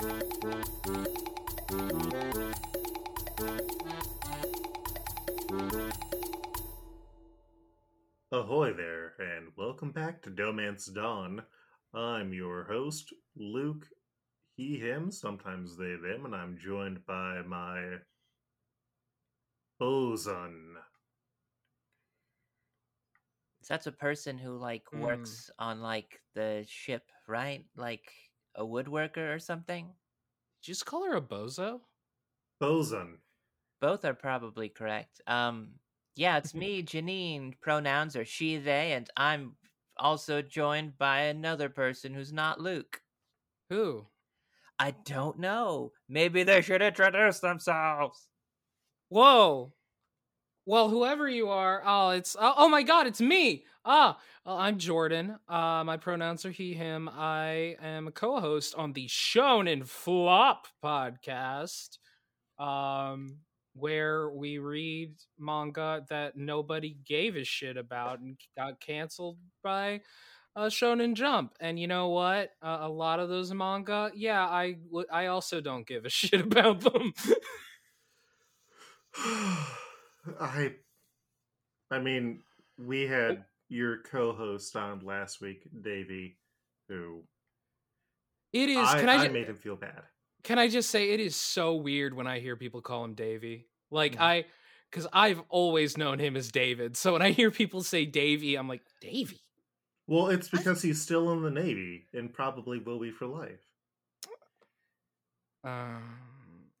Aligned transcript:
Ahoy 0.00 0.08
there, 8.72 9.12
and 9.18 9.48
welcome 9.58 9.90
back 9.92 10.22
to 10.22 10.30
Dohmance 10.30 10.90
Dawn. 10.94 11.42
I'm 11.92 12.32
your 12.32 12.64
host, 12.64 13.12
Luke, 13.36 13.86
he, 14.56 14.78
him, 14.78 15.10
sometimes 15.10 15.76
they, 15.76 15.96
them, 15.96 16.24
and 16.24 16.34
I'm 16.34 16.56
joined 16.56 17.04
by 17.04 17.42
my 17.42 17.96
bosun. 19.78 20.76
That's 23.68 23.86
a 23.86 23.92
person 23.92 24.38
who 24.38 24.56
like 24.56 24.84
Mm. 24.94 25.00
works 25.02 25.50
on 25.58 25.82
like 25.82 26.22
the 26.34 26.64
ship, 26.66 27.04
right? 27.28 27.66
Like 27.76 28.10
a 28.54 28.64
woodworker 28.64 29.34
or 29.34 29.38
something. 29.38 29.86
Did 29.86 30.68
you 30.68 30.74
just 30.74 30.86
call 30.86 31.04
her 31.04 31.16
a 31.16 31.22
bozo? 31.22 31.80
Bosun. 32.60 33.18
Both 33.80 34.04
are 34.04 34.14
probably 34.14 34.68
correct. 34.68 35.20
Um, 35.26 35.70
yeah, 36.16 36.36
it's 36.38 36.54
me, 36.54 36.82
Janine. 36.82 37.58
Pronouns 37.60 38.16
are 38.16 38.24
she, 38.24 38.58
they, 38.58 38.92
and 38.92 39.08
I'm 39.16 39.56
also 39.96 40.42
joined 40.42 40.98
by 40.98 41.22
another 41.22 41.68
person 41.68 42.14
who's 42.14 42.32
not 42.32 42.60
Luke. 42.60 43.00
Who? 43.70 44.06
I 44.78 44.92
don't 45.04 45.38
know. 45.38 45.92
Maybe 46.08 46.42
they 46.42 46.62
should 46.62 46.82
introduce 46.82 47.40
themselves. 47.40 48.28
Whoa. 49.08 49.72
Well, 50.66 50.90
whoever 50.90 51.28
you 51.28 51.48
are, 51.48 51.82
oh, 51.84 52.10
it's 52.10 52.36
oh, 52.38 52.54
oh 52.56 52.68
my 52.68 52.82
god, 52.82 53.06
it's 53.06 53.20
me. 53.20 53.64
Ah, 53.84 54.18
uh, 54.46 54.56
I'm 54.56 54.78
Jordan. 54.78 55.38
Uh, 55.48 55.82
my 55.84 55.96
pronouns 55.96 56.44
are 56.44 56.50
he, 56.50 56.74
him. 56.74 57.08
I 57.12 57.76
am 57.82 58.06
a 58.08 58.12
co-host 58.12 58.74
on 58.74 58.92
the 58.92 59.06
Shonen 59.06 59.86
Flop 59.86 60.66
podcast, 60.84 61.96
um, 62.58 63.38
where 63.74 64.28
we 64.30 64.58
read 64.58 65.14
manga 65.38 66.04
that 66.10 66.36
nobody 66.36 66.96
gave 67.06 67.36
a 67.36 67.44
shit 67.44 67.78
about 67.78 68.20
and 68.20 68.36
got 68.54 68.80
canceled 68.80 69.38
by 69.62 70.02
uh, 70.56 70.66
Shonen 70.66 71.14
Jump. 71.14 71.54
And 71.58 71.80
you 71.80 71.86
know 71.86 72.08
what? 72.10 72.50
Uh, 72.62 72.80
a 72.82 72.88
lot 72.88 73.18
of 73.18 73.30
those 73.30 73.52
manga, 73.54 74.10
yeah, 74.14 74.44
I 74.44 74.76
I 75.10 75.26
also 75.26 75.62
don't 75.62 75.86
give 75.86 76.04
a 76.04 76.10
shit 76.10 76.42
about 76.42 76.80
them. 76.80 77.14
I 80.40 80.74
I 81.90 81.98
mean, 81.98 82.42
we 82.78 83.06
had 83.06 83.44
your 83.68 83.98
co-host 84.02 84.74
on 84.76 85.00
last 85.04 85.40
week, 85.40 85.68
Davey, 85.82 86.38
who 86.88 87.22
it 88.52 88.68
is. 88.68 88.78
I, 88.88 89.00
can 89.00 89.08
I, 89.08 89.14
I 89.14 89.26
ju- 89.26 89.32
made 89.32 89.46
him 89.46 89.56
feel 89.56 89.76
bad. 89.76 90.02
can 90.42 90.58
I 90.58 90.68
just 90.68 90.90
say 90.90 91.10
it 91.10 91.20
is 91.20 91.36
so 91.36 91.74
weird 91.76 92.14
when 92.14 92.26
I 92.26 92.40
hear 92.40 92.56
people 92.56 92.80
call 92.82 93.04
him 93.04 93.14
Davy. 93.14 93.66
Like 93.90 94.16
Mhm. 94.16 94.20
I 94.20 94.44
because 94.90 95.06
I've 95.12 95.40
always 95.48 95.96
known 95.96 96.18
him 96.18 96.36
as 96.36 96.50
David. 96.50 96.96
So 96.96 97.12
when 97.12 97.22
I 97.22 97.30
hear 97.30 97.50
people 97.52 97.82
say 97.82 98.04
Davy, 98.06 98.56
I'm 98.56 98.66
like, 98.68 98.82
Davy? 99.00 99.40
Well, 100.08 100.28
it's 100.28 100.48
because 100.48 100.82
he's 100.82 101.00
still 101.00 101.32
in 101.32 101.42
the 101.42 101.50
Navy 101.52 102.08
and 102.12 102.32
probably 102.32 102.80
will 102.80 102.98
be 102.98 103.12
for 103.12 103.26
life. 103.26 103.60
Um, 105.62 106.18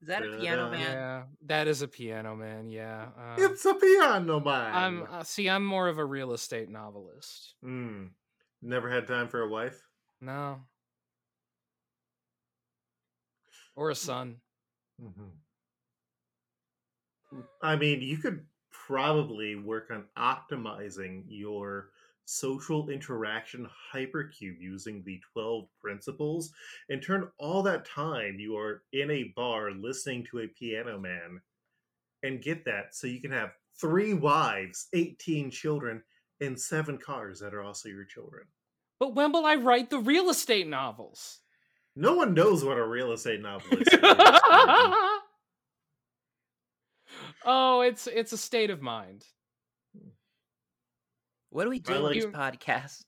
Is 0.02 0.08
that 0.08 0.24
a 0.24 0.38
piano 0.38 0.70
man? 0.70 0.80
yeah, 0.80 1.22
that 1.46 1.68
is 1.68 1.82
a 1.82 1.88
piano 1.88 2.34
man. 2.34 2.70
Yeah. 2.70 3.08
Uh, 3.18 3.34
it's 3.38 3.64
a 3.66 3.74
piano 3.74 4.40
man. 4.40 4.74
I'm 4.74 5.06
uh, 5.10 5.22
see. 5.22 5.48
I'm 5.48 5.64
more 5.64 5.88
of 5.88 5.98
a 5.98 6.04
real 6.04 6.32
estate 6.32 6.70
novelist. 6.70 7.54
Hmm. 7.62 8.06
Never 8.62 8.90
had 8.90 9.06
time 9.06 9.28
for 9.28 9.42
a 9.42 9.48
wife. 9.48 9.80
No. 10.20 10.60
Or 13.76 13.90
a 13.90 13.94
son. 13.94 14.36
Mm-hmm. 15.02 15.30
I 17.62 17.76
mean, 17.76 18.02
you 18.02 18.18
could 18.18 18.44
probably 18.70 19.54
work 19.54 19.90
on 19.90 20.04
optimizing 20.18 21.24
your 21.28 21.90
social 22.24 22.88
interaction 22.90 23.68
hypercube 23.92 24.60
using 24.60 25.02
the 25.04 25.20
12 25.32 25.64
principles 25.80 26.52
and 26.88 27.02
turn 27.02 27.28
all 27.38 27.62
that 27.62 27.84
time 27.84 28.38
you 28.38 28.56
are 28.56 28.82
in 28.92 29.10
a 29.10 29.32
bar 29.34 29.72
listening 29.72 30.24
to 30.24 30.40
a 30.40 30.48
piano 30.48 30.98
man 30.98 31.40
and 32.22 32.42
get 32.42 32.64
that 32.64 32.94
so 32.94 33.06
you 33.06 33.20
can 33.20 33.32
have 33.32 33.50
three 33.80 34.14
wives, 34.14 34.88
18 34.92 35.50
children, 35.50 36.02
and 36.40 36.58
seven 36.58 36.98
cars 36.98 37.40
that 37.40 37.54
are 37.54 37.62
also 37.62 37.88
your 37.88 38.04
children. 38.04 38.44
But 38.98 39.14
when 39.14 39.32
will 39.32 39.46
I 39.46 39.54
write 39.56 39.90
the 39.90 39.98
real 39.98 40.30
estate 40.30 40.68
novels? 40.68 41.38
No 41.96 42.14
one 42.14 42.34
knows 42.34 42.64
what 42.64 42.78
a 42.78 42.86
real 42.86 43.12
estate 43.12 43.42
novel 43.42 43.78
is. 43.78 43.88
oh, 47.44 47.80
it's 47.80 48.06
it's 48.06 48.32
a 48.32 48.38
state 48.38 48.70
of 48.70 48.80
mind. 48.80 49.24
What 51.50 51.64
do 51.64 51.70
we 51.70 51.78
do 51.78 52.06
I 52.06 52.10
in 52.12 52.18
this 52.18 52.26
podcast? 52.26 53.02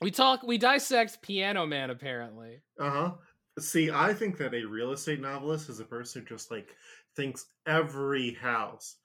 We 0.00 0.10
talk, 0.10 0.42
we 0.42 0.56
dissect 0.58 1.20
Piano 1.22 1.66
Man. 1.66 1.90
Apparently, 1.90 2.60
Uh 2.78 2.90
huh. 2.90 3.12
See, 3.58 3.90
I 3.90 4.14
think 4.14 4.38
that 4.38 4.54
a 4.54 4.64
real 4.64 4.92
estate 4.92 5.20
novelist 5.20 5.68
is 5.68 5.80
a 5.80 5.84
person 5.84 6.22
who 6.22 6.28
just 6.28 6.50
like 6.50 6.74
thinks 7.16 7.44
every 7.66 8.32
house 8.34 8.96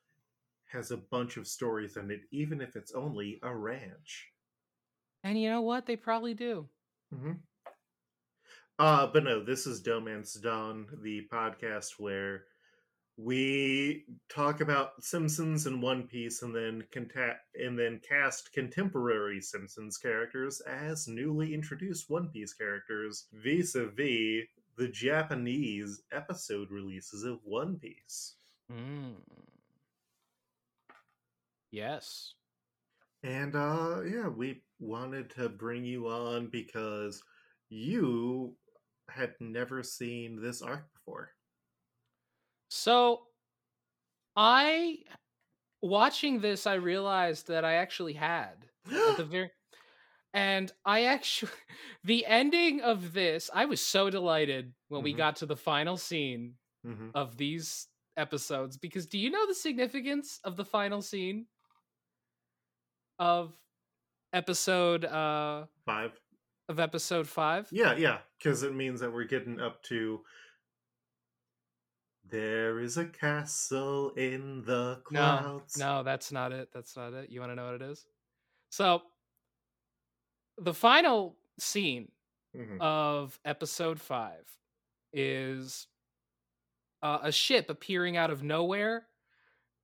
has 0.71 0.91
a 0.91 0.97
bunch 0.97 1.37
of 1.37 1.47
stories 1.47 1.97
in 1.97 2.11
it, 2.11 2.21
even 2.31 2.61
if 2.61 2.75
it's 2.75 2.93
only 2.93 3.39
a 3.43 3.53
ranch. 3.55 4.27
and 5.23 5.39
you 5.41 5.49
know 5.49 5.61
what? 5.61 5.85
They 5.85 5.95
probably 5.95 6.33
do. 6.33 6.69
Mm-hmm. 7.13 7.33
Uh, 8.77 9.07
but 9.07 9.23
no, 9.23 9.43
this 9.43 9.65
is 9.67 9.81
Dohmance 9.81 10.41
Dawn, 10.41 10.85
the 11.01 11.27
podcast 11.31 11.93
where 11.97 12.43
we 13.17 14.05
talk 14.29 14.59
about 14.59 15.01
Simpsons 15.03 15.65
and 15.67 15.81
One 15.81 16.07
Piece, 16.07 16.41
and 16.41 16.53
then 16.53 16.83
conta- 16.91 17.37
and 17.55 17.77
then 17.79 18.01
cast 18.07 18.51
contemporary 18.51 19.39
Simpsons 19.41 19.97
characters 19.97 20.61
as 20.61 21.07
newly 21.07 21.53
introduced 21.53 22.09
One 22.09 22.29
Piece 22.29 22.53
characters, 22.53 23.27
vis-a-vis 23.33 24.45
the 24.77 24.87
Japanese 24.89 26.01
episode 26.11 26.69
releases 26.69 27.23
of 27.23 27.39
One 27.43 27.77
Piece. 27.77 28.35
Mm. 28.71 29.15
Yes. 31.71 32.33
And 33.23 33.55
uh 33.55 34.01
yeah, 34.03 34.27
we 34.27 34.61
wanted 34.79 35.29
to 35.31 35.49
bring 35.49 35.85
you 35.85 36.07
on 36.07 36.47
because 36.47 37.23
you 37.69 38.55
had 39.09 39.33
never 39.39 39.83
seen 39.83 40.41
this 40.41 40.61
arc 40.61 40.85
before. 40.93 41.34
So, 42.75 43.29
I 44.35 45.03
watching 45.81 46.41
this, 46.41 46.67
I 46.67 46.75
realized 46.75 47.47
that 47.49 47.65
I 47.65 47.75
actually 47.75 48.13
had 48.13 48.69
at 49.05 49.17
the 49.17 49.25
very, 49.25 49.51
and 50.33 50.71
I 50.85 51.05
actually 51.05 51.51
the 52.03 52.25
ending 52.25 52.81
of 52.81 53.13
this. 53.13 53.51
I 53.53 53.65
was 53.65 53.81
so 53.81 54.09
delighted 54.09 54.75
when 54.89 55.03
we 55.03 55.13
Mhm. 55.13 55.15
got 55.15 55.37
to 55.37 55.45
the 55.45 55.57
final 55.57 55.97
scene 55.97 56.57
hmm 56.83 57.09
of 57.15 57.37
these 57.37 57.89
episodes 58.17 58.77
because 58.77 59.07
do 59.07 59.17
you 59.19 59.29
know 59.31 59.47
the 59.47 59.55
significance 59.55 60.39
of 60.43 60.57
the 60.57 60.65
final 60.65 61.01
scene 61.01 61.47
of 63.19 63.57
episode 64.33 65.05
uh 65.05 65.67
Five. 65.85 66.19
of 66.69 66.79
episode 66.79 67.27
5 67.27 67.71
Yeah, 67.71 67.95
yeah, 67.95 68.21
because 68.37 68.63
it 68.63 68.73
means 68.73 68.99
that 68.99 69.11
we're 69.11 69.25
getting 69.25 69.59
up 69.59 69.81
to. 69.83 70.23
There 72.29 72.79
is 72.79 72.97
a 72.97 73.05
castle 73.05 74.11
in 74.15 74.63
the 74.63 75.01
clouds. 75.03 75.77
no 75.77 75.97
no, 75.97 76.03
that's 76.03 76.31
not 76.31 76.51
it 76.51 76.69
that's 76.73 76.95
not 76.97 77.13
it 77.13 77.29
you 77.29 77.39
want 77.39 77.51
to 77.51 77.55
know 77.55 77.65
what 77.65 77.75
it 77.75 77.81
is 77.83 78.05
so 78.71 79.01
the 80.57 80.73
final 80.73 81.37
scene 81.59 82.11
Mhm. 82.55 82.79
of 82.79 83.37
episode 83.43 83.99
5 83.99 84.45
is 85.11 85.87
uh, 87.03 87.19
a 87.23 87.31
ship 87.31 87.69
appearing 87.69 88.15
out 88.17 88.31
of 88.31 88.41
nowhere 88.43 89.07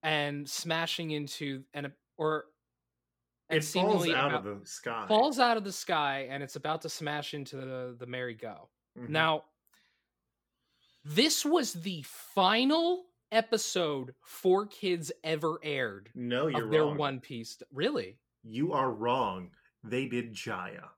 and 0.02 0.50
smashing 0.50 1.12
into 1.12 1.64
an 1.74 1.94
or 2.18 2.46
and 3.50 3.58
it 3.60 3.66
falls 3.66 4.08
out 4.10 4.30
about- 4.34 4.48
of 4.48 4.60
the 4.62 4.66
sky. 4.66 5.06
falls 5.08 5.38
out 5.38 5.58
of 5.58 5.64
the 5.66 5.72
sky 5.74 6.28
and 6.30 6.42
it's 6.42 6.56
about 6.56 6.82
to 6.84 6.90
smash 6.90 7.34
into 7.34 7.58
the 7.58 7.96
the 8.00 8.06
merry 8.06 8.34
go. 8.34 8.70
Mhm. 8.98 9.10
Now, 9.10 9.46
this 11.04 11.46
was 11.46 11.74
the 11.74 12.04
final 12.04 13.06
episode 13.32 14.14
Four 14.22 14.66
Kids 14.68 15.12
ever 15.24 15.60
aired 15.64 16.10
no, 16.16 16.48
you're 16.48 16.66
of 16.66 16.72
their 16.72 16.84
wrong. 16.84 16.98
One 16.98 17.20
Piece. 17.20 17.58
Really? 17.74 18.18
You 18.44 18.74
are 18.74 18.92
wrong. 18.92 19.52
They 19.84 20.08
did 20.08 20.34
Jaya. 20.34 20.90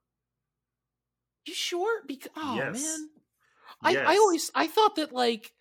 You 1.45 1.53
sure? 1.53 2.01
Because 2.07 2.31
oh 2.37 2.55
Yes. 2.55 2.81
man, 2.81 3.09
I 3.81 3.97
I 4.13 4.17
always 4.17 4.49
I 4.55 4.67
thought 4.67 4.95
that 4.95 5.11
like 5.13 5.53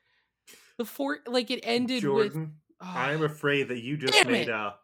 the 0.78 0.84
four 0.84 1.18
like 1.26 1.50
it 1.50 1.60
ended 1.64 2.04
with. 2.04 2.32
Jordan, 2.32 2.54
Oh, 2.84 2.86
I'm 2.94 3.22
afraid 3.22 3.68
that 3.68 3.80
you 3.80 3.96
just 3.96 4.26
made 4.26 4.48
it. 4.48 4.48
a 4.48 4.74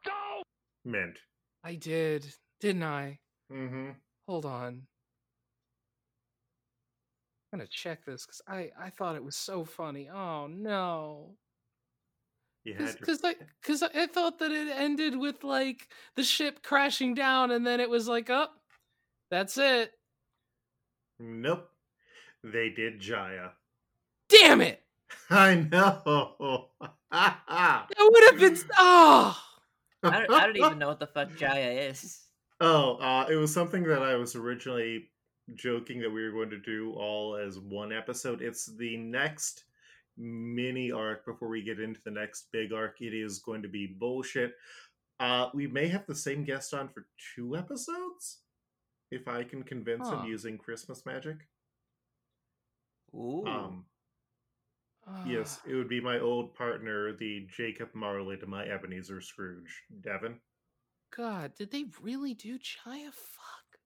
mint. 0.84 1.18
I 1.64 1.74
did, 1.74 2.32
didn't 2.60 2.84
I? 2.84 3.18
Mm-hmm. 3.52 3.90
Hold 4.28 4.44
on. 4.46 4.82
I'm 7.52 7.58
gonna 7.58 7.68
check 7.68 8.04
this 8.04 8.26
because 8.26 8.42
I 8.46 8.70
I 8.78 8.90
thought 8.90 9.16
it 9.16 9.24
was 9.24 9.36
so 9.36 9.64
funny. 9.64 10.08
Oh 10.10 10.46
no. 10.46 11.36
You 12.64 12.74
had 12.74 12.80
your- 12.88 12.92
Because 13.00 13.20
I 13.24 13.34
because 13.62 13.82
I 13.82 14.06
thought 14.06 14.38
that 14.40 14.52
it 14.52 14.68
ended 14.68 15.16
with 15.16 15.44
like 15.44 15.88
the 16.14 16.22
ship 16.22 16.62
crashing 16.62 17.14
down 17.14 17.50
and 17.50 17.66
then 17.66 17.80
it 17.80 17.88
was 17.88 18.06
like 18.08 18.28
up. 18.30 18.54
that's 19.30 19.56
it. 19.58 19.92
Nope. 21.18 21.70
They 22.44 22.68
did 22.70 23.00
Jaya. 23.00 23.50
Damn 24.28 24.60
it! 24.60 24.82
I 25.30 25.54
know. 25.56 26.68
That 27.10 27.86
would 27.98 28.24
have 28.30 28.38
been 28.38 28.58
oh. 28.76 29.36
I 30.02 30.10
don't, 30.20 30.30
I 30.30 30.46
don't 30.46 30.56
even 30.56 30.78
know 30.78 30.88
what 30.88 31.00
the 31.00 31.06
fuck 31.06 31.34
Jaya 31.36 31.70
is. 31.88 32.20
Oh, 32.60 32.96
uh, 32.96 33.26
it 33.30 33.34
was 33.36 33.52
something 33.52 33.82
that 33.84 34.02
I 34.02 34.14
was 34.16 34.36
originally 34.36 35.08
joking 35.54 36.00
that 36.00 36.10
we 36.10 36.22
were 36.24 36.32
going 36.32 36.50
to 36.50 36.58
do 36.58 36.92
all 36.94 37.36
as 37.36 37.58
one 37.58 37.92
episode. 37.92 38.42
It's 38.42 38.66
the 38.66 38.96
next 38.96 39.64
mini 40.16 40.90
arc 40.92 41.24
before 41.24 41.48
we 41.48 41.62
get 41.62 41.80
into 41.80 42.00
the 42.04 42.10
next 42.10 42.48
big 42.52 42.72
arc. 42.72 43.00
It 43.00 43.14
is 43.14 43.38
going 43.38 43.62
to 43.62 43.68
be 43.68 43.86
bullshit. 43.86 44.54
Uh, 45.20 45.48
we 45.54 45.66
may 45.66 45.88
have 45.88 46.06
the 46.06 46.14
same 46.14 46.44
guest 46.44 46.74
on 46.74 46.88
for 46.88 47.06
two 47.34 47.56
episodes 47.56 48.38
if 49.10 49.26
I 49.28 49.42
can 49.44 49.62
convince 49.62 50.08
Huh. 50.08 50.20
him 50.20 50.26
using 50.28 50.58
Christmas 50.58 51.04
magic. 51.06 51.36
Ooh. 53.14 53.44
Um, 53.46 53.84
yes, 55.26 55.60
it 55.66 55.74
would 55.74 55.88
be 55.88 56.00
my 56.00 56.18
old 56.20 56.54
partner, 56.54 57.12
the 57.16 57.46
Jacob 57.56 57.88
Marley 57.94 58.36
to 58.36 58.46
my 58.46 58.64
Ebenezer 58.66 59.20
Scrooge, 59.20 59.84
Devin. 60.02 60.38
God, 61.16 61.54
did 61.54 61.70
they 61.70 61.86
really 62.02 62.34
do 62.34 62.58
Jaya? 62.58 63.10
Fuck. 63.10 63.80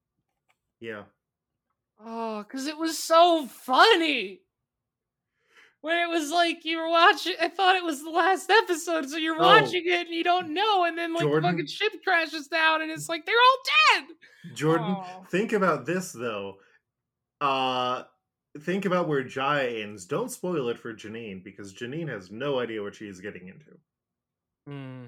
Yeah. 0.81 1.05
Oh, 2.05 2.43
because 2.43 2.67
it 2.67 2.77
was 2.79 2.99
so 2.99 3.47
funny. 3.47 4.41
When 5.83 5.97
it 5.99 6.09
was 6.09 6.31
like 6.31 6.65
you 6.65 6.79
were 6.79 6.89
watching, 6.89 7.35
I 7.41 7.49
thought 7.49 7.75
it 7.77 7.83
was 7.85 8.03
the 8.05 8.11
last 8.11 8.49
episode, 8.51 9.09
so 9.11 9.17
you're 9.17 9.37
Oh. 9.37 9.41
watching 9.47 9.83
it 9.85 10.07
and 10.07 10.15
you 10.15 10.23
don't 10.23 10.51
know, 10.55 10.85
and 10.85 10.97
then 10.97 11.13
like 11.13 11.23
Jordan- 11.23 11.43
the 11.43 11.49
fucking 11.51 11.67
ship 11.67 12.05
crashes 12.05 12.47
down, 12.49 12.83
and 12.83 12.91
it's 12.91 13.09
like 13.09 13.27
they're 13.27 13.35
all 13.37 13.63
dead. 14.07 14.17
Jordan, 14.55 14.87
Aw. 14.93 15.23
think 15.25 15.53
about 15.53 15.85
this 15.87 16.13
though. 16.13 16.59
Uh 17.41 18.05
think 18.61 18.85
about 18.85 19.09
where 19.09 19.25
Jaya 19.25 19.83
ends. 19.83 20.05
Don't 20.05 20.31
spoil 20.31 20.69
it 20.69 20.79
for 20.79 20.93
Janine 20.95 21.43
because 21.43 21.73
Janine 21.75 22.09
has 22.09 22.31
no 22.31 22.61
idea 22.61 22.83
what 22.83 22.95
she 22.95 23.09
is 23.09 23.21
getting 23.21 23.49
into. 23.49 23.79
Hmm. 24.67 25.07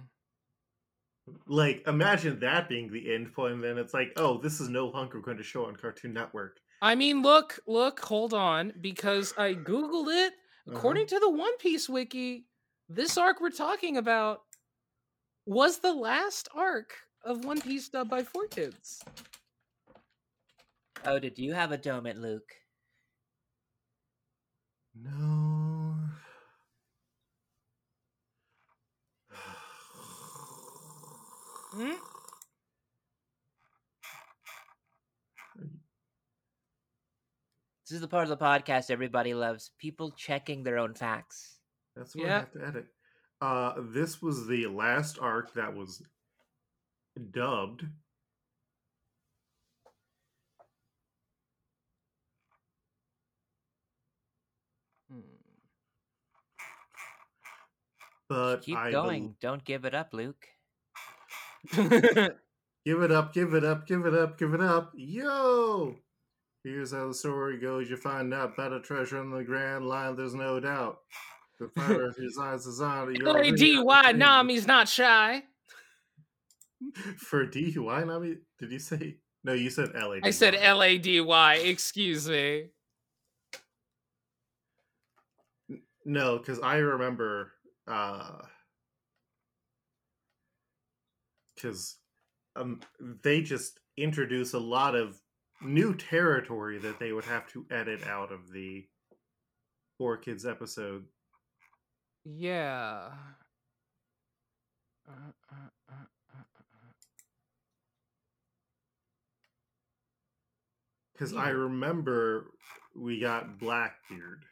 Like, 1.46 1.86
imagine 1.86 2.40
that 2.40 2.68
being 2.68 2.90
the 2.90 3.14
end 3.14 3.32
point, 3.32 3.54
and 3.54 3.62
then 3.64 3.78
it's 3.78 3.94
like, 3.94 4.12
oh, 4.16 4.38
this 4.38 4.60
is 4.60 4.68
no 4.68 4.88
longer 4.88 5.20
going 5.20 5.36
to 5.38 5.42
show 5.42 5.66
on 5.66 5.76
Cartoon 5.76 6.12
Network. 6.12 6.58
I 6.84 6.96
mean, 6.96 7.22
look, 7.22 7.60
look, 7.66 7.98
hold 8.00 8.34
on, 8.34 8.74
because 8.78 9.32
I 9.38 9.54
googled 9.54 10.08
it. 10.08 10.34
Uh-huh. 10.68 10.76
According 10.76 11.06
to 11.06 11.18
the 11.18 11.30
One 11.30 11.56
Piece 11.56 11.88
wiki, 11.88 12.44
this 12.90 13.16
arc 13.16 13.40
we're 13.40 13.48
talking 13.48 13.96
about 13.96 14.42
was 15.46 15.78
the 15.78 15.94
last 15.94 16.50
arc 16.54 16.92
of 17.24 17.46
One 17.46 17.58
Piece 17.62 17.88
dubbed 17.88 18.10
by 18.10 18.22
Four 18.22 18.48
Kids. 18.48 19.02
oh, 21.06 21.18
did 21.18 21.38
you 21.38 21.54
have 21.54 21.72
a 21.72 21.78
domit, 21.78 22.20
Luke? 22.20 22.52
No. 24.94 25.96
Hmm? 31.74 32.13
Is 37.94 38.00
the 38.00 38.08
part 38.08 38.24
of 38.24 38.28
the 38.30 38.36
podcast 38.36 38.90
everybody 38.90 39.34
loves 39.34 39.70
people 39.78 40.10
checking 40.10 40.62
their 40.62 40.78
own 40.78 40.94
facts. 40.94 41.58
That's 41.96 42.14
what 42.14 42.26
I 42.26 42.30
have 42.30 42.52
to 42.52 42.66
edit. 42.66 42.86
Uh, 43.40 43.74
this 43.92 44.20
was 44.22 44.46
the 44.46 44.66
last 44.66 45.18
arc 45.20 45.54
that 45.54 45.74
was 45.74 46.02
dubbed. 47.30 47.84
Hmm. 55.10 55.20
But 58.28 58.62
Keep 58.62 58.76
I 58.76 58.90
bel- 58.90 59.04
going. 59.04 59.36
Don't 59.40 59.64
give 59.64 59.84
it 59.84 59.94
up, 59.94 60.12
Luke. 60.12 60.46
Give 62.84 63.00
it 63.00 63.10
up, 63.10 63.32
give 63.32 63.54
it 63.54 63.64
up, 63.64 63.86
give 63.86 64.04
it 64.04 64.12
up, 64.12 64.38
give 64.38 64.52
it 64.52 64.60
up. 64.60 64.92
Yo! 64.94 65.96
Here's 66.64 66.92
how 66.92 67.08
the 67.08 67.14
story 67.14 67.58
goes. 67.58 67.90
You 67.90 67.98
find 67.98 68.32
out 68.32 68.54
about 68.54 68.72
a 68.72 68.80
treasure 68.80 69.20
in 69.20 69.30
the 69.30 69.44
Grand 69.44 69.86
Line, 69.86 70.16
there's 70.16 70.34
no 70.34 70.58
doubt. 70.58 70.98
The 71.60 71.68
pirate 71.68 72.14
on 72.80 73.14
your 73.14 73.32
LADY 73.32 73.76
Nami's 74.16 74.66
not 74.66 74.88
shy. 74.88 75.42
For 77.18 77.46
DUI, 77.46 78.06
Nami? 78.06 78.36
Did 78.58 78.72
you 78.72 78.78
say? 78.78 79.16
No, 79.44 79.52
you 79.52 79.68
said 79.68 79.92
LAD. 79.94 80.22
I 80.24 80.30
said 80.30 80.54
LADY, 80.54 81.20
excuse 81.68 82.28
me. 82.28 82.70
No, 86.06 86.38
because 86.38 86.60
I 86.60 86.76
remember. 86.78 87.52
uh 87.86 88.38
Because 91.54 91.98
um, 92.56 92.80
they 93.22 93.42
just 93.42 93.80
introduce 93.96 94.54
a 94.54 94.58
lot 94.58 94.94
of 94.94 95.20
new 95.64 95.94
territory 95.94 96.78
that 96.78 96.98
they 96.98 97.12
would 97.12 97.24
have 97.24 97.46
to 97.52 97.66
edit 97.70 98.06
out 98.06 98.32
of 98.32 98.52
the 98.52 98.86
Four 99.98 100.16
Kids 100.16 100.44
episode. 100.44 101.04
Yeah. 102.24 103.10
Uh, 105.08 105.12
uh, 105.52 105.54
uh, 105.90 105.92
uh, 105.92 105.94
uh. 105.94 106.42
Because 111.12 111.34
I 111.34 111.50
remember 111.50 112.50
we 112.96 113.20
got 113.20 113.58
Blackbeard. 113.58 114.44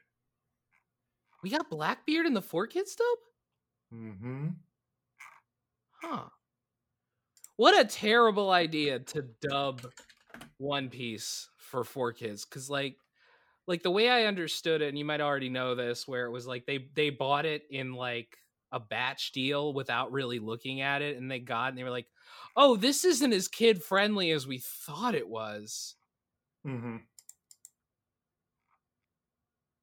We 1.42 1.50
got 1.50 1.68
Blackbeard 1.68 2.26
in 2.26 2.34
the 2.34 2.42
Four 2.42 2.68
Kids 2.68 2.94
dub? 2.94 3.98
Mm-hmm. 4.00 4.48
Huh. 6.02 6.24
What 7.56 7.78
a 7.78 7.84
terrible 7.84 8.50
idea 8.50 9.00
to 9.00 9.22
dub 9.40 9.82
One 10.62 10.88
Piece 10.88 11.48
for 11.56 11.82
Four 11.82 12.12
Kids 12.12 12.44
cuz 12.44 12.70
like 12.70 12.96
like 13.66 13.82
the 13.82 13.90
way 13.90 14.08
I 14.08 14.24
understood 14.24 14.80
it 14.80 14.88
and 14.88 14.98
you 14.98 15.04
might 15.04 15.20
already 15.20 15.48
know 15.48 15.74
this 15.74 16.06
where 16.06 16.24
it 16.26 16.30
was 16.30 16.46
like 16.46 16.66
they 16.66 16.88
they 16.94 17.10
bought 17.10 17.46
it 17.46 17.64
in 17.68 17.94
like 17.94 18.38
a 18.70 18.80
batch 18.80 19.32
deal 19.32 19.74
without 19.74 20.12
really 20.12 20.38
looking 20.38 20.80
at 20.80 21.02
it 21.02 21.16
and 21.16 21.30
they 21.30 21.38
got 21.40 21.68
and 21.70 21.78
they 21.78 21.84
were 21.84 21.90
like, 21.90 22.08
"Oh, 22.56 22.76
this 22.76 23.04
isn't 23.04 23.32
as 23.32 23.48
kid 23.48 23.82
friendly 23.82 24.30
as 24.30 24.46
we 24.46 24.58
thought 24.58 25.14
it 25.14 25.28
was." 25.28 25.96
Mm-hmm. 26.66 26.98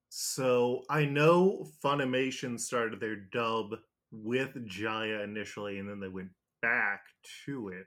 So 0.10 0.86
I 0.90 1.06
know 1.06 1.68
Funimation 1.84 2.60
started 2.60 3.00
their 3.00 3.16
dub 3.16 3.76
with 4.12 4.66
Jaya 4.68 5.22
initially, 5.22 5.78
and 5.80 5.90
then 5.90 6.00
they 6.00 6.08
went 6.08 6.32
back 6.62 7.02
to 7.46 7.70
it. 7.70 7.86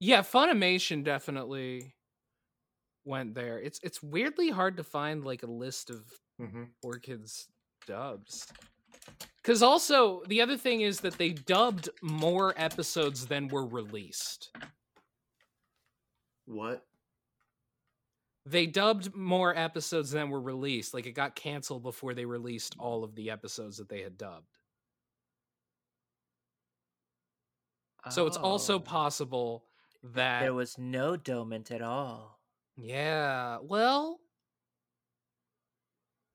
Yeah, 0.00 0.22
Funimation 0.22 1.04
definitely 1.04 1.94
went 3.04 3.34
there. 3.34 3.58
It's 3.60 3.78
it's 3.82 4.02
weirdly 4.02 4.50
hard 4.50 4.76
to 4.78 4.82
find 4.84 5.24
like 5.24 5.42
a 5.42 5.46
list 5.50 5.90
of 5.90 6.02
Mm-hmm. 6.40 6.64
Four 6.80 6.94
Kids 6.94 7.48
dubs. 7.86 8.46
Because 9.42 9.62
also, 9.62 10.22
the 10.26 10.40
other 10.40 10.56
thing 10.56 10.80
is 10.80 11.00
that 11.00 11.18
they 11.18 11.30
dubbed 11.30 11.90
more 12.00 12.54
episodes 12.56 13.26
than 13.26 13.48
were 13.48 13.66
released. 13.66 14.50
What? 16.46 16.86
They 18.46 18.66
dubbed 18.66 19.14
more 19.14 19.54
episodes 19.54 20.10
than 20.12 20.30
were 20.30 20.40
released. 20.40 20.94
Like 20.94 21.04
it 21.04 21.12
got 21.12 21.34
canceled 21.36 21.82
before 21.82 22.14
they 22.14 22.24
released 22.24 22.74
all 22.78 23.04
of 23.04 23.14
the 23.14 23.30
episodes 23.30 23.76
that 23.76 23.90
they 23.90 24.00
had 24.00 24.16
dubbed. 24.16 24.56
So 28.10 28.26
it's 28.26 28.38
also 28.38 28.76
Oh. 28.76 28.80
possible 28.80 29.64
that. 30.02 30.40
There 30.40 30.54
was 30.54 30.78
no 30.78 31.16
domint 31.16 31.70
at 31.70 31.82
all. 31.82 32.40
Yeah, 32.76 33.58
well. 33.62 34.20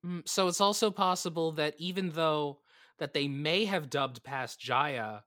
mm, 0.06 0.28
So 0.28 0.48
it's 0.48 0.62
also 0.62 0.92
possible 0.92 1.54
that 1.54 1.76
even 1.78 2.12
though 2.12 2.60
that 3.00 3.14
they 3.14 3.28
may 3.28 3.66
have 3.66 3.90
dubbed 3.90 4.24
past 4.24 4.60
Jaya, 4.60 5.24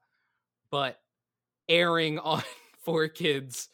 but 0.70 0.98
airing 1.68 2.18
on 2.20 2.42
Four 2.84 3.08
Kids, 3.08 3.68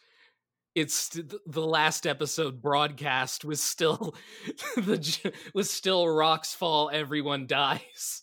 it's 0.75 0.95
st- 0.95 1.33
the 1.47 1.65
last 1.67 2.07
episode 2.07 2.61
broadcast 2.61 3.45
was 3.45 3.63
still 3.63 4.15
the 4.77 5.33
was 5.55 5.71
still 5.71 6.09
rocks 6.09 6.55
fall, 6.55 6.91
everyone 6.93 7.47
dies, 7.47 8.23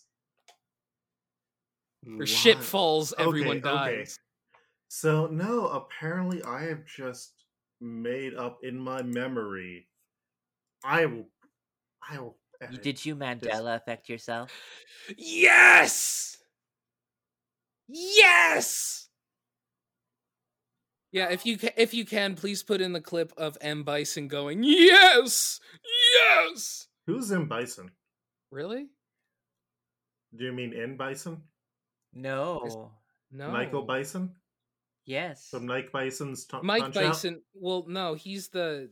or 2.18 2.26
shit 2.26 2.58
falls, 2.58 3.14
everyone 3.18 3.58
okay. 3.58 3.60
dies. 3.60 4.18
So 4.94 5.26
no, 5.26 5.68
apparently 5.68 6.42
I 6.42 6.64
have 6.64 6.84
just 6.84 7.32
made 7.80 8.34
up 8.34 8.58
in 8.62 8.78
my 8.78 9.00
memory 9.00 9.88
I 10.84 11.06
will. 11.06 11.28
I 12.06 12.18
will. 12.20 12.36
You- 12.70 12.76
Did 12.76 13.06
you 13.06 13.16
Mandela 13.16 13.76
affect 13.76 14.10
yourself? 14.10 14.52
Yes! 15.16 16.36
Yes! 17.88 19.08
Yeah, 21.10 21.30
if 21.30 21.46
you 21.46 21.56
ca- 21.56 21.74
if 21.78 21.94
you 21.94 22.04
can, 22.04 22.34
please 22.34 22.62
put 22.62 22.82
in 22.82 22.92
the 22.92 23.00
clip 23.00 23.32
of 23.38 23.56
M 23.62 23.84
Bison 23.84 24.28
going, 24.28 24.62
"Yes! 24.62 25.58
Yes!" 26.14 26.86
Who's 27.06 27.30
in 27.30 27.48
Bison? 27.48 27.90
Really? 28.50 28.88
Do 30.36 30.44
you 30.44 30.52
mean 30.52 30.74
in 30.74 30.98
Bison? 30.98 31.42
No. 32.12 32.92
No. 33.30 33.50
Michael 33.50 33.82
Bison 33.86 34.34
Yes. 35.04 35.48
from 35.50 35.66
Mike 35.66 35.90
Bison's 35.92 36.44
t- 36.44 36.56
Mike 36.62 36.82
Punch-Out? 36.82 37.02
Bison. 37.02 37.42
Well, 37.54 37.84
no, 37.88 38.14
he's 38.14 38.48
the. 38.48 38.90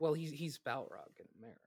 Well, 0.00 0.14
he's 0.14 0.32
he's 0.32 0.58
Balrog 0.58 1.12
in 1.18 1.26
America. 1.38 1.60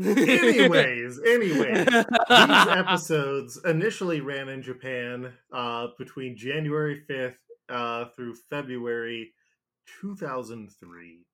anyways, 0.00 1.20
anyways, 1.26 1.86
these 1.86 2.06
episodes 2.76 3.60
initially 3.64 4.20
ran 4.20 4.48
in 4.48 4.62
Japan 4.62 5.32
uh, 5.52 5.88
between 5.98 6.36
January 6.36 7.02
5th 7.08 7.34
uh, 7.68 8.06
through 8.16 8.34
February 8.50 9.32
2003. 10.00 11.24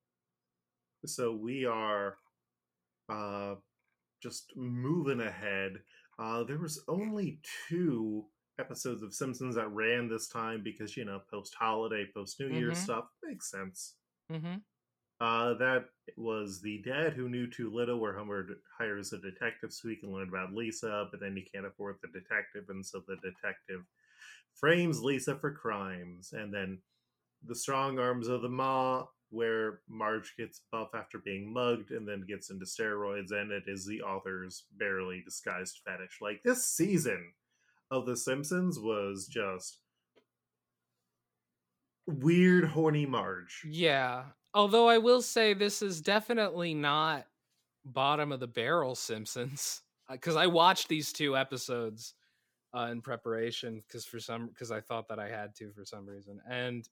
So 1.06 1.32
we 1.32 1.66
are 1.66 2.16
uh, 3.08 3.54
just 4.22 4.52
moving 4.56 5.20
ahead. 5.20 5.80
Uh, 6.18 6.44
there 6.44 6.58
was 6.58 6.82
only 6.88 7.40
two 7.68 8.24
episodes 8.58 9.02
of 9.02 9.14
Simpsons 9.14 9.56
that 9.56 9.68
ran 9.68 10.08
this 10.08 10.28
time 10.28 10.62
because, 10.62 10.96
you 10.96 11.04
know, 11.04 11.20
post 11.30 11.54
holiday, 11.54 12.06
post 12.12 12.40
New 12.40 12.48
Year 12.48 12.72
Mhm. 12.72 12.74
stuff 12.74 13.10
makes 13.22 13.50
sense. 13.50 13.96
hmm 14.28 14.56
Uh, 15.20 15.54
that 15.54 15.90
was 16.16 16.60
the 16.60 16.82
dad 16.82 17.14
who 17.14 17.28
knew 17.28 17.48
too 17.48 17.70
little, 17.70 17.98
where 18.00 18.16
Homer 18.18 18.46
hires 18.76 19.12
a 19.12 19.18
detective 19.18 19.72
so 19.72 19.88
he 19.88 19.96
can 19.96 20.12
learn 20.12 20.28
about 20.28 20.52
Lisa, 20.52 21.08
but 21.10 21.20
then 21.20 21.36
he 21.36 21.42
can't 21.42 21.66
afford 21.66 21.98
the 22.02 22.08
detective, 22.08 22.68
and 22.68 22.84
so 22.84 23.00
the 23.00 23.16
detective 23.16 23.86
frames 24.54 25.02
Lisa 25.02 25.38
for 25.38 25.52
crimes. 25.54 26.32
And 26.32 26.52
then 26.54 26.82
the 27.42 27.54
strong 27.56 27.98
arms 27.98 28.28
of 28.28 28.42
the 28.42 28.48
Ma, 28.50 29.08
where 29.30 29.82
Marge 29.88 30.36
gets 30.36 30.60
buff 30.72 30.90
after 30.94 31.18
being 31.18 31.52
mugged 31.52 31.92
and 31.92 32.08
then 32.08 32.22
gets 32.22 32.50
into 32.50 32.66
steroids, 32.66 33.32
and 33.32 33.52
it 33.52 33.64
is 33.68 33.86
the 33.86 34.02
author's 34.02 34.66
barely 34.72 35.22
disguised 35.22 35.80
fetish. 35.84 36.20
Like 36.20 36.42
this 36.44 36.66
season 36.66 37.34
of 37.90 38.06
The 38.06 38.16
Simpsons 38.16 38.78
was 38.78 39.26
just 39.26 39.78
weird, 42.06 42.64
horny 42.64 43.06
Marge. 43.06 43.62
Yeah. 43.68 44.24
Although 44.52 44.88
I 44.88 44.98
will 44.98 45.22
say 45.22 45.54
this 45.54 45.82
is 45.82 46.00
definitely 46.00 46.74
not 46.74 47.26
bottom 47.84 48.32
of 48.32 48.40
the 48.40 48.46
barrel 48.46 48.94
Simpsons 48.94 49.82
because 50.10 50.36
I 50.36 50.46
watched 50.46 50.88
these 50.88 51.12
two 51.12 51.36
episodes 51.36 52.14
uh, 52.76 52.88
in 52.90 53.00
preparation 53.00 53.82
because 53.86 54.04
for 54.04 54.20
some 54.20 54.48
because 54.48 54.70
I 54.70 54.80
thought 54.80 55.08
that 55.08 55.18
I 55.18 55.28
had 55.28 55.54
to 55.56 55.70
for 55.72 55.84
some 55.84 56.06
reason 56.06 56.40
and 56.48 56.88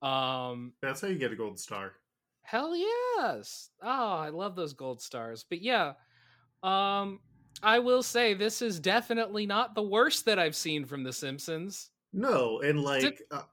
um 0.00 0.72
That's 0.80 1.00
how 1.00 1.08
you 1.08 1.16
get 1.16 1.32
a 1.32 1.36
gold 1.36 1.58
star. 1.58 1.92
hell 2.42 2.74
yes 2.76 3.70
oh 3.82 4.12
I 4.16 4.28
love 4.30 4.54
those 4.56 4.72
gold 4.72 5.00
stars 5.02 5.44
but 5.48 5.60
yeah 5.60 5.94
um 6.62 7.20
I 7.62 7.78
will 7.78 8.02
say 8.02 8.34
this 8.34 8.60
is 8.62 8.80
definitely 8.80 9.46
not 9.46 9.74
the 9.74 9.82
worst 9.82 10.24
that 10.26 10.38
I've 10.38 10.56
seen 10.56 10.84
from 10.84 11.02
The 11.04 11.12
Simpsons. 11.12 11.90
No, 12.12 12.60
and 12.60 12.82
like 12.82 13.22
uh, 13.30 13.44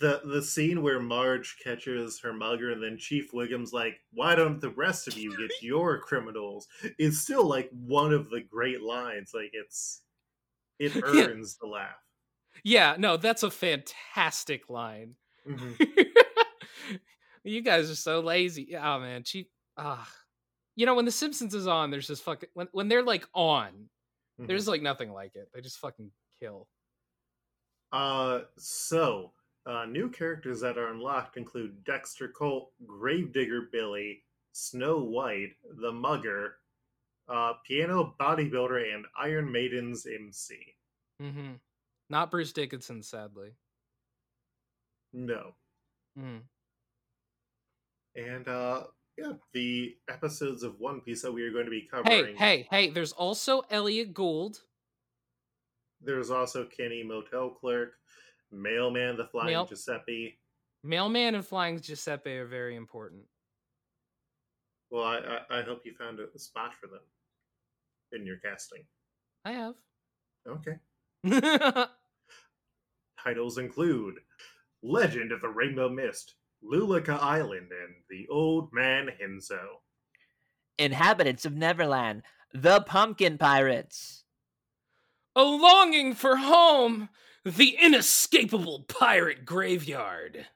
the 0.00 0.20
the 0.24 0.42
scene 0.42 0.82
where 0.82 1.00
Marge 1.00 1.58
catches 1.62 2.20
her 2.20 2.32
mugger, 2.32 2.70
and 2.72 2.82
then 2.82 2.98
Chief 2.98 3.32
Wiggum's 3.32 3.72
like, 3.72 4.00
"Why 4.12 4.34
don't 4.34 4.60
the 4.60 4.70
rest 4.70 5.08
of 5.08 5.16
you 5.18 5.36
get 5.36 5.52
your 5.62 6.00
criminals?" 6.00 6.68
Is 6.98 7.22
still 7.22 7.46
like 7.46 7.70
one 7.72 8.12
of 8.14 8.30
the 8.30 8.42
great 8.42 8.82
lines. 8.82 9.32
Like 9.34 9.50
it's 9.54 10.02
it 10.78 10.94
Yeah. 11.12 11.28
earns 11.28 11.58
the 11.58 11.66
laugh. 11.68 11.98
Yeah, 12.64 12.96
no, 12.98 13.16
that's 13.16 13.42
a 13.42 13.50
fantastic 13.50 14.68
line. 14.68 15.16
Mhm. 15.44 15.78
you 17.44 17.62
guys 17.62 17.90
are 17.90 17.94
so 17.96 18.20
lazy. 18.20 18.76
Oh 18.76 19.00
man, 19.00 19.22
Chief. 19.24 19.46
Ah, 19.76 20.10
you 20.78 20.86
know 20.86 20.94
when 20.94 21.04
The 21.04 21.10
Simpsons 21.10 21.54
is 21.54 21.66
on, 21.66 21.90
there's 21.90 22.06
just 22.06 22.22
fucking 22.22 22.48
when 22.54 22.68
when 22.70 22.86
they're 22.88 23.02
like 23.02 23.26
on, 23.34 23.90
Mhm. 24.40 24.46
there's 24.46 24.68
like 24.68 24.80
nothing 24.80 25.10
like 25.12 25.34
it. 25.34 25.50
They 25.52 25.60
just 25.60 25.78
fucking 25.80 26.12
kill. 26.38 26.68
Uh, 27.90 28.42
so 28.56 29.32
uh, 29.66 29.84
new 29.86 30.08
characters 30.08 30.60
that 30.60 30.78
are 30.78 30.92
unlocked 30.92 31.36
include 31.36 31.82
Dexter 31.84 32.28
Colt, 32.28 32.70
Gravedigger 32.86 33.62
Billy, 33.72 34.22
Snow 34.52 34.98
White, 35.02 35.56
the 35.80 35.90
Mugger, 35.92 36.58
uh, 37.28 37.54
Piano 37.66 38.14
Bodybuilder, 38.20 38.94
and 38.94 39.04
Iron 39.18 39.50
Maiden's 39.50 40.06
MC. 40.06 40.76
Mm-hmm. 41.20 41.54
Not 42.08 42.30
Bruce 42.30 42.52
Dickinson, 42.52 43.02
sadly. 43.02 43.50
No. 45.12 45.54
Mm. 46.18 46.42
And 48.14 48.48
uh 48.48 48.84
yeah, 49.18 49.32
the 49.52 49.96
episodes 50.08 50.62
of 50.62 50.78
One 50.78 51.00
Piece 51.00 51.22
that 51.22 51.32
we 51.32 51.42
are 51.42 51.50
going 51.52 51.64
to 51.64 51.70
be 51.70 51.80
Hey, 51.80 51.88
covering. 51.90 52.36
hey, 52.36 52.66
hey! 52.70 52.90
There's 52.90 53.12
also 53.12 53.62
Elliott 53.70 54.14
Gould. 54.14 54.60
There's 56.00 56.30
also 56.30 56.64
Kenny 56.66 57.02
Motel 57.02 57.50
Clerk, 57.50 57.94
Mailman 58.52 59.16
the 59.16 59.26
Flying 59.26 59.48
Mail- 59.48 59.66
Giuseppe. 59.66 60.38
Mailman 60.84 61.34
and 61.34 61.44
Flying 61.44 61.80
Giuseppe 61.80 62.36
are 62.36 62.46
very 62.46 62.76
important. 62.76 63.22
Well, 64.90 65.02
I, 65.04 65.18
I 65.50 65.58
I 65.58 65.62
hope 65.62 65.80
you 65.84 65.92
found 65.98 66.20
a 66.20 66.38
spot 66.38 66.72
for 66.80 66.86
them 66.86 67.00
in 68.12 68.24
your 68.24 68.36
casting. 68.38 68.84
I 69.44 69.52
have. 69.52 69.74
Okay. 70.48 70.78
Titles 73.22 73.58
include 73.58 74.14
Legend 74.82 75.32
of 75.32 75.40
the 75.40 75.48
Rainbow 75.48 75.88
Mist, 75.88 76.34
Lulika 76.62 77.18
Island, 77.20 77.68
and 77.70 77.94
The 78.10 78.26
Old 78.28 78.72
Man 78.72 79.08
Henzo. 79.20 79.58
Inhabitants 80.78 81.44
of 81.44 81.54
Neverland, 81.54 82.22
the 82.52 82.80
Pumpkin 82.80 83.38
Pirates. 83.38 84.24
A 85.36 85.42
longing 85.42 86.14
for 86.14 86.36
home, 86.36 87.08
the 87.44 87.76
inescapable 87.80 88.84
pirate 88.88 89.44
graveyard. 89.44 90.46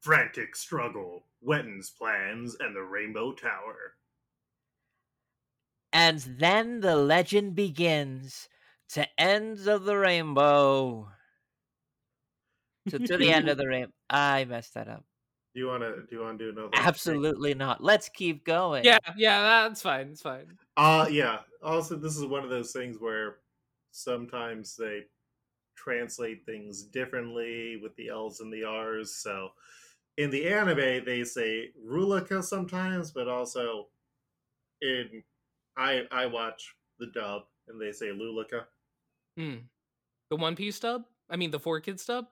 Frantic 0.00 0.54
Struggle, 0.56 1.24
Wetton's 1.40 1.90
Plans, 1.90 2.56
and 2.60 2.74
the 2.74 2.82
Rainbow 2.82 3.32
Tower. 3.32 3.94
And 5.92 6.20
then 6.20 6.80
the 6.80 6.96
legend 6.96 7.54
begins 7.54 8.48
to 8.90 9.06
ends 9.18 9.66
of 9.66 9.84
the 9.84 9.96
rainbow. 9.96 11.08
To, 12.90 12.98
to 12.98 13.16
the 13.16 13.32
end 13.32 13.48
of 13.48 13.56
the 13.56 13.66
rainbow. 13.68 13.92
I 14.08 14.44
messed 14.44 14.74
that 14.74 14.88
up. 14.88 15.04
Do 15.56 15.62
you 15.62 15.68
want 15.68 15.82
to 15.84 16.02
do 16.02 16.16
you 16.16 16.20
want 16.20 16.38
to 16.38 16.52
do 16.52 16.58
another? 16.60 16.68
Absolutely 16.74 17.54
not. 17.54 17.82
Let's 17.82 18.10
keep 18.10 18.44
going. 18.44 18.84
Yeah, 18.84 18.98
yeah, 19.16 19.40
that's 19.40 19.80
fine. 19.80 20.08
It's 20.08 20.20
fine. 20.20 20.58
Uh 20.76 21.06
yeah. 21.10 21.38
Also, 21.62 21.96
this 21.96 22.14
is 22.14 22.26
one 22.26 22.44
of 22.44 22.50
those 22.50 22.72
things 22.72 22.98
where 23.00 23.36
sometimes 23.90 24.76
they 24.76 25.04
translate 25.74 26.44
things 26.44 26.82
differently 26.82 27.78
with 27.82 27.96
the 27.96 28.08
L's 28.10 28.40
and 28.40 28.52
the 28.52 28.64
R's. 28.64 29.16
So 29.16 29.48
in 30.18 30.28
the 30.28 30.46
anime, 30.46 31.06
they 31.06 31.24
say 31.24 31.70
Rulika 31.82 32.44
sometimes, 32.44 33.10
but 33.10 33.26
also 33.26 33.86
in 34.82 35.22
I 35.74 36.02
I 36.10 36.26
watch 36.26 36.74
the 36.98 37.06
dub 37.14 37.44
and 37.68 37.80
they 37.80 37.92
say 37.92 38.08
Lulika. 38.08 38.64
Hmm. 39.38 39.56
The 40.28 40.36
One 40.36 40.54
Piece 40.54 40.78
dub? 40.78 41.04
I 41.30 41.36
mean, 41.36 41.50
the 41.50 41.60
Four 41.60 41.80
Kids 41.80 42.04
dub? 42.04 42.26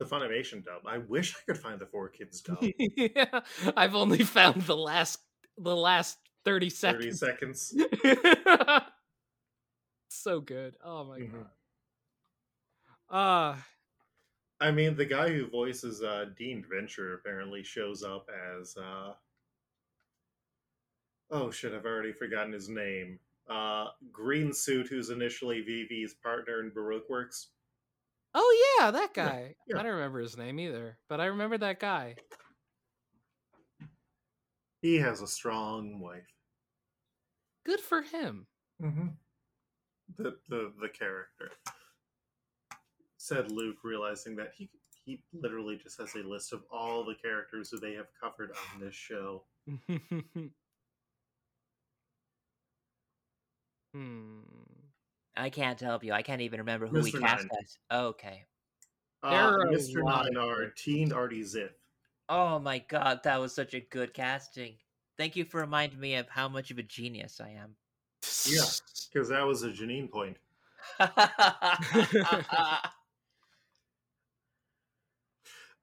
The 0.00 0.06
Funimation 0.06 0.64
dub. 0.64 0.80
I 0.86 0.96
wish 0.98 1.36
I 1.36 1.40
could 1.46 1.58
find 1.60 1.78
the 1.78 1.84
four 1.86 2.08
kids 2.08 2.40
dub. 2.42 2.58
yeah, 2.96 3.40
I've 3.76 3.94
only 3.94 4.24
found 4.24 4.62
the 4.62 4.76
last 4.76 5.20
the 5.58 5.76
last 5.76 6.18
thirty 6.44 6.70
seconds. 6.70 7.20
Thirty 7.20 7.54
seconds. 7.62 7.74
so 10.08 10.40
good. 10.40 10.74
Oh 10.82 11.04
my 11.04 11.18
Mhm. 11.18 11.32
god. 11.32 11.46
Ah, 13.10 13.66
I 14.60 14.70
mean, 14.70 14.94
the 14.96 15.04
guy 15.04 15.28
who 15.30 15.46
voices 15.48 16.02
uh, 16.02 16.26
Dean 16.38 16.64
Venture 16.72 17.14
apparently 17.14 17.62
shows 17.62 18.02
up 18.02 18.26
as. 18.58 18.76
Uh... 18.76 19.12
Oh 21.30 21.50
shit! 21.50 21.74
I've 21.74 21.84
already 21.84 22.12
forgotten 22.12 22.52
his 22.52 22.68
name. 22.70 23.18
Uh, 23.48 23.88
Green 24.12 24.52
Suit, 24.54 24.86
who's 24.88 25.10
initially 25.10 25.60
Vivi's 25.60 26.14
partner 26.14 26.60
in 26.60 26.70
Baroque 26.70 27.08
Works. 27.10 27.48
Oh 28.34 28.76
yeah, 28.78 28.90
that 28.90 29.14
guy. 29.14 29.54
yeah. 29.66 29.78
I 29.78 29.82
don't 29.82 29.92
remember 29.92 30.20
his 30.20 30.36
name 30.36 30.58
either, 30.60 30.98
but 31.08 31.20
I 31.20 31.26
remember 31.26 31.58
that 31.58 31.80
guy. 31.80 32.16
He 34.82 34.96
has 34.96 35.20
a 35.20 35.26
strong 35.26 36.00
wife. 36.00 36.22
Good 37.66 37.80
for 37.80 38.02
him. 38.02 38.46
Mm-hmm. 38.82 39.08
The 40.16 40.36
the 40.48 40.72
the 40.80 40.88
character 40.88 41.52
said 43.18 43.50
Luke, 43.52 43.76
realizing 43.84 44.34
that 44.36 44.52
he 44.56 44.70
he 45.04 45.22
literally 45.32 45.76
just 45.76 45.98
has 46.00 46.14
a 46.14 46.26
list 46.26 46.52
of 46.52 46.62
all 46.72 47.04
the 47.04 47.14
characters 47.14 47.70
who 47.70 47.78
they 47.78 47.92
have 47.94 48.06
covered 48.20 48.50
on 48.50 48.80
this 48.80 48.94
show. 48.94 49.44
hmm. 53.92 54.40
I 55.36 55.50
can't 55.50 55.80
help 55.80 56.04
you. 56.04 56.12
I 56.12 56.22
can't 56.22 56.40
even 56.40 56.60
remember 56.60 56.86
who 56.86 57.00
we 57.00 57.12
cast 57.12 57.44
Nine. 57.44 57.50
as. 57.62 57.78
Okay. 57.92 58.44
Uh, 59.22 59.30
There 59.30 59.40
are 59.40 59.60
a 59.62 59.72
Mr. 59.72 60.02
lot 60.04 60.26
Nine 60.30 60.36
of 60.36 60.74
Teen 60.74 61.12
Artie 61.12 61.42
Ziff. 61.42 61.70
Oh 62.28 62.58
my 62.58 62.78
god, 62.78 63.20
that 63.24 63.40
was 63.40 63.54
such 63.54 63.74
a 63.74 63.80
good 63.80 64.14
casting. 64.14 64.74
Thank 65.18 65.36
you 65.36 65.44
for 65.44 65.60
reminding 65.60 66.00
me 66.00 66.14
of 66.14 66.28
how 66.28 66.48
much 66.48 66.70
of 66.70 66.78
a 66.78 66.82
genius 66.82 67.40
I 67.40 67.50
am. 67.50 67.76
Yeah. 68.46 68.62
Because 69.12 69.28
that 69.30 69.44
was 69.44 69.64
a 69.64 69.70
Janine 69.70 70.08
point. 70.08 70.36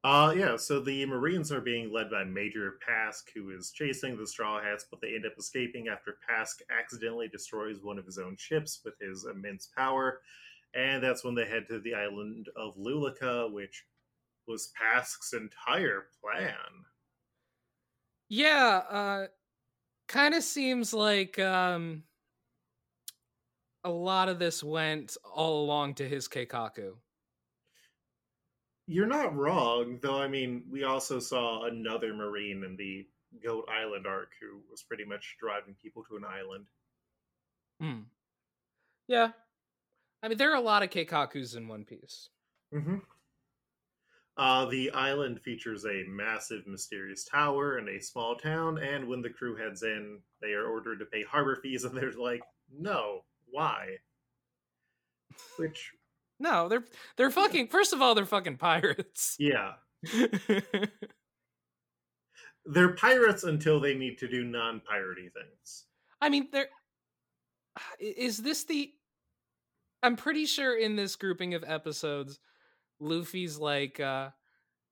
Uh, 0.08 0.32
yeah, 0.32 0.56
so 0.56 0.80
the 0.80 1.06
Marines 1.06 1.52
are 1.52 1.60
being 1.60 1.92
led 1.92 2.10
by 2.10 2.24
Major 2.24 2.80
Pask, 2.88 3.24
who 3.36 3.50
is 3.50 3.72
chasing 3.72 4.16
the 4.16 4.26
Straw 4.26 4.62
Hats, 4.62 4.86
but 4.90 5.02
they 5.02 5.14
end 5.14 5.26
up 5.26 5.34
escaping 5.38 5.90
after 5.90 6.18
Pask 6.30 6.62
accidentally 6.70 7.28
destroys 7.28 7.84
one 7.84 8.00
of 8.00 8.06
his 8.06 8.18
own 8.18 8.38
ships 8.38 8.80
with 8.86 8.98
his 9.02 9.26
immense 9.26 9.68
power. 9.68 10.22
And 10.74 11.04
that's 11.04 11.26
when 11.26 11.36
they 11.36 11.46
head 11.46 11.68
to 11.68 11.82
the 11.82 11.94
island 11.94 12.48
of 12.56 12.78
Lulika, 12.78 13.52
which 13.52 13.86
was 14.48 14.72
Pask's 14.82 15.34
entire 15.34 16.08
plan. 16.22 16.86
Yeah, 18.30 18.84
uh 18.90 19.28
kind 20.08 20.36
of 20.36 20.44
seems 20.44 20.94
like 20.94 21.38
um 21.40 22.04
a 23.84 23.90
lot 23.90 24.30
of 24.30 24.40
this 24.40 24.64
went 24.64 25.18
all 25.24 25.66
along 25.66 25.96
to 25.96 26.08
his 26.08 26.30
Keikaku. 26.30 26.96
You're 28.88 29.06
not 29.06 29.36
wrong, 29.36 30.00
though. 30.02 30.22
I 30.22 30.28
mean, 30.28 30.64
we 30.70 30.84
also 30.84 31.20
saw 31.20 31.66
another 31.66 32.14
Marine 32.14 32.64
in 32.64 32.78
the 32.78 33.06
Goat 33.44 33.70
Island 33.70 34.08
arc 34.08 34.32
who 34.42 34.62
was 34.72 34.84
pretty 34.84 35.04
much 35.04 35.36
driving 35.40 35.76
people 35.82 36.04
to 36.04 36.16
an 36.16 36.24
island. 36.24 36.66
Hmm. 37.82 38.02
Yeah. 39.08 39.32
I 40.24 40.28
mean 40.28 40.38
there 40.38 40.52
are 40.52 40.58
a 40.58 40.62
lot 40.62 40.84
of 40.84 40.90
Keikakus 40.90 41.56
in 41.56 41.68
One 41.68 41.86
Piece. 41.86 42.30
Mm-hmm. 42.74 42.98
Uh, 44.38 44.66
the 44.66 44.92
island 44.92 45.42
features 45.42 45.86
a 45.86 46.04
massive, 46.08 46.68
mysterious 46.68 47.24
tower 47.24 47.78
and 47.78 47.90
a 47.90 48.02
small 48.02 48.36
town, 48.36 48.78
and 48.78 49.08
when 49.08 49.22
the 49.22 49.30
crew 49.30 49.56
heads 49.56 49.82
in, 49.82 50.20
they 50.42 50.54
are 50.54 50.68
ordered 50.68 51.00
to 51.00 51.06
pay 51.06 51.24
harbor 51.24 51.56
fees, 51.56 51.86
and 51.86 51.98
they're 51.98 52.12
like, 52.12 52.44
no, 52.72 53.24
why? 53.50 53.98
Which, 55.58 55.92
No, 56.40 56.68
they're 56.68 56.84
they're 57.16 57.32
fucking 57.32 57.68
first 57.70 57.94
of 57.94 58.02
all 58.02 58.16
they're 58.16 58.26
fucking 58.26 58.58
pirates. 58.58 59.36
yeah, 59.40 59.74
they're 62.66 62.94
pirates 62.94 63.44
until 63.44 63.80
they 63.80 63.96
need 63.96 64.18
to 64.20 64.28
do 64.28 64.44
non 64.44 64.82
piratey 64.82 65.32
things. 65.34 65.86
I 66.22 66.30
mean, 66.30 66.50
there 66.52 66.68
is 68.00 68.38
this 68.38 68.64
the. 68.66 68.94
I'm 70.04 70.16
pretty 70.16 70.46
sure 70.46 70.78
in 70.78 70.96
this 70.96 71.16
grouping 71.16 71.56
of 71.56 71.64
episodes, 71.66 72.40
Luffy's 73.00 73.58
like, 73.58 74.00
uh, 74.00 74.30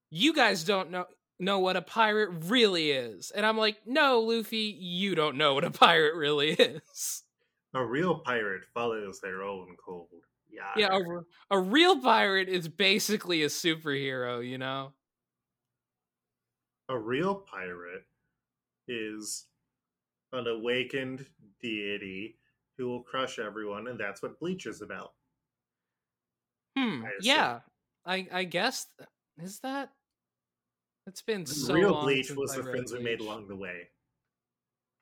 "You 0.10 0.34
guys 0.34 0.64
don't 0.64 0.90
know 0.90 1.06
know 1.38 1.60
what 1.60 1.76
a 1.76 1.82
pirate 1.82 2.46
really 2.46 2.92
is," 2.92 3.30
and 3.32 3.46
I'm 3.46 3.58
like, 3.58 3.86
"No, 3.86 4.22
Luffy, 4.22 4.76
you 4.80 5.14
don't 5.14 5.38
know 5.38 5.54
what 5.54 5.64
a 5.64 5.72
pirate 5.86 6.16
really 6.16 6.52
is." 6.52 7.24
A 7.76 7.86
real 7.86 8.20
pirate 8.20 8.64
follows 8.74 9.20
their 9.22 9.44
own 9.44 9.76
code. 9.86 10.08
Yeah. 10.56 10.88
Yeah, 10.90 10.98
a, 10.98 11.58
a 11.58 11.60
real 11.60 12.00
pirate 12.00 12.48
is 12.50 12.68
basically 12.68 13.44
a 13.44 13.48
superhero, 13.48 14.48
you 14.48 14.58
know. 14.58 14.94
a 16.90 16.98
real 16.98 17.36
pirate 17.36 18.04
is 18.88 19.46
an 20.34 20.48
awakened 20.48 21.26
deity 21.62 22.38
who 22.78 22.88
will 22.88 23.04
crush 23.04 23.40
everyone, 23.40 23.88
and 23.88 24.00
that's 24.00 24.22
what 24.22 24.40
Bleach 24.40 24.66
is 24.66 24.82
about. 24.82 25.14
Hmm. 26.78 27.04
I. 27.06 27.10
Yeah, 27.22 27.60
I 28.06 28.28
I 28.32 28.44
guess 28.44 28.88
th- 28.98 29.10
is 29.40 29.60
that. 29.62 29.90
It's 31.08 31.22
been 31.22 31.44
The 31.44 31.54
so 31.54 31.74
real 31.74 31.92
long 31.92 32.06
Bleach 32.06 32.32
was 32.32 32.54
I 32.54 32.58
the 32.58 32.64
friends 32.64 32.92
we 32.92 33.00
made 33.00 33.20
along 33.20 33.48
the 33.48 33.56
way. 33.56 33.90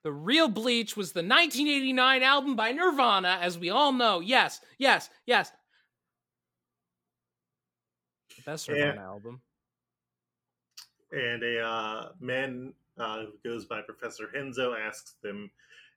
The 0.03 0.11
real 0.11 0.49
Bleach 0.49 0.97
was 0.97 1.13
the 1.13 1.19
1989 1.19 2.23
album 2.23 2.55
by 2.57 2.73
Nirvana, 2.73 3.39
as 3.41 3.57
we 3.57 3.69
all 3.69 3.93
know. 3.93 4.19
Yes, 4.19 4.59
yes, 4.77 5.09
yes. 5.25 5.51
The 8.35 8.41
best. 8.45 8.69
Nirvana 8.69 9.01
album. 9.01 9.41
And 11.13 11.41
a 11.41 11.65
uh, 11.65 12.09
man 12.19 12.73
uh, 12.97 13.25
who 13.25 13.49
goes 13.49 13.65
by 13.65 13.81
Professor 13.81 14.29
Henzo 14.35 14.77
asks 14.77 15.15
them 15.23 15.49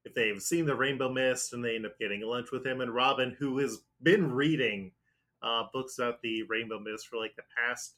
if 0.05 0.15
they've 0.15 0.41
seen 0.41 0.67
the 0.67 0.75
Rainbow 0.75 1.11
Mist, 1.11 1.53
and 1.53 1.65
they 1.65 1.75
end 1.75 1.87
up 1.87 1.99
getting 1.99 2.21
lunch 2.21 2.53
with 2.53 2.65
him. 2.65 2.83
And 2.83 2.95
Robin, 2.95 3.35
who 3.37 3.59
has 3.59 3.81
been 4.05 4.31
reading 4.31 4.93
uh, 5.43 5.65
books 5.73 5.99
about 5.99 6.23
the 6.23 6.45
Rainbow 6.45 6.79
Mist 6.79 7.09
for 7.09 7.17
like 7.17 7.35
the 7.35 7.43
past 7.59 7.97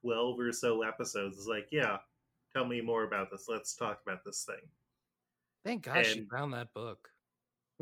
12 0.00 0.40
or 0.40 0.52
so 0.52 0.82
episodes, 0.82 1.36
is 1.36 1.46
like, 1.46 1.68
Yeah, 1.70 1.98
tell 2.50 2.64
me 2.64 2.80
more 2.80 3.04
about 3.04 3.30
this. 3.30 3.44
Let's 3.46 3.74
talk 3.74 4.00
about 4.06 4.24
this 4.24 4.44
thing. 4.44 4.70
Thank 5.64 5.84
God 5.84 6.06
she 6.06 6.24
found 6.30 6.52
that 6.54 6.72
book. 6.74 7.08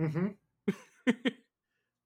Mm-hmm. 0.00 0.28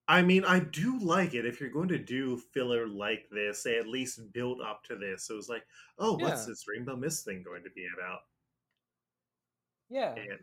I 0.07 0.21
mean, 0.21 0.43
I 0.43 0.59
do 0.59 0.99
like 0.99 1.33
it. 1.35 1.45
If 1.45 1.61
you're 1.61 1.69
going 1.69 1.87
to 1.89 1.97
do 1.97 2.37
filler 2.53 2.87
like 2.87 3.27
this, 3.31 3.63
they 3.63 3.77
at 3.77 3.87
least 3.87 4.19
build 4.33 4.59
up 4.61 4.83
to 4.85 4.95
this. 4.97 5.25
So 5.25 5.35
it 5.35 5.37
was 5.37 5.49
like, 5.49 5.63
oh, 5.99 6.13
what's 6.17 6.41
Yeah. 6.41 6.47
this 6.49 6.65
Rainbow 6.67 6.97
Mist 6.97 7.23
thing 7.23 7.43
going 7.43 7.63
to 7.63 7.69
be 7.69 7.87
about? 7.97 8.19
Yeah. 9.89 10.13
And 10.15 10.39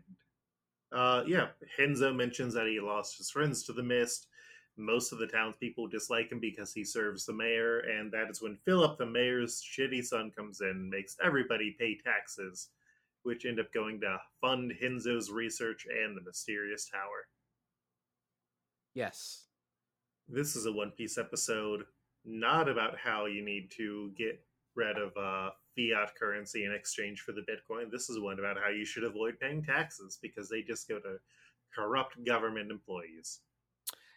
uh, 0.90 1.24
yeah, 1.26 1.48
Henzo 1.78 2.14
mentions 2.14 2.54
that 2.54 2.66
he 2.66 2.80
lost 2.80 3.18
his 3.18 3.30
friends 3.30 3.62
to 3.64 3.72
the 3.72 3.82
mist. 3.82 4.28
Most 4.78 5.12
of 5.12 5.18
the 5.18 5.26
townspeople 5.26 5.88
dislike 5.88 6.30
him 6.30 6.38
because 6.40 6.72
he 6.72 6.84
serves 6.84 7.26
the 7.26 7.32
mayor, 7.32 7.80
and 7.80 8.12
that 8.12 8.30
is 8.30 8.40
when 8.40 8.56
Philip, 8.64 8.96
the 8.96 9.04
mayor's 9.04 9.60
shitty 9.62 10.04
son, 10.04 10.30
comes 10.30 10.60
in 10.60 10.68
and 10.68 10.88
makes 10.88 11.16
everybody 11.22 11.76
pay 11.78 11.98
taxes, 11.98 12.68
which 13.22 13.44
end 13.44 13.61
up 13.61 13.72
going 13.72 14.00
to 14.00 14.18
fund 14.40 14.72
Henzo's 14.83 15.31
research 15.31 15.87
and 15.87 16.16
the 16.16 16.22
mysterious 16.22 16.88
tower. 16.88 17.26
Yes. 18.94 19.44
this 20.28 20.57
is 20.57 20.66
a 20.66 20.72
One 20.72 20.90
Piece 20.90 21.18
episode, 21.18 21.85
not 22.24 22.68
about 22.68 22.96
how 22.98 23.26
you 23.26 23.44
need 23.44 23.70
to 23.76 24.11
get 24.16 24.40
rid 24.74 24.96
of 24.96 25.12
uh, 25.16 25.50
fiat 25.76 26.14
currency 26.18 26.64
in 26.64 26.72
exchange 26.72 27.20
for 27.20 27.33
the 27.33 27.42
Bitcoin. 27.42 27.90
This 27.90 28.11
is 28.11 28.18
one 28.20 28.38
about 28.38 28.57
how 28.57 28.70
you 28.70 28.85
should 28.85 29.04
avoid 29.04 29.38
paying 29.40 29.62
taxes 29.62 30.18
because 30.20 30.48
they 30.48 30.62
just 30.62 30.88
go 30.88 30.98
to 30.98 31.16
corrupt 31.74 32.24
government 32.24 32.70
employees. 32.70 33.40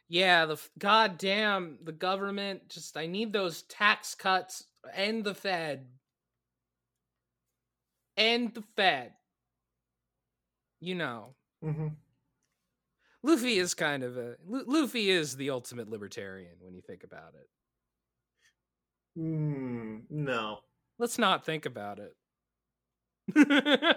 Yeah, 0.09 0.45
the 0.45 0.53
f- 0.53 0.69
goddamn 0.77 1.77
the 1.83 1.93
government 1.93 2.67
just 2.69 2.97
I 2.97 3.05
need 3.05 3.31
those 3.31 3.61
tax 3.63 4.13
cuts 4.15 4.65
and 4.93 5.23
the 5.23 5.33
Fed. 5.33 5.87
And 8.17 8.53
the 8.53 8.63
Fed. 8.75 9.13
You 10.79 10.95
know, 10.95 11.35
Mm-hmm. 11.63 11.89
Luffy 13.23 13.59
is 13.59 13.73
kind 13.75 14.03
of 14.03 14.17
a 14.17 14.35
Luffy 14.47 15.11
is 15.11 15.35
the 15.35 15.51
ultimate 15.51 15.87
libertarian 15.89 16.55
when 16.59 16.73
you 16.73 16.81
think 16.81 17.03
about 17.03 17.33
it. 17.35 17.47
Mm, 19.19 20.01
no. 20.09 20.59
Let's 20.97 21.19
not 21.19 21.45
think 21.45 21.65
about 21.65 21.99
it. 21.99 22.15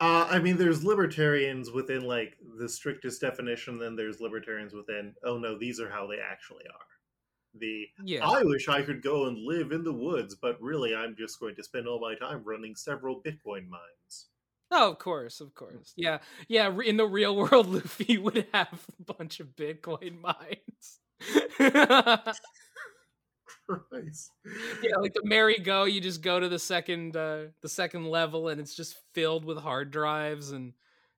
Uh, 0.00 0.26
I 0.28 0.40
mean, 0.40 0.56
there's 0.56 0.82
libertarians 0.82 1.70
within 1.70 2.02
like 2.02 2.36
the 2.58 2.68
strictest 2.68 3.20
definition, 3.20 3.78
then 3.78 3.94
there's 3.94 4.20
libertarians 4.20 4.74
within, 4.74 5.14
oh 5.24 5.38
no, 5.38 5.56
these 5.56 5.78
are 5.78 5.88
how 5.88 6.08
they 6.08 6.16
actually 6.18 6.64
are. 6.64 6.91
The 7.54 7.86
yeah. 8.02 8.26
I 8.26 8.42
wish 8.44 8.68
I 8.68 8.82
could 8.82 9.02
go 9.02 9.26
and 9.26 9.36
live 9.38 9.72
in 9.72 9.84
the 9.84 9.92
woods, 9.92 10.34
but 10.34 10.60
really 10.60 10.94
I'm 10.94 11.14
just 11.16 11.38
going 11.38 11.54
to 11.56 11.62
spend 11.62 11.86
all 11.86 12.00
my 12.00 12.14
time 12.14 12.42
running 12.44 12.74
several 12.74 13.20
Bitcoin 13.20 13.68
mines. 13.68 14.28
Oh, 14.70 14.90
of 14.90 14.98
course, 14.98 15.40
of 15.42 15.54
course. 15.54 15.92
Yeah, 15.96 16.18
yeah. 16.48 16.74
In 16.84 16.96
the 16.96 17.06
real 17.06 17.36
world, 17.36 17.66
Luffy 17.74 18.16
would 18.16 18.46
have 18.54 18.86
a 18.98 19.12
bunch 19.12 19.38
of 19.40 19.48
Bitcoin 19.48 20.18
mines. 20.18 21.00
Christ. 23.68 24.30
yeah, 24.82 24.96
like 24.96 25.14
the 25.14 25.24
merry 25.24 25.58
go, 25.58 25.84
you 25.84 26.00
just 26.00 26.22
go 26.22 26.40
to 26.40 26.48
the 26.48 26.58
second, 26.58 27.16
uh, 27.16 27.44
the 27.60 27.68
second 27.68 28.06
level, 28.06 28.48
and 28.48 28.60
it's 28.60 28.74
just 28.74 28.96
filled 29.14 29.44
with 29.44 29.58
hard 29.58 29.90
drives 29.90 30.52
and 30.52 30.72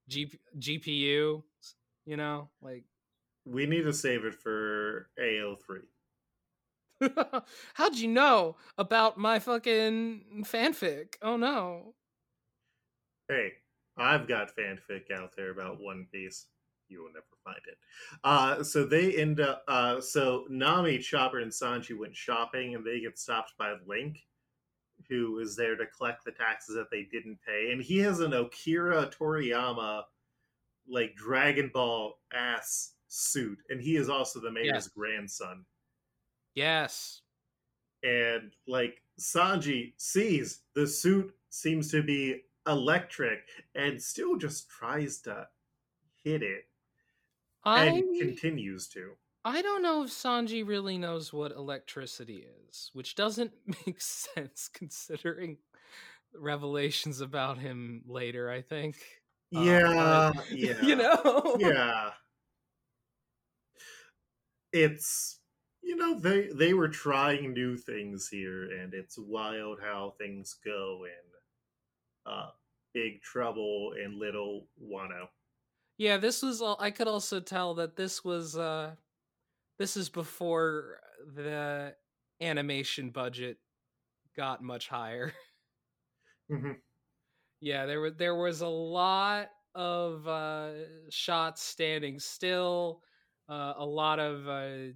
G- 0.09 0.39
GPU. 0.59 1.43
You 2.07 2.17
know, 2.17 2.51
like 2.61 2.85
We 3.47 3.67
need 3.67 3.83
to 3.83 3.93
save 3.93 4.25
it 4.25 4.35
for 4.35 5.09
AO3. 5.19 5.79
how'd 7.75 7.97
you 7.97 8.09
know 8.09 8.57
about 8.79 9.19
my 9.19 9.39
fucking 9.39 10.45
fanfic? 10.45 11.15
Oh 11.23 11.37
no. 11.37 11.95
Hey, 13.29 13.53
I've 13.97 14.29
got 14.29 14.55
fanfic 14.57 15.11
out 15.11 15.31
there 15.37 15.51
about 15.51 15.81
One 15.81 16.07
Piece. 16.13 16.47
you 16.89 17.03
will 17.03 17.13
never 17.13 17.25
find 17.43 17.61
it. 17.67 17.79
Uh, 18.23 18.63
so 18.63 18.85
they 18.85 19.17
end 19.17 19.41
up. 19.41 19.65
Uh, 19.67 20.01
so 20.01 20.45
Nami, 20.51 20.99
Chopper, 20.99 21.39
and 21.41 21.51
Sanji 21.51 21.99
went 21.99 22.15
shopping, 22.15 22.75
and 22.75 22.85
they 22.85 23.01
get 23.01 23.19
stopped 23.19 23.55
by 23.59 23.75
Link, 23.87 24.19
who 25.09 25.39
is 25.39 25.57
there 25.57 25.77
to 25.77 25.87
collect 25.87 26.25
the 26.25 26.33
taxes 26.33 26.77
that 26.77 26.91
they 26.91 27.05
didn't 27.11 27.39
pay, 27.47 27.71
and 27.73 27.83
he 27.83 27.99
has 27.99 28.21
an 28.21 28.35
Akira 28.35 29.07
Toriyama, 29.09 30.03
like 30.87 31.15
Dragon 31.17 31.71
Ball 31.73 32.15
ass 32.33 32.93
suit, 33.09 33.59
and 33.71 33.81
he 33.81 33.97
is 33.97 34.09
also 34.11 34.39
the 34.41 34.51
mayor's 34.51 34.67
Yes. 34.75 34.89
grandson. 34.89 35.65
Yes. 36.55 37.23
And 38.03 38.53
like 38.67 39.03
Sanji 39.19 39.95
sees 39.97 40.63
the 40.75 40.87
suit 40.87 41.35
seems 41.49 41.91
to 41.93 42.03
be 42.03 42.43
electric, 42.67 43.41
and 43.75 44.01
still 44.03 44.37
just 44.37 44.69
tries 44.69 45.21
to 45.23 45.49
hit 46.23 46.43
it, 46.43 46.65
I 47.65 47.87
and 47.87 48.19
continues 48.21 48.89
to. 48.89 49.17
I 49.45 49.61
don't 49.63 49.83
know 49.83 50.05
if 50.05 50.11
Sanji 50.11 50.67
really 50.67 50.97
knows 50.99 51.33
what 51.33 51.53
electricity 51.53 52.47
is, 52.69 52.91
which 52.95 53.15
doesn't 53.15 53.53
make 53.87 54.01
sense 54.01 54.69
considering 54.73 55.59
revelations 56.35 57.21
about 57.21 57.59
him 57.59 58.03
later, 58.07 58.51
I 58.51 58.63
think. 58.63 58.97
Uh, 59.55 59.63
Yeah, 59.65 60.33
yeah, 60.51 60.83
you 60.83 60.97
know? 60.97 61.57
yeah. 61.59 62.13
It's 64.73 65.41
you 65.85 65.97
know 65.97 66.19
they 66.19 66.49
they 66.49 66.75
were 66.75 66.89
trying 66.89 67.53
new 67.53 67.77
things 67.77 68.29
here, 68.29 68.71
and 68.81 68.95
it's 68.95 69.19
wild 69.19 69.81
how 69.81 70.13
things 70.19 70.55
go 70.65 71.05
in 71.05 71.31
uh, 72.27 72.51
Big 72.93 73.23
Trouble 73.23 73.95
and 73.99 74.17
Little 74.17 74.69
Wano. 74.83 75.29
Yeah, 75.97 76.17
this 76.17 76.43
was 76.43 76.61
all 76.61 76.77
I 76.81 76.91
could 76.91 77.09
also 77.09 77.41
tell 77.41 77.75
that 77.75 77.97
this 77.97 78.25
was 78.25 78.57
uh 78.57 78.97
this 79.79 79.97
is 79.97 80.11
before 80.11 81.01
the 81.27 81.97
animation 82.41 83.11
budget 83.11 83.59
got 84.37 84.63
much 84.63 84.89
higher. 84.89 85.35
Mhm. 86.49 86.83
Yeah, 87.61 87.87
there 87.87 88.01
was 88.01 88.15
there 88.17 88.35
was 88.35 88.61
a 88.61 88.69
lot 88.69 89.51
of 89.75 90.27
uh 90.29 91.11
shots 91.11 91.63
standing 91.63 92.19
still, 92.19 93.03
uh, 93.49 93.75
a 93.77 93.87
lot 93.87 94.19
of 94.19 94.49
uh 94.49 94.93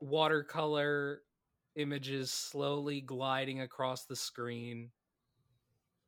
watercolor 0.00 1.22
images 1.76 2.30
slowly 2.30 3.00
gliding 3.00 3.60
across 3.60 4.04
the 4.04 4.16
screen. 4.16 4.90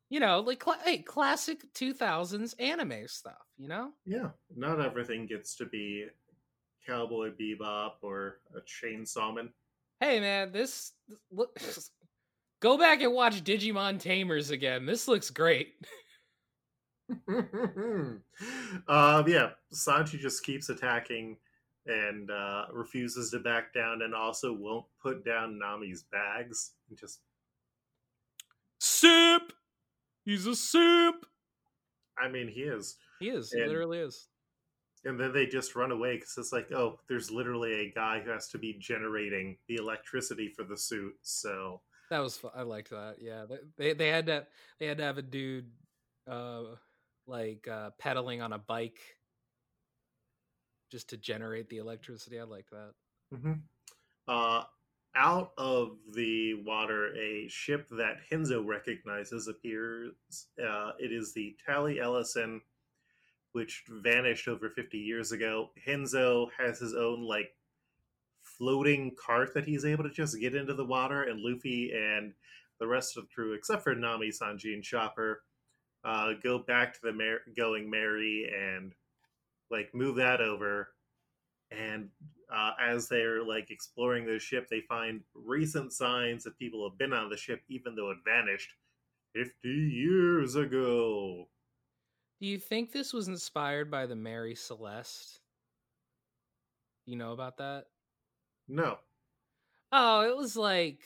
You 0.09 0.19
know, 0.19 0.39
like 0.39 0.59
cla 0.59 0.77
hey, 0.83 0.99
classic 0.99 1.73
2000s 1.73 2.53
anime 2.59 3.07
stuff, 3.07 3.47
you 3.57 3.67
know? 3.67 3.91
Yeah, 4.05 4.29
not 4.55 4.79
everything 4.79 5.25
gets 5.25 5.55
to 5.55 5.65
be 5.65 6.05
Cowboy 6.85 7.31
Bebop 7.31 7.93
or 8.01 8.39
a 8.55 8.59
Chainsawman. 8.61 9.49
Hey 9.99 10.19
man, 10.19 10.51
this 10.51 10.93
look 11.31 11.57
Go 12.61 12.77
back 12.77 13.01
and 13.01 13.13
watch 13.13 13.43
Digimon 13.43 13.99
Tamers 13.99 14.49
again. 14.49 14.85
This 14.85 15.07
looks 15.07 15.29
great. 15.29 15.75
um, 17.27 18.21
yeah, 19.27 19.51
Sanji 19.73 20.19
just 20.19 20.43
keeps 20.43 20.69
attacking 20.69 21.37
and 21.87 22.31
uh, 22.31 22.65
refuses 22.71 23.31
to 23.31 23.39
back 23.39 23.73
down, 23.73 24.01
and 24.01 24.13
also 24.13 24.53
won't 24.53 24.85
put 25.01 25.23
down 25.25 25.59
Nami's 25.59 26.03
bags. 26.03 26.71
And 26.89 26.97
just, 26.97 27.19
soup. 28.79 29.53
He's 30.23 30.47
a 30.47 30.55
soup. 30.55 31.25
I 32.17 32.29
mean, 32.29 32.47
he 32.47 32.61
is. 32.61 32.97
He 33.19 33.29
is. 33.29 33.51
He 33.51 33.61
literally 33.61 33.99
is. 33.99 34.27
And 35.03 35.19
then 35.19 35.33
they 35.33 35.45
just 35.45 35.75
run 35.75 35.91
away 35.91 36.15
because 36.15 36.35
it's 36.37 36.51
like, 36.51 36.71
oh, 36.71 36.99
there's 37.07 37.29
literally 37.29 37.73
a 37.73 37.91
guy 37.91 38.21
who 38.21 38.31
has 38.31 38.47
to 38.49 38.57
be 38.57 38.73
generating 38.79 39.57
the 39.67 39.75
electricity 39.75 40.47
for 40.47 40.63
the 40.63 40.75
suit. 40.75 41.13
So, 41.21 41.81
That 42.09 42.19
was 42.19 42.37
fu- 42.37 42.49
I 42.55 42.63
liked 42.63 42.89
that. 42.89 43.17
Yeah, 43.21 43.45
they 43.47 43.57
they, 43.77 43.93
they 43.93 44.07
had 44.07 44.25
to 44.27 44.47
they 44.79 44.87
had 44.87 44.97
to 44.97 45.03
have 45.03 45.19
a 45.19 45.21
dude 45.21 45.69
uh 46.27 46.63
like 47.27 47.67
uh 47.67 47.91
pedaling 47.99 48.41
on 48.41 48.53
a 48.53 48.57
bike 48.57 48.99
just 50.89 51.09
to 51.09 51.17
generate 51.17 51.69
the 51.69 51.77
electricity. 51.77 52.39
I 52.39 52.43
like 52.43 52.69
that. 52.71 52.93
mhm. 53.33 53.61
uh, 54.27 54.63
out 55.17 55.51
of 55.57 55.97
the 56.13 56.55
water, 56.65 57.15
a 57.15 57.47
ship 57.47 57.87
that 57.91 58.17
Henzo 58.29 58.65
recognizes 58.65 59.47
appears. 59.47 60.11
Uh, 60.61 60.91
it 60.99 61.11
is 61.13 61.33
the 61.33 61.55
Tally 61.65 61.99
Ellison, 62.01 62.61
which 63.53 63.85
vanished 63.89 64.47
over 64.49 64.69
50 64.69 64.97
years 64.97 65.31
ago. 65.31 65.69
Henzo 65.87 66.47
has 66.57 66.79
his 66.79 66.93
own, 66.93 67.23
like, 67.23 67.55
floating 68.43 69.15
cart 69.15 69.53
that 69.53 69.65
he's 69.65 69.85
able 69.85 70.03
to 70.03 70.09
just 70.09 70.39
get 70.39 70.53
into 70.53 70.73
the 70.73 70.85
water, 70.85 71.23
and 71.23 71.39
Luffy 71.39 71.91
and 71.93 72.33
the 72.79 72.87
rest 72.87 73.15
of 73.15 73.23
the 73.23 73.33
crew, 73.33 73.53
except 73.53 73.83
for 73.83 73.95
Nami, 73.95 74.29
Sanji, 74.29 74.73
and 74.73 74.83
Chopper, 74.83 75.43
uh, 76.03 76.33
go 76.43 76.59
back 76.59 76.93
to 76.93 76.99
the 77.03 77.13
Mar- 77.13 77.41
Going 77.55 77.89
Merry 77.89 78.51
and, 78.53 78.93
like, 79.69 79.93
move 79.93 80.15
that 80.17 80.41
over. 80.41 80.93
And 81.71 82.09
uh, 82.53 82.71
as 82.79 83.07
they're 83.07 83.43
like 83.43 83.71
exploring 83.71 84.25
the 84.25 84.39
ship, 84.39 84.67
they 84.69 84.81
find 84.81 85.21
recent 85.33 85.93
signs 85.93 86.43
that 86.43 86.57
people 86.57 86.87
have 86.87 86.97
been 86.97 87.13
on 87.13 87.29
the 87.29 87.37
ship, 87.37 87.61
even 87.69 87.95
though 87.95 88.11
it 88.11 88.17
vanished 88.25 88.73
50 89.33 89.67
years 89.67 90.55
ago. 90.55 91.47
Do 92.39 92.47
you 92.47 92.59
think 92.59 92.91
this 92.91 93.13
was 93.13 93.27
inspired 93.27 93.89
by 93.89 94.05
the 94.05 94.15
Mary 94.15 94.55
Celeste? 94.55 95.39
You 97.05 97.15
know 97.15 97.31
about 97.31 97.57
that? 97.57 97.85
No. 98.67 98.97
Oh, 99.91 100.21
it 100.29 100.35
was 100.35 100.55
like 100.55 100.99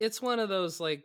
it's 0.00 0.20
one 0.20 0.38
of 0.38 0.48
those 0.48 0.80
like 0.80 1.04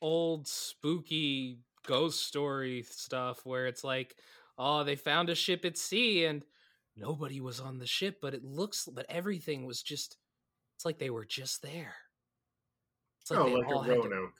old 0.00 0.46
spooky 0.46 1.58
ghost 1.86 2.26
story 2.26 2.82
stuff 2.82 3.44
where 3.44 3.66
it's 3.66 3.84
like, 3.84 4.16
oh, 4.58 4.84
they 4.84 4.96
found 4.96 5.30
a 5.30 5.34
ship 5.34 5.64
at 5.64 5.76
sea 5.78 6.24
and 6.24 6.42
nobody 6.96 7.40
was 7.40 7.60
on 7.60 7.78
the 7.78 7.86
ship, 7.86 8.18
but 8.20 8.34
it 8.34 8.44
looks 8.44 8.88
but 8.92 9.06
everything 9.08 9.66
was 9.66 9.82
just 9.82 10.16
it's 10.76 10.84
like 10.84 10.98
they 10.98 11.10
were 11.10 11.24
just 11.24 11.62
there. 11.62 11.94
It's 13.20 13.30
oh, 13.32 13.44
they 13.44 13.54
like 13.54 13.64
a 13.64 13.78
had 13.82 13.94
to- 13.94 14.08
Roanoke. 14.08 14.34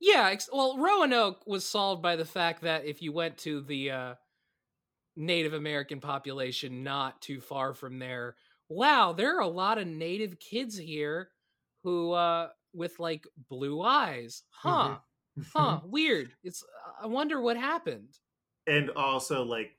yeah, 0.00 0.28
ex- 0.30 0.48
well, 0.52 0.78
Roanoke 0.78 1.46
was 1.46 1.64
solved 1.64 2.02
by 2.02 2.16
the 2.16 2.24
fact 2.24 2.62
that 2.62 2.84
if 2.84 3.02
you 3.02 3.12
went 3.12 3.36
to 3.38 3.60
the 3.62 3.90
uh, 3.90 4.14
Native 5.16 5.52
American 5.52 6.00
population 6.00 6.82
not 6.82 7.20
too 7.20 7.40
far 7.40 7.74
from 7.74 7.98
there, 7.98 8.36
wow, 8.68 9.12
there 9.12 9.36
are 9.36 9.42
a 9.42 9.48
lot 9.48 9.78
of 9.78 9.86
Native 9.86 10.38
kids 10.38 10.78
here 10.78 11.30
who, 11.82 12.12
uh, 12.12 12.48
with 12.72 12.98
like 12.98 13.26
blue 13.48 13.82
eyes, 13.82 14.42
huh? 14.50 14.96
Huh? 15.54 15.80
Weird. 15.84 16.32
It's. 16.44 16.64
I 17.02 17.06
wonder 17.06 17.40
what 17.40 17.56
happened. 17.56 18.08
And 18.66 18.90
also, 18.90 19.42
like, 19.42 19.76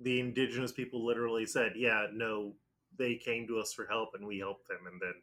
the 0.00 0.20
indigenous 0.20 0.72
people 0.72 1.04
literally 1.04 1.46
said, 1.46 1.72
yeah, 1.76 2.06
no, 2.12 2.54
they 2.98 3.16
came 3.16 3.46
to 3.48 3.58
us 3.58 3.72
for 3.72 3.86
help 3.86 4.10
and 4.14 4.26
we 4.26 4.38
helped 4.38 4.68
them. 4.68 4.86
And 4.90 5.00
then 5.00 5.14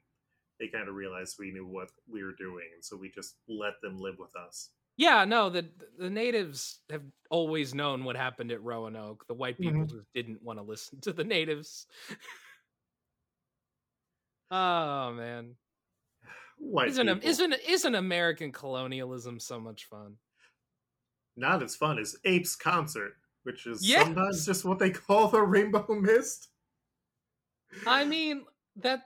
they 0.59 0.67
kind 0.67 0.87
of 0.87 0.95
realized 0.95 1.37
we 1.39 1.51
knew 1.51 1.65
what 1.67 1.89
we 2.07 2.23
were 2.23 2.33
doing. 2.37 2.67
And 2.73 2.83
so 2.83 2.97
we 2.97 3.09
just 3.09 3.35
let 3.47 3.73
them 3.81 3.97
live 3.97 4.17
with 4.19 4.35
us. 4.35 4.69
Yeah, 4.97 5.23
no, 5.23 5.49
the 5.49 5.69
the 5.97 6.09
natives 6.09 6.81
have 6.89 7.03
always 7.29 7.73
known 7.73 8.03
what 8.03 8.17
happened 8.17 8.51
at 8.51 8.61
Roanoke. 8.61 9.25
The 9.27 9.33
white 9.33 9.61
people 9.61 9.83
Mhm. 9.83 9.85
just 9.85 10.11
didn't 10.13 10.43
want 10.43 10.59
to 10.59 10.63
listen 10.63 10.99
to 11.01 11.13
the 11.13 11.23
natives. 11.23 11.87
oh 14.51 15.13
man. 15.13 15.55
White 16.57 16.89
isn't 16.89 17.07
people. 17.07 17.29
isn't 17.29 17.53
isn't 17.53 17.95
American 17.95 18.51
colonialism 18.51 19.39
so 19.39 19.59
much 19.59 19.85
fun? 19.85 20.17
Not 21.39 21.63
as 21.63 21.75
fun 21.75 21.97
as 21.97 22.17
Apes 22.25 22.55
Concert, 22.55 23.13
which 23.43 23.65
is 23.65 23.87
Yes! 23.87 24.03
sometimes 24.03 24.45
just 24.45 24.65
what 24.65 24.77
they 24.77 24.91
call 24.91 25.29
the 25.29 25.41
Rainbow 25.41 25.85
Mist. 25.89 26.49
I 27.87 28.03
mean 28.03 28.45
that 28.75 29.05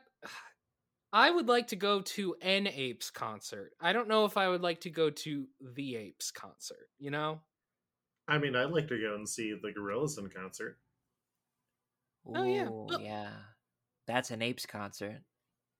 I 1.11 1.29
would 1.29 1.47
like 1.47 1.67
to 1.67 1.75
go 1.75 2.01
to 2.01 2.35
an 2.41 2.65
Apes 2.67 3.11
concert. 3.11 3.73
I 3.79 3.93
don't 3.93 4.07
know 4.07 4.25
if 4.25 4.35
I 4.35 4.49
would 4.49 4.61
like 4.61 4.81
to 4.81 4.89
go 4.89 5.11
to 5.11 5.47
the 5.75 5.95
Apes 5.95 6.31
concert. 6.31 6.89
You 6.97 7.11
know? 7.11 7.39
I 8.27 8.39
mean, 8.39 8.55
I'd 8.55 8.71
like 8.71 8.87
to 8.87 8.99
go 8.99 9.13
and 9.13 9.29
see 9.29 9.53
the 9.53 9.71
Gorillaz 9.71 10.17
in 10.17 10.29
concert. 10.29 10.79
Oh, 12.25 12.43
yeah. 12.45 12.69
Look. 12.69 13.01
yeah. 13.01 13.29
That's 14.07 14.31
an 14.31 14.41
apes 14.41 14.65
concert. 14.65 15.21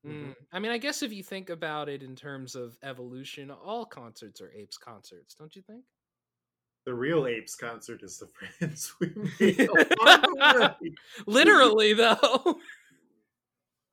Mhm. 0.06 0.28
Mm, 0.28 0.36
I 0.52 0.58
mean, 0.58 0.70
I 0.70 0.78
guess 0.78 1.02
if 1.02 1.12
you 1.12 1.22
think 1.22 1.48
about 1.48 1.88
it 1.88 2.02
in 2.02 2.14
terms 2.14 2.54
of 2.54 2.78
evolution, 2.82 3.50
all 3.50 3.86
concerts 3.86 4.40
are 4.42 4.52
Apes 4.52 4.76
concerts, 4.76 5.34
don't 5.34 5.56
you 5.56 5.62
think? 5.62 5.84
The 6.86 6.94
real 6.94 7.26
Apes 7.26 7.54
concert 7.54 8.02
is 8.02 8.18
the 8.18 8.26
friends 8.58 8.94
we 9.00 9.12
made 9.40 9.68
along 9.68 10.20
the 10.22 10.76
way. 10.80 10.92
Literally, 11.26 11.94
though. 11.94 12.58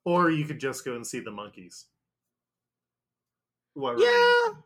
Or 0.03 0.31
you 0.31 0.45
could 0.45 0.59
just 0.59 0.83
go 0.83 0.95
and 0.95 1.05
see 1.05 1.19
the 1.19 1.31
Monkees. 1.31 1.85
What 3.75 3.99
yeah. 3.99 4.07
remains? 4.07 4.63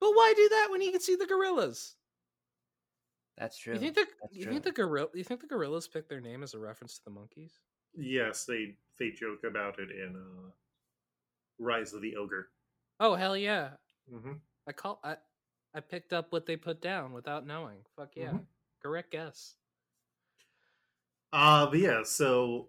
But 0.00 0.10
why 0.14 0.34
do 0.36 0.48
that 0.48 0.68
when 0.70 0.82
you 0.82 0.92
can 0.92 1.00
see 1.00 1.16
the 1.16 1.26
Gorillaz? 1.26 1.94
That's 3.38 3.58
true. 3.58 3.74
You 3.74 3.80
think 3.80 3.94
the 3.94 4.06
That's 4.20 4.36
you 4.36 4.44
true. 4.44 4.52
think 4.52 4.64
the 4.64 4.72
gorilla 4.72 5.08
you 5.14 5.24
think 5.24 5.40
the 5.40 5.46
Gorillaz 5.46 5.90
picked 5.90 6.08
their 6.08 6.20
name 6.20 6.42
as 6.42 6.54
a 6.54 6.58
reference 6.58 6.98
to 6.98 7.04
the 7.04 7.10
Monkees? 7.10 7.52
Yes, 7.94 8.44
they 8.44 8.74
they 8.98 9.10
joke 9.10 9.44
about 9.44 9.78
it 9.78 9.90
in 9.90 10.14
uh, 10.16 10.50
Rise 11.58 11.92
of 11.92 12.02
the 12.02 12.16
Ogre. 12.16 12.48
Oh 13.00 13.14
hell 13.14 13.36
yeah! 13.36 13.70
hmm 14.10 14.34
I 14.68 14.72
call 14.72 15.00
I 15.02 15.16
I 15.74 15.80
picked 15.80 16.12
up 16.12 16.32
what 16.32 16.46
they 16.46 16.56
put 16.56 16.80
down 16.82 17.12
without 17.12 17.46
knowing. 17.46 17.78
Fuck 17.96 18.16
yeah! 18.16 18.32
Mhm. 18.32 18.46
Correct 18.82 19.10
guess. 19.10 19.56
Uh, 21.32 21.66
but 21.70 21.78
yeah, 21.78 22.02
so 22.02 22.68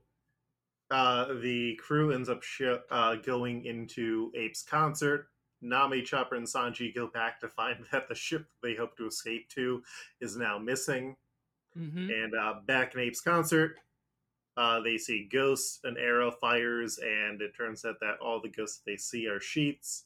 uh, 0.90 1.34
the 1.42 1.76
crew 1.76 2.12
ends 2.12 2.30
up 2.30 2.44
sh- 2.44 2.62
uh, 2.90 3.16
going 3.16 3.66
into 3.66 4.32
Ape's 4.36 4.64
concert. 4.64 5.28
Nami, 5.62 6.02
Chopper, 6.02 6.36
and 6.36 6.46
Sanji 6.46 6.94
go 6.94 7.08
back 7.08 7.40
to 7.40 7.48
find 7.50 7.84
that 7.92 8.08
the 8.08 8.16
ship 8.16 8.46
they 8.62 8.76
hope 8.76 8.96
to 8.98 9.08
escape 9.08 9.50
to 9.50 9.84
is 10.22 10.36
now 10.36 10.58
missing. 10.58 11.16
Mm-hmm. 11.78 12.10
And 12.10 12.36
uh, 12.36 12.56
back 12.66 12.94
in 12.94 13.00
Ape's 13.02 13.22
concert, 13.22 13.80
uh, 14.56 14.80
they 14.82 14.98
see 14.98 15.28
ghosts, 15.32 15.80
an 15.84 15.98
arrow 15.98 16.30
fires, 16.32 17.00
and 17.00 17.42
it 17.42 17.56
turns 17.56 17.84
out 17.86 17.96
that 18.02 18.20
all 18.22 18.40
the 18.40 18.50
ghosts 18.50 18.82
they 18.86 18.96
see 18.98 19.28
are 19.28 19.40
sheets. 19.40 20.06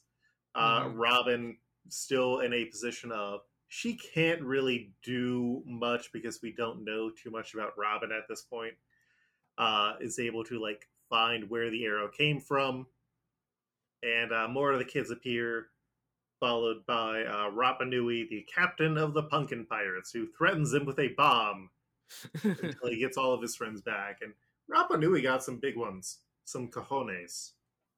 Uh, 0.54 0.84
Mhm. 0.84 0.92
Robin 0.96 1.58
still 1.88 2.40
in 2.40 2.52
a 2.52 2.64
position 2.66 3.12
of 3.12 3.40
she 3.68 3.94
can't 3.94 4.42
really 4.42 4.92
do 5.02 5.62
much 5.66 6.10
because 6.12 6.40
we 6.42 6.52
don't 6.52 6.84
know 6.84 7.10
too 7.10 7.30
much 7.30 7.54
about 7.54 7.76
Robin 7.78 8.10
at 8.10 8.26
this 8.28 8.42
point. 8.42 8.74
Uh, 9.58 9.94
is 10.00 10.18
able 10.18 10.44
to 10.44 10.60
like 10.60 10.88
find 11.10 11.50
where 11.50 11.68
the 11.70 11.84
arrow 11.84 12.08
came 12.08 12.40
from, 12.40 12.86
and 14.02 14.32
uh, 14.32 14.46
more 14.48 14.72
of 14.72 14.78
the 14.78 14.84
kids 14.84 15.10
appear, 15.10 15.66
followed 16.38 16.86
by 16.86 17.22
uh, 17.24 17.50
Rapa 17.50 17.86
Nui, 17.88 18.26
the 18.30 18.46
captain 18.54 18.96
of 18.96 19.14
the 19.14 19.24
Pumpkin 19.24 19.66
Pirates, 19.66 20.12
who 20.12 20.28
threatens 20.28 20.70
them 20.70 20.86
with 20.86 20.98
a 21.00 21.08
bomb 21.08 21.70
until 22.44 22.88
he 22.88 22.98
gets 22.98 23.16
all 23.16 23.32
of 23.32 23.42
his 23.42 23.56
friends 23.56 23.80
back. 23.82 24.20
And 24.22 24.32
Rapa 24.72 24.98
Nui 24.98 25.22
got 25.22 25.42
some 25.42 25.56
big 25.56 25.76
ones, 25.76 26.18
some 26.44 26.68
cojones. 26.68 27.52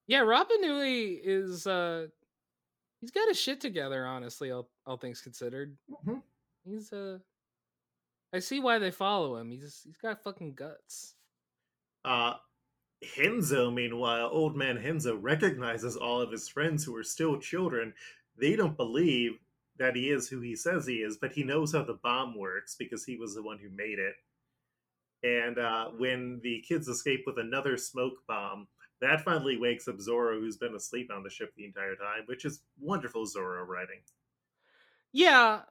yeah, 0.06 0.20
Rapa 0.20 0.58
Nui 0.60 1.20
is 1.22 1.66
uh 1.66 2.06
he's 3.00 3.10
got 3.10 3.28
his 3.28 3.38
shit 3.38 3.60
together. 3.60 4.06
Honestly, 4.06 4.50
all 4.50 4.68
all 4.86 4.96
things 4.96 5.20
considered, 5.20 5.76
Mhm. 5.90 6.22
he's 6.64 6.92
uh 6.92 7.18
I 8.32 8.38
see 8.38 8.60
why 8.60 8.78
they 8.78 8.90
follow 8.92 9.36
him. 9.36 9.50
He's 9.50 9.82
he's 9.84 9.96
got 9.96 10.22
fucking 10.22 10.54
guts. 10.54 11.14
Uh, 12.04 12.34
Henzo, 13.16 13.72
meanwhile, 13.72 14.28
old 14.30 14.56
man 14.56 14.76
Henzo 14.78 15.18
recognizes 15.20 15.96
all 15.96 16.20
of 16.20 16.30
his 16.30 16.48
friends 16.48 16.84
who 16.84 16.94
are 16.96 17.02
still 17.02 17.38
children. 17.38 17.94
They 18.36 18.56
don't 18.56 18.76
believe 18.76 19.38
that 19.78 19.96
he 19.96 20.10
is 20.10 20.28
who 20.28 20.40
he 20.40 20.54
says 20.54 20.86
he 20.86 20.96
is, 21.02 21.16
but 21.16 21.32
he 21.32 21.42
knows 21.42 21.72
how 21.72 21.82
the 21.82 21.94
bomb 22.02 22.36
works 22.38 22.76
because 22.76 23.04
he 23.04 23.16
was 23.16 23.34
the 23.34 23.42
one 23.42 23.58
who 23.58 23.70
made 23.70 23.98
it. 23.98 24.16
And 25.22 25.58
uh, 25.58 25.88
when 25.98 26.40
the 26.42 26.60
kids 26.66 26.88
escape 26.88 27.24
with 27.26 27.38
another 27.38 27.76
smoke 27.76 28.24
bomb, 28.26 28.68
that 29.00 29.22
finally 29.24 29.56
wakes 29.58 29.88
up 29.88 30.00
Zoro, 30.00 30.40
who's 30.40 30.56
been 30.56 30.74
asleep 30.74 31.10
on 31.14 31.22
the 31.22 31.30
ship 31.30 31.52
the 31.56 31.64
entire 31.64 31.96
time, 31.96 32.24
which 32.26 32.44
is 32.44 32.62
wonderful 32.78 33.26
Zoro 33.26 33.64
writing. 33.64 34.00
Yeah, 35.12 35.62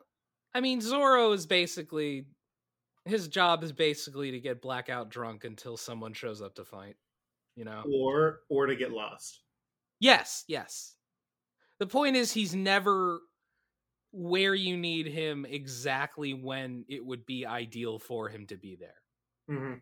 I 0.53 0.61
mean 0.61 0.81
Zoro 0.81 1.31
is 1.31 1.45
basically 1.45 2.25
his 3.05 3.27
job 3.27 3.63
is 3.63 3.71
basically 3.71 4.31
to 4.31 4.39
get 4.39 4.61
blackout 4.61 5.09
drunk 5.09 5.43
until 5.43 5.77
someone 5.77 6.13
shows 6.13 6.41
up 6.41 6.55
to 6.55 6.65
fight. 6.65 6.95
You 7.55 7.65
know. 7.65 7.83
Or 7.93 8.41
or 8.49 8.65
to 8.67 8.75
get 8.75 8.91
lost. 8.91 9.41
Yes, 9.99 10.45
yes. 10.47 10.95
The 11.79 11.87
point 11.87 12.15
is 12.15 12.31
he's 12.31 12.55
never 12.55 13.21
where 14.11 14.55
you 14.55 14.75
need 14.75 15.07
him 15.07 15.45
exactly 15.45 16.33
when 16.33 16.85
it 16.89 17.05
would 17.05 17.25
be 17.25 17.45
ideal 17.45 17.99
for 17.99 18.27
him 18.27 18.47
to 18.47 18.57
be 18.57 18.75
there. 18.75 18.95
hmm 19.47 19.73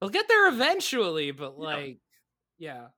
He'll 0.00 0.10
get 0.10 0.28
there 0.28 0.48
eventually, 0.48 1.30
but 1.30 1.58
like 1.58 1.98
yeah. 2.58 2.88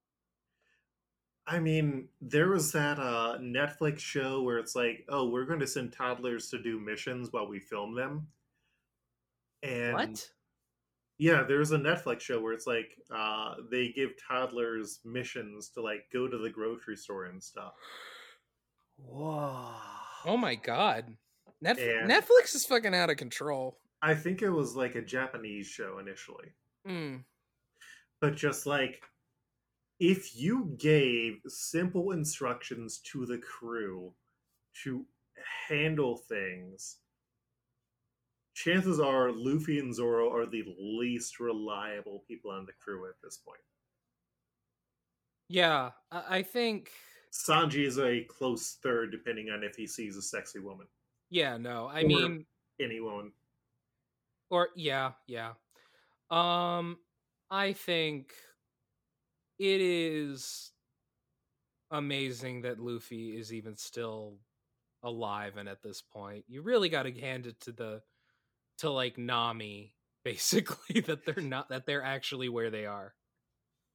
I 1.47 1.59
mean, 1.59 2.09
there 2.21 2.49
was 2.49 2.71
that 2.73 2.99
uh, 3.01 3.39
Netflix 3.41 3.99
show 3.99 4.43
where 4.43 4.59
it's 4.59 4.77
like, 4.77 5.05
oh, 5.09 5.29
we're 5.29 5.47
going 5.47 5.59
to 5.61 5.67
send 5.67 5.93
toddlers 5.93 6.49
to 6.51 6.63
do 6.63 6.79
missions 6.79 7.33
while 7.33 7.49
we 7.49 7.59
film 7.59 7.95
them. 7.97 8.29
And 9.63 9.95
what? 9.95 10.31
Yeah, 11.19 11.43
there's 11.43 11.73
a 11.73 11.79
Netflix 11.79 12.21
show 12.21 12.41
where 12.41 12.53
it's 12.53 12.67
like 12.67 12.97
uh, 13.15 13.57
they 13.71 13.89
give 13.89 14.13
toddlers 14.27 15.01
missions 15.05 15.71
to 15.71 15.83
like 15.83 16.05
go 16.13 16.29
to 16.29 16.39
the 16.39 16.49
grocery 16.49 16.97
store 16.97 17.25
and 17.25 17.43
stuff. 17.43 17.73
Whoa. 18.97 19.73
Oh 20.25 20.37
my 20.37 20.55
god. 20.55 21.17
Netf- 21.65 22.07
Netflix 22.07 22.55
is 22.55 22.65
fucking 22.65 22.95
out 22.95 23.11
of 23.11 23.17
control. 23.17 23.79
I 24.01 24.15
think 24.15 24.41
it 24.41 24.49
was 24.49 24.77
like 24.77 24.95
a 24.95 25.03
Japanese 25.03 25.67
show 25.67 25.99
initially, 25.99 26.55
Mm. 26.89 27.25
but 28.21 28.37
just 28.37 28.67
like 28.67 29.03
if 29.99 30.35
you 30.35 30.75
gave 30.79 31.41
simple 31.47 32.13
instructions 32.13 32.99
to 33.13 33.27
the 33.27 33.37
crew 33.39 34.15
to 34.83 35.05
handle 35.69 36.17
things, 36.17 36.97
chances 38.55 38.99
are 38.99 39.31
Luffy 39.31 39.79
and 39.79 39.95
Zoro 39.95 40.35
are 40.35 40.47
the 40.47 40.65
least 40.81 41.39
reliable 41.39 42.25
people 42.27 42.51
on 42.51 42.65
the 42.65 42.73
crew 42.83 43.07
at 43.09 43.15
this 43.23 43.37
point. 43.37 43.61
Yeah, 45.49 45.91
I-, 46.11 46.43
think 46.43 46.91
Sanji 47.33 47.85
is 47.87 47.99
a 47.99 48.25
close 48.25 48.79
third, 48.83 49.11
depending 49.11 49.51
on 49.51 49.63
if 49.65 49.77
he 49.77 49.87
sees 49.87 50.17
a 50.17 50.23
sexy 50.23 50.61
woman. 50.61 50.87
yeah, 51.29 51.57
no. 51.59 51.87
I 51.89 52.03
Or- 52.03 52.07
mean 52.07 52.47
Any 52.81 53.01
woman. 53.01 53.33
or 54.49 54.71
yeah, 54.77 55.13
yeah. 55.27 55.53
Um 56.31 56.99
I 57.51 57.73
think 57.73 58.33
it 59.59 59.81
is 59.81 60.73
amazing 61.91 62.63
that 62.63 62.79
Luffy 62.79 63.37
is 63.37 63.53
even 63.53 63.77
still 63.77 64.41
alive 65.03 65.57
and 65.57 65.69
at 65.69 65.83
this 65.83 66.03
point. 66.03 66.45
You 66.49 66.63
really 66.63 66.89
got 66.89 67.05
to 67.05 67.13
hand 67.21 67.47
it 67.47 67.61
to 67.63 67.73
the 67.73 68.03
to 68.79 68.91
like 68.91 69.19
Nami 69.19 69.97
basically 70.25 71.01
that 71.03 71.25
they're 71.27 71.45
not 71.45 71.71
that 71.71 71.87
they're 71.87 72.05
actually 72.05 72.49
where 72.49 72.71
they 72.71 72.87
are. 72.87 73.15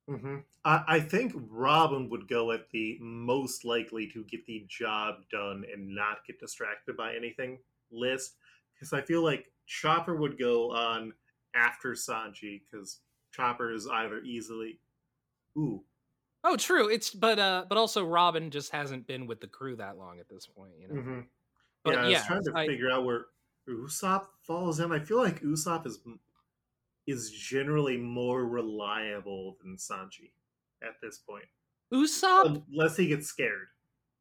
hmm 0.08 0.40
I, 0.64 0.84
I 0.88 1.00
think 1.00 1.34
Robin 1.36 2.10
would 2.10 2.28
go 2.28 2.52
at 2.52 2.70
the 2.70 2.98
most 3.00 3.66
likely 3.66 4.08
to 4.12 4.24
get 4.24 4.46
the 4.46 4.66
job 4.68 5.28
done 5.30 5.66
and 5.72 5.94
not 5.96 6.26
get 6.26 6.40
distracted 6.40 6.96
by 6.96 7.16
anything 7.16 7.60
list. 7.92 8.38
Because 8.74 8.94
I 8.94 9.02
feel 9.02 9.24
like 9.24 9.52
Chopper 9.66 10.16
would 10.16 10.38
go 10.38 10.72
on 10.72 11.14
after 11.56 11.92
Sanji, 11.94 12.62
because 12.70 13.00
Chopper 13.32 13.72
is 13.74 13.88
either 13.88 14.22
easily. 14.22 14.80
Ooh. 15.58 15.84
Oh, 16.44 16.56
true. 16.58 16.90
It's 16.90 17.10
but 17.10 17.40
uh 17.40 17.66
but 17.68 17.78
also 17.78 18.06
Robin 18.06 18.52
just 18.52 18.72
hasn't 18.72 19.08
been 19.08 19.26
with 19.26 19.42
the 19.42 19.48
crew 19.48 19.76
that 19.78 19.98
long 19.98 20.20
at 20.20 20.30
this 20.30 20.46
point, 20.46 20.74
you 20.80 20.88
know. 20.88 21.02
hmm 21.02 21.20
But 21.84 21.94
yeah, 21.96 22.00
I 22.02 22.08
was 22.10 22.26
trying 22.26 22.44
to 22.44 22.52
I- 22.56 22.68
figure 22.68 22.92
out 22.92 23.04
where 23.06 23.26
Usopp 23.68 24.28
falls 24.44 24.80
in. 24.80 24.92
I 24.92 25.00
feel 25.00 25.18
like 25.18 25.42
Usopp 25.42 25.88
is 25.88 26.00
is 27.08 27.32
generally 27.32 27.98
more 27.98 28.46
reliable 28.46 29.58
than 29.62 29.76
Sanji 29.78 30.32
at 30.84 30.96
this 31.02 31.18
point, 31.20 31.46
Usopp 31.94 32.64
unless 32.70 32.98
he 32.98 33.08
gets 33.08 33.28
scared. 33.28 33.68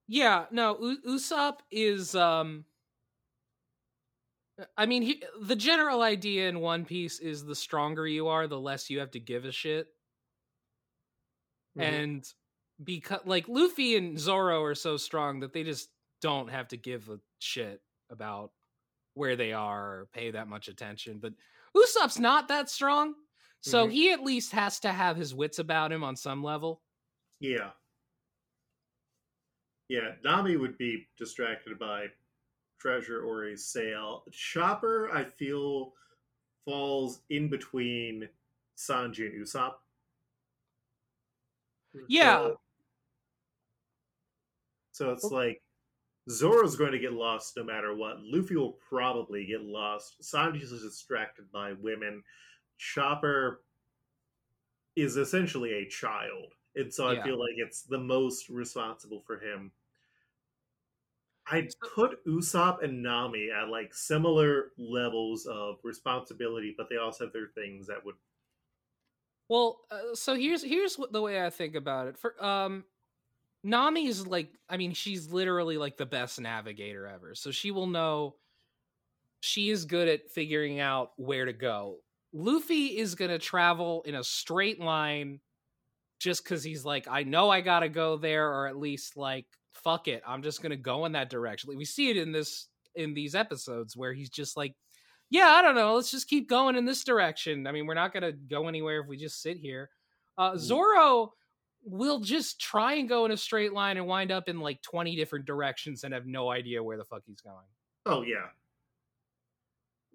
Yeah, 0.06 0.46
no, 0.50 0.78
U- 0.80 1.02
Usopp 1.16 1.58
is 1.70 2.14
um 2.14 2.64
I 4.76 4.86
mean, 4.86 5.02
he, 5.02 5.22
the 5.42 5.56
general 5.56 6.02
idea 6.02 6.48
in 6.48 6.60
One 6.60 6.84
Piece 6.84 7.18
is 7.18 7.44
the 7.44 7.56
stronger 7.56 8.06
you 8.06 8.28
are, 8.28 8.46
the 8.46 8.60
less 8.60 8.88
you 8.88 9.00
have 9.00 9.10
to 9.12 9.20
give 9.20 9.44
a 9.44 9.52
shit. 9.52 9.88
Mhm. 11.76 11.82
And 11.82 12.34
because 12.82 13.20
like 13.24 13.48
Luffy 13.48 13.96
and 13.96 14.18
Zoro 14.18 14.62
are 14.62 14.74
so 14.74 14.96
strong 14.96 15.40
that 15.40 15.52
they 15.52 15.64
just 15.64 15.90
don't 16.20 16.48
have 16.48 16.68
to 16.68 16.76
give 16.76 17.08
a 17.08 17.20
shit 17.40 17.82
about 18.10 18.52
where 19.14 19.36
they 19.36 19.52
are 19.52 20.00
or 20.00 20.06
pay 20.12 20.30
that 20.30 20.48
much 20.48 20.68
attention. 20.68 21.18
But 21.18 21.34
Usopp's 21.76 22.18
not 22.18 22.48
that 22.48 22.70
strong. 22.70 23.14
So 23.60 23.86
Mhm. 23.86 23.92
he 23.92 24.12
at 24.12 24.22
least 24.22 24.52
has 24.52 24.78
to 24.80 24.92
have 24.92 25.16
his 25.16 25.34
wits 25.34 25.58
about 25.58 25.90
him 25.92 26.04
on 26.04 26.16
some 26.16 26.42
level. 26.42 26.82
Yeah. 27.40 27.72
Yeah, 29.88 30.16
Nami 30.22 30.56
would 30.56 30.78
be 30.78 31.08
distracted 31.16 31.78
by 31.78 32.06
treasure 32.84 33.22
or 33.22 33.44
a 33.48 33.56
sail. 33.56 34.24
Chopper, 34.30 35.10
I 35.12 35.24
feel, 35.24 35.94
falls 36.64 37.20
in 37.30 37.48
between 37.48 38.28
Sanji 38.76 39.26
and 39.26 39.46
Usopp. 39.46 39.74
Yeah. 42.08 42.38
So, 42.38 42.58
so 44.92 45.12
it's 45.12 45.24
like 45.24 45.62
Zoro's 46.28 46.76
going 46.76 46.92
to 46.92 46.98
get 46.98 47.12
lost 47.12 47.56
no 47.56 47.64
matter 47.64 47.94
what. 47.94 48.22
Luffy 48.22 48.56
will 48.56 48.76
probably 48.88 49.46
get 49.46 49.62
lost. 49.62 50.20
Sanji's 50.22 50.70
distracted 50.70 51.50
by 51.52 51.72
women. 51.72 52.22
Chopper 52.76 53.62
is 54.96 55.16
essentially 55.16 55.72
a 55.72 55.88
child. 55.88 56.52
And 56.76 56.92
so 56.92 57.08
I 57.08 57.14
Yeah. 57.14 57.24
feel 57.24 57.38
like 57.38 57.54
it's 57.56 57.82
the 57.82 57.98
most 57.98 58.48
responsible 58.48 59.22
for 59.26 59.38
him. 59.38 59.72
I'd 61.50 61.68
put 61.94 62.24
Usopp 62.26 62.82
and 62.82 63.02
Nami 63.02 63.50
at 63.50 63.68
like 63.68 63.94
similar 63.94 64.72
levels 64.78 65.46
of 65.46 65.76
responsibility, 65.82 66.74
but 66.76 66.88
they 66.88 66.96
also 66.96 67.24
have 67.24 67.32
their 67.32 67.48
things 67.54 67.86
that 67.86 68.04
would. 68.04 68.14
Well, 69.48 69.80
uh, 69.90 70.14
so 70.14 70.34
here's 70.34 70.62
here's 70.62 70.98
what 70.98 71.12
the 71.12 71.20
way 71.20 71.44
I 71.44 71.50
think 71.50 71.74
about 71.74 72.06
it. 72.06 72.16
For 72.16 72.42
um, 72.42 72.84
Nami 73.62 74.06
is 74.06 74.26
like, 74.26 74.52
I 74.68 74.78
mean, 74.78 74.94
she's 74.94 75.30
literally 75.30 75.76
like 75.76 75.98
the 75.98 76.06
best 76.06 76.40
navigator 76.40 77.06
ever. 77.06 77.34
So 77.34 77.50
she 77.50 77.70
will 77.70 77.86
know. 77.86 78.36
She 79.40 79.68
is 79.68 79.84
good 79.84 80.08
at 80.08 80.30
figuring 80.30 80.80
out 80.80 81.12
where 81.16 81.44
to 81.44 81.52
go. 81.52 81.98
Luffy 82.32 82.98
is 82.98 83.14
gonna 83.14 83.38
travel 83.38 84.02
in 84.06 84.14
a 84.14 84.24
straight 84.24 84.80
line, 84.80 85.40
just 86.18 86.42
because 86.42 86.64
he's 86.64 86.86
like, 86.86 87.06
I 87.06 87.24
know 87.24 87.50
I 87.50 87.60
gotta 87.60 87.90
go 87.90 88.16
there, 88.16 88.50
or 88.50 88.66
at 88.66 88.78
least 88.78 89.18
like 89.18 89.44
fuck 89.74 90.08
it, 90.08 90.22
I'm 90.26 90.42
just 90.42 90.62
gonna 90.62 90.76
go 90.76 91.04
in 91.04 91.12
that 91.12 91.30
direction. 91.30 91.68
Like, 91.68 91.78
we 91.78 91.84
see 91.84 92.10
it 92.10 92.16
in 92.16 92.32
this 92.32 92.68
in 92.94 93.14
these 93.14 93.34
episodes 93.34 93.96
where 93.96 94.12
he's 94.12 94.30
just 94.30 94.56
like, 94.56 94.74
yeah, 95.30 95.48
I 95.48 95.62
don't 95.62 95.74
know, 95.74 95.94
let's 95.94 96.10
just 96.10 96.28
keep 96.28 96.48
going 96.48 96.76
in 96.76 96.84
this 96.84 97.04
direction. 97.04 97.66
I 97.66 97.72
mean, 97.72 97.86
we're 97.86 97.94
not 97.94 98.12
gonna 98.12 98.32
go 98.32 98.68
anywhere 98.68 99.00
if 99.00 99.08
we 99.08 99.16
just 99.16 99.42
sit 99.42 99.56
here. 99.56 99.90
Uh, 100.38 100.56
Zoro 100.56 101.32
will 101.84 102.20
just 102.20 102.60
try 102.60 102.94
and 102.94 103.08
go 103.08 103.24
in 103.24 103.30
a 103.30 103.36
straight 103.36 103.72
line 103.72 103.96
and 103.96 104.06
wind 104.06 104.32
up 104.32 104.48
in 104.48 104.60
like 104.60 104.80
20 104.82 105.14
different 105.16 105.44
directions 105.44 106.02
and 106.02 106.14
have 106.14 106.26
no 106.26 106.50
idea 106.50 106.82
where 106.82 106.96
the 106.96 107.04
fuck 107.04 107.22
he's 107.26 107.40
going. 107.40 107.66
Oh 108.06 108.22
yeah. 108.22 108.48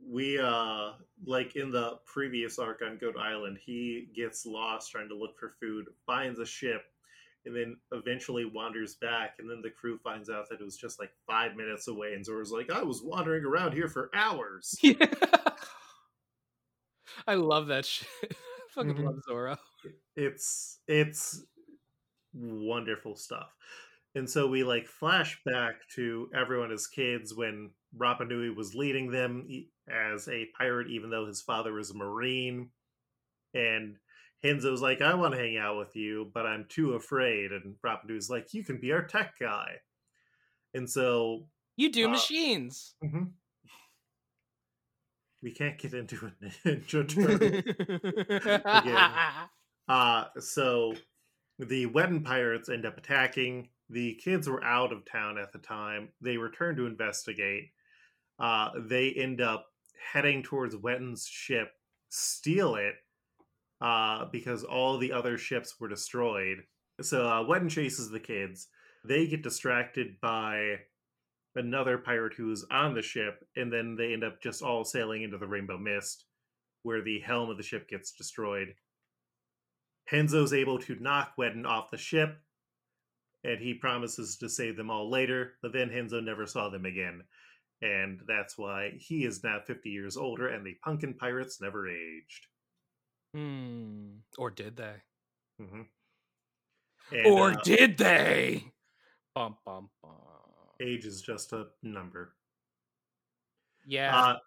We 0.08 0.39
uh 0.39 0.93
like 1.26 1.56
in 1.56 1.72
the 1.72 2.00
previous 2.06 2.58
arc 2.58 2.82
on 2.82 2.98
Goat 2.98 3.15
Island, 3.19 3.60
he 3.63 4.10
gets 4.15 4.45
lost 4.45 4.91
trying 4.91 5.10
to 5.10 5.15
look 5.15 5.38
for 5.38 5.54
food, 5.60 5.86
finds 6.06 6.39
a 6.39 6.45
ship, 6.45 6.84
and 7.45 7.56
then 7.56 7.78
eventually 7.91 8.45
wanders 8.45 8.95
back, 8.95 9.36
and 9.39 9.49
then 9.49 9.62
the 9.62 9.69
crew 9.69 9.97
finds 10.04 10.30
out 10.30 10.49
that 10.49 10.60
it 10.60 10.63
was 10.65 10.78
just 10.78 10.99
like 10.99 11.12
five 11.28 11.56
minutes 11.56 11.88
away, 11.88 12.13
and 12.13 12.25
Zoro's 12.25 12.52
like, 12.52 12.69
I 12.71 12.84
was 12.84 13.02
wandering 13.04 13.45
around 13.45 13.73
here 13.73 13.88
for 13.88 14.10
hours. 14.13 14.75
Yeah. 14.84 14.95
I 17.28 17.36
love 17.36 17.67
that 17.67 17.86
shit. 17.86 18.08
I 18.23 18.36
fucking 18.69 18.93
Mhm. 18.95 19.04
love 19.06 19.23
Zoro. 19.28 19.58
it's 20.15 20.80
it's 20.88 21.43
wonderful 22.34 23.15
stuff. 23.15 23.49
And 24.15 24.30
so 24.30 24.47
we 24.47 24.63
like 24.63 24.88
flash 24.88 25.39
back 25.45 25.75
to 25.95 26.30
everyone 26.34 26.71
as 26.71 26.88
kids 26.88 27.36
when 27.36 27.71
Rapa 27.97 28.28
Nui 28.28 28.49
was 28.52 28.75
leading 28.75 29.12
them 29.12 29.47
as 29.91 30.28
a 30.28 30.47
pirate, 30.58 30.88
even 30.89 31.10
though 31.10 31.25
his 31.28 31.41
father 31.41 31.73
was 31.73 31.91
a 31.91 31.95
marine. 31.97 32.69
And 33.54 33.97
Henzo's 34.43 34.82
like, 34.82 35.02
I 35.02 35.13
want 35.15 35.34
to 35.34 35.39
hang 35.39 35.58
out 35.58 35.78
with 35.78 35.95
you, 35.95 36.32
but 36.34 36.45
I'm 36.45 36.65
too 36.69 36.93
afraid. 36.93 37.52
And 37.52 37.75
Rapa 37.86 38.06
Nui's 38.08 38.30
like, 38.30 38.54
You 38.54 38.63
can 38.63 38.78
be 38.80 38.91
our 38.93 39.04
tech 39.04 39.34
guy. 39.39 39.73
And 40.73 40.89
so 40.89 41.47
You 41.75 41.91
do 41.91 42.06
Uh, 42.08 42.12
machines. 42.12 42.95
we 45.41 45.52
can't 45.52 45.78
get 45.78 45.93
into 45.93 46.15
a 46.25 46.32
Ninja 46.65 47.08
Turtle. 48.56 49.19
Uh, 49.88 50.25
so 50.39 50.93
the 51.58 51.88
Wetton 51.88 52.23
pirates 52.23 52.69
end 52.69 52.86
up 52.86 52.97
attacking. 52.97 53.69
The 53.89 54.13
kids 54.23 54.47
were 54.47 54.63
out 54.63 54.93
of 54.93 55.04
town 55.12 55.38
at 55.38 55.52
the 55.52 55.60
time. 55.60 56.10
They 56.21 56.38
return 56.38 56.75
to 56.75 56.86
investigate. 56.86 57.71
Uh, 58.38 58.69
they 58.88 59.12
end 59.12 59.41
up 59.41 59.65
heading 60.13 60.43
towards 60.43 60.75
Wetton's 60.75 61.25
ship, 61.28 61.71
steal 62.10 62.75
it, 62.75 62.93
uh, 63.82 64.26
because 64.32 64.63
all 64.63 64.98
the 64.98 65.12
other 65.12 65.38
ships 65.38 65.80
were 65.80 65.88
destroyed. 65.88 66.58
So 67.02 67.26
uh, 67.26 67.44
Wetton 67.44 67.70
chases 67.70 68.10
the 68.10 68.20
kids. 68.20 68.68
They 69.06 69.28
get 69.28 69.44
distracted 69.44 70.20
by 70.22 70.80
another 71.56 71.98
pirate 71.98 72.34
who's 72.34 72.65
on 72.72 72.94
the 72.94 73.02
ship, 73.02 73.46
and 73.56 73.72
then 73.72 73.96
they 73.96 74.13
end 74.13 74.24
up 74.24 74.42
just 74.42 74.62
all 74.62 74.84
sailing 74.84 75.24
into 75.24 75.38
the 75.38 75.48
Rainbow 75.48 75.78
Mist, 75.78 76.26
where 76.84 77.02
the 77.02 77.20
helm 77.20 77.50
of 77.50 77.58
the 77.58 77.63
ship 77.63 77.89
gets 77.89 78.12
destroyed. 78.12 78.76
Henzo's 80.12 80.54
able 80.54 80.80
to 80.80 80.98
knock 81.00 81.34
Wetton 81.38 81.65
off 81.65 81.92
the 81.92 81.98
ship, 81.98 82.38
and 83.44 83.60
he 83.60 83.74
promises 83.74 84.38
to 84.38 84.50
save 84.50 84.76
them 84.76 84.89
all 84.89 85.10
later, 85.10 85.54
but 85.62 85.72
then 85.72 85.89
Henzo 85.89 86.24
never 86.24 86.46
saw 86.46 86.70
them 86.70 86.86
again. 86.86 87.22
And 87.82 88.20
that's 88.28 88.58
why 88.58 88.92
he 88.98 89.24
is 89.24 89.44
now 89.44 89.60
50 89.65 89.89
years 89.89 90.18
older, 90.18 90.50
and 90.50 90.65
the 90.65 90.76
Pumpkin 90.84 91.13
Pirates 91.13 91.62
never 91.62 91.88
aged. 91.88 92.48
Hmm. 93.34 94.18
Or 94.38 94.50
did 94.50 94.78
they? 94.78 94.96
hmm 95.60 95.82
And, 97.12 97.26
or 97.28 97.52
uh, 97.52 97.56
did 97.63 97.98
they? 97.98 98.65
Bum 99.36 99.58
bum 99.65 99.89
bum. 100.02 100.12
age 100.82 101.06
is 101.06 101.22
just 101.22 101.54
a 101.54 101.68
number. 101.84 102.34
Yeah. 103.86 104.15
Uh, 104.15 104.38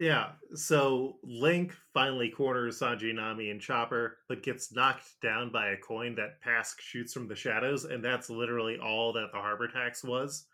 yeah, 0.00 0.32
so 0.54 1.18
Link 1.22 1.72
finally 1.92 2.28
corners 2.28 2.80
Sanji, 2.80 3.14
Nami, 3.14 3.50
and 3.50 3.60
Chopper, 3.60 4.18
but 4.28 4.42
gets 4.42 4.72
knocked 4.72 5.08
down 5.22 5.52
by 5.52 5.68
a 5.68 5.76
coin 5.76 6.16
that 6.16 6.42
Pask 6.44 6.80
shoots 6.80 7.12
from 7.12 7.28
the 7.28 7.36
shadows, 7.36 7.84
and 7.84 8.04
that's 8.04 8.28
literally 8.28 8.76
all 8.76 9.12
that 9.12 9.28
the 9.32 9.38
harbor 9.38 9.68
tax 9.68 10.02
was. 10.02 10.46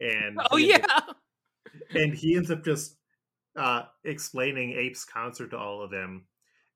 And 0.00 0.40
oh 0.50 0.56
yeah. 0.56 0.84
up- 0.88 1.16
and 1.94 2.14
he 2.14 2.36
ends 2.36 2.50
up 2.50 2.64
just 2.64 2.96
uh, 3.56 3.82
explaining 4.04 4.72
Ape's 4.72 5.04
concert 5.04 5.50
to 5.50 5.58
all 5.58 5.82
of 5.82 5.90
them, 5.90 6.26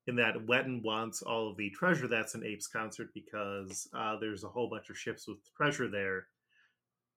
in 0.07 0.15
that 0.15 0.35
Wetton 0.47 0.83
wants 0.83 1.21
all 1.21 1.49
of 1.49 1.57
the 1.57 1.69
treasure 1.69 2.07
that's 2.07 2.35
in 2.35 2.43
Ape's 2.43 2.67
concert 2.67 3.09
because 3.13 3.87
uh, 3.93 4.17
there's 4.19 4.43
a 4.43 4.49
whole 4.49 4.69
bunch 4.69 4.89
of 4.89 4.97
ships 4.97 5.27
with 5.27 5.37
treasure 5.55 5.87
there, 5.87 6.27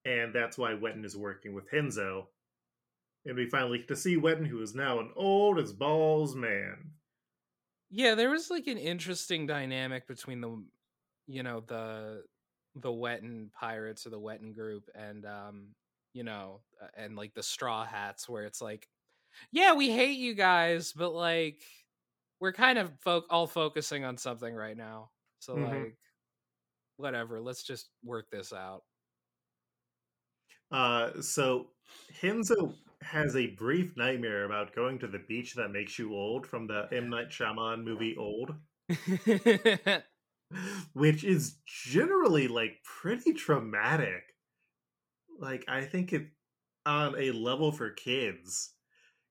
and 0.05 0.35
that's 0.35 0.59
why 0.59 0.73
Wetton 0.73 1.05
is 1.05 1.16
working 1.16 1.55
with 1.55 1.70
Henzo. 1.70 2.27
And 3.27 3.37
we 3.37 3.49
finally 3.49 3.79
get 3.79 3.88
to 3.88 3.97
see 3.97 4.16
Wetton, 4.16 4.47
who 4.47 4.61
is 4.61 4.75
now 4.75 5.01
an 5.01 5.11
old 5.16 5.59
as 5.59 5.73
balls 5.73 6.35
man. 6.35 6.90
Yeah, 7.90 8.14
there 8.14 8.31
was 8.31 8.51
like 8.51 8.66
an 8.66 8.77
interesting 8.77 9.47
dynamic 9.47 10.07
between 10.07 10.40
the 10.40 10.62
you 11.27 11.42
know, 11.42 11.62
the 11.66 12.25
the 12.77 12.90
Wetton 12.90 13.53
pirates 13.53 14.07
or 14.07 14.11
the 14.11 14.20
Wetton 14.20 14.55
group 14.55 14.88
and 14.94 15.25
um, 15.25 15.68
you 16.12 16.25
know, 16.25 16.61
uh, 16.83 16.88
and 16.97 17.16
like 17.16 17.35
the 17.35 17.42
straw 17.42 17.85
hats 17.85 18.29
where 18.29 18.44
it's 18.44 18.61
like, 18.61 18.88
yeah, 19.53 19.75
we 19.75 19.90
hate 19.90 20.18
you 20.18 20.35
guys, 20.35 20.92
but 20.92 21.12
like 21.12 21.62
we're 22.40 22.53
kind 22.53 22.79
of 22.79 22.92
fo- 23.01 23.27
all 23.31 23.47
focusing 23.47 24.05
on 24.05 24.16
something 24.18 24.55
right 24.55 24.77
now. 24.77 25.12
So 25.40 25.57
Mhm. 25.57 25.61
like 25.61 25.99
whatever, 26.97 27.40
let's 27.40 27.62
just 27.62 27.90
work 28.03 28.31
this 28.31 28.53
out. 28.53 28.85
Uh, 30.70 31.20
so 31.23 31.70
Henzo 32.20 32.77
has 33.01 33.37
a 33.37 33.49
brief 33.55 33.97
nightmare 33.97 34.44
about 34.44 34.75
going 34.75 34.99
to 35.01 35.07
the 35.07 35.18
beach 35.18 35.55
that 35.55 35.68
makes 35.70 35.99
you 35.99 36.14
old 36.14 36.47
from 36.47 36.66
the 36.66 36.88
M 36.92 37.09
Night 37.11 37.29
Shyamalan 37.29 37.85
movie 37.85 38.16
Old, 38.16 38.55
which 40.92 41.25
is 41.25 41.59
generally 41.66 42.49
like 42.49 42.83
pretty 42.85 43.33
traumatic. 43.33 44.37
Like 45.38 45.64
I 45.68 45.85
think 45.85 46.12
it 46.12 46.31
on 46.87 47.14
a 47.18 47.33
level 47.33 47.73
for 47.73 47.90
kids. 47.90 48.74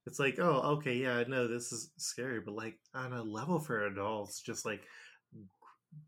It's 0.05 0.19
like, 0.19 0.37
oh, 0.39 0.61
okay, 0.77 0.95
yeah, 0.95 1.17
I 1.17 1.23
know 1.25 1.47
this 1.47 1.71
is 1.71 1.91
scary, 1.97 2.41
but 2.41 2.55
like 2.55 2.77
on 2.93 3.13
a 3.13 3.23
level 3.23 3.59
for 3.59 3.85
adults, 3.85 4.41
just 4.41 4.65
like 4.65 4.81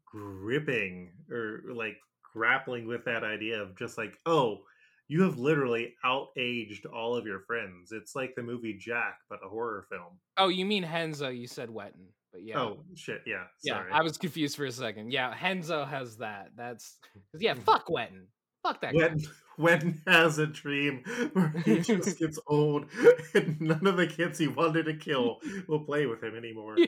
gripping 0.05 1.11
or 1.31 1.61
like 1.73 1.97
grappling 2.33 2.87
with 2.87 3.05
that 3.05 3.23
idea 3.23 3.61
of 3.61 3.77
just 3.77 3.97
like, 3.97 4.17
oh, 4.25 4.59
you 5.07 5.21
have 5.21 5.37
literally 5.37 5.93
outaged 6.03 6.85
all 6.91 7.15
of 7.15 7.25
your 7.25 7.41
friends. 7.41 7.91
It's 7.91 8.15
like 8.15 8.33
the 8.35 8.43
movie 8.43 8.75
Jack, 8.77 9.17
but 9.29 9.39
a 9.45 9.49
horror 9.49 9.85
film. 9.89 10.19
oh, 10.37 10.47
you 10.47 10.65
mean 10.65 10.83
Henzo, 10.83 11.35
you 11.35 11.47
said 11.47 11.69
Wetton. 11.69 12.07
But 12.33 12.43
yeah. 12.43 12.59
Oh 12.59 12.79
shit, 12.95 13.21
yeah. 13.25 13.43
Yeah, 13.63 13.75
Sorry. 13.75 13.91
I 13.93 14.01
was 14.01 14.17
confused 14.17 14.57
for 14.57 14.65
a 14.65 14.71
second. 14.71 15.11
Yeah, 15.11 15.33
Henzo 15.33 15.87
has 15.87 16.17
that. 16.17 16.49
That's 16.57 16.97
yeah. 17.39 17.53
Fuck 17.65 17.87
Wetton. 17.87 18.25
Fuck 18.65 18.81
that 18.81 18.93
guy. 18.93 19.09
when 19.09 19.19
when 19.57 20.01
has 20.07 20.39
a 20.39 20.47
dream 20.47 21.03
where 21.33 21.53
he 21.63 21.79
just 21.81 22.17
gets 22.17 22.39
old 22.47 22.87
and 23.35 23.61
none 23.61 23.85
of 23.85 23.95
the 23.95 24.07
kids 24.07 24.39
he 24.39 24.47
wanted 24.47 24.85
to 24.85 24.95
kill 24.95 25.39
will 25.67 25.81
play 25.85 26.07
with 26.07 26.23
him 26.23 26.35
anymore. 26.35 26.75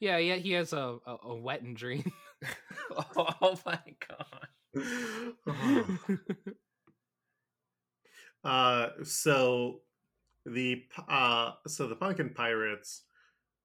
Yeah, 0.00 0.18
yeah. 0.18 0.34
He 0.34 0.52
has 0.52 0.74
a 0.74 0.98
a, 1.06 1.14
a 1.14 1.34
Wetton 1.34 1.74
dream. 1.74 2.12
oh 3.16 3.58
my 3.64 3.80
god. 4.06 4.48
uh 8.44 8.88
so 9.02 9.80
the 10.44 10.76
p- 10.76 11.02
uh 11.08 11.52
so 11.66 11.88
the 11.88 11.96
pumpkin 11.96 12.30
pirates 12.34 13.02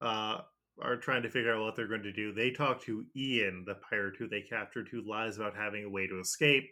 uh 0.02 0.38
are 0.82 0.98
trying 0.98 1.24
to 1.24 1.30
figure 1.30 1.54
out 1.54 1.62
what 1.62 1.76
they're 1.76 1.88
going 1.90 2.04
to 2.04 2.14
do 2.14 2.34
they 2.34 2.52
talk 2.52 2.82
to 2.82 3.06
ian 3.18 3.64
the 3.68 3.76
pirate 3.90 4.16
who 4.18 4.28
they 4.30 4.42
captured 4.42 4.88
who 4.92 5.02
lies 5.08 5.38
about 5.38 5.56
having 5.58 5.84
a 5.84 5.90
way 5.90 6.08
to 6.08 6.20
escape 6.20 6.70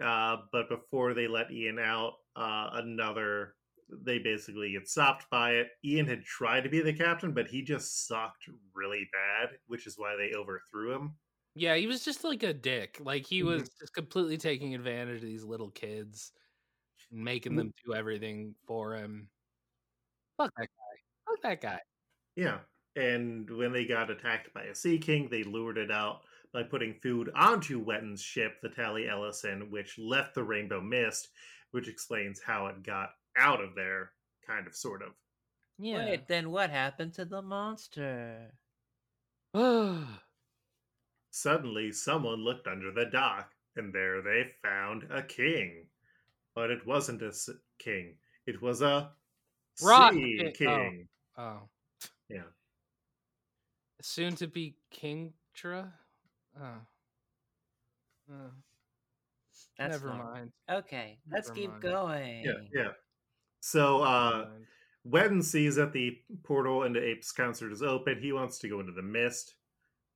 uh 0.00 0.38
but 0.52 0.68
before 0.68 1.14
they 1.14 1.28
let 1.28 1.50
ian 1.52 1.78
out 1.78 2.14
uh 2.36 2.70
another 2.74 3.56
they 3.90 4.18
basically 4.18 4.72
get 4.72 4.88
stopped 4.88 5.28
by 5.30 5.52
it 5.52 5.68
ian 5.84 6.06
had 6.06 6.24
tried 6.24 6.62
to 6.62 6.68
be 6.70 6.80
the 6.80 6.92
captain 6.92 7.32
but 7.32 7.46
he 7.48 7.62
just 7.62 8.06
sucked 8.06 8.48
really 8.74 9.08
bad 9.12 9.58
which 9.66 9.86
is 9.86 9.98
why 9.98 10.16
they 10.16 10.32
overthrew 10.34 10.92
him 10.92 11.16
yeah, 11.54 11.76
he 11.76 11.86
was 11.86 12.04
just 12.04 12.24
like 12.24 12.42
a 12.42 12.52
dick. 12.52 12.98
Like 13.00 13.26
he 13.26 13.42
Mhm. 13.42 13.44
was 13.44 13.68
just 13.80 13.94
completely 13.94 14.36
taking 14.38 14.74
advantage 14.74 15.16
of 15.18 15.22
these 15.22 15.44
little 15.44 15.70
kids. 15.70 16.32
making 17.10 17.56
them 17.56 17.72
do 17.84 17.94
everything 17.94 18.56
for 18.66 18.94
him. 18.96 19.30
Fuck 20.38 20.52
that 20.56 20.68
guy. 20.68 20.96
Fuck 21.26 21.40
that 21.42 21.60
guy. 21.60 21.80
Yeah. 22.36 22.60
And 22.96 23.50
when 23.50 23.72
they 23.72 23.86
got 23.86 24.10
attacked 24.10 24.52
by 24.54 24.64
a 24.64 24.74
Sea 24.74 24.98
King, 24.98 25.28
they 25.28 25.42
lured 25.42 25.78
it 25.78 25.90
out 25.90 26.24
by 26.54 26.62
putting 26.62 26.94
food 26.94 27.30
onto 27.34 27.80
Wetton's 27.80 28.22
ship, 28.22 28.60
the 28.62 28.68
Tally 28.68 29.08
Ellison, 29.08 29.70
which 29.70 29.98
left 29.98 30.34
the 30.34 30.44
Rainbow 30.44 30.80
Mist, 30.80 31.28
which 31.72 31.88
explains 31.88 32.40
how 32.40 32.68
it 32.68 32.84
got 32.84 33.10
out 33.36 33.60
of 33.60 33.74
there, 33.74 34.12
kind 34.46 34.66
of, 34.68 34.74
sort 34.76 35.02
of. 35.02 35.08
Yeah. 35.78 36.04
Wait, 36.06 36.28
then 36.28 36.52
what 36.52 36.70
happened 36.70 37.12
to 37.14 37.24
the 37.24 37.42
monster? 37.42 38.52
Suddenly, 41.32 41.90
someone 41.90 42.44
looked 42.44 42.68
under 42.68 42.92
the 42.92 43.06
dock, 43.06 43.50
and 43.74 43.92
there 43.92 44.22
they 44.22 44.44
found 44.62 45.08
a 45.10 45.22
king. 45.22 45.86
But 46.54 46.70
it 46.70 46.86
wasn't 46.86 47.22
a 47.22 47.28
s- 47.28 47.50
king, 47.80 48.14
it 48.46 48.62
was 48.62 48.80
a 48.80 49.10
Rock 49.82 50.12
sea 50.12 50.52
king- 50.56 51.08
oh. 51.36 51.42
oh. 51.42 51.68
Yeah. 52.28 52.42
Soon 54.00 54.36
to 54.36 54.46
be 54.46 54.76
Kingtra? 54.94 55.90
Oh. 56.60 56.64
Oh. 58.32 58.50
That's 59.78 59.92
Never 59.92 60.08
not- 60.08 60.24
mind. 60.24 60.52
Okay, 60.70 61.18
let's 61.30 61.50
keep 61.50 61.70
mind. 61.70 61.82
going. 61.82 62.44
Yeah, 62.44 62.52
yeah. 62.72 62.88
So, 63.60 63.98
Never 63.98 64.10
uh, 64.10 64.44
mind. 64.48 64.66
Wetton 65.06 65.44
sees 65.44 65.76
that 65.76 65.92
the 65.92 66.18
portal 66.44 66.84
into 66.84 67.02
Ape's 67.02 67.32
concert 67.32 67.72
is 67.72 67.82
open. 67.82 68.20
He 68.20 68.32
wants 68.32 68.58
to 68.60 68.68
go 68.68 68.80
into 68.80 68.92
the 68.92 69.02
mist. 69.02 69.54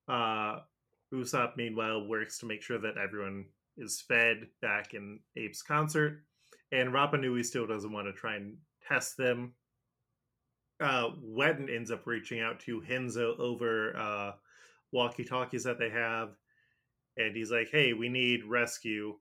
Uh, 0.07 0.61
Usopp, 1.13 1.57
meanwhile, 1.57 2.07
works 2.07 2.39
to 2.39 2.47
make 2.47 2.63
sure 2.63 2.79
that 2.79 2.97
everyone 2.97 3.47
is 3.77 4.01
fed 4.01 4.47
back 4.63 4.95
in 4.95 5.21
Ape's 5.37 5.63
concert. 5.63 6.25
And 6.73 6.91
Rapa 6.91 7.21
Nui 7.21 7.43
still 7.43 7.67
doesn't 7.67 7.93
want 7.93 8.07
to 8.07 8.13
try 8.13 8.37
and 8.37 8.57
test 8.87 9.17
them. 9.17 9.53
Uh, 10.81 11.11
Wetton 11.23 11.75
ends 11.75 11.91
up 11.91 12.07
reaching 12.07 12.41
out 12.41 12.61
to 12.61 12.81
Henzo 12.81 13.39
over 13.39 13.97
uh, 13.97 14.33
walkie 14.93 15.25
talkies 15.25 15.65
that 15.65 15.79
they 15.79 15.91
have. 15.91 16.31
And 17.17 17.35
he's 17.35 17.51
like, 17.51 17.69
hey, 17.71 17.93
we 17.93 18.09
need 18.09 18.45
rescue. 18.45 19.15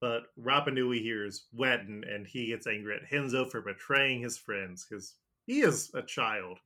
But 0.00 0.22
Rapa 0.38 0.72
Nui 0.72 1.00
hears 1.00 1.46
Wetton 1.56 2.02
and 2.12 2.26
he 2.26 2.46
gets 2.46 2.66
angry 2.66 2.96
at 2.96 3.10
Henzo 3.10 3.50
for 3.50 3.60
betraying 3.60 4.22
his 4.22 4.38
friends 4.38 4.86
because 4.88 5.14
he 5.46 5.60
is 5.60 5.90
a 5.94 6.02
child. 6.02 6.58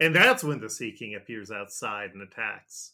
And 0.00 0.14
that's 0.14 0.44
when 0.44 0.60
the 0.60 0.70
Sea 0.70 0.92
King 0.92 1.16
appears 1.16 1.50
outside 1.50 2.10
and 2.12 2.22
attacks. 2.22 2.92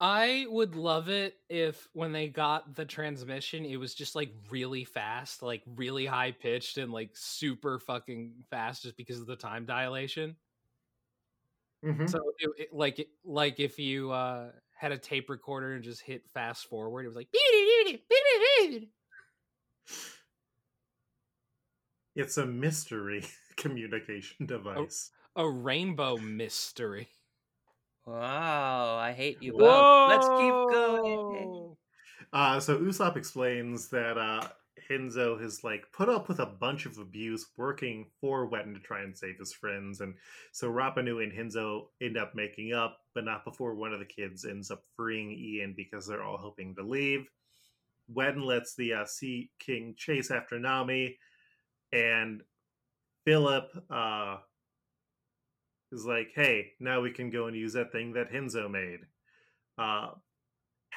I 0.00 0.46
would 0.48 0.74
love 0.76 1.08
it 1.08 1.36
if 1.48 1.88
when 1.92 2.12
they 2.12 2.28
got 2.28 2.74
the 2.74 2.84
transmission, 2.84 3.64
it 3.64 3.76
was 3.76 3.94
just 3.94 4.14
like 4.14 4.32
really 4.50 4.84
fast, 4.84 5.42
like 5.42 5.62
really 5.76 6.04
high 6.04 6.32
pitched 6.32 6.78
and 6.78 6.92
like 6.92 7.10
super 7.14 7.78
fucking 7.78 8.44
fast 8.50 8.82
just 8.82 8.96
because 8.96 9.20
of 9.20 9.26
the 9.26 9.36
time 9.36 9.64
dilation. 9.64 10.36
Mhm. 11.84 12.08
So 12.08 12.32
it, 12.38 12.50
it- 12.58 12.72
like 12.72 12.98
it- 12.98 13.10
like 13.24 13.60
if 13.60 13.78
you 13.78 14.10
uh 14.10 14.52
had 14.76 14.92
a 14.92 14.98
tape 14.98 15.30
recorder 15.30 15.74
and 15.74 15.84
just 15.84 16.00
hit 16.00 16.28
fast 16.30 16.66
forward, 16.68 17.04
it 17.04 17.08
was 17.08 17.16
like 17.16 17.28
It's 22.14 22.38
a 22.38 22.46
mystery 22.46 23.24
communication 23.56 24.46
device. 24.46 25.10
a 25.36 25.48
rainbow 25.48 26.16
mystery. 26.16 27.08
Wow, 28.06 28.96
I 28.96 29.12
hate 29.12 29.42
you 29.42 29.52
both. 29.52 30.08
Let's 30.08 30.28
keep 30.38 30.54
going. 30.70 31.76
Uh, 32.32 32.60
so 32.60 32.78
Usopp 32.78 33.16
explains 33.16 33.88
that 33.88 34.18
uh, 34.18 34.48
Henzo 34.90 35.40
has 35.40 35.64
like 35.64 35.84
put 35.92 36.08
up 36.08 36.28
with 36.28 36.40
a 36.40 36.46
bunch 36.46 36.86
of 36.86 36.98
abuse 36.98 37.46
working 37.56 38.06
for 38.20 38.50
Wetton 38.50 38.74
to 38.74 38.80
try 38.80 39.02
and 39.02 39.16
save 39.16 39.38
his 39.38 39.52
friends, 39.52 40.00
and 40.00 40.14
so 40.52 40.70
Rapa 40.70 41.02
Nui 41.02 41.24
and 41.24 41.32
Henzo 41.32 41.86
end 42.02 42.16
up 42.16 42.34
making 42.34 42.72
up, 42.72 42.98
but 43.14 43.24
not 43.24 43.44
before 43.44 43.74
one 43.74 43.92
of 43.92 44.00
the 44.00 44.04
kids 44.04 44.44
ends 44.44 44.70
up 44.70 44.82
freeing 44.96 45.30
Ian 45.32 45.74
because 45.76 46.06
they're 46.06 46.24
all 46.24 46.36
hoping 46.36 46.74
to 46.74 46.82
leave. 46.82 47.26
Wetton 48.12 48.44
lets 48.44 48.74
the 48.74 48.92
uh, 48.92 49.04
Sea 49.06 49.50
King 49.58 49.94
chase 49.96 50.30
after 50.30 50.58
Nami, 50.58 51.16
and 51.92 52.42
Philip 53.24 53.70
uh, 53.90 54.38
is 55.92 56.04
like, 56.04 56.32
"Hey, 56.34 56.72
now 56.80 57.00
we 57.00 57.10
can 57.10 57.30
go 57.30 57.46
and 57.46 57.56
use 57.56 57.72
that 57.74 57.92
thing 57.92 58.12
that 58.14 58.32
Henzo 58.32 58.70
made." 58.70 59.00
Uh, 59.78 60.10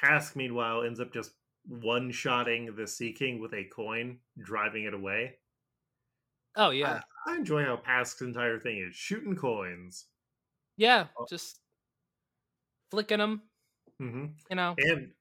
Hask, 0.02 0.36
meanwhile, 0.36 0.82
ends 0.82 1.00
up 1.00 1.12
just 1.12 1.32
one 1.68 2.10
shotting 2.12 2.74
the 2.76 2.88
Sea 2.88 3.12
King 3.12 3.40
with 3.40 3.54
a 3.54 3.64
coin, 3.66 4.22
driving 4.38 4.84
it 4.84 4.94
away. 4.94 5.38
Oh 6.54 6.70
yeah, 6.70 7.04
I 7.26 7.36
enjoy 7.36 7.62
how 7.64 7.76
Hask's 7.84 8.22
entire 8.22 8.58
thing 8.58 8.78
is 8.78 8.96
shooting 8.96 9.36
coins. 9.36 10.08
yeah, 10.76 11.08
Oh. 11.18 11.26
just 11.26 11.60
flicking 12.90 13.18
them, 13.18 13.42
hmm 13.98 14.26
you 14.50 14.56
know. 14.56 14.78
And 14.78 15.14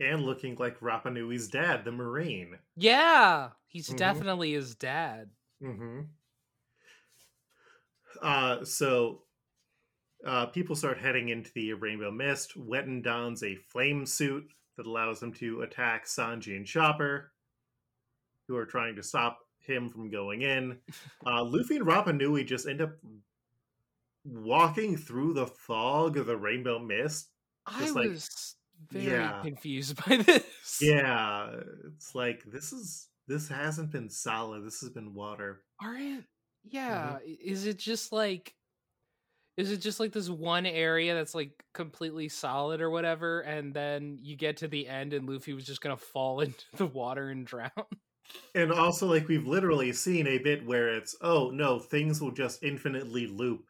and 0.00 0.22
looking 0.22 0.56
like 0.56 0.80
Rapa 0.80 1.12
Nui's 1.12 1.48
dad, 1.48 1.84
the 1.84 1.92
Marine. 1.92 2.60
Yeah, 2.76 3.54
he's 3.66 3.88
Mhm. 3.88 3.94
definitely 3.94 4.52
his 4.52 4.74
dad. 4.76 5.32
hmm 5.60 6.14
Uh, 8.22 8.64
so 8.64 9.24
uh, 10.26 10.46
people 10.46 10.76
start 10.76 10.98
heading 10.98 11.28
into 11.28 11.52
the 11.52 11.72
Rainbow 11.74 12.10
Mist. 12.10 12.56
Wetton 12.56 13.02
dons 13.02 13.42
a 13.42 13.56
flame 13.56 14.06
suit 14.06 14.52
that 14.76 14.86
allows 14.86 15.22
him 15.22 15.32
to 15.34 15.62
attack 15.62 16.06
Sanji 16.06 16.56
and 16.56 16.66
Chopper, 16.66 17.32
who 18.48 18.56
are 18.56 18.66
trying 18.66 18.96
to 18.96 19.02
stop 19.02 19.38
him 19.58 19.88
from 19.88 20.10
going 20.10 20.42
in. 20.42 20.78
Uh, 21.26 21.42
Luffy 21.42 21.76
and 21.76 21.86
Rapa 21.86 22.14
Nui 22.14 22.44
just 22.44 22.66
end 22.68 22.82
up 22.82 22.92
walking 24.24 24.96
through 24.96 25.32
the 25.34 25.46
fog 25.46 26.16
of 26.16 26.26
the 26.26 26.36
Rainbow 26.36 26.78
Mist. 26.78 27.28
I 27.66 27.88
like- 27.90 28.10
was 28.10 28.56
very 28.90 29.04
Yeah. 29.06 29.40
confused 29.42 29.96
by 30.06 30.16
this. 30.18 30.78
Yeah, 30.82 31.50
it's 31.86 32.14
like 32.14 32.42
this 32.46 32.72
is 32.72 33.08
this 33.26 33.48
hasn't 33.48 33.90
been 33.90 34.10
solid. 34.10 34.64
This 34.66 34.80
has 34.80 34.90
been 34.90 35.14
water. 35.14 35.62
Aren't 35.80 36.24
yeah, 36.64 37.18
i- 37.26 37.38
is 37.42 37.66
it 37.66 37.78
just 37.78 38.12
like 38.12 38.54
is 39.56 39.70
it 39.70 39.78
just 39.78 40.00
like 40.00 40.12
this 40.12 40.28
one 40.28 40.66
area 40.66 41.14
that's 41.14 41.34
like 41.34 41.64
completely 41.72 42.28
solid 42.28 42.80
or 42.80 42.90
whatever 42.90 43.40
and 43.42 43.72
then 43.72 44.18
you 44.20 44.36
get 44.36 44.56
to 44.58 44.68
the 44.68 44.88
end 44.88 45.12
and 45.12 45.28
Luffy 45.28 45.52
was 45.52 45.64
just 45.64 45.80
going 45.80 45.96
to 45.96 46.02
fall 46.02 46.40
into 46.40 46.64
the 46.76 46.86
water 46.86 47.28
and 47.30 47.46
drown? 47.46 47.70
And 48.54 48.72
also, 48.72 49.06
like 49.06 49.28
we've 49.28 49.46
literally 49.46 49.92
seen 49.92 50.26
a 50.26 50.38
bit 50.38 50.66
where 50.66 50.88
it's 50.96 51.14
oh 51.20 51.50
no, 51.50 51.78
things 51.78 52.20
will 52.20 52.32
just 52.32 52.62
infinitely 52.62 53.26
loop 53.26 53.64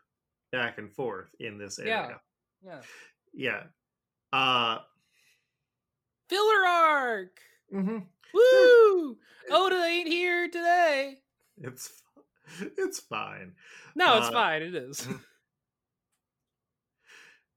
back 0.53 0.79
and 0.79 0.91
forth 0.93 1.29
in 1.41 1.59
this 1.59 1.79
area. 1.79 2.21
Yeah. 2.65 2.81
Yeah. 3.35 3.63
Uh. 4.33 4.79
Filler 6.29 6.67
arc. 6.67 7.41
mm-hmm. 7.73 7.99
Woo! 8.33 9.17
Oda 9.51 9.85
ain't 9.85 10.09
here 10.09 10.47
today. 10.49 11.19
It's 11.61 11.91
it's 12.79 13.01
fine. 13.01 13.53
No, 13.95 14.19
it's 14.19 14.29
Uh, 14.29 14.33
fine. 14.33 14.63
It 14.63 14.75
is. 14.75 15.07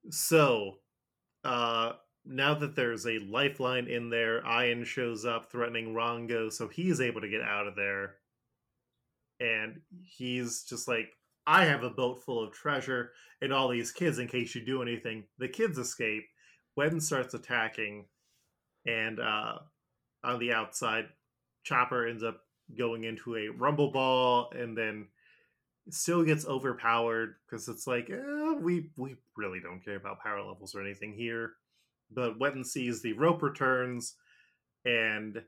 So, 0.10 0.78
uh, 1.43 1.93
now 2.26 2.53
that 2.55 2.76
there's 2.76 3.05
a 3.05 3.20
lifeline 3.20 3.88
in 3.88 4.10
there, 4.10 4.45
Ian 4.45 4.84
shows 4.84 5.26
up 5.26 5.51
threatening 5.51 5.93
Rongo, 5.93 6.51
so 6.51 6.68
he's 6.68 6.99
able 6.99 7.22
to 7.22 7.30
get 7.30 7.41
out 7.41 7.68
of 7.68 7.76
there. 7.76 8.16
And 9.39 9.82
he's 10.03 10.64
just 10.64 10.88
like, 10.88 11.10
I 11.45 11.66
have 11.66 11.84
a 11.84 11.89
boat 11.89 12.24
full 12.24 12.43
of 12.43 12.51
treasure 12.51 13.12
and 13.41 13.53
all 13.53 13.70
these 13.70 13.91
kids 13.91 14.20
in 14.20 14.28
case 14.28 14.55
you 14.55 14.66
do 14.66 14.82
anything. 14.82 15.24
The 15.38 15.47
kids 15.47 15.78
escape. 15.78 16.26
Wetton 16.78 17.01
starts 17.01 17.34
attacking, 17.34 18.05
and 18.86 19.20
uh, 19.20 19.60
on 20.24 20.39
the 20.39 20.53
outside, 20.53 21.05
Chopper 21.64 22.08
ends 22.08 22.24
up 22.24 22.41
going 22.78 23.05
into 23.05 23.36
a 23.36 23.47
rumble 23.49 23.91
ball 23.91 24.51
and 24.55 24.78
then 24.78 25.08
still 25.89 26.23
gets 26.23 26.45
overpowered 26.45 27.35
because 27.45 27.67
it's 27.67 27.88
like 27.88 28.09
eh, 28.09 28.53
we 28.59 28.89
we 28.97 29.15
really 29.35 29.59
don't 29.59 29.83
care 29.83 29.95
about 29.95 30.21
power 30.21 30.41
levels 30.41 30.75
or 30.75 30.81
anything 30.81 31.13
here. 31.13 31.53
But 32.11 32.39
Wetton 32.39 32.65
sees 32.65 33.01
the 33.01 33.13
rope 33.13 33.41
returns, 33.41 34.15
and 34.85 35.41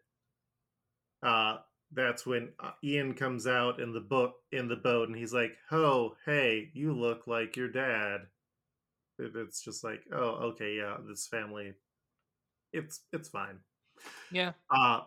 uh, 1.23 1.57
that's 1.91 2.25
when 2.25 2.49
uh, 2.59 2.71
Ian 2.83 3.13
comes 3.13 3.47
out 3.47 3.79
in 3.79 3.93
the 3.93 4.01
boat 4.01 4.33
in 4.51 4.67
the 4.67 4.75
boat, 4.75 5.07
and 5.07 5.17
he's 5.17 5.33
like, 5.33 5.53
"Oh, 5.71 6.15
hey, 6.25 6.69
you 6.73 6.93
look 6.93 7.27
like 7.27 7.55
your 7.55 7.69
dad." 7.69 8.21
It's 9.21 9.61
just 9.61 9.83
like, 9.83 10.01
oh, 10.13 10.51
okay, 10.51 10.77
yeah, 10.77 10.95
this 11.05 11.27
family, 11.27 11.73
it's 12.71 13.01
it's 13.11 13.29
fine. 13.29 13.59
yeah. 14.31 14.53
Uh 14.69 15.01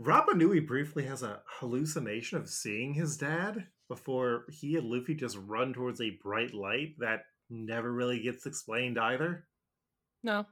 Rapa 0.00 0.34
Nui 0.34 0.60
briefly 0.60 1.04
has 1.04 1.22
a 1.22 1.42
hallucination 1.46 2.38
of 2.38 2.48
seeing 2.48 2.94
his 2.94 3.18
dad 3.18 3.66
before 3.90 4.44
he 4.48 4.76
and 4.76 4.88
Luffy 4.88 5.16
just 5.16 5.36
run 5.46 5.72
towards 5.72 6.00
a 6.00 6.16
bright 6.22 6.54
light 6.54 6.94
that 7.00 7.24
never 7.50 7.92
really 7.92 8.20
gets 8.20 8.46
explained 8.46 8.96
either. 8.96 9.48
No. 10.22 10.46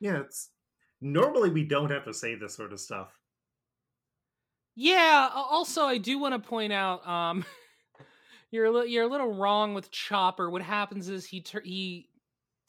Yeah, 0.00 0.20
it's 0.20 0.48
normally 1.02 1.50
we 1.50 1.64
don't 1.64 1.90
have 1.90 2.06
to 2.06 2.14
say 2.14 2.34
this 2.34 2.54
sort 2.54 2.72
of 2.72 2.80
stuff. 2.80 3.12
Yeah. 4.74 5.28
Also, 5.34 5.84
I 5.84 5.98
do 5.98 6.18
want 6.18 6.32
to 6.32 6.48
point 6.48 6.72
out, 6.72 7.06
um, 7.06 7.44
you're 8.50 8.64
a 8.64 8.70
li- 8.70 8.90
you're 8.90 9.04
a 9.04 9.10
little 9.10 9.34
wrong 9.34 9.74
with 9.74 9.90
Chopper. 9.90 10.48
What 10.48 10.62
happens 10.62 11.10
is 11.10 11.26
he 11.26 11.42
tur- 11.42 11.60
he, 11.62 12.08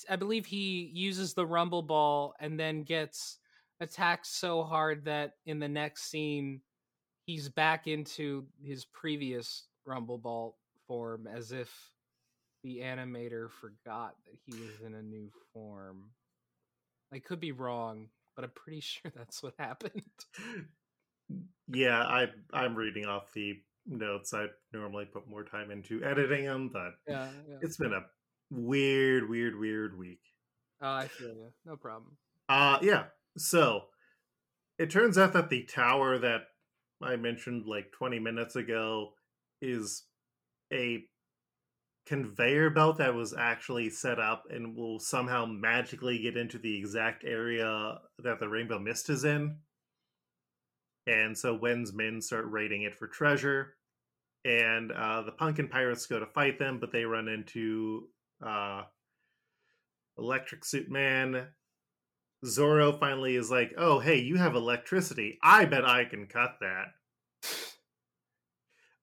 I 0.09 0.17
believe 0.17 0.45
he 0.45 0.91
uses 0.93 1.33
the 1.33 1.45
Rumble 1.45 1.81
Ball 1.81 2.33
and 2.41 2.59
then 2.59 2.83
gets 2.83 3.37
attacked 3.79 4.27
so 4.27 4.63
hard 4.63 5.05
that 5.05 5.35
in 5.45 5.59
the 5.59 5.69
next 5.69 6.09
scene 6.09 6.59
he's 7.25 7.47
back 7.47 7.87
into 7.87 8.45
his 8.61 8.83
previous 8.83 9.63
Rumble 9.85 10.17
Ball 10.17 10.57
form, 10.87 11.27
as 11.27 11.51
if 11.51 11.69
the 12.63 12.79
animator 12.79 13.49
forgot 13.49 14.15
that 14.25 14.37
he 14.45 14.53
was 14.59 14.81
in 14.85 14.93
a 14.95 15.01
new 15.01 15.29
form. 15.53 16.11
I 17.13 17.19
could 17.19 17.39
be 17.39 17.51
wrong, 17.51 18.07
but 18.35 18.45
I'm 18.45 18.51
pretty 18.55 18.79
sure 18.81 19.11
that's 19.15 19.43
what 19.43 19.53
happened. 19.59 20.01
Yeah, 21.67 22.01
I 22.01 22.27
I'm 22.51 22.75
reading 22.75 23.05
off 23.05 23.31
the 23.33 23.53
notes. 23.87 24.33
I 24.33 24.45
normally 24.71 25.05
put 25.05 25.27
more 25.29 25.43
time 25.43 25.71
into 25.71 26.03
editing 26.03 26.45
them, 26.45 26.69
but 26.71 26.91
Yeah, 27.07 27.29
yeah. 27.49 27.57
it's 27.61 27.77
been 27.77 27.93
a 27.93 28.05
weird, 28.51 29.29
weird, 29.29 29.57
weird 29.57 29.97
week. 29.97 30.19
Oh, 30.81 30.91
I 30.91 31.07
feel 31.07 31.29
you. 31.29 31.47
No 31.65 31.75
problem. 31.75 32.17
Uh 32.49 32.77
yeah. 32.81 33.05
So 33.37 33.83
it 34.77 34.89
turns 34.91 35.17
out 35.17 35.33
that 35.33 35.49
the 35.49 35.63
tower 35.63 36.17
that 36.19 36.41
I 37.01 37.15
mentioned 37.15 37.65
like 37.65 37.91
20 37.97 38.19
minutes 38.19 38.55
ago 38.55 39.13
is 39.63 40.03
a 40.71 41.03
conveyor 42.05 42.69
belt 42.69 42.97
that 42.97 43.15
was 43.15 43.33
actually 43.33 43.89
set 43.89 44.19
up 44.19 44.43
and 44.49 44.75
will 44.75 44.99
somehow 44.99 45.45
magically 45.45 46.19
get 46.19 46.35
into 46.35 46.57
the 46.57 46.77
exact 46.77 47.23
area 47.23 47.97
that 48.19 48.39
the 48.39 48.49
rainbow 48.49 48.77
mist 48.77 49.09
is 49.09 49.23
in. 49.23 49.57
And 51.07 51.37
so 51.37 51.53
Wen's 51.53 51.93
men 51.93 52.21
start 52.21 52.45
raiding 52.49 52.83
it 52.83 52.95
for 52.95 53.07
treasure. 53.07 53.75
And 54.45 54.91
uh, 54.91 55.21
the 55.21 55.31
pumpkin 55.31 55.69
pirates 55.69 56.05
go 56.05 56.19
to 56.19 56.25
fight 56.25 56.59
them, 56.59 56.79
but 56.79 56.91
they 56.91 57.05
run 57.05 57.29
into 57.29 58.09
uh, 58.45 58.83
Electric 60.17 60.65
Suit 60.65 60.89
Man. 60.89 61.47
Zoro 62.45 62.91
finally 62.91 63.37
is 63.37 63.49
like, 63.49 63.71
"Oh, 63.77 63.99
hey, 63.99 64.19
you 64.19 64.35
have 64.35 64.53
electricity. 64.53 65.39
I 65.41 65.63
bet 65.63 65.85
I 65.85 66.03
can 66.03 66.27
cut 66.27 66.55
that." 66.59 66.87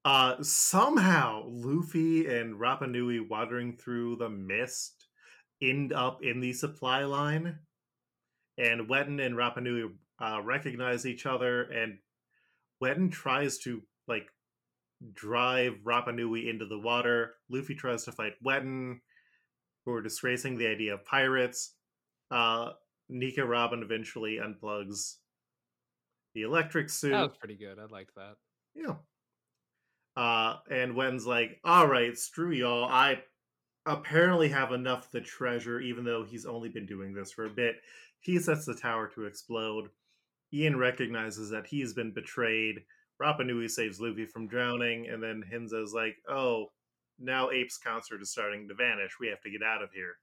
Uh, 0.05 0.43
somehow, 0.43 1.45
Luffy 1.47 2.27
and 2.27 2.59
Rapa 2.59 2.91
Nui 2.91 3.21
wandering 3.21 3.77
through 3.77 4.17
the 4.17 4.31
mist 4.31 5.09
end 5.63 5.93
up 5.93 6.23
in 6.23 6.41
the 6.41 6.55
supply 6.55 7.05
line, 7.05 7.59
and 8.57 8.89
Wetton 8.89 9.25
and 9.25 9.37
Rapa 9.37 9.63
Nui 9.63 9.91
uh, 10.19 10.41
recognize 10.43 11.05
each 11.05 11.27
other, 11.27 11.65
and 11.65 11.99
Wetton 12.83 13.13
tries 13.13 13.59
to 13.59 13.83
like 14.09 14.27
drive 15.13 15.75
Rapa 15.85 16.15
Nui 16.15 16.49
into 16.49 16.67
the 16.67 16.79
water. 16.79 17.35
Luffy 17.51 17.75
tries 17.75 18.05
to 18.05 18.13
fight 18.13 18.33
Wetton, 18.45 19.01
who 19.85 19.93
are 19.93 20.03
disgracing 20.03 20.57
the 20.57 20.67
idea 20.67 20.95
of 20.95 21.05
pirates. 21.05 21.75
Uh, 22.31 22.71
Nico 23.11 23.45
Robin 23.45 23.83
eventually 23.83 24.39
unplugs 24.39 25.17
the 26.35 26.43
electric 26.43 26.89
suit. 26.89 27.11
That 27.11 27.23
was 27.23 27.37
pretty 27.37 27.57
good. 27.57 27.79
I 27.79 27.87
liked 27.93 28.15
that. 28.15 28.37
Yeah. 28.75 28.95
Uh, 30.17 30.57
and 30.71 30.95
Wen's 30.95 31.27
like, 31.27 31.61
all 31.65 31.87
right, 31.87 32.17
screw 32.17 32.51
y'all. 32.51 32.85
I 32.85 33.23
apparently 33.87 34.49
have 34.49 34.73
enough 34.73 35.07
of 35.07 35.13
the 35.13 35.21
treasure, 35.21 35.81
even 35.81 36.05
though 36.05 36.25
he's 36.25 36.47
only 36.47 36.69
been 36.69 36.87
doing 36.87 37.15
this 37.15 37.33
for 37.33 37.47
a 37.47 37.51
bit. 37.51 37.77
He 38.21 38.39
sets 38.39 38.67
the 38.67 38.75
tower 38.75 39.09
to 39.15 39.25
explode. 39.25 39.89
Ian 40.53 40.77
recognizes 40.77 41.51
that 41.51 41.67
he's 41.67 41.95
been 41.95 42.13
betrayed. 42.13 42.83
Rapa 43.23 43.47
Nui 43.47 43.69
saves 43.69 44.01
Luffy 44.01 44.27
from 44.27 44.49
drowning, 44.49 45.09
and 45.09 45.23
then 45.23 45.43
Hinza's 45.51 45.95
like, 45.95 46.17
oh, 46.29 46.67
now 47.19 47.51
Ape's 47.51 47.79
concert 47.79 48.23
is 48.23 48.31
starting 48.31 48.67
to 48.69 48.75
vanish. 48.75 49.19
We 49.21 49.29
have 49.29 49.41
to 49.43 49.51
get 49.51 49.63
out 49.63 49.83
of 49.83 49.93
here. 49.93 50.17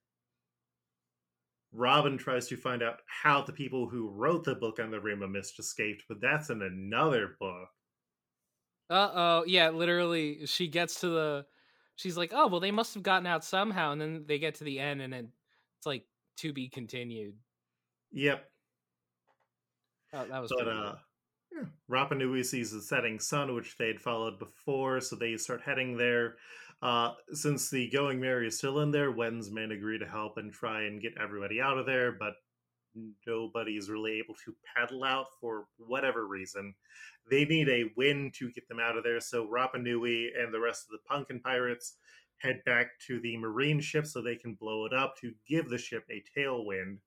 Robin 1.71 2.17
tries 2.17 2.47
to 2.47 2.57
find 2.57 2.81
out 2.81 2.99
how 3.05 3.41
the 3.41 3.53
people 3.53 3.87
who 3.87 4.09
wrote 4.09 4.43
the 4.43 4.55
book 4.55 4.79
on 4.79 4.89
the 4.89 4.99
Rainbow 4.99 5.27
Mist 5.27 5.59
escaped, 5.59 6.03
but 6.07 6.21
that's 6.21 6.49
in 6.49 6.61
another 6.61 7.35
book. 7.39 7.69
Uh 8.89 9.11
oh. 9.13 9.43
Yeah, 9.45 9.69
literally, 9.69 10.45
she 10.45 10.67
gets 10.67 11.01
to 11.01 11.09
the. 11.09 11.45
She's 11.95 12.17
like, 12.17 12.31
oh, 12.33 12.47
well, 12.47 12.59
they 12.59 12.71
must 12.71 12.93
have 12.93 13.03
gotten 13.03 13.25
out 13.25 13.43
somehow. 13.43 13.91
And 13.91 13.99
then 13.99 14.25
they 14.27 14.37
get 14.37 14.55
to 14.55 14.63
the 14.63 14.79
end, 14.79 15.01
and 15.01 15.11
then 15.11 15.29
it's 15.77 15.85
like, 15.85 16.05
to 16.37 16.53
be 16.53 16.69
continued. 16.69 17.33
Yep. 18.11 18.45
Oh, 20.13 20.25
that 20.29 20.41
was 20.41 20.53
But 20.57 20.67
uh 20.67 20.95
yeah. 21.51 21.63
Rapa 21.89 22.17
Nui 22.17 22.43
sees 22.43 22.71
the 22.71 22.81
setting 22.81 23.19
sun, 23.19 23.55
which 23.55 23.77
they 23.77 23.87
had 23.87 24.01
followed 24.01 24.37
before, 24.39 25.01
so 25.01 25.15
they 25.15 25.37
start 25.37 25.61
heading 25.61 25.97
there. 25.97 26.35
Uh, 26.81 27.13
since 27.31 27.69
the 27.69 27.89
Going 27.89 28.19
Merry 28.19 28.47
is 28.47 28.57
still 28.57 28.81
in 28.81 28.91
there, 28.91 29.11
Wen's 29.11 29.49
men 29.49 29.71
agree 29.71 29.97
to 29.97 30.05
help 30.05 30.37
and 30.37 30.53
try 30.53 30.83
and 30.83 31.01
get 31.01 31.17
everybody 31.19 31.59
out 31.59 31.77
of 31.77 31.85
there, 31.85 32.11
but 32.11 32.33
nobody 33.25 33.77
is 33.77 33.89
really 33.89 34.19
able 34.19 34.35
to 34.45 34.55
paddle 34.75 35.03
out 35.03 35.27
for 35.39 35.65
whatever 35.77 36.27
reason. 36.27 36.73
They 37.29 37.45
need 37.45 37.69
a 37.69 37.91
wind 37.95 38.33
to 38.35 38.51
get 38.51 38.67
them 38.67 38.79
out 38.79 38.97
of 38.97 39.03
there, 39.03 39.19
so 39.19 39.47
Rapa 39.47 39.81
Nui 39.81 40.31
and 40.37 40.53
the 40.53 40.59
rest 40.59 40.85
of 40.85 40.91
the 40.91 41.07
Punkin 41.09 41.41
Pirates 41.41 41.95
head 42.39 42.61
back 42.65 42.87
to 43.07 43.19
the 43.19 43.37
Marine 43.37 43.79
ship 43.79 44.05
so 44.05 44.21
they 44.21 44.35
can 44.35 44.53
blow 44.53 44.85
it 44.85 44.93
up 44.93 45.17
to 45.17 45.33
give 45.47 45.69
the 45.69 45.77
ship 45.77 46.05
a 46.09 46.23
tailwind. 46.37 46.97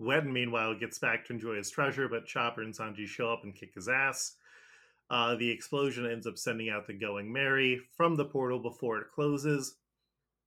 Wetton, 0.00 0.32
meanwhile, 0.32 0.74
gets 0.74 0.98
back 0.98 1.26
to 1.26 1.32
enjoy 1.32 1.56
his 1.56 1.70
treasure, 1.70 2.08
but 2.08 2.26
Chopper 2.26 2.62
and 2.62 2.74
Sanji 2.74 3.06
show 3.06 3.30
up 3.30 3.44
and 3.44 3.54
kick 3.54 3.74
his 3.74 3.88
ass. 3.88 4.36
Uh, 5.10 5.34
the 5.34 5.50
explosion 5.50 6.06
ends 6.06 6.26
up 6.26 6.38
sending 6.38 6.70
out 6.70 6.86
the 6.86 6.94
Going 6.94 7.30
Merry 7.32 7.80
from 7.96 8.16
the 8.16 8.24
portal 8.24 8.60
before 8.60 8.98
it 8.98 9.10
closes. 9.12 9.76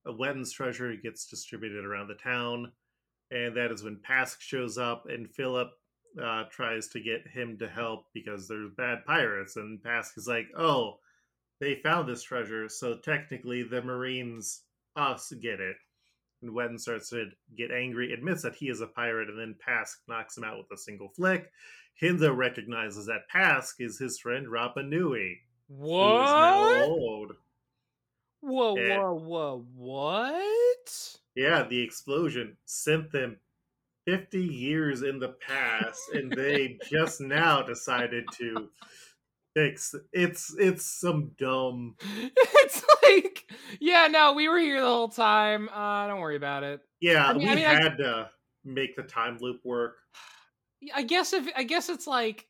Uh, 0.05 0.33
treasure 0.51 0.95
gets 0.95 1.27
distributed 1.27 1.85
around 1.85 2.07
the 2.07 2.15
town, 2.15 2.71
and 3.33 3.57
that 3.57 3.71
is 3.71 3.83
when 3.83 3.97
Pask 3.97 4.39
shows 4.39 4.77
up, 4.77 5.05
and 5.09 5.29
Philip 5.29 5.71
uh, 6.21 6.43
tries 6.51 6.87
to 6.89 6.99
get 6.99 7.27
him 7.27 7.57
to 7.57 7.67
help 7.67 8.05
because 8.13 8.47
there's 8.47 8.71
bad 8.77 9.03
pirates. 9.05 9.55
And 9.55 9.81
Pask 9.81 10.17
is 10.17 10.27
like, 10.27 10.47
oh, 10.57 10.99
they 11.59 11.75
found 11.75 12.07
this 12.07 12.23
treasure, 12.23 12.69
so 12.69 12.97
technically 12.97 13.63
the 13.63 13.81
Marines, 13.81 14.61
us, 14.95 15.33
get 15.41 15.59
it. 15.59 15.77
And 16.41 16.51
Wetton 16.51 16.79
starts 16.79 17.09
to 17.09 17.29
get 17.57 17.71
angry, 17.71 18.13
admits 18.13 18.41
that 18.43 18.55
he 18.55 18.69
is 18.69 18.81
a 18.81 18.87
pirate, 18.87 19.29
and 19.29 19.39
then 19.39 19.55
Pask 19.65 19.95
knocks 20.07 20.37
him 20.37 20.43
out 20.43 20.57
with 20.57 20.71
a 20.71 20.77
single 20.77 21.09
flick. 21.09 21.49
Hinzo 22.01 22.35
recognizes 22.35 23.05
that 23.05 23.29
Pask 23.33 23.75
is 23.79 23.97
his 23.97 24.19
friend 24.19 24.47
Rapa 24.47 24.87
Nui, 24.87 25.39
who 25.69 26.23
is 26.23 26.29
now 26.29 26.83
old. 26.83 27.31
Whoa, 28.43 28.75
Eh. 28.75 28.97
whoa, 28.97 29.13
whoa, 29.13 29.65
what? 29.75 31.17
Yeah, 31.35 31.63
the 31.63 31.81
explosion 31.81 32.57
sent 32.65 33.11
them 33.11 33.37
50 34.05 34.39
years 34.39 35.01
in 35.01 35.17
the 35.19 35.29
past, 35.29 36.01
and 36.13 36.29
they 36.31 36.77
just 36.89 37.21
now 37.21 37.61
decided 37.61 38.25
to 38.33 38.69
fix 39.55 39.93
it's 40.11 40.53
it's 40.57 40.83
some 40.83 41.31
dumb 41.37 41.95
it's 42.35 42.83
like, 43.03 43.45
yeah, 43.79 44.07
no, 44.07 44.33
we 44.33 44.49
were 44.49 44.57
here 44.59 44.81
the 44.81 44.87
whole 44.87 45.07
time. 45.09 45.69
Uh, 45.69 46.07
don't 46.07 46.19
worry 46.19 46.35
about 46.35 46.63
it. 46.63 46.81
yeah 47.01 47.25
I 47.27 47.33
mean- 47.33 47.43
we 47.43 47.49
I 47.49 47.55
mean, 47.55 47.65
I- 47.65 47.81
had 47.81 47.97
to 47.99 48.29
make 48.65 48.95
the 48.95 49.03
time 49.03 49.37
loop 49.41 49.61
work 49.63 49.95
I 50.95 51.03
guess 51.03 51.31
if 51.33 51.47
I 51.55 51.63
guess 51.63 51.87
it's 51.89 52.07
like 52.07 52.45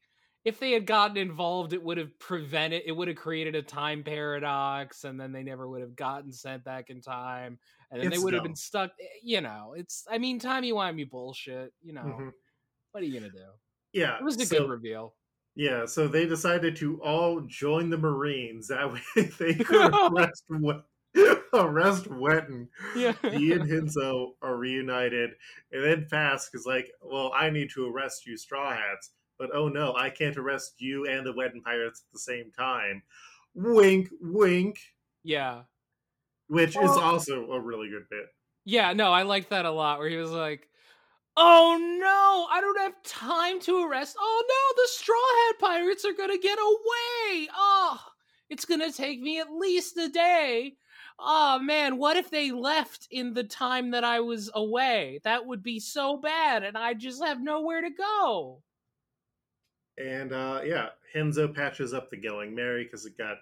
if 0.46 0.60
they 0.60 0.72
had 0.72 0.86
gotten 0.86 1.18
involved, 1.18 1.74
it 1.74 1.82
would 1.82 1.98
have 1.98 2.18
prevented. 2.20 2.84
It 2.86 2.92
would 2.92 3.08
have 3.08 3.18
created 3.18 3.56
a 3.56 3.62
time 3.62 4.04
paradox, 4.04 5.04
and 5.06 5.20
then 5.20 5.32
they 5.32 5.44
never 5.44 5.68
would 5.70 5.82
have 5.82 5.96
gotten 5.96 6.32
sent 6.32 6.64
back 6.64 6.90
in 6.90 7.02
time, 7.02 7.60
and 7.92 8.00
then 8.02 8.08
It's 8.08 8.18
they 8.18 8.24
would 8.24 8.34
have 8.34 8.44
been 8.44 8.56
stuck. 8.56 8.92
eh, 9.00 9.06
You 9.24 9.42
know, 9.42 9.74
it's. 9.78 10.06
I 10.10 10.18
mean, 10.18 10.40
timey 10.40 10.72
wimey 10.74 11.10
bullshit. 11.10 11.74
You 11.82 11.94
know, 11.94 12.02
Mhm. 12.04 12.34
what 12.92 13.04
are 13.04 13.06
you 13.06 13.20
gonna 13.20 13.32
do? 13.32 13.46
yeah 13.94 14.18
It 14.18 14.24
was 14.24 14.40
a 14.42 14.46
so, 14.46 14.60
good 14.62 14.70
reveal. 14.70 15.16
yeah 15.56 15.86
so 15.86 16.08
they 16.08 16.26
decided 16.26 16.76
to 16.78 17.00
all 17.04 17.42
join 17.42 17.90
the 17.92 17.98
marines 17.98 18.68
that 18.70 18.92
way 18.92 19.02
they 19.40 19.54
could 19.64 19.94
arrest 20.12 20.44
arrest 21.54 22.06
Wetton 22.06 22.68
Yeah. 22.96 23.14
he 23.30 23.54
and 23.54 23.64
Hinzo 23.70 24.36
are 24.42 24.58
reunited, 24.58 25.32
and 25.72 25.84
then 25.84 26.08
Pask 26.12 26.56
is 26.56 26.66
like, 26.66 26.92
"Well, 27.02 27.32
I 27.36 27.50
need 27.52 27.70
to 27.72 27.88
arrest 27.88 28.26
you, 28.26 28.36
Straw 28.38 28.74
Hats, 28.74 29.12
but 29.38 29.50
oh 29.54 29.68
no, 29.68 29.96
I 29.96 30.10
can't 30.10 30.38
arrest 30.38 30.76
you 30.80 31.06
and 31.08 31.26
the 31.26 31.34
Wedding 31.34 31.62
Pirates 31.62 32.04
at 32.08 32.14
the 32.14 32.20
same 32.20 32.52
time." 32.52 33.04
Wink, 33.56 34.10
wink. 34.22 34.80
yeah. 35.24 35.64
Which 36.48 36.76
is 36.76 36.90
also 36.90 37.52
a 37.52 37.60
really 37.60 37.90
good 37.90 38.08
bit. 38.10 38.26
Yeah, 38.66 38.94
no, 38.94 39.12
I 39.12 39.24
liked 39.24 39.50
that 39.50 39.66
a 39.66 39.72
lot. 39.72 40.00
Where 40.00 40.10
he 40.10 40.18
was 40.18 40.32
like, 40.32 40.70
"Oh 41.38 41.78
no, 42.00 42.48
I 42.52 42.62
don't 42.62 42.80
have 42.80 43.02
time 43.04 43.60
to 43.62 43.84
arrest. 43.84 44.16
Oh 44.20 44.44
no, 44.48 44.84
the 44.84 44.88
Straw 44.90 45.16
Hat 45.16 45.60
Pirates 45.60 46.06
are 46.06 46.14
gonna 46.14 46.38
get 46.38 46.60
away. 46.60 47.48
Oh, 47.54 48.00
it's 48.50 48.66
gonna 48.66 48.92
take 48.92 49.20
me 49.22 49.40
at 49.40 49.52
least 49.52 49.98
a 49.98 50.10
day. 50.10 50.76
Oh 51.20 51.60
man, 51.60 51.98
what 51.98 52.18
if 52.18 52.30
they 52.30 52.52
left 52.52 53.08
in 53.12 53.34
the 53.34 53.44
time 53.44 53.92
that 53.92 54.04
I 54.04 54.20
was 54.20 54.50
away? 54.54 55.20
That 55.24 55.46
would 55.46 55.64
be 55.64 55.80
so 55.80 56.18
bad, 56.18 56.64
and 56.64 56.78
I 56.78 56.94
just 56.94 57.24
have 57.24 57.42
nowhere 57.42 57.82
to 57.82 57.90
go." 57.90 58.62
And 59.98 60.34
uh, 60.34 60.62
yeah, 60.66 60.90
Henzo 61.16 61.54
patches 61.54 61.94
up 61.94 62.10
the 62.10 62.18
Going 62.18 62.56
Merry 62.56 62.84
because 62.84 63.06
it 63.06 63.18
got 63.18 63.38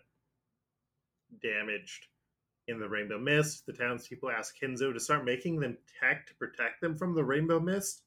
damaged 1.41 2.07
in 2.67 2.79
the 2.79 2.89
Rainbow 2.89 3.19
Mist. 3.19 3.65
The 3.65 3.73
townspeople 3.73 4.29
ask 4.29 4.55
Henzo 4.59 4.93
to 4.93 4.99
start 4.99 5.25
making 5.25 5.59
them 5.59 5.77
tech 6.01 6.27
to 6.27 6.35
protect 6.35 6.81
them 6.81 6.97
from 6.97 7.15
the 7.15 7.23
Rainbow 7.23 7.59
Mist. 7.59 8.03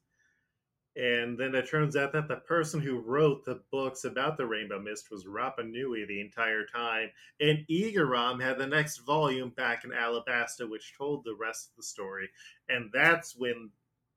And 0.97 1.37
then 1.37 1.53
it 1.55 1.69
turns 1.69 1.97
out 1.97 2.13
that 2.13 2.29
the 2.29 2.37
person 2.37 2.79
who 2.79 2.99
wrote 2.99 3.43
the 3.43 3.61
books 3.69 4.05
about 4.05 4.37
the 4.37 4.45
Rainbow 4.45 4.79
Mist 4.79 5.11
was 5.11 5.25
Rapa 5.25 5.69
Nui 5.69 6.05
the 6.05 6.21
entire 6.21 6.65
time. 6.65 7.09
And 7.41 7.65
Igaram 7.69 8.41
had 8.41 8.57
the 8.57 8.67
next 8.67 8.99
volume 8.99 9.49
back 9.49 9.83
in 9.83 9.91
Alabasta, 9.91 10.69
which 10.69 10.97
told 10.97 11.25
the 11.25 11.35
rest 11.35 11.69
of 11.69 11.75
the 11.75 11.83
story. 11.83 12.29
And 12.69 12.89
that's 12.93 13.35
when 13.35 13.71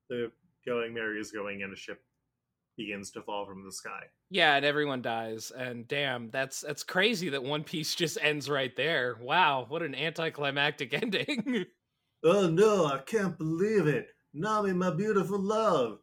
the 0.08 0.30
Going 0.64 0.94
Merry 0.94 1.18
is 1.18 1.32
going 1.32 1.62
in 1.62 1.72
a 1.72 1.76
ship 1.76 2.00
begins 2.78 3.10
to 3.10 3.22
fall 3.22 3.44
from 3.44 3.62
the 3.64 3.72
sky. 3.72 4.04
Yeah, 4.30 4.54
and 4.56 4.64
everyone 4.64 5.02
dies. 5.02 5.50
And 5.54 5.86
damn, 5.86 6.30
that's 6.30 6.62
that's 6.62 6.82
crazy 6.84 7.28
that 7.28 7.42
One 7.42 7.64
Piece 7.64 7.94
just 7.94 8.16
ends 8.22 8.48
right 8.48 8.74
there. 8.74 9.18
Wow, 9.20 9.66
what 9.68 9.82
an 9.82 9.94
anticlimactic 9.94 10.94
ending. 11.02 11.66
Oh 12.24 12.48
no, 12.48 12.86
I 12.86 12.98
can't 12.98 13.36
believe 13.36 13.86
it. 13.86 14.08
Nami, 14.32 14.72
my 14.72 14.90
beautiful 14.90 15.38
love. 15.38 15.98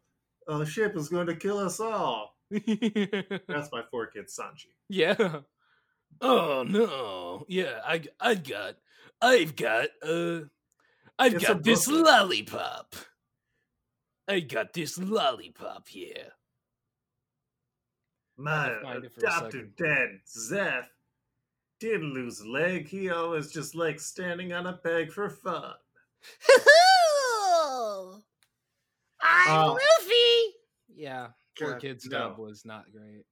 A 0.48 0.64
ship 0.64 0.96
is 0.96 1.08
going 1.08 1.26
to 1.26 1.34
kill 1.34 1.58
us 1.58 1.80
all. 1.80 2.36
That's 2.50 3.72
my 3.72 3.82
four 3.90 4.06
kids, 4.06 4.38
Sanji. 4.38 4.66
yeah. 4.88 5.40
Oh 6.20 6.64
no. 6.66 7.44
Yeah, 7.48 7.80
I 7.84 8.02
I 8.20 8.36
got 8.36 8.76
I've 9.20 9.56
got 9.56 9.88
uh 10.02 10.40
I've 11.18 11.34
It's 11.34 11.44
a 11.44 11.48
got 11.48 11.62
this 11.62 11.88
lollipop. 11.88 12.94
I 14.28 14.40
got 14.40 14.72
this 14.72 14.98
lollipop 14.98 15.88
here. 15.88 16.32
My 18.38 18.68
I'll 18.70 18.82
find 18.82 19.04
it 19.04 19.12
for 19.14 19.20
a 19.20 19.28
adopted 19.28 19.76
dad, 19.76 20.08
Zeff, 20.28 20.84
didn't 21.80 22.12
lose 22.12 22.40
a 22.40 22.48
leg. 22.48 22.86
He 22.88 23.10
always 23.10 23.50
just 23.50 23.74
likes 23.74 24.04
standing 24.06 24.52
on 24.52 24.66
a 24.66 24.74
peg 24.74 25.10
for 25.12 25.30
fun. 25.30 25.72
I'm 29.22 29.48
Uh, 29.48 29.72
Luffy. 29.72 30.54
Yeah. 30.94 31.28
Four 31.58 31.72
God, 31.72 31.80
kids 31.80 32.06
no. 32.06 32.18
dub 32.18 32.38
was 32.38 32.64
not 32.64 32.84
great. 32.92 33.24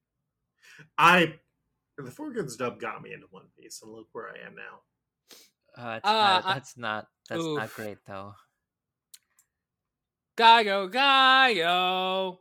I 0.98 1.34
the 1.98 2.10
four 2.10 2.32
kids 2.32 2.56
dub 2.56 2.80
got 2.80 3.02
me 3.02 3.12
into 3.12 3.26
One 3.30 3.44
Piece, 3.58 3.80
and 3.82 3.92
look 3.92 4.08
where 4.12 4.30
I 4.30 4.46
am 4.46 4.54
now. 4.56 4.80
Uh, 5.76 5.96
it's 5.96 6.06
Uh, 6.08 6.12
not, 6.12 6.44
I- 6.46 6.54
that's 6.54 6.76
not 6.78 7.06
that's 7.28 7.44
not 7.44 7.74
great 7.74 7.98
though. 8.06 8.34
Gaio, 10.36 10.90
Gaio. 10.90 12.38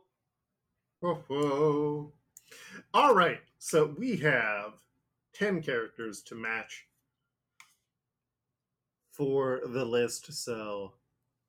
Whoa, 1.00 1.14
whoa. 1.28 2.12
All 2.94 3.12
right, 3.12 3.40
so 3.58 3.92
we 3.98 4.14
have 4.18 4.74
10 5.34 5.62
characters 5.62 6.22
to 6.22 6.36
match 6.36 6.86
for 9.10 9.62
the 9.66 9.84
list. 9.84 10.32
So 10.32 10.92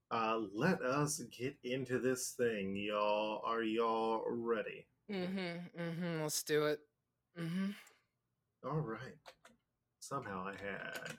uh, 0.09 0.39
let 0.55 0.81
us 0.81 1.21
get 1.37 1.55
into 1.63 1.99
this 1.99 2.31
thing, 2.31 2.75
y'all. 2.75 3.43
Are 3.45 3.61
y'all 3.61 4.23
ready? 4.27 4.87
Mm-hmm. 5.11 5.79
Mm-hmm. 5.79 6.21
Let's 6.23 6.41
do 6.41 6.65
it. 6.65 6.79
Mm-hmm. 7.39 7.67
All 8.67 8.79
right. 8.79 9.13
Somehow 9.99 10.47
I 10.47 10.53
had 10.53 11.15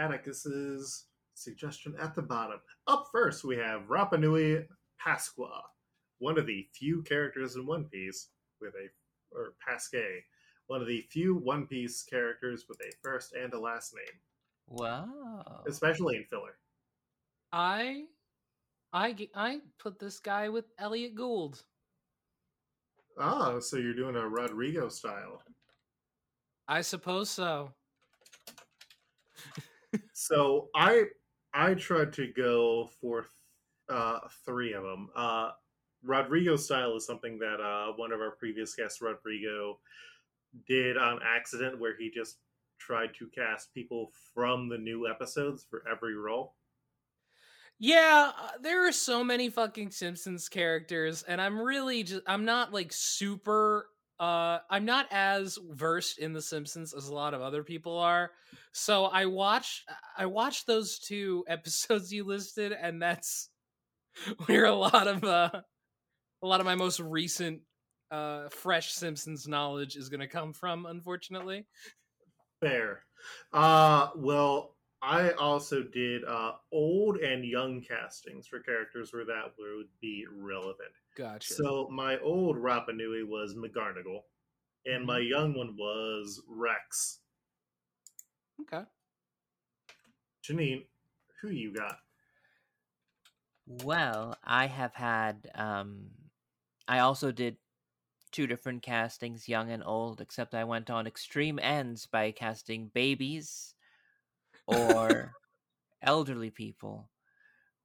Atticus's 0.00 1.04
suggestion 1.34 1.94
at 2.00 2.16
the 2.16 2.22
bottom. 2.22 2.58
Up 2.88 3.06
first, 3.12 3.44
we 3.44 3.56
have 3.56 3.82
Rapanui 3.82 4.66
Pasqua, 5.00 5.60
one 6.18 6.38
of 6.38 6.46
the 6.48 6.66
few 6.74 7.02
characters 7.02 7.54
in 7.54 7.66
One 7.66 7.84
Piece 7.84 8.30
with 8.60 8.74
a, 8.74 8.88
or 9.32 9.54
Pasque, 9.66 10.24
one 10.66 10.80
of 10.80 10.86
the 10.86 11.02
few 11.10 11.34
One 11.36 11.66
Piece 11.66 12.02
characters 12.02 12.66
with 12.68 12.80
a 12.80 12.92
first 13.02 13.34
and 13.34 13.52
a 13.54 13.58
last 13.60 13.94
name, 13.94 14.20
Wow. 14.68 15.64
especially 15.66 16.16
in 16.16 16.24
filler. 16.24 16.58
I 17.52 18.04
I 18.92 19.28
I 19.34 19.60
put 19.78 19.98
this 19.98 20.18
guy 20.20 20.48
with 20.48 20.66
Elliott 20.78 21.14
Gould. 21.14 21.62
Ah, 23.18 23.58
so 23.58 23.76
you're 23.78 23.94
doing 23.94 24.16
a 24.16 24.28
Rodrigo 24.28 24.88
style. 24.88 25.42
I 26.68 26.82
suppose 26.82 27.30
so. 27.30 27.72
So 30.12 30.68
I 30.74 31.04
I 31.54 31.74
tried 31.74 32.12
to 32.14 32.26
go 32.32 32.90
for 33.00 33.26
uh, 33.88 34.20
three 34.44 34.74
of 34.74 34.82
them. 34.82 35.08
Uh, 35.16 35.52
Rodrigo 36.02 36.56
style 36.56 36.96
is 36.96 37.06
something 37.06 37.38
that 37.38 37.60
uh, 37.60 37.92
one 37.96 38.12
of 38.12 38.20
our 38.20 38.32
previous 38.32 38.74
guests, 38.74 39.00
Rodrigo, 39.00 39.78
did 40.66 40.96
on 40.96 41.20
accident, 41.24 41.80
where 41.80 41.96
he 41.98 42.10
just 42.10 42.38
tried 42.78 43.10
to 43.18 43.28
cast 43.34 43.74
people 43.74 44.10
from 44.34 44.68
the 44.68 44.78
new 44.78 45.08
episodes 45.08 45.66
for 45.68 45.82
every 45.90 46.14
role. 46.14 46.54
Yeah, 47.80 48.32
uh, 48.36 48.48
there 48.60 48.88
are 48.88 48.92
so 48.92 49.22
many 49.22 49.50
fucking 49.50 49.92
Simpsons 49.92 50.48
characters, 50.48 51.22
and 51.22 51.40
I'm 51.40 51.60
really 51.60 52.02
just 52.02 52.22
I'm 52.26 52.44
not 52.44 52.72
like 52.72 52.92
super 52.92 53.86
uh 54.18 54.58
I'm 54.68 54.84
not 54.84 55.06
as 55.12 55.58
versed 55.70 56.18
in 56.18 56.32
the 56.32 56.42
Simpsons 56.42 56.92
as 56.92 57.06
a 57.06 57.14
lot 57.14 57.34
of 57.34 57.40
other 57.40 57.62
people 57.62 57.98
are. 57.98 58.32
So 58.72 59.04
I 59.04 59.26
watched 59.26 59.88
I 60.16 60.26
watched 60.26 60.66
those 60.66 60.98
two 60.98 61.44
episodes 61.48 62.12
you 62.12 62.24
listed, 62.24 62.72
and 62.72 63.00
that's 63.00 63.48
where 64.46 64.64
a 64.64 64.74
lot 64.74 65.06
of 65.06 65.22
uh 65.22 65.60
a 66.42 66.46
lot 66.46 66.60
of 66.60 66.66
my 66.66 66.74
most 66.74 67.00
recent 67.00 67.60
uh 68.10 68.48
fresh 68.48 68.92
Simpsons 68.92 69.46
knowledge 69.46 69.96
is 69.96 70.08
gonna 70.08 70.28
come 70.28 70.52
from, 70.52 70.86
unfortunately. 70.86 71.66
Fair. 72.60 73.04
Uh, 73.52 74.08
well, 74.16 74.76
I 75.02 75.30
also 75.32 75.82
did 75.82 76.24
uh, 76.24 76.52
old 76.72 77.18
and 77.18 77.44
young 77.44 77.82
castings 77.82 78.48
for 78.48 78.60
characters 78.60 79.12
where 79.12 79.24
that 79.24 79.52
would 79.58 79.86
be 80.00 80.24
relevant. 80.32 80.90
Gotcha. 81.16 81.54
So 81.54 81.88
my 81.90 82.18
old 82.18 82.56
Rapa 82.56 82.94
Nui 82.94 83.22
was 83.22 83.54
McGarnagle, 83.54 84.22
and 84.86 85.04
my 85.04 85.18
young 85.18 85.54
one 85.54 85.76
was 85.78 86.42
Rex. 86.48 87.20
okay. 88.62 88.84
Janine, 90.44 90.84
who 91.40 91.50
you 91.50 91.72
got? 91.72 91.98
Well, 93.66 94.36
I 94.42 94.66
have 94.66 94.94
had 94.94 95.48
um 95.54 96.06
I 96.88 97.00
also 97.00 97.30
did 97.30 97.58
two 98.32 98.46
different 98.46 98.82
castings, 98.82 99.48
young 99.48 99.70
and 99.70 99.84
old, 99.84 100.20
except 100.20 100.54
I 100.54 100.64
went 100.64 100.90
on 100.90 101.06
extreme 101.06 101.58
ends 101.60 102.06
by 102.06 102.32
casting 102.32 102.88
babies 102.88 103.74
or 104.66 105.34
elderly 106.02 106.50
people. 106.50 107.10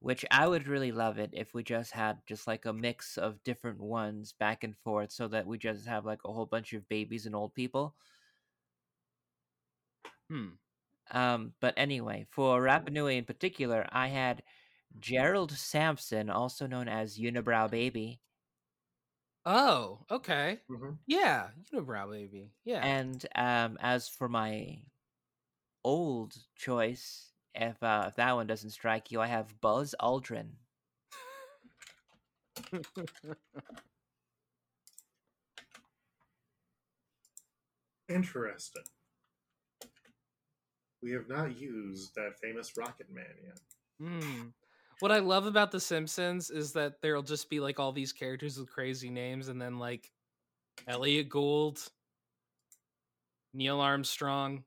Which 0.00 0.24
I 0.30 0.46
would 0.46 0.68
really 0.68 0.92
love 0.92 1.18
it 1.18 1.30
if 1.32 1.54
we 1.54 1.62
just 1.62 1.92
had 1.92 2.18
just 2.26 2.46
like 2.46 2.66
a 2.66 2.74
mix 2.74 3.16
of 3.16 3.42
different 3.42 3.80
ones 3.80 4.34
back 4.38 4.62
and 4.62 4.76
forth 4.76 5.10
so 5.12 5.28
that 5.28 5.46
we 5.46 5.56
just 5.56 5.86
have 5.86 6.04
like 6.04 6.20
a 6.26 6.32
whole 6.32 6.44
bunch 6.44 6.74
of 6.74 6.86
babies 6.90 7.24
and 7.24 7.34
old 7.34 7.54
people. 7.54 7.94
Hmm. 10.28 10.48
Um, 11.10 11.52
but 11.60 11.72
anyway, 11.78 12.26
for 12.30 12.60
Rapa 12.60 12.90
Nui 12.90 13.16
in 13.16 13.24
particular, 13.24 13.86
I 13.90 14.08
had 14.08 14.42
Gerald 14.98 15.52
Sampson, 15.52 16.28
also 16.28 16.66
known 16.66 16.88
as 16.88 17.18
Unibrow 17.18 17.70
Baby, 17.70 18.20
Oh, 19.46 20.00
okay. 20.10 20.60
Mhm. 20.70 20.98
Yeah, 21.06 21.48
unibrow 21.72 22.10
baby. 22.10 22.50
Yeah. 22.64 22.84
and 22.84 23.24
um, 23.34 23.76
as 23.80 24.08
for 24.08 24.28
my 24.28 24.78
old 25.84 26.34
choice, 26.56 27.30
if 27.54 27.82
uh, 27.82 28.06
if 28.08 28.16
that 28.16 28.34
one 28.34 28.46
doesn't 28.46 28.70
strike 28.70 29.10
you, 29.10 29.20
I 29.20 29.26
have 29.26 29.60
Buzz 29.60 29.94
Aldrin. 30.00 30.52
Interesting. 38.08 38.82
We 41.02 41.12
have 41.12 41.28
not 41.28 41.58
used 41.58 42.14
that 42.14 42.38
famous 42.40 42.76
Rocket 42.76 43.10
Man 43.12 43.26
yet. 43.44 43.60
Hmm. 44.00 44.48
What 45.00 45.12
I 45.12 45.18
love 45.18 45.46
about 45.46 45.70
The 45.72 45.80
Simpsons 45.80 46.50
is 46.50 46.72
that 46.72 47.00
there'll 47.02 47.22
just 47.22 47.50
be 47.50 47.60
like 47.60 47.78
all 47.78 47.92
these 47.92 48.12
characters 48.12 48.58
with 48.58 48.70
crazy 48.70 49.10
names, 49.10 49.48
and 49.48 49.60
then 49.60 49.78
like 49.78 50.10
Elliott 50.86 51.28
Gould, 51.28 51.80
Neil 53.52 53.80
Armstrong, 53.80 54.64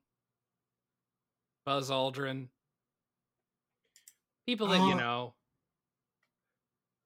Buzz 1.64 1.90
Aldrin, 1.90 2.48
people 4.46 4.68
that 4.68 4.78
you 4.86 4.92
Uh, 4.92 4.96
know. 4.96 5.34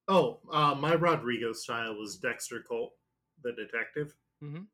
Oh, 0.09 0.41
uh, 0.51 0.75
my 0.75 0.95
Rodrigo 0.95 1.53
style 1.53 1.95
was 1.97 2.18
Dexter 2.18 2.61
Colt, 2.62 2.93
the 3.43 3.53
detective. 3.53 4.14
Mhm. 4.43 4.66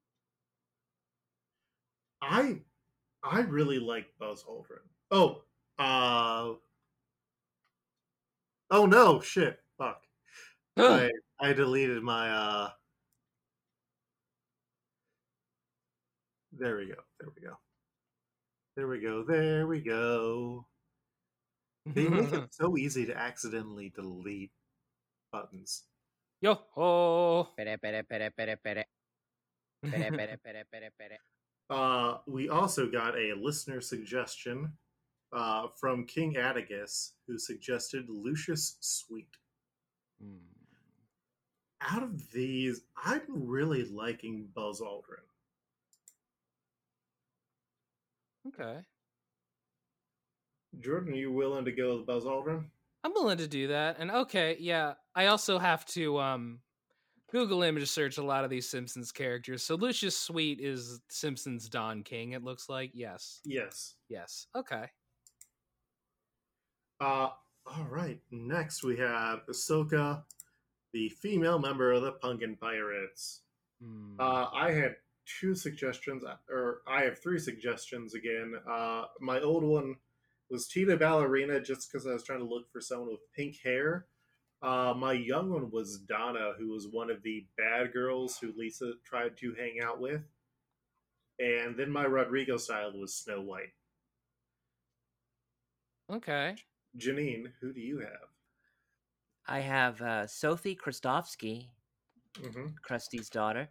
I 2.23 2.63
I 3.23 3.41
really 3.41 3.79
like 3.79 4.17
Buzz 4.19 4.43
Aldrin. 4.45 4.89
Oh, 5.11 5.45
uh, 5.79 6.55
oh 8.71 8.87
no, 8.87 9.21
shit, 9.21 9.59
fuck. 9.77 10.03
I 10.77 11.11
I 11.41 11.53
deleted 11.53 12.03
my 12.03 12.31
uh 12.31 12.71
There 16.59 16.77
we 16.77 16.87
go. 16.87 16.95
There 17.21 17.31
we 17.37 17.43
go. 17.43 17.55
There 18.77 18.89
we 18.89 18.99
go. 19.01 19.23
There 19.23 19.67
we 19.69 19.81
go. 19.81 20.67
They 21.87 22.09
make 22.09 22.33
it 22.33 22.49
so 22.51 22.77
easy 22.77 23.07
to 23.07 23.17
accidentally 23.17 23.93
delete 23.95 24.51
buttons. 25.31 25.85
Yo 26.41 26.59
ho. 26.75 27.49
Pere, 27.57 27.79
pere, 27.79 28.03
pere, 28.03 28.31
pere, 28.31 28.57
pere. 28.57 28.85
Pere, 29.83 30.11
pere, 30.11 30.37
pere, 30.45 30.65
pere, 30.71 30.91
pere. 30.99 31.19
Uh, 31.71 32.19
we 32.27 32.49
also 32.49 32.89
got 32.91 33.17
a 33.17 33.35
listener 33.41 33.81
suggestion 33.81 34.73
uh, 35.33 35.69
from 35.77 36.05
King 36.05 36.37
Atticus, 36.37 37.13
who 37.27 37.39
suggested 37.39 38.09
Lucius 38.09 38.77
Sweet. 38.81 39.37
Hmm. 40.23 40.37
Out 41.81 42.03
of 42.03 42.31
these, 42.33 42.83
I'm 43.05 43.23
really 43.29 43.85
liking 43.85 44.49
Buzz 44.55 44.81
Aldrin. 44.81 45.23
Okay. 48.49 48.81
Jordan, 50.81 51.13
are 51.13 51.17
you 51.17 51.33
willing 51.33 51.65
to 51.65 51.73
go 51.73 51.97
with 51.97 52.07
Buzz 52.07 52.25
Aldrin? 52.25 52.65
I'm 53.05 53.13
willing 53.15 53.39
to 53.39 53.49
do 53.49 53.69
that. 53.69 53.97
And 53.99 54.11
okay, 54.11 54.57
yeah. 54.59 54.95
I 55.15 55.27
also 55.27 55.59
have 55.59 55.85
to 55.87 56.19
um 56.19 56.61
Google 57.31 57.63
image 57.63 57.89
search 57.89 58.19
a 58.19 58.23
lot 58.23 58.45
of 58.45 58.51
these 58.51 58.69
Simpsons 58.69 59.13
characters. 59.13 59.63
So 59.63 59.75
Lucius 59.75 60.19
Sweet 60.19 60.61
is 60.61 61.01
Simpsons 61.09 61.69
Don 61.69 62.03
King, 62.03 62.33
it 62.33 62.43
looks 62.43 62.69
like. 62.69 62.91
Yes. 62.95 63.41
Yes. 63.45 63.95
Yes. 64.09 64.47
Okay. 64.57 64.87
Uh, 67.01 67.31
all 67.67 67.87
right. 67.91 68.21
Next, 68.31 68.83
we 68.83 68.97
have 68.97 69.47
Ahsoka, 69.47 70.23
the 70.93 71.09
female 71.11 71.59
member 71.59 71.93
of 71.93 72.03
the 72.03 72.13
Pumpkin 72.13 72.57
Pirates. 72.57 73.43
Hmm. 73.83 74.15
Uh, 74.19 74.47
I 74.53 74.73
had 74.73 74.97
two 75.41 75.55
suggestions, 75.55 76.25
uh, 76.25 76.37
or 76.51 76.83
I 76.87 77.03
have 77.03 77.19
three 77.19 77.39
suggestions 77.39 78.15
again. 78.15 78.55
Uh, 78.69 79.05
my 79.21 79.41
old 79.41 79.65
one 79.65 79.97
was 80.51 80.67
Tita 80.67 80.97
Ballerina, 80.97 81.61
just 81.61 81.91
because 81.91 82.07
I 82.07 82.13
was 82.13 82.25
trying 82.25 82.41
to 82.41 82.47
look 82.47 82.71
for 82.73 82.81
someone 82.81 83.11
with 83.11 83.33
pink 83.35 83.57
hair. 83.63 84.07
Uh, 84.61 84.93
my 84.97 85.13
young 85.13 85.51
one 85.51 85.71
was 85.71 85.99
Donna, 85.99 86.53
who 86.59 86.71
was 86.71 86.89
one 86.91 87.11
of 87.11 87.23
the 87.23 87.47
bad 87.57 87.93
girls 87.93 88.39
who 88.39 88.53
Lisa 88.57 88.93
tried 89.05 89.37
to 89.39 89.55
hang 89.55 89.79
out 89.85 90.01
with. 90.01 90.23
And 91.39 91.77
then 91.77 91.93
my 91.93 92.05
Rodrigo 92.05 92.57
style 92.57 92.93
was 92.99 93.15
Snow 93.15 93.41
White. 93.41 93.73
okay. 96.11 96.57
Janine, 96.97 97.53
who 97.61 97.73
do 97.73 97.81
you 97.81 97.99
have? 98.01 98.29
I 99.47 99.61
have 99.61 100.01
uh, 100.03 100.27
Sophie 100.27 100.77
Krustofsky, 100.77 101.69
hmm 102.39 102.67
Krusty's 102.83 103.31
daughter, 103.31 103.69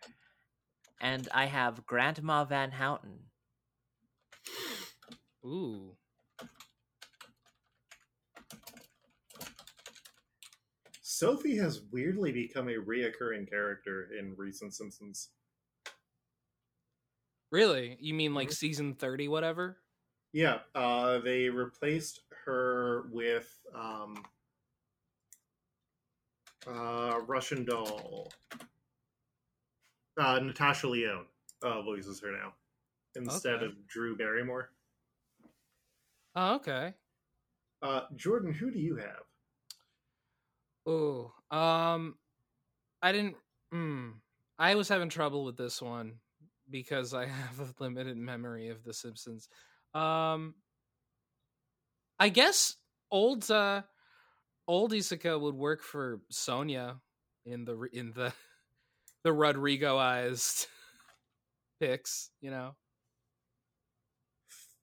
and 0.99 1.27
I 1.33 1.45
have 1.45 1.85
Grandma 1.85 2.45
Van 2.45 2.71
Houten. 2.71 3.19
Ooh. 5.45 5.95
Sophie 11.01 11.57
has 11.57 11.81
weirdly 11.91 12.31
become 12.31 12.67
a 12.67 12.73
reoccurring 12.73 13.49
character 13.49 14.09
in 14.19 14.35
recent 14.35 14.73
Simpsons. 14.73 15.29
Really? 17.51 17.97
You 18.01 18.13
mean 18.13 18.33
like 18.33 18.49
Mhm. 18.49 18.53
season 18.53 18.93
30 18.95 19.27
whatever? 19.27 19.77
Yeah, 20.33 20.59
uh, 20.75 21.19
they 21.19 21.49
replaced 21.49 22.21
her 22.45 23.05
with 23.11 23.49
um, 23.73 24.23
uh, 26.67 27.19
Russian 27.25 27.65
doll. 27.65 28.31
Uh, 30.19 30.39
Natasha 30.39 30.87
Lyonne 30.87 31.25
uh, 31.61 31.81
voices 31.81 32.19
her 32.21 32.31
now 32.31 32.53
instead 33.15 33.57
Okay. 33.57 33.65
of 33.65 33.87
Drew 33.87 34.15
Barrymore. 34.15 34.71
Oh, 36.35 36.55
okay. 36.55 36.93
Uh, 37.81 38.01
Jordan, 38.15 38.53
who 38.53 38.71
do 38.71 38.79
you 38.79 38.95
have? 38.95 39.23
Oh, 40.85 41.33
um, 41.51 42.15
I 43.01 43.11
didn't. 43.11 43.35
Mm, 43.73 44.13
I 44.57 44.75
was 44.75 44.89
having 44.89 45.09
trouble 45.09 45.43
with 45.43 45.57
this 45.57 45.81
one 45.81 46.19
because 46.69 47.13
I 47.13 47.25
have 47.27 47.59
a 47.59 47.83
limited 47.83 48.17
memory 48.17 48.69
of 48.69 48.83
The 48.83 48.93
Simpsons. 48.93 49.49
Um, 49.93 50.55
I 52.19 52.29
guess 52.29 52.75
old 53.11 53.49
uh, 53.49 53.83
old 54.67 54.91
Isaka 54.91 55.39
would 55.39 55.55
work 55.55 55.81
for 55.81 56.21
Sonia 56.29 56.97
in 57.45 57.65
the 57.65 57.87
in 57.93 58.11
the 58.13 58.33
the 59.23 59.31
Rodrigoized 59.31 60.67
pics. 61.79 62.31
You 62.41 62.51
know. 62.51 62.75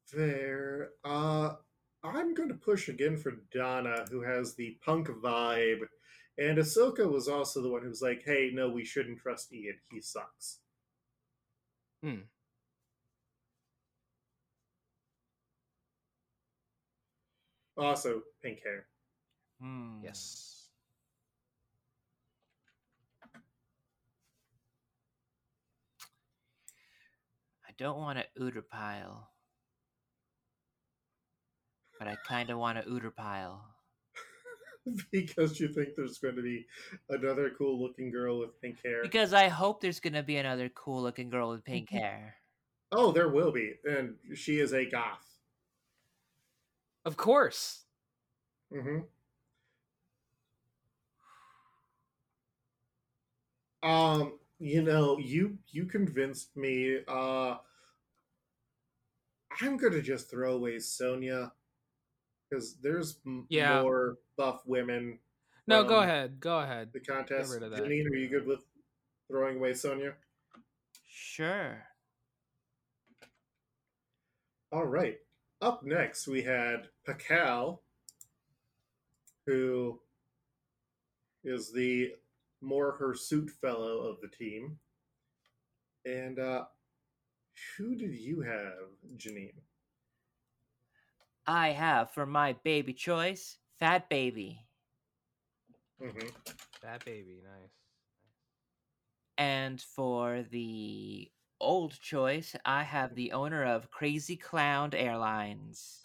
Fair. 0.07 0.91
Uh, 1.05 1.55
I'm 2.05 2.35
going 2.35 2.51
to 2.51 2.55
push 2.55 2.89
again 2.89 3.17
for 3.17 3.33
Donna, 3.53 4.05
who 4.11 4.23
has 4.23 4.55
the 4.55 4.77
punk 4.85 5.09
vibe. 5.09 5.81
And 6.37 6.59
Ahsoka 6.59 7.11
was 7.11 7.29
also 7.29 7.63
the 7.63 7.69
one 7.69 7.83
who 7.83 7.89
was 7.89 8.03
like, 8.03 8.23
hey, 8.25 8.51
no, 8.53 8.69
we 8.69 8.85
shouldn't 8.85 9.19
trust 9.19 9.53
Ian. 9.53 9.77
He 9.91 10.01
sucks. 10.01 10.59
Hmm. 12.03 12.27
Also, 17.77 18.23
pink 18.43 18.61
hair. 18.65 18.87
Hmm. 19.61 19.99
Yes. 20.03 20.69
I 27.67 27.73
don't 27.77 27.99
want 27.99 28.19
to 28.19 28.41
Uter 28.41 28.63
pile, 28.71 29.31
but 31.99 32.07
I 32.07 32.17
kind 32.29 32.51
of 32.51 32.59
want 32.59 32.79
to 32.79 32.89
Uter 32.89 33.15
pile. 33.15 33.65
because 35.13 35.59
you 35.59 35.69
think 35.69 35.89
there's 35.97 36.19
going 36.19 36.37
to 36.37 36.43
be 36.43 36.67
another 37.09 37.51
cool 37.57 37.81
looking 37.81 38.11
girl 38.11 38.39
with 38.39 38.61
pink 38.61 38.77
hair. 38.85 39.03
Because 39.03 39.33
I 39.33 39.49
hope 39.49 39.81
there's 39.81 39.99
gonna 39.99 40.23
be 40.23 40.37
another 40.37 40.69
cool 40.69 41.03
looking 41.03 41.31
girl 41.31 41.51
with 41.51 41.65
pink 41.65 41.91
hair. 41.91 42.37
Oh, 42.93 43.11
there 43.11 43.29
will 43.29 43.51
be. 43.51 43.75
And 43.85 44.15
she 44.35 44.61
is 44.61 44.73
a 44.73 44.89
goth. 44.89 45.34
Of 47.05 47.17
course. 47.17 47.83
hmm 48.73 49.01
Um, 53.83 54.39
you 54.59 54.81
know, 54.83 55.19
you 55.19 55.59
you 55.69 55.85
convinced 55.85 56.57
me. 56.57 57.01
Uh, 57.07 57.57
I'm 59.61 59.77
gonna 59.77 60.01
just 60.01 60.31
throw 60.31 60.55
away 60.57 60.79
Sonia 60.79 61.53
because 62.49 62.77
there's 62.77 63.19
Yeah. 63.49 63.83
more 63.83 64.17
buff 64.37 64.63
women. 64.67 65.19
No, 65.67 65.85
go 65.85 66.01
ahead. 66.01 66.41
Go 66.41 66.61
ahead. 66.61 66.93
The 66.93 67.01
contest. 67.01 67.53
rid 67.53 67.63
of 67.63 67.71
that. 67.73 67.83
Janine, 67.83 68.11
are 68.11 68.15
you 68.17 68.29
good 68.29 68.47
with 68.47 68.65
throwing 69.29 69.57
away 69.57 69.75
Sonia? 69.75 70.15
Sure. 71.07 71.87
All 74.73 74.85
right. 74.85 75.19
Up 75.65 75.83
next, 75.83 76.29
we 76.29 76.43
had 76.43 76.89
Pakal, 77.09 77.79
who 79.47 79.99
is 81.43 81.73
the 81.73 82.13
more 82.61 82.97
hirsute 82.99 83.49
fellow 83.63 84.01
of 84.01 84.21
the 84.21 84.29
team. 84.29 84.77
And 86.05 86.39
uh, 86.39 86.65
who 87.79 87.95
did 87.95 88.15
you 88.15 88.43
have, 88.43 88.91
Janine? 89.17 89.55
I 91.47 91.69
have 91.69 92.11
for 92.11 92.27
my 92.27 92.57
baby 92.63 92.93
choice, 92.93 93.57
Fat 93.79 94.11
Baby. 94.11 94.67
Mm-hmm. 95.99 96.29
That 96.83 97.03
baby, 97.07 97.41
nice. 97.43 97.71
And 99.39 99.81
for 99.81 100.45
the 100.51 101.31
old 101.61 101.99
choice, 102.01 102.55
I 102.65 102.83
have 102.83 103.15
the 103.15 103.33
owner 103.33 103.65
of 103.65 103.91
Crazy 103.91 104.37
Clown 104.37 104.91
Airlines. 104.95 106.03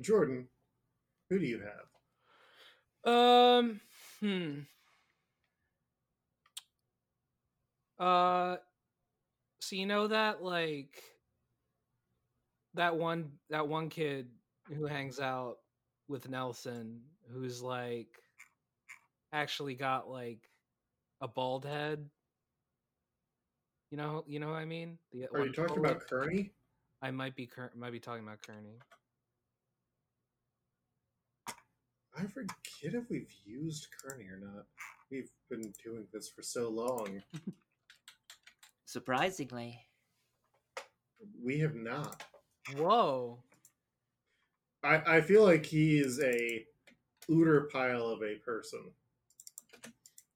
Jordan, 0.00 0.48
who 1.28 1.38
do 1.38 1.46
you 1.46 1.60
have? 1.60 3.12
Um, 3.12 3.80
hmm. 4.20 4.60
Uh, 7.98 8.56
so 9.60 9.76
you 9.76 9.86
know 9.86 10.08
that 10.08 10.42
like 10.42 11.02
that 12.74 12.96
one 12.96 13.30
that 13.50 13.68
one 13.68 13.88
kid 13.90 14.28
who 14.74 14.86
hangs 14.86 15.20
out 15.20 15.58
with 16.08 16.28
Nelson, 16.28 17.00
who's 17.30 17.62
like 17.62 18.08
actually 19.32 19.74
got 19.74 20.08
like 20.08 20.50
a 21.20 21.28
bald 21.28 21.64
head. 21.64 22.08
You 23.90 23.98
know, 23.98 24.24
you 24.26 24.38
know 24.38 24.48
what 24.48 24.56
I 24.56 24.64
mean. 24.64 24.98
The 25.12 25.26
Are 25.34 25.44
you 25.44 25.52
talking 25.52 25.76
photo? 25.76 25.80
about 25.90 26.06
Kearney? 26.08 26.52
I 27.02 27.10
might 27.10 27.34
be 27.34 27.48
might 27.74 27.92
be 27.92 28.00
talking 28.00 28.24
about 28.24 28.42
Kearney. 28.42 28.78
I 32.16 32.26
forget 32.26 32.54
if 32.82 33.08
we've 33.08 33.32
used 33.44 33.88
Kearney 34.02 34.24
or 34.24 34.38
not. 34.38 34.66
We've 35.10 35.30
been 35.48 35.72
doing 35.82 36.06
this 36.12 36.28
for 36.28 36.42
so 36.42 36.68
long. 36.68 37.22
Surprisingly. 38.84 39.80
We 41.42 41.58
have 41.60 41.74
not. 41.74 42.22
Whoa. 42.76 43.38
I, 44.82 45.16
I 45.16 45.20
feel 45.20 45.44
like 45.44 45.64
he 45.66 45.98
is 45.98 46.20
a 46.20 46.64
Uter 47.28 47.70
pile 47.70 48.06
of 48.06 48.22
a 48.22 48.36
person. 48.36 48.90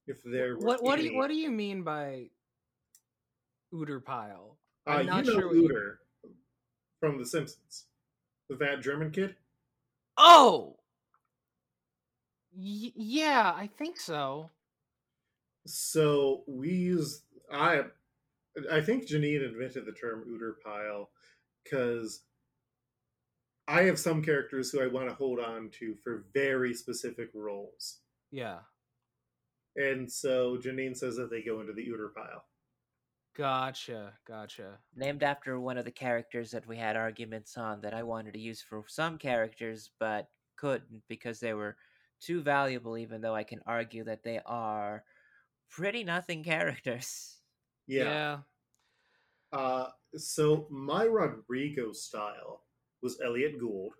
If 0.07 0.23
there 0.23 0.57
were 0.57 0.65
What 0.67 0.83
what 0.83 0.99
do 0.99 1.05
you 1.05 1.17
what 1.17 1.29
do 1.29 1.35
you 1.35 1.51
mean 1.51 1.83
by 1.83 2.31
Uter 3.73 4.05
pile? 4.05 4.59
uh, 4.87 4.91
I'm 4.91 5.01
you 5.07 5.11
not 5.11 5.27
know 5.27 5.33
sure 5.33 5.47
what 5.49 5.57
you- 5.57 5.97
from 7.01 7.19
The 7.19 7.27
Simpsons, 7.27 7.87
the 8.49 8.57
fat 8.57 8.81
German 8.81 9.11
kid. 9.11 9.37
Oh. 10.17 10.79
Y- 12.57 12.93
yeah, 12.95 13.53
I 13.55 13.67
think 13.67 13.99
so. 13.99 14.51
So 15.67 16.45
we 16.47 16.71
use 16.71 17.23
I 17.51 17.83
I 18.71 18.81
think 18.81 19.07
Janine 19.09 19.45
invented 19.47 19.85
the 19.87 19.93
term 19.93 20.25
Uter 20.29 20.61
pile 20.63 21.11
because 21.65 22.23
I 23.67 23.83
have 23.85 23.99
some 23.99 24.23
characters 24.23 24.71
who 24.71 24.83
I 24.83 24.87
want 24.87 25.09
to 25.09 25.15
hold 25.15 25.41
on 25.41 25.71
to 25.81 25.95
for 25.97 26.25
very 26.35 26.75
specific 26.75 27.31
roles. 27.35 28.01
Yeah. 28.31 28.59
And 29.77 30.11
so 30.11 30.57
Janine 30.57 30.97
says 30.97 31.17
that 31.17 31.31
they 31.31 31.43
go 31.43 31.61
into 31.61 31.73
the 31.73 31.87
Uter 31.87 32.15
pile. 32.15 32.45
Gotcha. 33.37 34.13
Gotcha. 34.27 34.79
Named 34.95 35.23
after 35.23 35.59
one 35.59 35.77
of 35.77 35.85
the 35.85 35.91
characters 35.91 36.53
that 36.53 36.67
we 36.67 36.77
had 36.77 36.97
arguments 36.97 37.57
on 37.57 37.81
that 37.81 37.95
I 37.95 38.05
wanted 38.05 38.35
to 38.35 38.41
use 38.41 38.63
for 38.63 38.85
some 38.87 39.19
characters, 39.19 39.91
but 39.99 40.29
couldn't 40.57 41.03
because 41.09 41.41
they 41.41 41.53
were 41.53 41.77
too 42.21 42.43
valuable, 42.43 42.97
even 42.97 43.21
though 43.21 43.35
I 43.35 43.43
can 43.43 43.61
argue 43.67 44.05
that 44.05 44.23
they 44.23 44.41
are 44.47 45.05
pretty 45.69 46.05
nothing 46.05 46.45
characters. 46.45 47.39
Yeah. 47.87 48.39
Uh 49.53 49.89
so 50.17 50.67
my 50.71 51.05
Rodrigo 51.05 51.93
style 51.93 52.63
was 53.03 53.21
Elliott 53.21 53.59
Gould. 53.59 53.93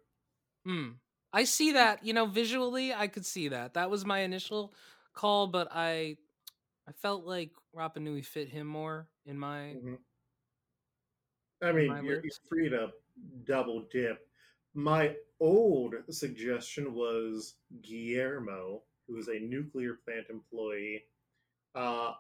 Hmm. 0.65 0.91
I 1.33 1.45
see 1.45 1.73
that. 1.73 2.05
You 2.05 2.13
know, 2.13 2.27
visually, 2.27 2.95
I 2.95 3.09
could 3.09 3.27
see 3.27 3.49
that. 3.49 3.75
That 3.75 3.91
was 3.91 4.07
my 4.07 4.21
initial 4.21 4.73
call, 5.15 5.47
but 5.47 5.69
I, 5.73 6.17
I 6.89 6.93
felt 6.93 7.25
like 7.25 7.51
Rapa 7.75 7.99
Nui 7.99 8.23
fit 8.23 8.49
him 8.49 8.67
more 8.67 9.09
in 9.27 9.39
my. 9.39 9.77
Mhm. 9.77 9.99
I 11.63 11.73
mean, 11.73 11.89
my 11.89 12.01
you're, 12.01 12.23
you're 12.23 12.33
free 12.49 12.69
to 12.69 12.93
double 13.45 13.87
dip. 13.91 14.27
My 14.75 15.15
old 15.41 15.95
suggestion 16.11 16.95
was 16.95 17.55
Guillermo, 17.83 18.83
who 19.07 19.17
is 19.17 19.29
a 19.29 19.39
nuclear 19.39 19.99
plant 20.05 20.27
employee. 20.31 21.05
Uh, 21.75 22.13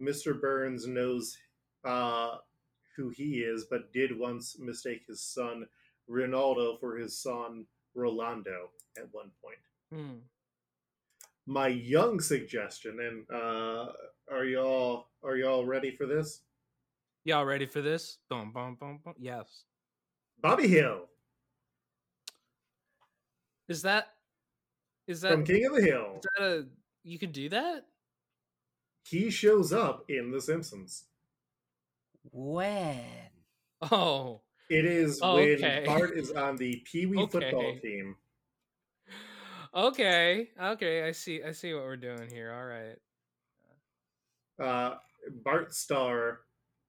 Mr. 0.00 0.38
Burns 0.38 0.86
knows 0.86 1.36
uh, 1.84 2.36
who 2.96 3.08
he 3.08 3.40
is, 3.40 3.66
but 3.70 3.92
did 3.92 4.16
once 4.16 4.58
mistake 4.58 5.02
his 5.08 5.22
son 5.22 5.66
Ronaldo 6.08 6.78
for 6.78 6.96
his 6.96 7.18
son 7.18 7.66
Rolando 7.94 8.70
at 8.96 9.08
one 9.12 9.30
point. 9.42 9.58
Hmm. 9.92 10.18
My 11.46 11.68
young 11.68 12.20
suggestion, 12.20 13.00
and 13.00 13.26
uh, 13.30 13.86
are 14.30 14.44
y'all 14.44 15.08
are 15.24 15.36
y'all 15.36 15.64
ready 15.64 15.90
for 15.90 16.06
this? 16.06 16.42
Y'all 17.24 17.44
ready 17.44 17.66
for 17.66 17.80
this? 17.80 18.18
Boom, 18.28 18.52
boom, 18.52 18.76
boom, 18.78 19.00
boom. 19.04 19.14
Yes. 19.18 19.64
Bobby 20.40 20.66
Hill 20.66 21.08
Is 23.68 23.82
that? 23.82 24.08
Is 25.06 25.20
that? 25.20 25.32
from 25.32 25.44
King 25.44 25.66
of 25.66 25.76
the 25.76 25.82
Hill. 25.82 26.14
Is 26.16 26.26
that 26.38 26.44
a? 26.44 26.66
You 27.04 27.18
can 27.18 27.32
do 27.32 27.48
that? 27.50 27.86
he 29.04 29.30
shows 29.30 29.72
up 29.72 30.04
in 30.08 30.30
The 30.30 30.40
Simpsons. 30.40 31.04
When? 32.30 33.00
Oh. 33.90 34.42
It 34.70 34.84
is 34.84 35.18
Oh, 35.20 35.34
when 35.34 35.54
okay. 35.56 35.82
Bart 35.84 36.16
is 36.16 36.30
on 36.30 36.56
the 36.56 36.82
Pee 36.84 37.06
Wee 37.06 37.26
football 37.26 37.76
team. 37.82 38.16
Okay. 39.74 40.50
Okay. 40.60 41.02
I 41.06 41.12
see. 41.12 41.42
I 41.42 41.52
see 41.52 41.74
what 41.74 41.84
we're 41.84 41.96
doing 41.96 42.28
here. 42.30 42.52
All 42.52 42.64
right. 42.66 42.98
Uh, 44.58 44.96
Bart 45.44 45.74
Starr, 45.74 46.40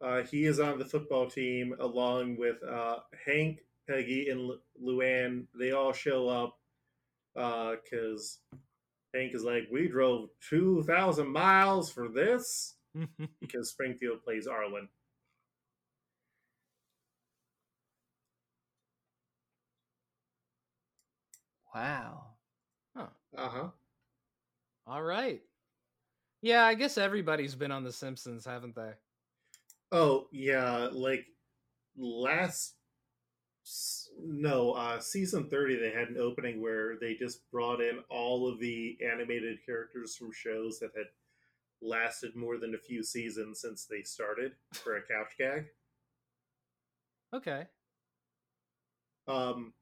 uh, 0.01 0.21
he 0.23 0.45
is 0.45 0.59
on 0.59 0.79
the 0.79 0.86
football 0.86 1.29
team 1.29 1.75
along 1.79 2.38
with 2.38 2.57
uh, 2.63 2.97
Hank, 3.25 3.59
Peggy, 3.89 4.29
and 4.29 4.41
Lu- 4.41 4.59
Luann. 4.81 5.45
They 5.57 5.71
all 5.71 5.93
show 5.93 6.27
up 6.29 6.57
because 7.36 8.39
Hank 9.13 9.34
is 9.34 9.43
like, 9.43 9.67
"We 9.71 9.88
drove 9.88 10.29
two 10.49 10.84
thousand 10.84 11.29
miles 11.29 11.91
for 11.91 12.09
this," 12.09 12.75
because 13.41 13.69
Springfield 13.69 14.23
plays 14.23 14.47
Arlen. 14.47 14.89
Wow. 21.75 22.32
Uh 23.38 23.49
huh. 23.49 23.67
All 24.88 25.03
right. 25.03 25.41
Yeah, 26.41 26.65
I 26.65 26.73
guess 26.73 26.97
everybody's 26.97 27.55
been 27.55 27.71
on 27.71 27.84
The 27.84 27.91
Simpsons, 27.91 28.45
haven't 28.45 28.75
they? 28.75 28.91
Oh 29.91 30.27
yeah, 30.31 30.89
like 30.91 31.25
last 31.97 32.75
no 34.19 34.71
uh 34.71 34.99
season 34.99 35.49
30 35.49 35.77
they 35.77 35.91
had 35.91 36.09
an 36.09 36.17
opening 36.17 36.61
where 36.61 36.97
they 36.99 37.15
just 37.15 37.49
brought 37.49 37.79
in 37.79 37.99
all 38.09 38.45
of 38.47 38.59
the 38.59 38.97
animated 39.01 39.57
characters 39.65 40.17
from 40.17 40.34
shows 40.34 40.79
that 40.79 40.91
had 40.97 41.05
lasted 41.81 42.36
more 42.36 42.57
than 42.57 42.75
a 42.75 42.77
few 42.77 43.01
seasons 43.01 43.61
since 43.61 43.86
they 43.86 44.01
started 44.01 44.51
for 44.73 44.97
a 44.97 45.01
couch 45.01 45.31
gag 45.38 45.65
Okay. 47.34 47.65
um 49.27 49.73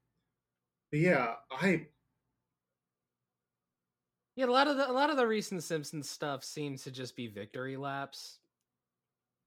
yeah 0.91 1.33
i 1.51 1.87
Yeah, 4.41 4.47
a 4.47 4.51
lot 4.51 4.67
of 4.67 4.75
the 4.77 4.89
a 4.89 4.91
lot 4.91 5.11
of 5.11 5.17
the 5.17 5.27
recent 5.27 5.61
Simpsons 5.61 6.09
stuff 6.09 6.43
seems 6.43 6.83
to 6.83 6.91
just 6.91 7.15
be 7.15 7.27
victory 7.27 7.77
laps. 7.77 8.39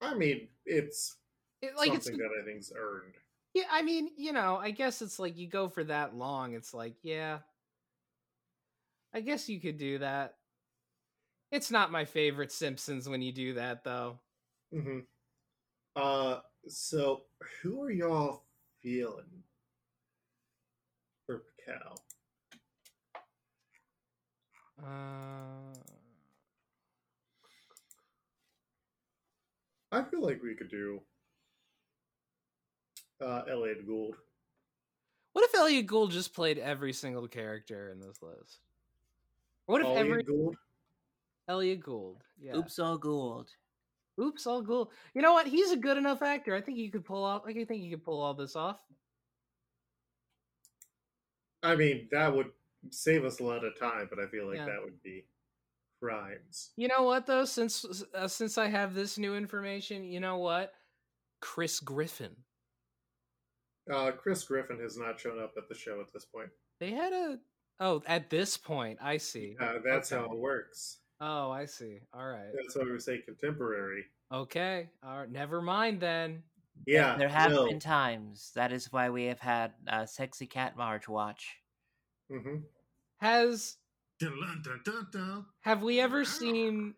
i 0.01 0.15
mean 0.15 0.49
it's 0.67 1.17
It, 1.63 1.77
like 1.77 1.93
it's 1.93 2.05
something 2.07 2.21
that 2.21 2.31
i 2.41 2.45
think's 2.45 2.73
earned 2.77 3.15
yeah. 3.55 3.65
I 3.71 3.83
mean, 3.83 4.11
you 4.17 4.33
know, 4.33 4.57
I 4.57 4.71
guess 4.73 5.01
it's 5.03 5.19
like 5.21 5.37
you 5.37 5.47
go 5.49 5.69
for 5.69 5.85
that 5.85 6.17
long. 6.17 6.55
It's 6.55 6.75
like, 6.75 6.95
yeah, 7.03 7.39
I 9.13 9.21
guess 9.21 9.49
you 9.49 9.61
could 9.61 9.79
do 9.79 9.99
that. 9.99 10.37
It's 11.53 11.71
not 11.71 11.93
my 11.93 12.05
favorite 12.05 12.53
Simpsons 12.53 13.09
when 13.09 13.23
you 13.23 13.33
do 13.33 13.55
that, 13.55 13.85
though. 13.85 14.19
Mm-hmm. 14.75 15.01
uh 15.97 16.41
so 16.67 17.23
who 17.63 17.83
are 17.83 17.91
y'all 17.93 18.45
feeling 18.83 19.43
for 21.27 21.45
Cal? 21.65 21.97
Uh, 24.83 25.75
I 29.93 30.03
feel 30.03 30.23
like 30.23 30.43
we 30.43 30.55
could 30.55 30.71
do 30.71 31.01
uh, 33.21 33.43
Elliott 33.49 33.87
Gould. 33.87 34.17
what 35.33 35.45
if 35.45 35.55
Elliott 35.55 35.87
Gould 35.87 36.11
just 36.11 36.35
played 36.35 36.59
every 36.59 36.93
single 36.93 37.29
character 37.29 37.91
in 37.91 38.01
this 38.01 38.21
list? 38.21 38.59
What 39.67 39.81
if 39.81 39.87
Elliott 39.87 40.07
every 40.07 40.23
Gould. 40.25 40.57
Elliott 41.49 41.81
Gould? 41.81 42.23
Yeah. 42.41 42.57
Oops, 42.57 42.79
all 42.79 42.99
Gould. 42.99 43.51
Oops, 44.21 44.47
all 44.47 44.63
Gould. 44.63 44.89
You 45.15 45.23
know 45.23 45.33
what? 45.33 45.47
He's 45.47 45.71
a 45.71 45.77
good 45.77 45.97
enough 45.97 46.23
actor. 46.23 46.55
I 46.55 46.61
think 46.61 46.79
he 46.79 46.89
could 46.89 47.05
pull 47.05 47.25
off. 47.25 47.43
I 47.47 47.53
think 47.53 47.71
he 47.71 47.91
could 47.91 48.05
pull 48.05 48.21
all 48.21 48.35
this 48.35 48.57
off. 48.57 48.79
I 51.63 51.77
mean, 51.77 52.09
that 52.11 52.35
would 52.35 52.51
save 52.91 53.25
us 53.25 53.41
a 53.41 53.45
lot 53.45 53.65
of 53.65 53.79
time, 53.79 54.07
but 54.11 54.19
I 54.19 54.27
feel 54.29 54.47
like 54.47 54.57
Yeah. 54.59 54.67
that 54.67 54.83
would 54.83 55.03
be 55.03 55.25
crimes. 56.03 56.71
You 56.77 56.89
know 56.89 57.03
what 57.05 57.27
though? 57.27 57.45
Since 57.45 58.05
uh, 58.15 58.29
since 58.29 58.59
I 58.59 58.67
have 58.69 58.95
this 58.95 59.19
new 59.19 59.35
information, 59.37 60.05
you 60.05 60.21
know 60.21 60.39
what? 60.39 60.73
Chris 61.41 61.81
Griffin. 61.81 62.35
Uh, 63.93 64.13
Chris 64.13 64.43
Griffin 64.45 64.79
has 64.81 64.97
not 64.97 65.21
shown 65.21 65.39
up 65.43 65.53
at 65.59 65.69
the 65.69 65.75
show 65.75 66.01
at 66.01 66.13
this 66.13 66.25
point. 66.25 66.49
They 66.81 66.91
had 66.91 67.13
a 67.13 67.39
oh 67.81 68.03
at 68.07 68.31
this 68.31 68.57
point. 68.57 68.99
I 69.03 69.19
see. 69.19 69.57
Uh, 69.61 69.75
that's 69.85 70.11
how 70.11 70.25
it 70.25 70.37
works. 70.37 70.99
Oh, 71.21 71.51
I 71.51 71.67
see. 71.67 72.01
All 72.13 72.27
right. 72.27 72.49
That's 72.55 72.77
why 72.77 72.85
we 72.91 72.99
say 72.99 73.19
contemporary. 73.19 74.05
Okay. 74.33 74.89
All 75.07 75.19
right. 75.21 75.31
Never 75.31 75.63
mind 75.63 76.01
then. 76.01 76.43
Yeah, 76.87 77.17
There 77.17 77.29
have 77.29 77.53
no. 77.53 77.69
been 77.69 77.79
times. 77.79 78.51
That 78.57 78.73
is 78.73 78.91
why 78.93 79.09
we 79.09 79.27
have 79.27 79.39
had 79.39 79.73
uh, 79.87 80.07
Sexy 80.07 80.47
Cat 80.47 80.77
March 80.77 81.09
watch. 81.09 81.57
hmm 82.29 82.57
Has 83.25 83.79
Dun, 84.21 84.39
dun, 84.63 84.81
dun, 84.85 85.07
dun. 85.11 85.47
have 85.63 85.83
we 85.83 85.99
ever 85.99 86.27
seen 86.27 86.93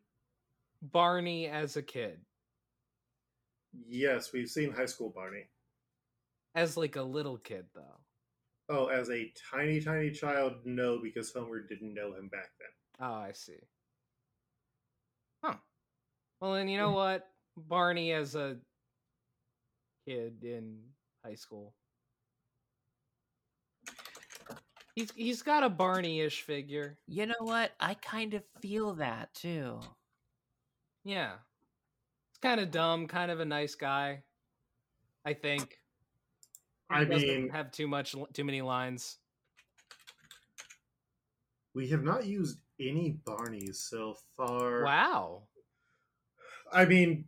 Barney 0.82 1.46
as 1.46 1.76
a 1.76 1.82
kid? 1.82 2.18
Yes, 3.86 4.32
we've 4.32 4.48
seen 4.48 4.72
High 4.72 4.86
School 4.86 5.10
Barney. 5.14 5.44
As 6.56 6.76
like 6.76 6.96
a 6.96 7.02
little 7.02 7.36
kid 7.38 7.66
though. 7.76 8.00
Oh, 8.68 8.86
as 8.86 9.08
a 9.08 9.32
tiny, 9.52 9.80
tiny 9.80 10.10
child, 10.10 10.54
no, 10.64 10.98
because 11.00 11.32
Homer 11.32 11.60
didn't 11.60 11.94
know 11.94 12.12
him 12.14 12.26
back 12.26 12.50
then. 12.58 13.06
Oh, 13.08 13.14
I 13.14 13.30
see. 13.30 13.60
Huh. 15.44 15.54
Well, 16.40 16.54
then 16.54 16.66
you 16.66 16.76
know 16.76 16.90
what? 17.02 17.28
Barney 17.56 18.12
as 18.12 18.34
a 18.34 18.56
kid 20.08 20.42
in 20.42 20.80
high 21.24 21.36
school. 21.36 21.72
He's 24.96 25.12
he's 25.12 25.42
got 25.42 25.62
a 25.62 25.68
Barney-ish 25.68 26.40
figure. 26.40 26.98
You 27.06 27.26
know 27.26 27.34
what? 27.40 27.72
I 27.78 27.94
kind 27.94 28.32
of 28.32 28.42
feel 28.62 28.94
that 28.94 29.32
too. 29.34 29.80
Yeah. 31.04 31.34
It's 32.30 32.38
kind 32.38 32.60
of 32.60 32.70
dumb, 32.70 33.06
kind 33.06 33.30
of 33.30 33.38
a 33.38 33.44
nice 33.44 33.74
guy. 33.74 34.22
I 35.24 35.34
think. 35.34 35.78
I 36.88 37.00
He 37.00 37.04
doesn't 37.04 37.28
mean, 37.28 37.48
have 37.50 37.70
too 37.72 37.86
much 37.86 38.14
too 38.32 38.44
many 38.44 38.62
lines. 38.62 39.18
we 41.74 41.88
have 41.88 42.02
not 42.02 42.24
used 42.24 42.58
any 42.80 43.18
Barneys 43.26 43.76
so 43.76 44.16
far. 44.34 44.82
Wow. 44.82 45.42
I 46.72 46.86
mean, 46.86 47.26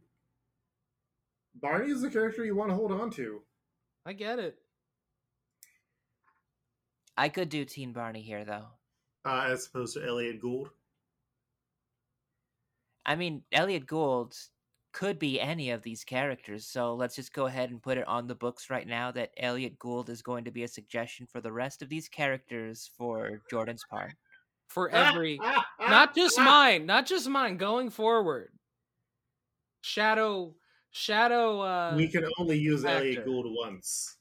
Barney 1.55 1.91
is 1.91 2.01
the 2.01 2.09
character 2.11 2.47
you 2.47 2.57
want 2.57 2.71
to 2.71 2.77
hold 2.77 2.93
on 2.93 3.11
to. 3.11 3.43
I 4.07 4.15
get 4.15 4.39
it. 4.39 4.59
I 7.19 7.29
could 7.29 7.49
do 7.49 7.65
Teen 7.65 7.93
Barney 7.93 8.23
here 8.23 8.45
though. 8.45 8.67
uh, 9.25 9.49
as 9.49 9.67
opposed 9.67 9.95
to 9.95 10.07
Elliott 10.07 10.41
Gould. 10.41 10.71
I 13.05 13.17
mean, 13.17 13.43
Elliott 13.51 13.87
Gould 13.87 14.37
could 14.93 15.19
be 15.19 15.41
any 15.41 15.71
of 15.71 15.83
these 15.83 16.05
characters, 16.05 16.65
so 16.65 16.95
let's 16.95 17.17
just 17.17 17.33
go 17.33 17.47
ahead 17.47 17.71
and 17.71 17.83
put 17.83 17.99
it 17.99 18.07
on 18.07 18.27
the 18.29 18.35
books 18.37 18.71
right 18.71 18.87
now 18.87 19.11
that 19.11 19.33
Elliott 19.37 19.79
Gould 19.79 20.11
is 20.11 20.23
going 20.23 20.45
to 20.45 20.51
be 20.53 20.63
a 20.63 20.69
suggestion 20.69 21.27
for 21.27 21.41
the 21.41 21.53
rest 21.53 21.83
of 21.83 21.89
these 21.89 22.09
characters 22.09 22.91
for 22.97 23.43
Jordan's 23.51 23.85
part. 23.91 24.13
For 24.69 24.89
every 24.93 25.41
not 25.81 26.15
just 26.15 26.39
mine, 26.39 26.87
not 26.87 27.07
just 27.07 27.29
mine 27.29 27.57
going 27.57 27.91
forward. 27.91 28.53
Shadow 29.81 30.55
Shadow 30.93 31.61
uh 31.63 31.95
We 31.97 32.07
can 32.09 32.27
only 32.39 32.59
use 32.59 32.85
Elliott. 32.85 33.25
Gould 33.25 33.47
once. 33.49 34.18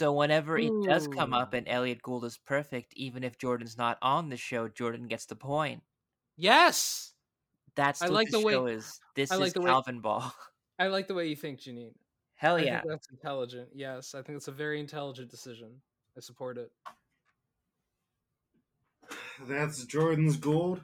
So 0.00 0.14
whenever 0.14 0.56
it 0.56 0.72
does 0.82 1.06
come 1.08 1.34
up 1.34 1.52
and 1.52 1.68
Elliott 1.68 2.00
Gould 2.00 2.24
is 2.24 2.38
perfect, 2.38 2.94
even 2.96 3.22
if 3.22 3.36
Jordan's 3.36 3.76
not 3.76 3.98
on 4.00 4.30
the 4.30 4.36
show, 4.38 4.66
Jordan 4.66 5.08
gets 5.08 5.26
the 5.26 5.36
point. 5.36 5.82
Yes. 6.38 7.12
That's 7.74 8.00
I 8.00 8.06
what 8.06 8.14
like 8.14 8.30
the, 8.30 8.38
the 8.38 8.46
way- 8.46 8.52
show 8.54 8.64
is. 8.64 8.98
This 9.14 9.30
I 9.30 9.36
like 9.36 9.48
is 9.48 9.52
the 9.52 9.60
way- 9.60 9.68
Calvin 9.68 10.00
Ball. 10.00 10.32
I 10.78 10.86
like 10.86 11.06
the 11.06 11.12
way 11.12 11.26
you 11.26 11.36
think, 11.36 11.60
Janine. 11.60 11.92
Hell 12.36 12.56
I 12.56 12.60
yeah. 12.60 12.80
think 12.80 12.92
that's 12.92 13.08
intelligent. 13.10 13.68
Yes, 13.74 14.14
I 14.14 14.22
think 14.22 14.38
it's 14.38 14.48
a 14.48 14.52
very 14.52 14.80
intelligent 14.80 15.30
decision. 15.30 15.68
I 16.16 16.20
support 16.20 16.56
it. 16.56 16.72
That's 19.46 19.84
Jordan's 19.84 20.38
Gould. 20.38 20.80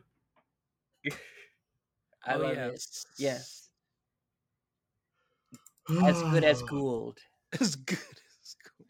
Oh, 2.29 2.33
I 2.33 2.35
oh, 2.35 2.39
love 2.39 2.51
it. 2.53 2.71
yes. 2.73 3.07
Yes. 3.19 3.69
As 6.05 6.23
good 6.25 6.45
as. 6.45 6.61
Gould. 6.69 7.19
As 7.59 7.77
good 7.77 7.99
as 8.43 8.57
cool. 8.67 8.86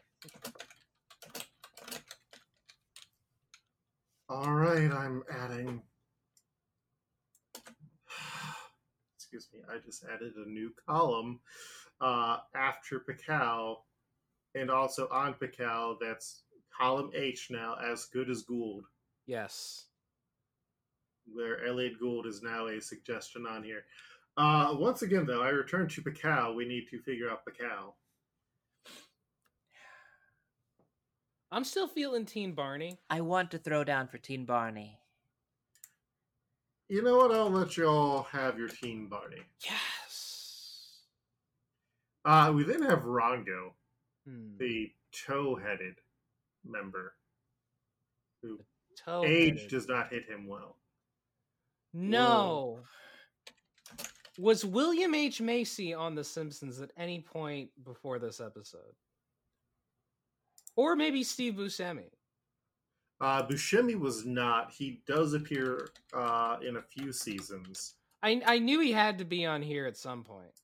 All 4.29 4.51
right, 4.51 4.91
I'm 4.91 5.23
adding. 5.31 5.81
Excuse 9.15 9.47
me, 9.53 9.59
I 9.73 9.77
just 9.85 10.03
added 10.13 10.33
a 10.35 10.49
new 10.49 10.71
column 10.85 11.39
uh, 12.01 12.37
after 12.55 12.99
Picao, 12.99 13.77
and 14.55 14.69
also 14.69 15.07
on 15.11 15.33
Picao. 15.35 15.97
That's 15.99 16.43
column 16.77 17.11
H 17.13 17.47
now, 17.49 17.75
as 17.83 18.05
good 18.05 18.29
as 18.29 18.43
Gould, 18.43 18.83
Yes. 19.25 19.85
where 21.33 21.65
Elliott 21.65 21.99
Gould 21.99 22.25
is 22.27 22.41
now 22.43 22.67
a 22.67 22.79
suggestion 22.81 23.45
on 23.47 23.63
here. 23.63 23.83
Uh, 24.37 24.75
once 24.77 25.01
again, 25.01 25.25
though, 25.25 25.41
I 25.41 25.49
return 25.49 25.87
to 25.89 26.01
Picao. 26.01 26.53
We 26.53 26.65
need 26.67 26.87
to 26.91 26.99
figure 27.01 27.29
out 27.29 27.45
Picao. 27.45 27.95
I'm 31.51 31.63
still 31.63 31.87
feeling 31.87 32.25
Teen 32.25 32.53
Barney. 32.53 32.99
I 33.09 33.21
want 33.21 33.51
to 33.51 33.57
throw 33.57 33.83
down 33.83 34.07
for 34.07 34.17
Teen 34.17 34.45
Barney. 34.45 34.99
You 36.89 37.01
know 37.03 37.17
what? 37.17 37.31
I'll 37.31 37.49
let 37.49 37.75
y'all 37.75 38.23
have 38.23 38.57
your 38.57 38.69
teen 38.69 39.07
Barney. 39.07 39.41
Yes. 39.65 41.01
Uh, 42.23 42.51
we 42.55 42.63
then 42.63 42.81
have 42.81 42.99
Rongo. 42.99 43.71
Hmm. 44.27 44.57
the 44.57 44.91
toe-headed 45.13 45.95
member 46.65 47.13
who 48.41 48.59
Toe 48.97 49.23
age 49.25 49.69
does 49.69 49.87
not 49.87 50.11
hit 50.11 50.25
him 50.25 50.47
well. 50.47 50.75
No. 51.93 52.79
Was 54.37 54.65
William 54.65 55.15
H. 55.15 55.39
Macy 55.39 55.93
on 55.93 56.13
The 56.13 56.23
Simpsons 56.23 56.81
at 56.81 56.91
any 56.97 57.21
point 57.21 57.69
before 57.85 58.19
this 58.19 58.41
episode? 58.41 58.93
Or 60.77 60.95
maybe 60.95 61.23
Steve 61.23 61.55
Buscemi. 61.55 62.11
Uh, 63.19 63.45
Buscemi 63.45 63.99
was 63.99 64.25
not. 64.25 64.71
He 64.71 65.01
does 65.05 65.33
appear 65.33 65.89
uh, 66.13 66.57
in 66.65 66.77
a 66.77 66.81
few 66.81 67.11
seasons. 67.11 67.95
I 68.23 68.41
I 68.45 68.59
knew 68.59 68.79
he 68.79 68.91
had 68.91 69.17
to 69.17 69.25
be 69.25 69.45
on 69.45 69.61
here 69.61 69.85
at 69.85 69.97
some 69.97 70.23
point. 70.23 70.61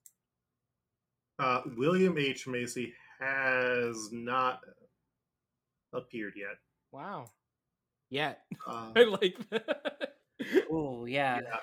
Uh, 1.39 1.61
William 1.75 2.17
H. 2.17 2.47
Macy 2.47 2.93
has 3.19 4.09
not 4.11 4.61
appeared 5.93 6.33
yet. 6.35 6.57
Wow. 6.91 7.25
Yet. 8.09 8.41
Uh, 8.67 8.91
I 8.95 9.03
like 9.03 9.37
that. 9.49 10.13
Oh 10.71 11.05
yeah. 11.05 11.39
yeah, 11.43 11.57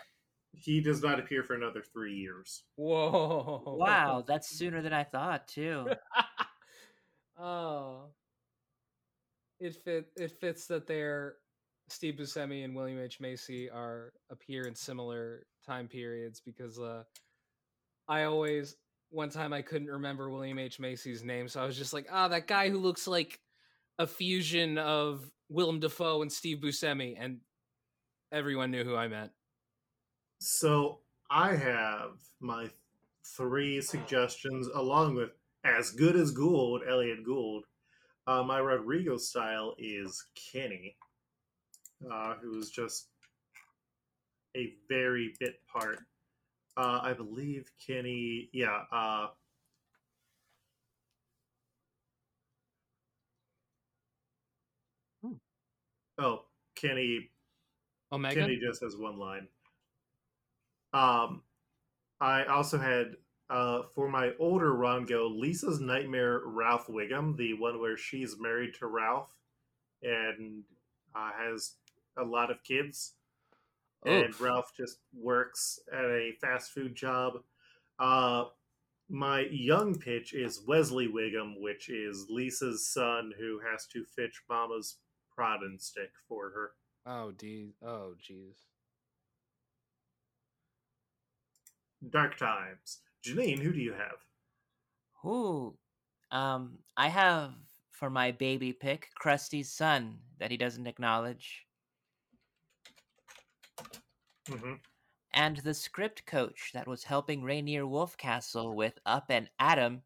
he 0.53 0.81
does 0.81 1.03
not 1.03 1.19
appear 1.19 1.43
for 1.45 1.55
another 1.55 1.83
three 1.83 2.15
years. 2.15 2.65
Whoa. 2.77 3.63
Wow, 3.79 4.25
that's 4.27 4.49
sooner 4.57 4.83
than 4.83 4.93
I 4.93 5.05
thought 5.05 5.49
too. 5.49 5.87
oh. 7.39 8.11
It 9.61 9.77
fit 9.85 10.11
it 10.17 10.33
fits 10.41 10.67
that 10.67 10.87
they're 10.87 11.37
Steve 11.89 12.15
Buscemi 12.15 12.65
and 12.65 12.75
William 12.75 12.99
H. 12.99 13.21
Macy 13.21 13.69
are 13.69 14.13
appear 14.31 14.67
in 14.67 14.75
similar 14.75 15.47
time 15.67 15.87
periods 15.87 16.41
because 16.41 16.79
uh 16.79 17.03
I 18.09 18.25
always 18.25 18.77
one 19.11 19.29
time 19.29 19.53
I 19.53 19.63
couldn't 19.63 19.89
remember 19.89 20.31
William 20.31 20.59
H. 20.59 20.79
Macy's 20.81 21.23
name, 21.25 21.49
so 21.49 21.61
I 21.61 21.67
was 21.67 21.77
just 21.77 21.93
like, 21.93 22.07
ah, 22.11 22.29
that 22.29 22.47
guy 22.47 22.71
who 22.71 22.79
looks 22.79 23.07
like 23.07 23.41
a 23.99 24.07
fusion 24.07 24.79
of 24.79 25.31
Willem 25.49 25.81
Dafoe 25.81 26.23
and 26.23 26.33
Steve 26.33 26.59
Buscemi, 26.59 27.17
and 27.19 27.39
everyone 28.33 28.71
knew 28.71 28.85
who 28.85 28.95
I 28.97 29.09
meant. 29.09 29.33
So 30.39 31.01
I 31.29 31.55
have 31.57 32.13
my 32.41 32.71
three 33.37 33.81
suggestions, 33.81 34.69
along 34.75 35.17
with 35.17 35.31
as 35.65 35.91
good 35.91 36.17
as 36.17 36.31
Gould, 36.31 36.83
Elliott 36.89 37.25
Gould. 37.25 37.65
Uh, 38.27 38.43
my 38.43 38.59
Rodrigo 38.59 39.17
style 39.17 39.75
is 39.79 40.25
Kenny, 40.53 40.97
uh, 42.13 42.35
who's 42.41 42.71
just 42.71 43.09
a 44.57 44.75
very 44.89 45.35
bit 45.41 45.57
part. 45.73 45.99
Uh, 46.77 47.01
I 47.03 47.13
believe 47.13 47.71
Kenny, 47.85 48.49
yeah. 48.53 48.83
Uh, 48.93 49.29
Hmm. 55.23 55.33
Oh, 56.19 56.45
Kenny 56.77 57.31
Omega? 58.13 58.41
Kenny 58.41 58.59
just 58.59 58.83
has 58.83 58.97
one 58.97 59.19
line. 59.19 59.49
Um, 60.93 61.43
I 62.21 62.45
also 62.45 62.79
had 62.79 63.17
uh, 63.51 63.83
for 63.95 64.09
my 64.09 64.31
older 64.39 64.73
Rongo, 64.73 65.29
Lisa's 65.37 65.81
nightmare 65.81 66.41
Ralph 66.45 66.87
Wiggum, 66.87 67.37
the 67.37 67.55
one 67.55 67.81
where 67.81 67.97
she's 67.97 68.39
married 68.39 68.75
to 68.79 68.87
Ralph 68.87 69.35
and 70.03 70.63
uh, 71.15 71.31
has 71.37 71.75
a 72.17 72.25
lot 72.25 72.51
of 72.51 72.63
kids, 72.63 73.15
and 74.07 74.39
Ralph 74.41 74.73
just 74.77 74.99
works 75.13 75.81
at 75.93 76.05
a 76.05 76.33
fast 76.41 76.71
food 76.71 76.95
job. 76.95 77.41
Uh, 77.99 78.45
my 79.09 79.47
young 79.51 79.99
pitch 79.99 80.33
is 80.33 80.63
Wesley 80.67 81.09
Wiggum, 81.09 81.61
which 81.61 81.89
is 81.91 82.27
Lisa's 82.31 82.87
son 82.87 83.33
who 83.39 83.61
has 83.71 83.87
to 83.89 84.05
fetch 84.05 84.43
Mama's 84.49 84.97
prod 85.35 85.63
and 85.63 85.81
stick 85.81 86.13
for 86.29 86.51
her. 86.51 86.71
Oh, 87.05 87.33
geez. 87.33 87.73
Oh, 87.85 88.15
jeez. 88.23 88.55
Dark 92.09 92.39
Times. 92.39 93.01
Janine, 93.25 93.59
who 93.59 93.73
do 93.73 93.81
you 93.81 93.93
have? 93.93 94.17
Who? 95.23 95.77
Um, 96.31 96.79
I 96.97 97.09
have 97.09 97.53
for 97.91 98.09
my 98.09 98.31
baby 98.31 98.73
pick 98.73 99.09
Krusty's 99.21 99.71
son 99.71 100.19
that 100.39 100.51
he 100.51 100.57
doesn't 100.57 100.87
acknowledge. 100.87 101.67
Mm-hmm. 104.49 104.75
And 105.33 105.59
the 105.59 105.75
script 105.75 106.25
coach 106.27 106.71
that 106.73 106.89
was 106.89 107.05
helping 107.05 107.43
Rainier 107.43 107.85
Wolfcastle 107.85 108.75
with 108.75 108.99
Up 109.07 109.27
and 109.29 109.49
Adam, 109.59 110.03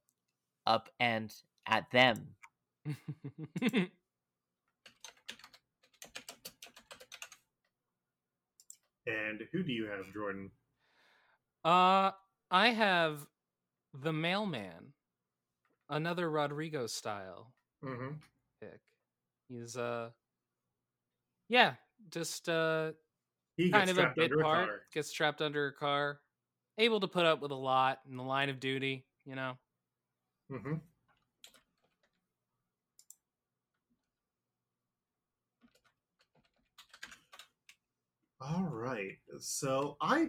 Up 0.67 0.91
and 0.99 1.33
at 1.67 1.91
them. 1.93 2.27
and 2.87 3.91
who 9.53 9.63
do 9.63 9.73
you 9.73 9.87
have, 9.87 10.13
Jordan? 10.13 10.51
Uh, 11.65 12.11
I 12.55 12.69
have 12.69 13.27
the 13.93 14.13
mailman, 14.13 14.93
another 15.91 16.31
Rodrigo 16.31 16.87
style 16.87 17.53
Mm-hmm. 17.85 18.15
pick. 18.61 18.79
He's 19.49 19.77
uh, 19.77 20.11
yeah, 21.49 21.75
just 22.11 22.49
uh, 22.49 22.93
He 23.57 23.73
kind 23.73 23.91
of 23.91 23.99
a 23.99 24.13
bit 24.15 24.31
under 24.31 24.41
a 24.41 24.45
part. 24.45 24.83
Gets 24.93 25.13
trapped 25.13 25.43
under 25.43 25.67
a 25.67 25.73
car, 25.73 26.21
able 26.79 27.01
to 27.01 27.09
put 27.09 27.27
up 27.27 27.43
with 27.43 27.51
a 27.51 27.57
lot 27.57 27.99
in 28.09 28.17
the 28.17 28.23
line 28.23 28.51
of 28.51 28.61
duty. 28.61 29.05
You 29.27 29.35
know, 29.35 29.59
Mm-hmm. 30.53 30.75
All 38.41 38.69
right. 38.71 39.19
So 39.41 39.97
I, 40.01 40.29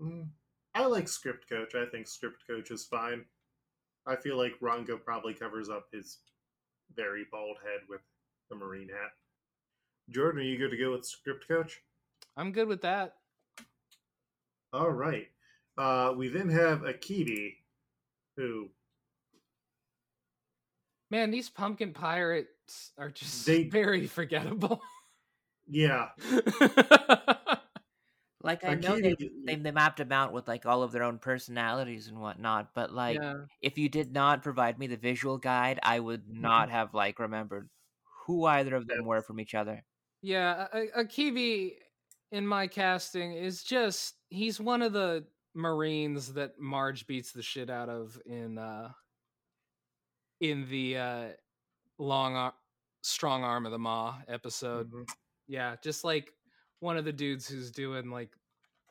mm, 0.00 0.28
I 0.74 0.86
like 0.86 1.08
Script 1.08 1.48
Coach. 1.48 1.74
I 1.74 1.86
think 1.86 2.06
Script 2.08 2.42
Coach 2.48 2.70
is 2.70 2.84
fine. 2.84 3.24
I 4.06 4.16
feel 4.16 4.36
like 4.36 4.52
Rongo 4.60 5.02
probably 5.02 5.34
covers 5.34 5.68
up 5.68 5.86
his 5.92 6.18
very 6.94 7.26
bald 7.30 7.56
head 7.62 7.80
with 7.88 8.00
the 8.50 8.56
marine 8.56 8.88
hat. 8.88 9.12
Jordan, 10.10 10.40
are 10.42 10.44
you 10.44 10.58
good 10.58 10.70
to 10.70 10.76
go 10.76 10.92
with 10.92 11.06
Script 11.06 11.46
Coach? 11.48 11.80
I'm 12.36 12.52
good 12.52 12.68
with 12.68 12.82
that. 12.82 13.14
All 14.72 14.90
right. 14.90 15.28
Uh, 15.78 16.12
we 16.16 16.28
then 16.28 16.48
have 16.50 16.80
Akibi, 16.80 17.54
who 18.36 18.68
Man, 21.10 21.30
these 21.30 21.48
pumpkin 21.48 21.92
pirates 21.92 22.90
are 22.98 23.10
just 23.10 23.46
They- 23.46 23.64
very 23.68 24.06
forgettable. 24.06 24.80
yeah, 25.68 26.08
Like 28.44 28.62
I 28.62 28.74
know 28.74 29.00
they, 29.00 29.16
they 29.46 29.54
they 29.56 29.70
mapped 29.70 29.96
them 29.96 30.12
out 30.12 30.34
with 30.34 30.46
like 30.46 30.66
all 30.66 30.82
of 30.82 30.92
their 30.92 31.02
own 31.02 31.18
personalities 31.18 32.08
and 32.08 32.20
whatnot, 32.20 32.74
but 32.74 32.92
like 32.92 33.18
yeah. 33.18 33.46
if 33.62 33.78
you 33.78 33.88
did 33.88 34.12
not 34.12 34.42
provide 34.42 34.78
me 34.78 34.86
the 34.86 34.98
visual 34.98 35.38
guide, 35.38 35.80
I 35.82 35.98
would 35.98 36.28
not 36.28 36.70
have 36.70 36.92
like 36.92 37.18
remembered 37.18 37.70
who 38.26 38.44
either 38.44 38.76
of 38.76 38.86
them 38.86 39.06
were 39.06 39.22
from 39.22 39.40
each 39.40 39.54
other. 39.54 39.82
Yeah, 40.20 40.66
A- 40.74 41.00
A- 41.00 41.78
in 42.32 42.46
my 42.46 42.66
casting 42.66 43.32
is 43.32 43.62
just 43.62 44.16
he's 44.28 44.60
one 44.60 44.82
of 44.82 44.92
the 44.92 45.24
Marines 45.54 46.34
that 46.34 46.58
Marge 46.60 47.06
beats 47.06 47.32
the 47.32 47.42
shit 47.42 47.70
out 47.70 47.88
of 47.88 48.20
in 48.26 48.58
uh 48.58 48.90
in 50.40 50.68
the 50.68 50.98
uh 50.98 51.28
long 51.98 52.36
ar- 52.36 52.54
strong 53.02 53.42
arm 53.42 53.64
of 53.64 53.72
the 53.72 53.78
maw 53.78 54.18
episode. 54.28 54.90
Mhm. 54.90 55.08
Yeah, 55.46 55.76
just 55.82 56.04
like 56.04 56.30
one 56.84 56.98
of 56.98 57.06
the 57.06 57.12
dudes 57.12 57.48
who's 57.48 57.70
doing 57.70 58.10
like 58.10 58.28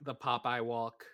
the 0.02 0.16
Popeye 0.16 0.66
walk. 0.66 1.06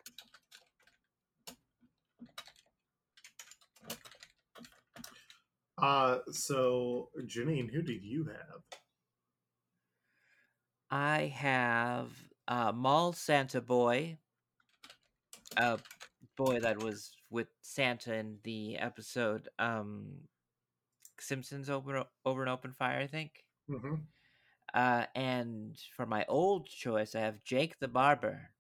Uh, 5.78 6.20
so 6.32 7.10
Janine, 7.26 7.70
who 7.72 7.82
did 7.82 8.04
you 8.04 8.24
have? 8.26 8.62
I 10.90 11.34
have 11.36 12.12
uh, 12.48 12.72
Mall 12.72 13.12
Santa 13.14 13.62
Boy, 13.62 14.18
a 15.58 15.80
boy 16.38 16.62
that 16.62 16.82
was 16.82 17.12
with 17.30 17.48
Santa 17.62 18.16
in 18.16 18.38
the 18.44 18.78
episode 18.78 19.50
um, 19.60 20.08
Simpsons 21.20 21.70
over 21.70 22.06
over 22.26 22.42
an 22.42 22.50
open 22.50 22.74
fire, 22.74 23.00
I 23.00 23.08
think. 23.08 23.32
Mm-hmm. 23.70 23.96
Uh, 24.74 25.06
and 25.16 25.78
for 25.96 26.06
my 26.06 26.26
old 26.28 26.68
choice, 26.68 27.16
I 27.16 27.22
have 27.22 27.44
Jake 27.44 27.80
the 27.80 27.88
Barber. 27.88 28.52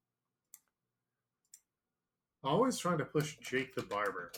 Always 2.43 2.77
trying 2.77 2.97
to 2.99 3.05
push 3.05 3.37
Jake 3.37 3.75
the 3.75 3.83
Barber. 3.83 4.31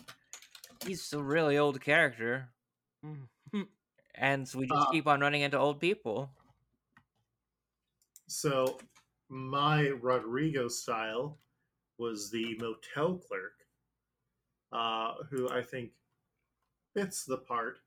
He's 0.86 1.14
a 1.14 1.22
really 1.22 1.58
old 1.58 1.82
character, 1.82 2.50
Mhm. 3.04 3.30
and 4.16 4.48
so 4.48 4.60
we 4.60 4.68
just 4.68 4.88
Uh, 4.88 4.92
keep 4.92 5.08
on 5.08 5.22
running 5.22 5.42
into 5.42 5.58
old 5.58 5.80
people. 5.80 6.36
So 8.28 8.80
my 9.30 9.90
Rodrigo 9.90 10.68
style 10.68 11.40
was 11.98 12.32
the 12.32 12.58
motel 12.58 13.18
clerk, 13.20 13.68
uh, 14.72 15.24
who 15.26 15.50
I 15.50 15.62
think 15.62 15.94
fits 16.94 17.26
the 17.26 17.38
part. 17.38 17.80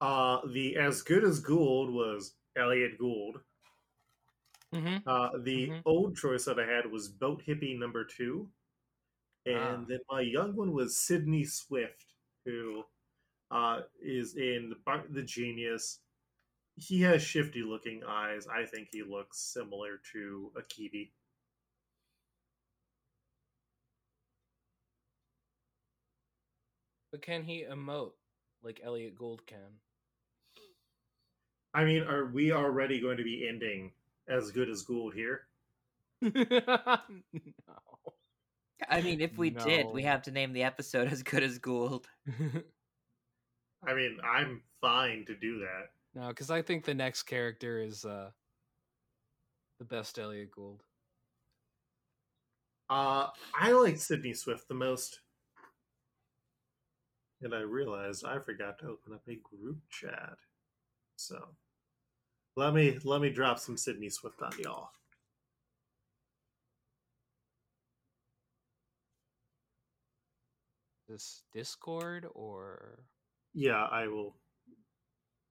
Uh, 0.00 0.46
the 0.46 0.76
as 0.76 1.02
good 1.02 1.24
as 1.24 1.40
Gould 1.40 1.90
was 1.90 2.36
Elliott 2.56 2.98
Gould. 2.98 3.42
Mhm. 4.72 5.04
Uh, 5.06 5.38
the 5.38 5.68
Mhm. 5.68 5.82
old 5.86 6.16
choice 6.16 6.44
that 6.44 6.60
I 6.60 6.66
had 6.66 6.90
was 6.90 7.08
Boat 7.08 7.42
Hippie 7.44 7.78
number 7.78 8.04
two, 8.04 8.52
and 9.46 9.56
Ah. 9.56 9.86
then 9.88 10.00
my 10.10 10.20
young 10.22 10.56
one 10.56 10.72
was 10.72 10.96
Sydney 10.96 11.44
Swift, 11.44 12.14
who 12.44 12.84
uh, 13.50 13.82
is 14.00 14.36
in 14.36 14.74
Bart 14.84 15.12
the 15.14 15.22
Genius. 15.22 16.02
He 16.76 17.02
has 17.02 17.22
shifty 17.22 17.62
looking 17.62 18.04
eyes. 18.04 18.46
I 18.48 18.66
think 18.66 18.90
he 18.92 19.02
looks 19.02 19.38
similar 19.40 19.98
to 20.12 20.52
a 20.56 20.62
kiwi. 20.62 21.14
But 27.10 27.20
can 27.20 27.44
he 27.44 27.64
emote 27.64 28.14
like 28.62 28.80
Elliott 28.82 29.14
Gould 29.14 29.46
can? 29.46 29.80
I 31.78 31.84
mean, 31.84 32.02
are 32.02 32.24
we 32.24 32.50
already 32.50 32.98
going 32.98 33.18
to 33.18 33.22
be 33.22 33.46
ending 33.48 33.92
as 34.26 34.50
good 34.50 34.68
as 34.68 34.82
Gould 34.82 35.14
here? 35.14 35.42
no. 36.20 36.32
I 38.88 39.00
mean, 39.00 39.20
if 39.20 39.38
we 39.38 39.50
did, 39.50 39.86
we 39.86 40.02
have 40.02 40.22
to 40.22 40.32
name 40.32 40.52
the 40.52 40.64
episode 40.64 41.06
as 41.06 41.22
good 41.22 41.44
as 41.44 41.58
Gould. 41.58 42.08
I 43.86 43.94
mean, 43.94 44.18
I'm 44.24 44.62
fine 44.80 45.24
to 45.26 45.36
do 45.36 45.60
that. 45.60 46.20
no, 46.20 46.26
because 46.30 46.50
I 46.50 46.62
think 46.62 46.84
the 46.84 46.94
next 46.94 47.22
character 47.22 47.80
is 47.80 48.04
uh 48.04 48.30
the 49.78 49.84
best 49.84 50.18
Elliott 50.18 50.50
Gould. 50.50 50.82
Uh, 52.90 53.28
I 53.56 53.70
like 53.70 53.98
Sydney 53.98 54.34
Swift 54.34 54.66
the 54.66 54.74
most. 54.74 55.20
And 57.40 57.54
I 57.54 57.60
realized 57.60 58.24
I 58.24 58.40
forgot 58.40 58.80
to 58.80 58.86
open 58.86 59.12
up 59.14 59.22
a 59.28 59.36
group 59.36 59.78
chat. 59.90 60.38
So 61.14 61.36
let 62.58 62.74
me 62.74 62.98
let 63.04 63.20
me 63.20 63.30
drop 63.30 63.60
some 63.60 63.76
Sydney 63.76 64.10
Swift 64.10 64.42
on 64.42 64.50
y'all. 64.58 64.90
This 71.08 71.44
Discord 71.54 72.26
or 72.34 73.04
Yeah, 73.54 73.84
I 73.84 74.08
will 74.08 74.34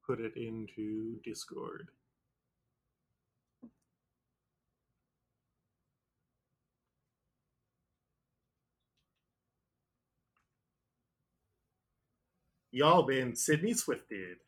put 0.05 0.19
it 0.19 0.33
into 0.35 1.21
Discord. 1.23 1.87
Y'all 12.71 13.03
been 13.03 13.33
Sydney 13.33 13.73
Swifted. 13.73 14.39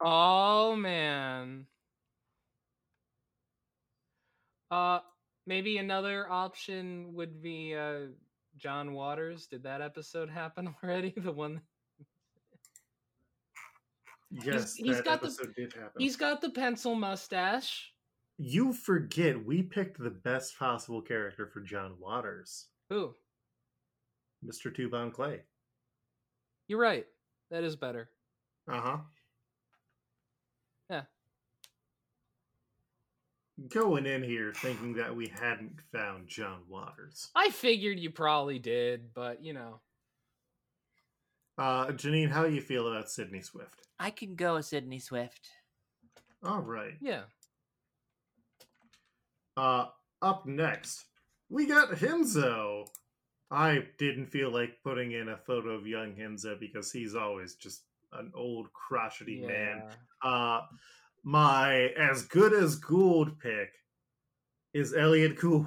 Oh 0.00 0.76
man. 0.76 1.66
Uh 4.70 4.98
maybe 5.46 5.78
another 5.78 6.30
option 6.30 7.14
would 7.14 7.42
be 7.42 7.74
uh 7.74 8.06
John 8.56 8.92
Waters. 8.92 9.46
Did 9.46 9.62
that 9.64 9.80
episode 9.80 10.28
happen 10.30 10.74
already? 10.82 11.14
The 11.16 11.32
one 11.32 11.60
Yes, 14.30 14.74
he's 14.74 14.96
that 14.96 15.04
got 15.04 15.20
the- 15.20 15.26
episode 15.28 15.54
did 15.54 15.72
happen. 15.72 15.92
He's 16.00 16.16
got 16.16 16.40
the 16.40 16.50
pencil 16.50 16.94
mustache. 16.94 17.92
You 18.38 18.72
forget 18.74 19.42
we 19.46 19.62
picked 19.62 19.98
the 19.98 20.10
best 20.10 20.58
possible 20.58 21.00
character 21.00 21.46
for 21.46 21.60
John 21.60 21.94
Waters, 21.98 22.66
Who? 22.90 23.14
Mr. 24.44 24.74
Tubon 24.74 25.10
Clay. 25.10 25.40
you're 26.68 26.78
right. 26.80 27.06
That 27.50 27.64
is 27.64 27.76
better. 27.76 28.10
Uh 28.70 28.80
huh. 28.80 28.98
Going 33.68 34.04
in 34.04 34.22
here 34.22 34.52
thinking 34.54 34.94
that 34.94 35.16
we 35.16 35.28
hadn't 35.28 35.80
found 35.90 36.28
John 36.28 36.60
Waters. 36.68 37.30
I 37.34 37.50
figured 37.50 37.98
you 37.98 38.10
probably 38.10 38.58
did, 38.58 39.14
but 39.14 39.42
you 39.42 39.54
know. 39.54 39.80
Uh, 41.56 41.86
Janine, 41.86 42.30
how 42.30 42.44
do 42.44 42.54
you 42.54 42.60
feel 42.60 42.86
about 42.86 43.10
Sydney 43.10 43.40
Swift? 43.40 43.88
I 43.98 44.10
can 44.10 44.34
go 44.34 44.56
with 44.56 44.66
Sydney 44.66 44.98
Swift. 44.98 45.48
All 46.44 46.60
right. 46.60 46.94
Yeah. 47.00 47.22
Uh, 49.56 49.86
up 50.20 50.44
next, 50.46 51.04
we 51.48 51.66
got 51.66 51.90
Henzo. 51.92 52.86
I 53.50 53.86
didn't 53.96 54.26
feel 54.26 54.50
like 54.52 54.82
putting 54.82 55.12
in 55.12 55.30
a 55.30 55.36
photo 55.36 55.70
of 55.70 55.86
young 55.86 56.12
Henzo 56.14 56.60
because 56.60 56.92
he's 56.92 57.14
always 57.14 57.54
just 57.54 57.84
an 58.12 58.32
old 58.34 58.70
crotchety 58.72 59.40
man. 59.46 59.82
Uh, 60.22 60.60
my 61.26 61.88
as 61.98 62.22
good 62.22 62.54
as 62.54 62.76
Gould 62.76 63.40
pick 63.40 63.68
is 64.72 64.94
Elliott 64.94 65.36
Gould. 65.36 65.66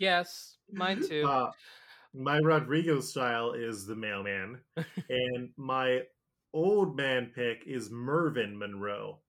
Yes, 0.00 0.58
mine 0.70 1.00
too. 1.08 1.24
Uh, 1.24 1.52
my 2.12 2.38
Rodrigo 2.38 3.00
style 3.00 3.52
is 3.52 3.86
the 3.86 3.94
mailman, 3.94 4.60
and 5.08 5.50
my 5.56 6.02
old 6.52 6.96
man 6.96 7.30
pick 7.32 7.62
is 7.66 7.90
Marvin 7.90 8.58
Monroe. 8.58 9.20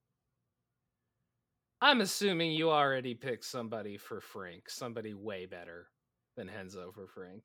I'm 1.80 2.00
assuming 2.00 2.50
you 2.52 2.70
already 2.70 3.14
picked 3.14 3.44
somebody 3.44 3.96
for 3.96 4.20
Frank, 4.20 4.68
somebody 4.68 5.14
way 5.14 5.46
better 5.46 5.90
than 6.36 6.48
Henzo 6.48 6.92
for 6.92 7.06
Frank. 7.06 7.44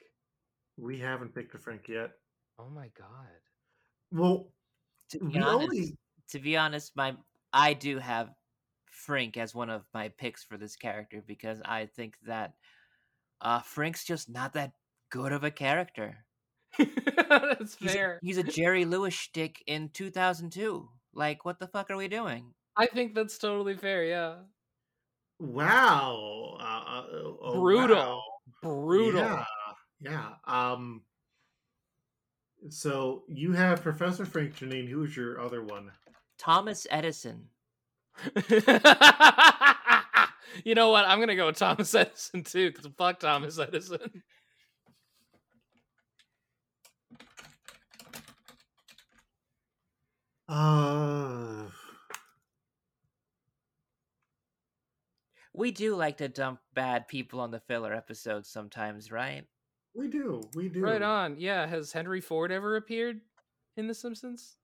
We 0.78 0.98
haven't 0.98 1.36
picked 1.36 1.54
a 1.54 1.60
Frank 1.60 1.88
yet. 1.88 2.12
Oh 2.58 2.70
my 2.70 2.90
god. 2.98 3.28
Well, 4.12 4.48
To 5.10 5.20
be 5.20 5.26
we 5.26 5.40
honest, 5.40 5.64
only 5.64 5.98
to 6.30 6.40
be 6.40 6.58
honest, 6.58 6.96
my 6.96 7.16
I 7.54 7.74
do 7.74 8.00
have 8.00 8.30
Frink 8.92 9.38
as 9.38 9.56
one 9.56 9.70
of 9.70 9.84
my 9.94 10.10
picks 10.10 10.44
for 10.44 10.58
this 10.58 10.76
character 10.76 11.24
because 11.26 11.62
I 11.66 11.86
think 11.88 12.16
that 12.28 12.54
uh 13.42 13.62
Frink's 13.62 14.04
just 14.06 14.30
not 14.30 14.54
that 14.54 14.74
good 15.10 15.32
of 15.32 15.44
a 15.44 15.52
character. 15.52 16.26
That's 17.30 17.76
He's 17.76 17.92
a, 17.92 17.94
fair. 17.94 18.20
he's 18.22 18.38
a 18.38 18.44
Jerry 18.44 18.86
Lewis 18.86 19.14
shtick 19.14 19.64
in 19.68 19.90
2002. 19.90 20.88
Like, 21.14 21.46
what 21.46 21.60
the 21.60 21.68
fuck 21.68 21.90
are 21.92 21.98
we 21.98 22.08
doing? 22.08 22.54
I 22.78 22.86
think 22.88 23.16
that's 23.16 23.38
totally 23.38 23.76
fair, 23.76 24.04
yeah. 24.06 24.36
wow, 25.40 26.58
uh, 26.60 26.64
uh, 26.64 27.06
oh, 27.42 27.60
Brutal. 27.60 27.96
wow. 27.98 28.22
Brutal. 28.62 29.22
Yeah, 29.22 29.46
yeah. 30.02 30.30
Um. 30.48 31.02
So 32.70 33.24
you 33.28 33.54
have 33.54 33.82
Professor 33.82 34.26
Frink 34.26 34.56
Janine. 34.58 34.88
Who 34.90 35.04
is 35.04 35.16
your 35.16 35.40
other 35.42 35.64
one? 35.64 35.92
Thomas 36.40 36.88
Edison. 36.90 37.50
you 40.64 40.74
know 40.74 40.90
what? 40.90 41.06
I'm 41.06 41.20
gonna 41.20 41.36
go 41.36 41.46
with 41.48 41.58
Thomas 41.58 41.94
Edison 41.94 42.44
too, 42.44 42.72
because 42.72 42.90
fuck 42.98 43.20
Thomas 43.20 43.60
Edison. 43.60 44.24
Uh, 50.48 51.66
We 55.54 55.72
do 55.72 55.96
like 55.96 56.18
to 56.18 56.30
dump 56.30 56.62
bad 56.74 57.10
people 57.10 57.42
on 57.42 57.52
the 57.52 57.60
filler 57.60 57.94
episodes 57.94 58.48
sometimes, 58.48 59.12
right? 59.12 59.46
we 59.94 60.08
do, 60.08 60.42
we 60.56 60.70
do. 60.70 60.80
Right 60.80 61.02
on. 61.02 61.36
Yeah. 61.38 61.68
Has 61.68 61.92
Henry 61.92 62.22
Ford 62.22 62.50
ever 62.52 62.78
appeared 62.78 63.20
in 63.76 63.88
The 63.88 63.94
Simpsons? 63.94 64.59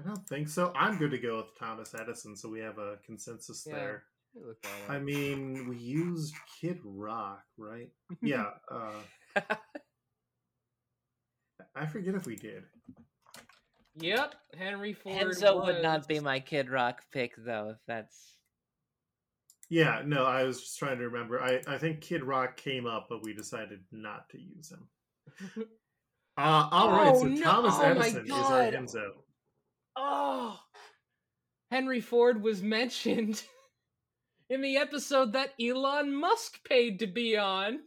I 0.00 0.06
don't 0.06 0.28
think 0.28 0.48
so. 0.48 0.72
I'm 0.76 0.96
good 0.96 1.10
to 1.10 1.18
go 1.18 1.38
with 1.38 1.58
Thomas 1.58 1.94
Edison, 1.98 2.36
so 2.36 2.48
we 2.48 2.60
have 2.60 2.78
a 2.78 2.96
consensus 3.04 3.64
Yeah. 3.68 3.74
there. 3.74 4.02
Let 4.34 4.42
me 4.42 4.48
look 4.48 4.62
that 4.62 4.70
I 4.94 4.98
mean, 4.98 5.66
we 5.68 5.76
used 5.76 6.34
Kid 6.60 6.78
Rock, 6.84 7.42
right? 7.56 7.90
Yeah. 8.22 8.50
Uh, 8.70 9.40
I 11.76 11.86
forget 11.86 12.14
if 12.14 12.26
we 12.26 12.34
did. 12.36 12.64
Yep. 14.00 14.34
Henry 14.56 14.92
Ford. 14.92 15.16
Enzo 15.16 15.64
would 15.64 15.82
not 15.82 16.08
be 16.08 16.18
my 16.18 16.40
Kid 16.40 16.68
Rock 16.70 17.02
pick, 17.12 17.34
though, 17.36 17.70
if 17.70 17.76
that's. 17.86 18.34
Yeah, 19.70 20.02
no, 20.04 20.24
I 20.24 20.44
was 20.44 20.60
just 20.60 20.78
trying 20.78 20.98
to 20.98 21.04
remember. 21.08 21.40
I, 21.42 21.60
I 21.68 21.78
think 21.78 22.00
Kid 22.00 22.24
Rock 22.24 22.56
came 22.56 22.86
up, 22.86 23.06
but 23.08 23.22
we 23.22 23.32
decided 23.34 23.80
not 23.92 24.28
to 24.30 24.40
use 24.40 24.72
him. 24.72 25.64
Uh, 26.40 26.68
all 26.70 26.92
right, 26.92 27.08
Oh, 27.12 27.18
so 27.18 27.24
no- 27.26 27.42
Thomas 27.42 27.74
oh 27.76 27.78
my 27.82 27.86
Edison 27.90 28.24
is 28.26 28.30
our 28.30 28.70
God. 28.70 28.74
Enzo. 28.74 29.08
Oh, 30.00 30.60
Henry 31.72 32.00
Ford 32.00 32.40
was 32.40 32.62
mentioned 32.62 33.42
in 34.50 34.62
the 34.62 34.76
episode 34.76 35.32
that 35.32 35.54
Elon 35.60 36.14
Musk 36.14 36.62
paid 36.64 37.00
to 37.00 37.08
be 37.08 37.36
on. 37.36 37.80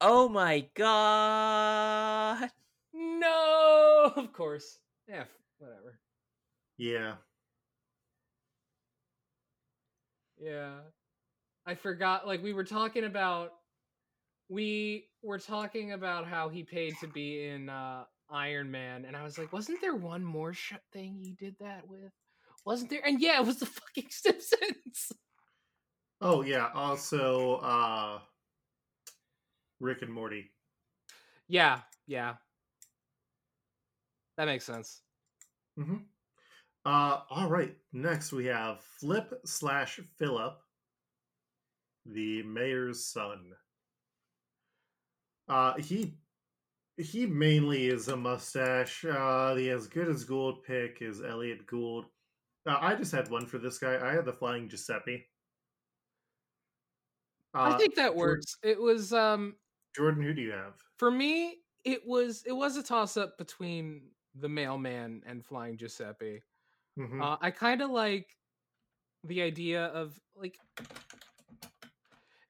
Oh 0.00 0.28
my 0.28 0.68
god! 0.74 2.48
No, 2.94 4.12
of 4.14 4.32
course. 4.32 4.78
Yeah, 5.08 5.24
whatever. 5.58 5.98
Yeah. 6.78 7.14
Yeah. 10.40 10.78
I 11.66 11.74
forgot 11.74 12.24
like 12.24 12.42
we 12.42 12.52
were 12.52 12.64
talking 12.64 13.04
about 13.04 13.50
we 14.48 15.06
were 15.22 15.38
talking 15.38 15.92
about 15.92 16.26
how 16.26 16.48
he 16.48 16.62
paid 16.62 16.94
to 17.00 17.08
be 17.08 17.46
in 17.46 17.68
uh 17.68 18.04
Iron 18.32 18.70
Man 18.70 19.04
and 19.04 19.16
I 19.16 19.22
was 19.22 19.38
like 19.38 19.52
wasn't 19.52 19.80
there 19.80 19.94
one 19.94 20.24
more 20.24 20.52
sh- 20.52 20.74
thing 20.92 21.14
he 21.14 21.32
did 21.32 21.54
that 21.60 21.86
with? 21.86 22.12
Wasn't 22.64 22.90
there? 22.90 23.04
And 23.04 23.20
yeah, 23.20 23.40
it 23.40 23.46
was 23.46 23.58
the 23.58 23.66
fucking 23.96 24.08
Simpsons. 24.10 25.12
Oh, 26.20 26.42
yeah. 26.42 26.68
Also, 26.74 27.56
uh, 27.56 28.20
Rick 29.80 30.02
and 30.02 30.12
Morty. 30.12 30.52
Yeah, 31.48 31.80
yeah. 32.06 32.34
That 34.36 34.44
makes 34.44 34.64
sense. 34.64 35.00
Mm-hmm. 35.78 35.96
Uh, 36.84 37.18
all 37.28 37.48
right. 37.48 37.76
Next, 37.92 38.32
we 38.32 38.46
have 38.46 38.80
Flip 39.00 39.34
slash 39.44 40.00
Philip, 40.16 40.58
the 42.06 42.44
mayor's 42.44 43.04
son. 43.04 43.52
Uh, 45.48 45.74
he 45.78 46.14
he 47.02 47.26
mainly 47.26 47.88
is 47.88 48.08
a 48.08 48.16
mustache. 48.16 49.04
Uh, 49.04 49.54
the 49.54 49.70
as 49.70 49.86
good 49.86 50.08
as 50.08 50.24
Gould 50.24 50.62
pick 50.64 50.98
is 51.00 51.22
Elliott 51.22 51.66
Gould. 51.66 52.06
Uh, 52.66 52.78
I 52.80 52.94
just 52.94 53.12
had 53.12 53.28
one 53.30 53.46
for 53.46 53.58
this 53.58 53.78
guy. 53.78 53.98
I 54.00 54.12
had 54.12 54.24
the 54.24 54.32
Flying 54.32 54.68
Giuseppe. 54.68 55.26
Uh, 57.54 57.72
I 57.74 57.76
think 57.76 57.94
that 57.96 58.14
works. 58.14 58.56
It 58.62 58.80
was 58.80 59.12
um 59.12 59.56
Jordan, 59.94 60.22
who 60.22 60.32
do 60.32 60.40
you 60.42 60.52
have? 60.52 60.74
for 60.96 61.10
me 61.10 61.58
it 61.84 62.00
was 62.06 62.44
it 62.46 62.52
was 62.52 62.76
a 62.76 62.82
toss 62.82 63.16
up 63.16 63.36
between 63.36 64.02
the 64.36 64.48
mailman 64.48 65.22
and 65.26 65.44
flying 65.44 65.76
Giuseppe. 65.76 66.42
Mhm. 66.98 67.20
Uh, 67.22 67.36
I 67.40 67.50
kind 67.50 67.82
of 67.82 67.90
like 67.90 68.28
the 69.24 69.42
idea 69.42 69.86
of 69.86 70.18
like, 70.34 70.58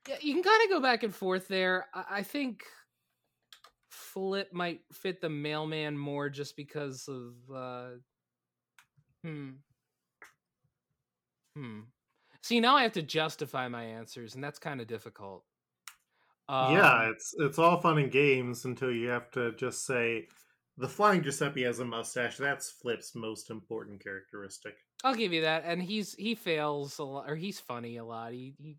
yeah, 0.09 0.17
you 0.21 0.35
can 0.35 0.43
kind 0.43 0.63
of 0.65 0.71
go 0.71 0.81
back 0.81 1.03
and 1.03 1.15
forth 1.15 1.49
there. 1.49 1.87
I, 1.95 2.05
I 2.19 2.23
think 2.23 2.63
Flip 4.13 4.53
might 4.53 4.81
fit 4.93 5.21
the 5.21 5.29
mailman 5.29 5.97
more 5.97 6.29
just 6.29 6.57
because 6.57 7.09
of, 7.09 7.35
uh, 7.55 7.89
hmm, 9.25 9.51
hmm. 11.57 11.81
See, 12.43 12.61
now 12.61 12.77
I 12.77 12.83
have 12.83 12.93
to 12.93 13.03
justify 13.03 13.69
my 13.69 13.85
answers, 13.85 14.35
and 14.35 14.43
that's 14.43 14.59
kind 14.59 14.81
of 14.81 14.87
difficult. 14.87 15.45
yeah, 16.49 17.05
Um, 17.05 17.13
it's 17.13 17.35
it's 17.39 17.59
all 17.59 17.81
fun 17.81 17.99
and 17.99 18.11
games 18.11 18.65
until 18.65 18.91
you 18.93 19.09
have 19.09 19.31
to 19.33 19.53
just 19.53 19.87
say 19.87 20.27
the 20.77 20.89
Flying 20.89 21.23
Giuseppe 21.23 21.63
has 21.63 21.79
a 21.79 21.85
mustache. 21.85 22.37
That's 22.37 22.71
Flip's 22.71 23.15
most 23.15 23.51
important 23.51 24.03
characteristic. 24.03 24.75
I'll 25.05 25.15
give 25.15 25.33
you 25.33 25.43
that. 25.43 25.65
And 25.65 25.83
he's 25.83 26.15
he 26.15 26.35
fails 26.35 26.99
a 26.99 27.05
lot, 27.05 27.31
or 27.31 27.37
he's 27.37 27.61
funny 27.61 27.97
a 27.97 28.05
lot. 28.05 28.33
He 28.33 28.55
he 28.59 28.77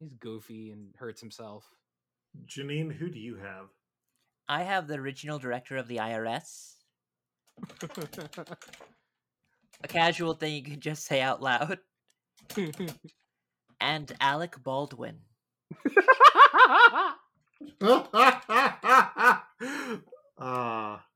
he's 0.00 0.14
goofy 0.14 0.70
and 0.70 0.94
hurts 0.96 1.20
himself. 1.20 1.68
Janine, 2.46 2.92
who 2.92 3.08
do 3.08 3.18
you 3.18 3.36
have? 3.36 3.68
I 4.48 4.62
have 4.62 4.86
the 4.86 4.94
original 4.94 5.38
director 5.38 5.76
of 5.76 5.88
the 5.88 5.96
IRS. 5.96 6.74
A 9.82 9.88
casual 9.88 10.34
thing 10.34 10.54
you 10.54 10.62
could 10.62 10.80
just 10.80 11.04
say 11.04 11.20
out 11.20 11.42
loud. 11.42 11.78
And 13.80 14.12
Alec 14.20 14.62
Baldwin. 14.62 15.18
Uh, 20.38 20.96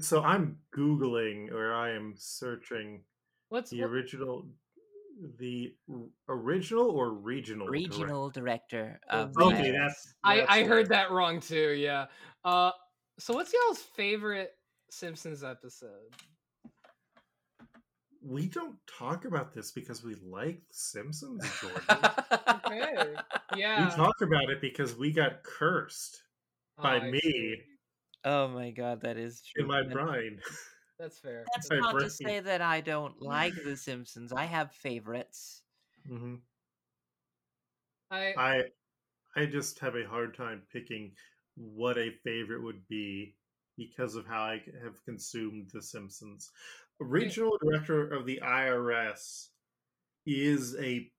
so 0.00 0.22
I'm 0.22 0.58
googling 0.76 1.52
or 1.52 1.74
I 1.74 1.90
am 1.90 2.14
searching 2.16 3.02
what's 3.48 3.70
the 3.70 3.80
what- 3.80 3.90
original, 3.90 4.46
the 5.38 5.74
original 6.28 6.90
or 6.90 7.10
regional. 7.12 7.66
Regional 7.66 8.30
director 8.30 9.00
of 9.10 9.32
Oh, 9.38 9.50
the 9.50 9.56
Okay, 9.56 9.70
that's. 9.72 10.14
I 10.24 10.36
that's 10.38 10.50
I 10.50 10.62
heard 10.64 10.76
right. 10.78 10.88
that 10.90 11.10
wrong 11.10 11.40
too. 11.40 11.70
Yeah. 11.78 12.06
Uh, 12.44 12.70
so 13.18 13.34
what's 13.34 13.52
y'all's 13.52 13.78
favorite 13.80 14.52
Simpsons 14.90 15.42
episode? 15.42 16.10
We 18.22 18.46
don't 18.46 18.76
talk 18.98 19.24
about 19.24 19.54
this 19.54 19.70
because 19.70 20.02
we 20.04 20.16
like 20.24 20.60
Simpsons, 20.70 21.44
Jordan. 21.60 22.10
Okay. 22.66 23.14
Yeah 23.56 23.88
we 23.88 23.94
talk 23.96 24.20
about 24.20 24.50
it 24.50 24.60
because 24.60 24.94
we 24.94 25.10
got 25.10 25.42
cursed 25.42 26.22
by 26.82 26.98
Oh, 26.98 27.00
I 27.00 27.10
me 27.10 27.20
see. 27.20 27.56
Oh 28.24 28.48
my 28.48 28.70
god, 28.70 29.00
that 29.02 29.16
is 29.16 29.40
true. 29.42 29.62
in 29.62 29.68
my 29.68 29.80
And 29.80 29.90
brain. 29.90 30.40
That's 30.98 31.18
fair. 31.18 31.44
That's 31.54 31.70
my 31.70 31.80
not 31.80 31.92
brain. 31.92 32.04
to 32.04 32.10
say 32.10 32.40
that 32.40 32.60
I 32.60 32.80
don't 32.80 33.22
like 33.22 33.54
The 33.64 33.76
Simpsons. 33.76 34.32
I 34.32 34.44
have 34.44 34.72
favorites. 34.72 35.62
hmm 36.06 36.36
I 38.10 38.34
I 38.36 38.64
I 39.36 39.46
just 39.46 39.78
have 39.80 39.96
a 39.96 40.06
hard 40.08 40.36
time 40.36 40.66
picking 40.72 41.16
what 41.56 41.98
a 41.98 42.12
favorite 42.24 42.62
would 42.62 42.86
be 42.88 43.36
because 43.76 44.16
of 44.16 44.26
how 44.26 44.42
I 44.42 44.64
have 44.82 45.04
consumed 45.04 45.70
The 45.72 45.82
Simpsons. 45.82 46.50
Regional 47.00 47.58
director 47.62 48.08
of 48.12 48.26
the 48.26 48.40
IRS 48.42 49.50
is 50.26 50.76
a. 50.80 51.12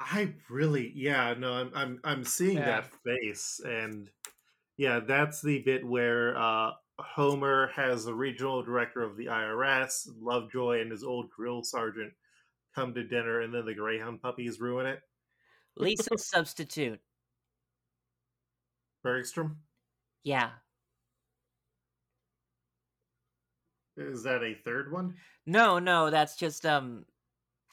I 0.00 0.34
really, 0.50 0.92
yeah, 0.94 1.34
no, 1.34 1.52
I'm, 1.54 1.72
I'm, 1.74 2.00
I'm 2.04 2.24
seeing 2.24 2.58
Yeah. 2.58 2.66
that 2.66 2.92
face, 3.04 3.60
and 3.64 4.10
yeah, 4.76 5.00
that's 5.00 5.42
the 5.42 5.60
bit 5.62 5.86
where 5.86 6.36
uh, 6.38 6.72
Homer 7.02 7.68
has 7.74 8.04
the 8.04 8.14
regional 8.14 8.62
director 8.62 9.02
of 9.02 9.16
the 9.16 9.26
IRS, 9.26 10.08
Lovejoy, 10.20 10.80
and 10.80 10.90
his 10.90 11.04
old 11.04 11.30
drill 11.30 11.62
sergeant 11.62 12.12
come 12.74 12.94
to 12.94 13.02
dinner, 13.04 13.40
and 13.40 13.52
then 13.52 13.64
the 13.66 13.74
Greyhound 13.74 14.22
puppies 14.22 14.60
ruin 14.60 14.86
it. 14.86 15.00
Lisa 15.76 16.10
substitute. 16.18 17.00
Bergstrom, 19.02 19.56
Yeah. 20.24 20.50
is 23.96 24.22
that 24.22 24.42
a 24.42 24.54
third 24.54 24.92
one? 24.92 25.16
No, 25.46 25.78
no, 25.78 26.10
that's 26.10 26.36
just 26.36 26.64
um 26.66 27.04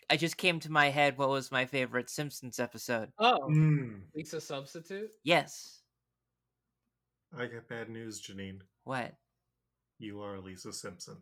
I 0.09 0.15
just 0.17 0.37
came 0.37 0.59
to 0.61 0.71
my 0.71 0.89
head 0.89 1.17
what 1.17 1.29
was 1.29 1.51
my 1.51 1.65
favorite 1.65 2.09
Simpsons 2.09 2.59
episode. 2.59 3.11
Oh, 3.19 3.37
Mm, 3.49 4.03
Lisa 4.15 4.39
substitute. 4.39 5.11
Yes. 5.23 5.81
I 7.35 7.45
got 7.45 7.67
bad 7.67 7.89
news, 7.89 8.21
Janine. 8.21 8.61
What? 8.83 9.13
You 9.99 10.21
are 10.21 10.39
Lisa 10.39 10.71
Simpson. 10.71 11.17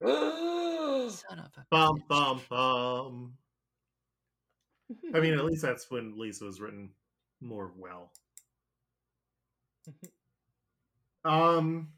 Son 0.02 1.38
of 1.38 1.50
a 1.56 1.64
Bum 1.70 1.98
bitch. 1.98 2.08
bum 2.08 2.40
bum. 2.48 3.38
I 5.14 5.20
mean, 5.20 5.34
at 5.34 5.44
least 5.44 5.62
that's 5.62 5.90
when 5.90 6.18
Lisa 6.18 6.44
was 6.44 6.60
written 6.60 6.90
more 7.40 7.72
well. 7.76 8.12
Um. 11.24 11.88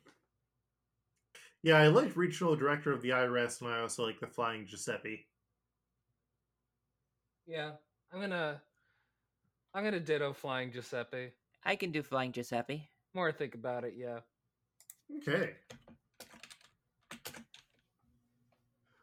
Yeah, 1.62 1.78
I 1.78 1.88
like 1.88 2.16
regional 2.16 2.54
director 2.56 2.92
of 2.92 3.02
the 3.02 3.10
IRS, 3.10 3.60
and 3.60 3.70
I 3.70 3.80
also 3.80 4.04
like 4.06 4.20
the 4.20 4.26
Flying 4.28 4.64
Giuseppe. 4.66 5.26
yeah, 7.46 7.72
I'm 8.12 8.20
gonna, 8.20 8.62
I'm 9.74 9.82
gonna 9.84 9.98
ditto 10.00 10.32
flying 10.32 10.70
Giuseppe. 10.70 11.32
I 11.64 11.74
can 11.76 11.90
do 11.90 12.02
Flying 12.02 12.30
Giuseppe. 12.32 12.88
More 13.18 13.32
think 13.32 13.56
about 13.56 13.82
it, 13.82 13.94
yeah. 13.96 14.20
Okay. 15.16 15.54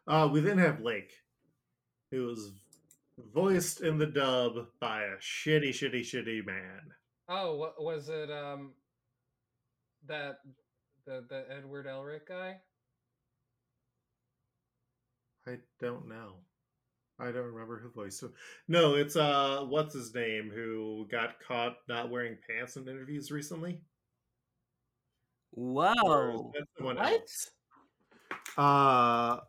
Uh, 0.07 0.29
we 0.31 0.39
then 0.39 0.57
have 0.57 0.79
Lake, 0.79 1.11
who 2.11 2.27
was 2.27 2.53
voiced 3.33 3.81
in 3.81 3.97
the 3.97 4.05
dub 4.05 4.67
by 4.79 5.01
a 5.01 5.17
shitty, 5.17 5.71
shitty, 5.71 5.99
shitty 5.99 6.45
man. 6.45 6.93
Oh, 7.27 7.57
what 7.57 7.83
was 7.83 8.07
it? 8.07 8.31
Um, 8.31 8.71
that 10.07 10.37
the 11.05 11.25
the 11.27 11.43
Edward 11.53 11.85
Elric 11.85 12.25
guy. 12.25 12.55
I 15.45 15.57
don't 15.81 16.07
know. 16.07 16.35
I 17.19 17.25
don't 17.33 17.51
remember 17.51 17.79
who 17.79 17.89
voiced 17.89 18.23
him. 18.23 18.31
No, 18.69 18.95
it's 18.95 19.17
uh, 19.17 19.65
what's 19.67 19.93
his 19.93 20.15
name 20.15 20.49
who 20.55 21.05
got 21.11 21.41
caught 21.45 21.79
not 21.89 22.09
wearing 22.09 22.37
pants 22.47 22.77
in 22.77 22.87
interviews 22.87 23.29
recently. 23.29 23.81
Whoa. 25.55 26.51
What? 26.79 26.97
else? 27.01 27.51
Uh, 28.57 29.39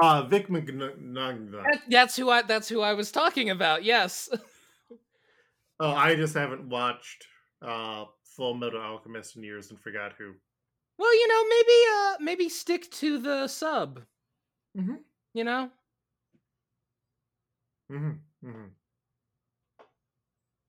uh, 0.00 0.22
Vic 0.24 0.48
McNugget. 0.48 1.50
That- 1.52 1.82
That's 1.88 2.16
who 2.16 2.30
I. 2.30 2.42
That's 2.42 2.68
who 2.68 2.80
I 2.80 2.92
was 2.94 3.10
talking 3.12 3.50
about. 3.50 3.84
Yes. 3.84 4.28
Oh, 5.78 5.90
I 5.90 6.14
just 6.14 6.32
haven't 6.32 6.66
watched 6.70 7.26
uh 7.60 8.06
Full 8.34 8.54
Metal 8.54 8.80
Alchemist 8.80 9.36
in 9.36 9.42
years 9.42 9.68
and 9.70 9.78
forgot 9.78 10.14
who. 10.16 10.32
Well, 10.96 11.14
you 11.14 11.28
know, 11.28 11.44
maybe 11.50 11.82
uh, 11.92 12.16
maybe 12.24 12.48
stick 12.48 12.90
to 12.92 13.18
the 13.18 13.46
sub. 13.46 14.00
Mhm. 14.74 15.00
You 15.34 15.44
know. 15.44 15.70
hmm 17.90 18.12
hmm 18.42 18.64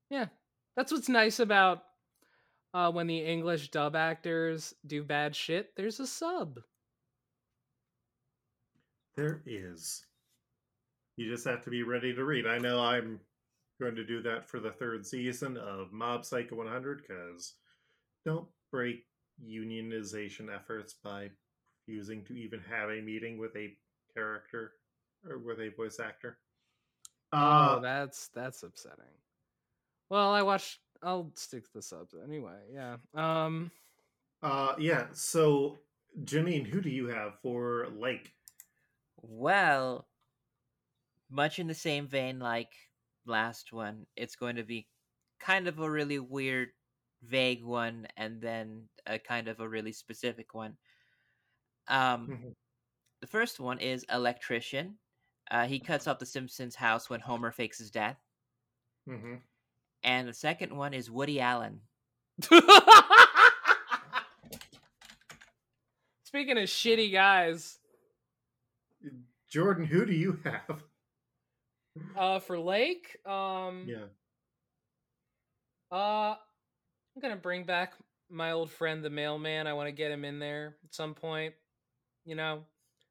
Yeah, 0.09 0.27
that's 0.75 0.91
what's 0.91 1.09
nice 1.09 1.39
about 1.39 1.83
uh, 2.73 2.91
when 2.91 3.07
the 3.07 3.19
English 3.19 3.69
dub 3.71 3.95
actors 3.95 4.73
do 4.85 5.03
bad 5.03 5.35
shit. 5.35 5.71
There's 5.75 5.99
a 5.99 6.07
sub. 6.07 6.59
There 9.15 9.41
is. 9.45 10.05
You 11.15 11.29
just 11.29 11.45
have 11.45 11.63
to 11.63 11.71
be 11.71 11.83
ready 11.83 12.13
to 12.13 12.23
read. 12.23 12.45
I 12.45 12.59
know 12.59 12.79
I'm 12.79 13.19
going 13.81 13.95
to 13.95 14.05
do 14.05 14.21
that 14.21 14.47
for 14.47 14.59
the 14.59 14.71
third 14.71 15.05
season 15.05 15.57
of 15.57 15.91
Mob 15.91 16.23
Psycho 16.23 16.55
100 16.55 17.01
because 17.07 17.55
don't 18.25 18.47
break 18.71 19.05
unionization 19.43 20.53
efforts 20.53 20.93
by 21.03 21.29
refusing 21.87 22.23
to 22.25 22.33
even 22.33 22.59
have 22.69 22.89
a 22.89 23.01
meeting 23.01 23.37
with 23.37 23.55
a 23.55 23.75
character 24.13 24.73
or 25.27 25.39
with 25.39 25.59
a 25.59 25.69
voice 25.75 25.99
actor. 25.99 26.37
Uh, 27.33 27.75
oh, 27.77 27.81
that's 27.81 28.29
that's 28.29 28.63
upsetting. 28.63 29.05
Well, 30.09 30.31
I 30.31 30.41
watched. 30.41 30.79
I'll 31.03 31.31
stick 31.35 31.63
to 31.65 31.73
the 31.73 31.81
subs 31.81 32.15
anyway. 32.15 32.59
Yeah. 32.73 32.97
Um. 33.13 33.71
uh, 34.41 34.75
yeah. 34.79 35.07
So, 35.13 35.79
Janine, 36.23 36.65
who 36.65 36.81
do 36.81 36.89
you 36.89 37.07
have 37.07 37.39
for 37.41 37.87
Lake? 37.89 38.33
Well, 39.21 40.07
much 41.29 41.59
in 41.59 41.67
the 41.67 41.73
same 41.73 42.07
vein 42.07 42.39
like 42.39 42.73
last 43.25 43.71
one, 43.73 44.05
it's 44.15 44.35
going 44.35 44.55
to 44.55 44.63
be 44.63 44.87
kind 45.39 45.67
of 45.67 45.79
a 45.79 45.89
really 45.89 46.19
weird, 46.19 46.69
vague 47.21 47.63
one, 47.63 48.07
and 48.17 48.41
then 48.41 48.89
a 49.05 49.19
kind 49.19 49.47
of 49.47 49.59
a 49.59 49.67
really 49.69 49.91
specific 49.91 50.53
one. 50.53 50.77
Um, 51.87 52.33
Mhm. 52.33 52.55
the 53.21 53.27
first 53.27 53.59
one 53.59 53.79
is 53.79 54.05
electrician. 54.09 54.99
Uh, 55.51 55.67
he 55.67 55.79
cuts 55.79 56.07
off 56.07 56.19
the 56.19 56.25
Simpsons' 56.25 56.75
house 56.75 57.09
when 57.09 57.21
Homer 57.21 57.51
fakes 57.51 57.79
his 57.79 57.91
death, 57.91 58.19
Mm-hmm. 59.07 59.35
And 60.03 60.27
the 60.27 60.33
second 60.33 60.75
one 60.75 60.93
is 60.93 61.09
Woody 61.11 61.39
Allen. 61.39 61.81
Speaking 66.23 66.57
of 66.57 66.65
shitty 66.65 67.11
guys, 67.11 67.79
Jordan, 69.49 69.85
who 69.85 70.05
do 70.05 70.13
you 70.13 70.39
have? 70.43 70.83
uh, 72.17 72.39
for 72.39 72.59
Lake, 72.59 73.17
um, 73.25 73.85
Yeah. 73.87 74.05
Uh, 75.89 76.35
I'm 77.15 77.21
gonna 77.21 77.37
bring 77.37 77.63
back 77.63 77.93
my 78.29 78.51
old 78.51 78.69
friend, 78.69 79.03
the 79.03 79.09
mailman. 79.09 79.67
I 79.67 79.73
want 79.73 79.87
to 79.87 79.93
get 79.93 80.11
him 80.11 80.25
in 80.25 80.37
there 80.37 80.75
at 80.83 80.93
some 80.93 81.13
point. 81.15 81.53
You 82.25 82.35
know, 82.35 82.65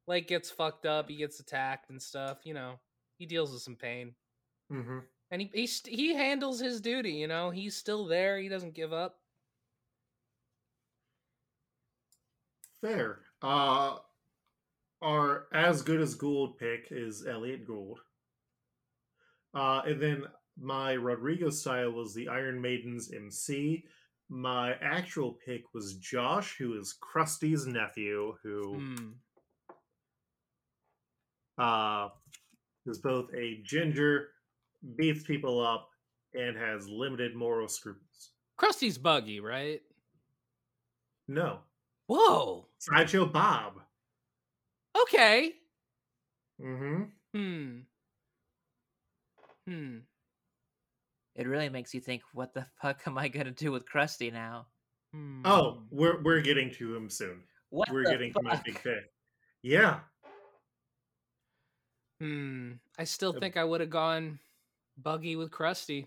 Lake 0.06 0.28
gets 0.28 0.50
fucked 0.50 0.84
up. 0.84 1.08
He 1.08 1.16
gets 1.16 1.40
attacked 1.40 1.88
and 1.88 2.00
stuff. 2.00 2.40
You 2.44 2.52
know, 2.52 2.74
he 3.18 3.24
deals 3.24 3.50
with 3.52 3.62
some 3.62 3.76
pain, 3.76 4.14
Mm-hmm. 4.70 4.98
And 5.30 5.42
he 5.42 5.50
he 5.52 5.66
st- 5.66 5.94
he 5.98 6.14
handles 6.14 6.60
his 6.60 6.80
duty. 6.80 7.12
You 7.12 7.26
know, 7.26 7.50
he's 7.50 7.76
still 7.76 8.06
there. 8.06 8.38
He 8.38 8.48
doesn't 8.48 8.74
give 8.74 8.92
up. 8.92 9.18
Fair. 12.80 13.20
Uh, 13.42 13.96
our 15.02 15.46
as 15.52 15.82
good 15.82 16.00
as 16.00 16.14
Gould 16.14 16.58
pick 16.58 16.88
is 16.90 17.26
Elliott 17.26 17.66
Gould. 17.66 18.00
Uh, 19.54 19.82
and 19.86 20.00
then 20.00 20.24
my 20.58 20.92
Rodrigo 20.92 21.50
style 21.50 21.90
was 21.92 22.14
the 22.14 22.28
Iron 22.28 22.60
Maiden's 22.60 23.12
MC. 23.12 23.84
My 24.28 24.74
actual 24.80 25.38
pick 25.44 25.62
was 25.74 25.94
Josh, 25.96 26.56
who 26.58 26.78
is 26.78 26.96
Krusty's 27.00 27.66
nephew, 27.66 28.36
who 28.42 28.74
Hmm. 28.74 29.12
uh, 31.58 32.08
is 32.86 32.98
both 32.98 33.32
a 33.34 33.60
ginger, 33.62 34.30
beats 34.96 35.24
people 35.24 35.60
up, 35.64 35.88
and 36.34 36.56
has 36.56 36.88
limited 36.88 37.34
moral 37.34 37.68
scruples. 37.68 38.30
Krusty's 38.58 38.98
buggy, 38.98 39.40
right? 39.40 39.80
No, 41.28 41.60
Whoa. 42.08 42.68
Sideshow 42.78 43.26
Bob. 43.26 43.80
Okay. 45.02 45.52
Mm-hmm. 46.62 47.02
Hmm. 47.34 47.78
Hmm. 49.66 49.98
It 51.34 51.46
really 51.48 51.68
makes 51.68 51.92
you 51.92 52.00
think, 52.00 52.22
what 52.32 52.54
the 52.54 52.64
fuck 52.80 53.02
am 53.06 53.18
I 53.18 53.26
gonna 53.28 53.50
do 53.50 53.72
with 53.72 53.84
Krusty 53.90 54.32
now? 54.32 54.68
Hmm. 55.12 55.42
Oh, 55.44 55.82
we're 55.90 56.22
we're 56.22 56.40
getting 56.40 56.70
to 56.74 56.94
him 56.94 57.10
soon. 57.10 57.42
What 57.70 57.90
we're 57.90 58.04
the 58.04 58.10
getting 58.10 58.32
to 58.34 58.42
my 58.42 58.50
fuck? 58.54 58.64
big 58.64 58.82
pick. 58.82 59.10
Yeah. 59.62 60.00
Hmm. 62.20 62.72
I 62.98 63.04
still 63.04 63.34
Uh, 63.36 63.40
think 63.40 63.56
I 63.56 63.64
would 63.64 63.80
have 63.80 63.90
gone 63.90 64.38
buggy 64.96 65.36
with 65.36 65.50
Krusty. 65.50 66.06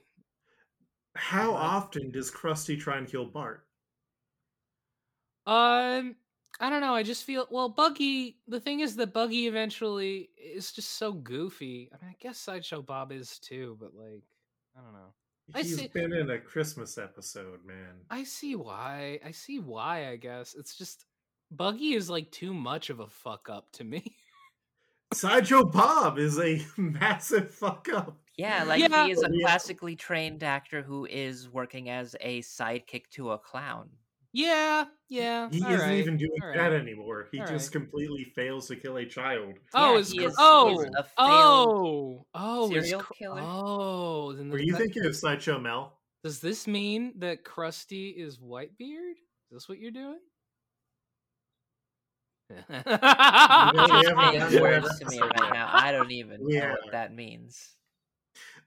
How 1.16 1.54
Uh-huh. 1.54 1.78
often 1.78 2.12
does 2.12 2.32
Krusty 2.32 2.80
try 2.80 2.98
and 2.98 3.08
kill 3.08 3.26
Bart? 3.26 3.66
Um, 5.46 6.16
I 6.60 6.70
don't 6.70 6.82
know. 6.82 6.94
I 6.94 7.04
just 7.04 7.24
feel 7.24 7.48
well. 7.50 7.70
Buggy. 7.70 8.38
The 8.48 8.60
thing 8.60 8.82
is 8.82 8.96
that 8.98 9.14
Buggy 9.14 9.48
eventually 9.48 10.30
is 10.38 10.72
just 10.72 10.92
so 10.98 11.14
goofy. 11.14 11.90
I 11.94 12.04
mean, 12.04 12.12
I 12.12 12.16
guess 12.20 12.38
Sideshow 12.40 12.82
Bob 12.82 13.12
is 13.12 13.40
too, 13.40 13.78
but 13.80 13.94
like, 13.96 14.24
I 14.78 14.82
don't 14.82 14.94
know. 14.94 15.14
I 15.56 15.62
He's 15.64 15.78
see- 15.78 15.88
been 15.88 16.14
in 16.14 16.30
a 16.30 16.40
Christmas 16.40 16.98
episode, 17.00 17.66
man. 17.66 17.96
I 18.12 18.24
see 18.24 18.56
why. 18.56 19.20
I 19.26 19.32
see 19.32 19.60
why. 19.60 20.10
I 20.10 20.16
guess 20.18 20.54
it's 20.54 20.78
just 20.78 21.06
Buggy 21.52 21.94
is 21.96 22.10
like 22.10 22.30
too 22.32 22.54
much 22.54 22.90
of 22.92 23.00
a 23.00 23.08
fuck 23.08 23.50
up 23.50 23.72
to 23.74 23.84
me. 23.84 24.16
Sideshow 25.14 25.64
Bob 25.64 26.20
is 26.20 26.38
a 26.40 26.64
massive 26.78 27.52
fuck 27.52 27.88
up. 27.92 28.20
Yeah, 28.40 28.64
like 28.64 28.80
Yeah. 28.82 29.06
he 29.06 29.12
is 29.12 29.22
a 29.22 29.30
classically 29.42 29.96
trained 29.96 30.44
actor 30.44 30.82
who 30.82 31.06
is 31.06 31.50
working 31.50 31.90
as 31.90 32.16
a 32.22 32.42
sidekick 32.42 33.10
to 33.12 33.32
a 33.32 33.38
clown. 33.38 33.90
yeah, 34.32 34.86
yeah. 35.10 35.50
He 35.52 35.62
all 35.64 35.72
isn't 35.72 35.88
right, 35.88 35.98
even 35.98 36.16
doing 36.18 36.32
all 36.44 36.54
that 36.54 36.58
right. 36.72 36.74
anymore. 36.82 37.28
He 37.32 37.40
all 37.42 37.48
just 37.48 37.72
completely 37.72 38.26
fails 38.36 38.68
to 38.68 38.76
kill 38.76 38.98
a 38.98 39.06
child. 39.06 39.56
Oh, 39.74 39.94
Yeah, 39.94 40.00
is 40.00 40.12
he 40.12 40.24
is- 40.24 40.36
oh, 40.38 40.70
he's 40.70 40.90
a 40.98 41.04
failed 41.04 41.10
oh, 41.18 42.26
oh, 42.36 42.70
serial 42.70 43.02
Cr- 43.02 43.14
killer. 43.14 43.42
Oh, 43.44 44.34
then 44.34 44.50
Were 44.50 44.58
does 44.60 44.68
you 44.68 44.74
that- 44.74 44.80
thinking 44.80 45.06
of 45.06 45.16
Sideshow 45.16 45.60
Mel? 45.60 45.98
Does 46.24 46.40
this 46.42 46.68
mean 46.68 47.14
that 47.20 47.44
Krusty 47.44 48.16
is 48.16 48.38
Whitebeard? 48.38 49.14
Is 49.14 49.52
this 49.52 49.68
what 49.70 49.80
you're 49.80 49.92
doing? 49.92 50.20
we 52.50 52.56
You're 52.56 52.66
haven't 52.88 53.90
saying 53.90 54.16
gotten 54.16 54.52
to 54.52 54.62
words 54.62 55.00
to 55.00 55.06
me 55.08 55.20
right 55.20 55.54
now. 55.54 55.70
I 55.72 55.92
don't 55.92 56.12
even 56.12 56.44
We 56.44 56.58
know 56.58 56.70
what 56.84 56.92
that 56.92 57.14
means. 57.14 57.76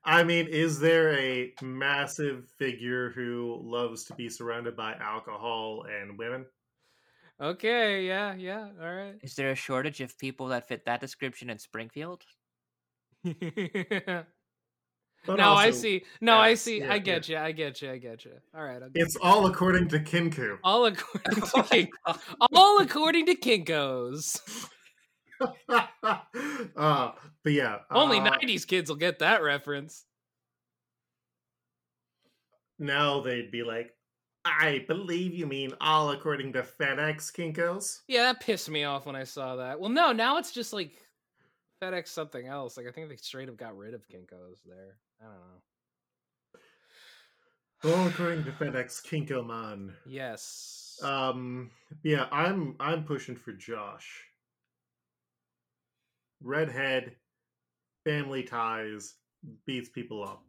I 0.05 0.25
mean, 0.25 0.47
is 0.49 0.81
there 0.81 1.13
a 1.19 1.53
massive 1.63 2.49
figure 2.59 3.11
who 3.11 3.61
loves 3.63 4.05
to 4.05 4.15
be 4.15 4.29
surrounded 4.29 4.77
by 4.77 4.95
alcohol 4.95 5.85
and 5.89 6.19
women? 6.19 6.47
okay, 7.41 8.07
yeah, 8.07 8.35
yeah, 8.35 8.69
all 8.81 8.95
right. 8.95 9.15
Is 9.23 9.35
there 9.35 9.51
a 9.51 9.55
shortage 9.57 10.01
of 10.01 10.17
people 10.19 10.49
that 10.49 10.69
fit 10.69 10.85
that 10.87 11.01
description 11.01 11.51
in 11.51 11.59
Springfield? 11.59 12.25
But 15.25 15.37
no, 15.37 15.53
I 15.53 15.71
see. 15.71 16.05
No, 16.21 16.37
I 16.37 16.55
see. 16.55 16.81
yeah, 16.81 16.93
I 16.93 16.99
get 16.99 17.29
you. 17.29 17.37
I 17.37 17.53
get 17.53 17.81
you. 17.81 17.93
I 17.93 17.99
get 17.99 18.25
you. 18.25 18.33
All 18.57 18.65
right. 18.65 18.83
I'll 18.83 18.89
It's 18.95 19.17
all 19.23 19.47
according 19.47 19.87
to 19.91 20.01
Kinku. 20.01 20.59
all 20.65 20.87
according 20.87 21.35
to 21.43 21.51
oh 21.55 21.63
King- 21.63 21.91
all 22.53 22.81
according 22.81 23.27
to 23.27 23.37
Kinkos. 23.37 24.41
uh, 25.69 27.13
but 27.43 27.53
yeah, 27.53 27.79
Only 27.91 28.19
uh, 28.19 28.31
'90s 28.31 28.67
kids 28.67 28.91
will 28.91 28.97
get 28.97 29.21
that 29.21 29.43
reference. 29.43 30.05
now 32.79 33.21
they'd 33.21 33.51
be 33.51 33.63
like, 33.63 33.95
"I 34.45 34.85
believe 34.89 35.35
you 35.35 35.47
mean 35.47 35.73
all 35.81 36.11
according 36.11 36.53
to 36.55 36.63
FedEx 36.63 37.33
Kinkos." 37.33 38.01
Yeah, 38.09 38.23
that 38.23 38.41
pissed 38.41 38.71
me 38.71 38.85
off 38.85 39.07
when 39.07 39.17
I 39.17 39.25
saw 39.25 39.57
that. 39.57 39.81
Well, 39.81 39.91
no, 39.91 40.13
now 40.13 40.39
it's 40.39 40.53
just 40.53 40.73
like 40.73 40.93
FedEx 41.83 42.09
something 42.09 42.47
else. 42.47 42.77
Like 42.77 42.87
I 42.87 42.93
think 42.93 43.09
they 43.09 43.17
straight 43.17 43.49
up 43.49 43.57
got 43.57 43.77
rid 43.77 43.95
of 43.95 44.07
Kinkos 44.09 44.63
there. 44.67 44.97
I 45.21 45.25
don't 45.25 45.35
know. 47.93 47.97
All 47.99 48.09
according 48.09 48.45
to 48.45 48.53
FedEx 48.53 49.05
Kinkoman. 49.05 49.93
Yes. 50.07 50.99
Um, 51.03 51.71
yeah, 52.05 52.27
I'm 52.31 52.77
I'm 52.79 53.05
pushing 53.05 53.35
for 53.37 53.53
Josh. 53.53 54.25
Redhead, 56.43 57.17
family 58.05 58.43
ties, 58.43 59.15
beats 59.67 59.89
people 59.89 60.23
up. 60.23 60.43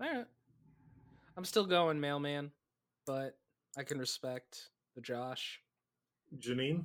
All 0.00 0.08
right. 0.08 0.24
I'm 1.36 1.44
still 1.44 1.66
going 1.66 2.00
mailman, 2.00 2.50
but 3.06 3.36
I 3.76 3.82
can 3.82 3.98
respect 3.98 4.70
the 4.94 5.00
Josh. 5.00 5.60
Janine, 6.38 6.84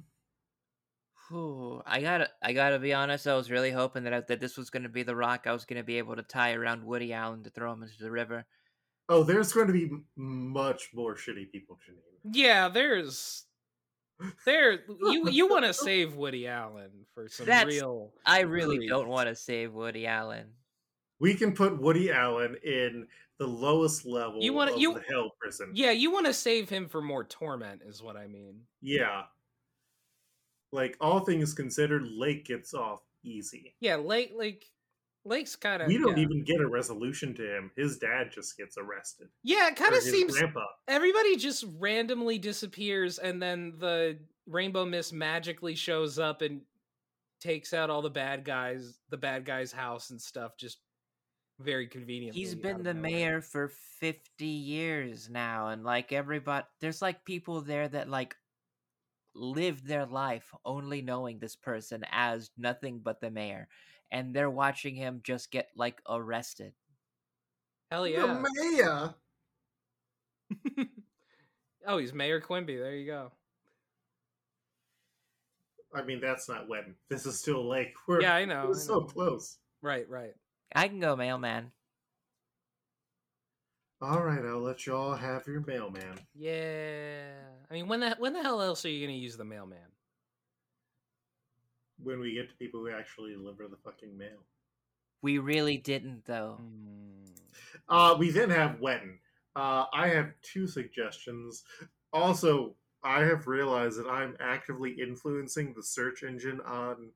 Whew, 1.29 1.81
I 1.85 2.01
gotta, 2.01 2.29
I 2.41 2.53
gotta 2.53 2.79
be 2.79 2.93
honest. 2.93 3.27
I 3.27 3.35
was 3.35 3.49
really 3.49 3.71
hoping 3.71 4.03
that 4.03 4.13
I, 4.13 4.21
that 4.21 4.39
this 4.39 4.57
was 4.57 4.69
gonna 4.69 4.89
be 4.89 5.03
the 5.03 5.15
rock 5.15 5.47
I 5.47 5.53
was 5.53 5.65
gonna 5.65 5.83
be 5.83 5.97
able 5.97 6.15
to 6.15 6.23
tie 6.23 6.53
around 6.53 6.83
Woody 6.83 7.13
Allen 7.13 7.43
to 7.43 7.49
throw 7.49 7.71
him 7.71 7.83
into 7.83 7.97
the 7.99 8.11
river. 8.11 8.45
oh, 9.09 9.23
there's 9.23 9.51
going 9.53 9.67
to 9.67 9.73
be 9.73 9.89
much 10.15 10.89
more 10.93 11.15
shitty 11.15 11.51
people, 11.51 11.77
Janine. 11.77 12.33
Yeah, 12.33 12.69
there's 12.69 13.45
there 14.45 14.79
you 14.87 15.29
you 15.29 15.47
want 15.47 15.65
to 15.65 15.73
save 15.73 16.15
Woody 16.15 16.47
Allen 16.47 16.91
for 17.13 17.27
some 17.29 17.45
That's- 17.45 17.67
real 17.75 18.13
I 18.25 18.41
really 18.41 18.77
Grief. 18.77 18.89
don't 18.89 19.07
want 19.09 19.27
to 19.29 19.35
save 19.35 19.73
Woody 19.73 20.07
Allen. 20.07 20.47
We 21.19 21.35
can 21.35 21.53
put 21.53 21.79
Woody 21.81 22.11
Allen 22.11 22.57
in 22.63 23.07
the 23.39 23.47
lowest 23.47 24.05
level 24.05 24.41
You 24.41 24.53
wanna- 24.53 24.73
of 24.73 24.79
you- 24.79 24.93
the 24.95 25.01
hell 25.09 25.31
prison. 25.39 25.71
Yeah, 25.73 25.91
you 25.91 26.11
want 26.11 26.25
to 26.27 26.33
save 26.33 26.69
him 26.69 26.87
for 26.87 27.01
more 27.01 27.23
torment 27.23 27.81
is 27.85 28.01
what 28.03 28.15
I 28.15 28.27
mean. 28.27 28.61
Yeah. 28.81 29.23
Like 30.71 30.97
all 30.99 31.19
things 31.19 31.53
considered, 31.53 32.03
Lake 32.03 32.45
gets 32.45 32.73
off 32.73 33.01
easy. 33.23 33.75
Yeah, 33.79 33.97
Lake 33.97 34.33
like 34.35 34.65
Lake's 35.25 35.55
kind 35.55 35.81
of 35.81 35.87
We 35.87 35.97
don't 35.97 36.17
yeah. 36.17 36.23
even 36.23 36.43
get 36.43 36.59
a 36.59 36.67
resolution 36.67 37.33
to 37.35 37.57
him. 37.57 37.71
His 37.77 37.97
dad 37.97 38.31
just 38.33 38.57
gets 38.57 38.77
arrested. 38.77 39.29
Yeah, 39.43 39.69
it 39.69 39.75
kind 39.75 39.93
of 39.95 40.01
seems 40.01 40.37
grandpa. 40.37 40.65
everybody 40.87 41.37
just 41.37 41.65
randomly 41.79 42.37
disappears 42.37 43.19
and 43.19 43.41
then 43.41 43.73
the 43.77 44.19
Rainbow 44.47 44.85
Mist 44.85 45.13
magically 45.13 45.75
shows 45.75 46.19
up 46.19 46.41
and 46.41 46.61
takes 47.39 47.73
out 47.73 47.89
all 47.89 48.01
the 48.01 48.09
bad 48.09 48.43
guys, 48.43 48.99
the 49.09 49.17
bad 49.17 49.45
guy's 49.45 49.71
house 49.71 50.09
and 50.09 50.21
stuff 50.21 50.57
just 50.57 50.79
very 51.59 51.87
conveniently. 51.87 52.39
He's 52.39 52.55
been 52.55 52.83
the 52.83 52.93
nowhere. 52.93 53.11
mayor 53.11 53.41
for 53.41 53.71
50 53.99 54.45
years 54.45 55.29
now 55.29 55.69
and 55.69 55.83
like 55.83 56.11
everybody 56.11 56.65
there's 56.81 57.01
like 57.01 57.23
people 57.23 57.61
there 57.61 57.87
that 57.87 58.09
like 58.09 58.35
lived 59.35 59.87
their 59.87 60.05
life 60.05 60.53
only 60.65 61.01
knowing 61.01 61.39
this 61.39 61.55
person 61.55 62.03
as 62.11 62.51
nothing 62.57 62.99
but 63.03 63.21
the 63.21 63.31
mayor 63.31 63.67
and 64.13 64.33
they're 64.33 64.49
watching 64.49 64.95
him 64.95 65.19
just 65.23 65.51
get 65.51 65.69
like 65.75 65.99
arrested. 66.07 66.71
Hell 67.91 68.07
yeah. 68.07 68.21
The 68.21 69.13
mayor. 70.71 70.85
oh, 71.87 71.97
he's 71.97 72.13
Mayor 72.13 72.39
Quimby. 72.39 72.77
There 72.77 72.95
you 72.95 73.07
go. 73.07 73.31
I 75.95 76.03
mean, 76.03 76.21
that's 76.21 76.47
not 76.47 76.69
when. 76.69 76.95
This 77.09 77.25
is 77.25 77.39
still 77.39 77.67
Lake. 77.67 77.93
We're, 78.07 78.21
Yeah, 78.21 78.35
I 78.35 78.45
know, 78.45 78.65
We're 78.67 78.75
I 78.75 78.79
so 78.79 78.99
know. 78.99 79.05
close. 79.05 79.57
Right, 79.81 80.07
right. 80.09 80.33
I 80.75 80.87
can 80.87 80.99
go 80.99 81.15
mailman. 81.15 81.71
All 84.01 84.21
right, 84.23 84.43
I'll 84.43 84.59
let 84.59 84.85
you 84.85 84.95
all 84.95 85.15
have 85.15 85.47
your 85.47 85.61
mailman. 85.61 86.19
Yeah. 86.35 87.31
I 87.69 87.73
mean, 87.73 87.87
when 87.87 87.99
the 87.99 88.15
when 88.19 88.33
the 88.33 88.41
hell 88.41 88.61
else 88.61 88.85
are 88.85 88.89
you 88.89 89.05
going 89.05 89.15
to 89.17 89.21
use 89.21 89.37
the 89.37 89.45
mailman? 89.45 89.77
When 92.03 92.19
we 92.19 92.33
get 92.33 92.49
to 92.49 92.55
people 92.55 92.81
who 92.81 92.89
actually 92.89 93.33
deliver 93.33 93.67
the 93.67 93.77
fucking 93.77 94.17
mail. 94.17 94.45
We 95.21 95.37
really 95.37 95.77
didn't 95.77 96.25
though. 96.25 96.57
Hmm. 96.59 97.23
Uh, 97.89 98.15
we 98.17 98.29
then 98.29 98.49
have 98.49 98.79
Wetton. 98.79 99.17
Uh, 99.55 99.85
I 99.93 100.07
have 100.09 100.31
two 100.41 100.67
suggestions. 100.67 101.63
Also, 102.11 102.75
I 103.03 103.23
have 103.23 103.47
realized 103.47 103.99
that 103.99 104.07
I'm 104.07 104.35
actively 104.39 104.91
influencing 104.91 105.73
the 105.73 105.83
search 105.83 106.23
engine 106.23 106.61
on 106.61 107.11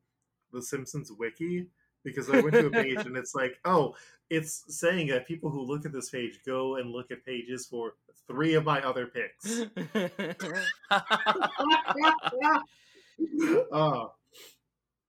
the 0.51 0.61
Simpsons 0.61 1.11
wiki 1.11 1.67
because 2.03 2.29
I 2.29 2.39
went 2.39 2.53
to 2.53 2.67
a 2.67 2.71
page 2.71 3.05
and 3.05 3.17
it's 3.17 3.35
like, 3.35 3.59
oh, 3.65 3.95
it's 4.29 4.63
saying 4.67 5.07
that 5.07 5.27
people 5.27 5.49
who 5.49 5.61
look 5.61 5.85
at 5.85 5.91
this 5.91 6.09
page 6.09 6.39
go 6.45 6.75
and 6.75 6.91
look 6.91 7.11
at 7.11 7.25
pages 7.25 7.65
for 7.65 7.93
three 8.27 8.53
of 8.53 8.65
my 8.65 8.81
other 8.81 9.07
picks. 9.07 9.61
uh, 13.71 14.05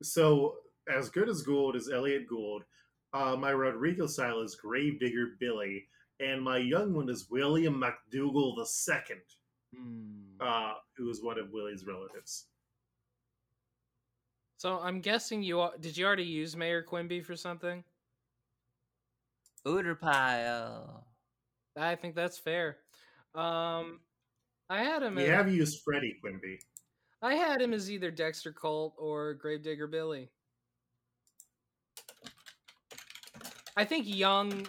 so, 0.02 0.56
as 0.88 1.08
good 1.10 1.28
as 1.28 1.42
Gould 1.42 1.76
is 1.76 1.90
Elliott 1.92 2.26
Gould, 2.28 2.62
uh, 3.12 3.36
my 3.36 3.50
Rodrigo 3.50 4.06
style 4.06 4.40
is 4.40 4.54
Gravedigger 4.54 5.36
Billy, 5.40 5.86
and 6.20 6.42
my 6.42 6.58
young 6.58 6.94
one 6.94 7.08
is 7.08 7.28
William 7.30 7.80
McDougal 7.82 8.56
II, 8.58 9.16
Hmm. 9.74 10.40
uh, 10.40 10.74
who 10.96 11.10
is 11.10 11.22
one 11.22 11.38
of 11.38 11.50
Willie's 11.50 11.84
relatives. 11.86 12.46
so 14.56 14.80
I'm 14.80 15.00
guessing 15.00 15.42
you 15.42 15.60
al- 15.60 15.74
did 15.78 15.96
you 15.96 16.04
already 16.04 16.24
use 16.24 16.56
Mayor 16.56 16.82
Quimby 16.82 17.20
for 17.20 17.36
something? 17.36 17.84
Uter 19.66 19.98
pile. 19.98 21.06
I 21.76 21.94
think 21.94 22.14
that's 22.16 22.38
fair. 22.38 22.78
Um, 23.34 24.00
I 24.68 24.82
had 24.82 25.02
him. 25.02 25.14
We 25.14 25.24
as, 25.24 25.28
have 25.30 25.52
used 25.54 25.82
Freddie 25.84 26.16
Quimby. 26.20 26.58
I 27.20 27.34
had 27.34 27.60
him 27.60 27.72
as 27.72 27.90
either 27.90 28.10
Dexter 28.10 28.52
Colt 28.52 28.94
or 28.96 29.34
Gravedigger 29.34 29.86
Billy. 29.86 30.28
I 33.76 33.84
think 33.84 34.06
young, 34.06 34.66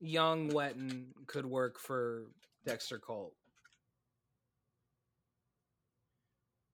young 0.00 0.50
Wetton 0.50 1.06
could 1.26 1.46
work 1.46 1.78
for 1.78 2.24
Dexter 2.64 2.98
Colt. 2.98 3.34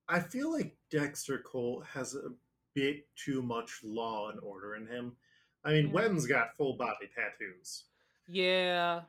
I 0.09 0.21
feel 0.21 0.53
like 0.53 0.77
Dexter 0.91 1.39
Colt 1.39 1.85
has 1.87 2.15
a 2.15 2.31
bit 2.75 3.07
too 3.17 3.43
much 3.43 3.81
law 3.85 4.31
and 4.31 4.41
order 4.41 4.75
in 4.77 4.87
him. 4.87 5.17
I 5.65 5.73
mean, 5.73 5.87
Yeah. 5.89 5.93
Wetton's 5.93 6.27
got 6.27 6.57
full 6.57 6.75
body 6.75 7.09
tattoos 7.15 7.85
Yeah, 8.27 9.03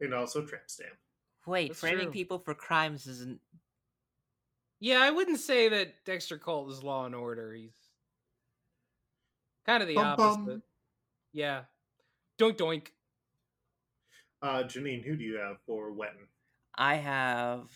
and 0.00 0.14
also 0.14 0.44
tramp 0.46 0.68
stamp. 0.70 0.96
Wait, 1.46 1.68
That's 1.68 1.80
framing 1.80 2.06
true. 2.06 2.12
people 2.12 2.38
for 2.38 2.54
crimes 2.54 3.06
isn't 3.06 3.40
yeah. 4.84 5.00
I 5.00 5.10
wouldn't 5.10 5.40
say 5.40 5.68
that 5.68 6.04
Dexter 6.04 6.38
Colt 6.38 6.70
is 6.70 6.82
Law 6.82 7.06
and 7.06 7.14
Order. 7.14 7.52
He's 7.54 7.72
kind 9.64 9.82
of 9.82 9.88
the 9.88 9.94
Bum, 9.94 10.06
opposite. 10.06 10.46
bum. 10.46 10.62
Yeah, 11.32 11.62
doink 12.38 12.56
doink. 12.56 12.88
Uh, 14.42 14.62
Janine, 14.64 15.02
who 15.04 15.16
do 15.16 15.24
you 15.24 15.36
have 15.38 15.56
for 15.66 15.90
Wetton? 15.90 16.28
I 16.76 16.96
have 16.96 17.70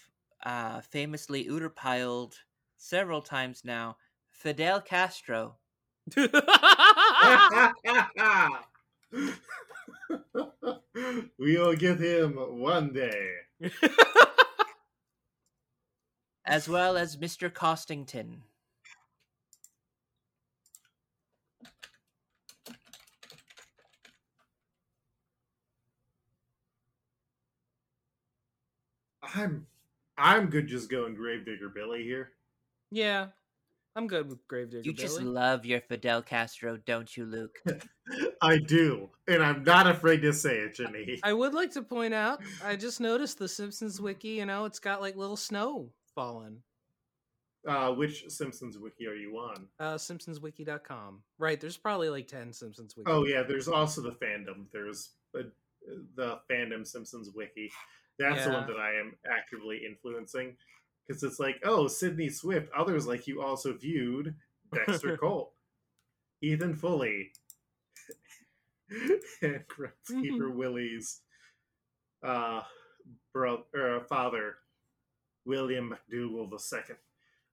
uh, 0.44 0.80
famously 0.82 1.44
Uterpiled 1.44 2.36
several 2.76 3.22
times 3.22 3.62
now. 3.64 3.96
Fidel 4.30 4.80
Castro. 4.80 5.56
we'll 11.38 11.74
get 11.76 11.98
him 12.00 12.34
one 12.60 12.92
day. 12.92 13.30
as 16.48 16.66
well 16.66 16.96
as 16.96 17.18
Mr. 17.18 17.50
Costington. 17.50 18.38
I'm 29.34 29.66
I'm 30.16 30.46
good 30.46 30.66
just 30.66 30.90
going 30.90 31.14
Gravedigger 31.14 31.68
Billy 31.68 32.02
here. 32.02 32.32
yeah, 32.90 33.26
I'm 33.94 34.06
good 34.06 34.30
with 34.30 34.38
Gravedigger 34.48 34.80
You 34.84 34.94
just 34.94 35.20
love 35.20 35.66
your 35.66 35.82
Fidel 35.82 36.22
Castro, 36.22 36.78
don't 36.78 37.14
you, 37.14 37.26
Luke? 37.26 37.58
I 38.42 38.56
do, 38.56 39.10
and 39.28 39.42
I'm 39.42 39.62
not 39.64 39.86
afraid 39.86 40.22
to 40.22 40.32
say 40.32 40.56
it, 40.60 40.76
Janine. 40.76 41.20
I 41.22 41.34
would 41.34 41.52
like 41.52 41.72
to 41.72 41.82
point 41.82 42.14
out, 42.14 42.40
I 42.64 42.74
just 42.74 43.00
noticed 43.00 43.38
the 43.38 43.48
Simpsons 43.48 44.00
wiki. 44.00 44.28
You 44.28 44.46
know, 44.46 44.64
it's 44.64 44.78
got 44.78 45.02
like 45.02 45.14
little 45.14 45.36
snow 45.36 45.90
falling. 46.18 46.58
Uh, 47.66 47.92
which 47.92 48.28
Simpsons 48.28 48.76
wiki 48.78 49.06
are 49.06 49.14
you 49.14 49.36
on? 49.36 49.66
Uh, 49.78 49.94
SimpsonsWiki.com. 49.94 51.22
Right, 51.38 51.60
there's 51.60 51.76
probably 51.76 52.08
like 52.08 52.26
ten 52.26 52.52
Simpsons 52.52 52.96
wiki. 52.96 53.10
Oh 53.10 53.24
yeah, 53.24 53.42
there's 53.42 53.68
also 53.68 54.00
the 54.00 54.12
fandom. 54.12 54.64
There's 54.72 55.10
uh, 55.38 55.42
the 56.16 56.40
fandom 56.50 56.86
Simpsons 56.86 57.30
wiki. 57.34 57.70
That's 58.18 58.46
the 58.46 58.52
one 58.52 58.66
that 58.66 58.78
I 58.78 58.98
am 58.98 59.14
actively 59.30 59.82
influencing 59.88 60.56
because 61.06 61.22
it's 61.22 61.38
like, 61.38 61.60
oh, 61.64 61.86
Sydney 61.86 62.30
Swift. 62.30 62.68
Others 62.76 63.06
like 63.06 63.28
you 63.28 63.42
also 63.42 63.72
viewed 63.74 64.34
Dexter 64.74 65.16
Colt, 65.20 65.52
Ethan 66.42 66.74
Foley, 66.74 67.30
and 69.42 69.62
Groundskeeper 69.68 70.52
Willie's 70.52 71.20
uh, 72.24 72.62
bro- 73.32 73.66
er, 73.74 74.00
father, 74.08 74.56
William 75.44 75.92
McDougal 75.92 76.50
the 76.50 76.58
second. 76.58 76.96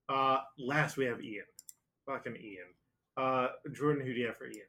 Uh, 0.09 0.39
last 0.57 0.97
we 0.97 1.05
have 1.05 1.21
Ian, 1.21 1.45
fucking 2.05 2.35
Ian. 2.35 2.67
Uh, 3.17 3.47
Jordan, 3.73 4.05
who 4.05 4.13
do 4.13 4.19
you 4.19 4.27
have 4.27 4.37
for 4.37 4.45
Ian? 4.45 4.67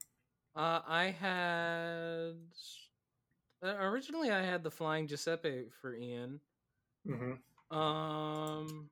Uh, 0.55 0.81
I 0.87 1.05
had 1.11 2.37
uh, 3.63 3.77
originally 3.81 4.31
I 4.31 4.43
had 4.43 4.63
the 4.63 4.71
Flying 4.71 5.07
Giuseppe 5.07 5.67
for 5.81 5.95
Ian. 5.95 6.41
Mm-hmm. 7.07 7.77
Um, 7.77 8.89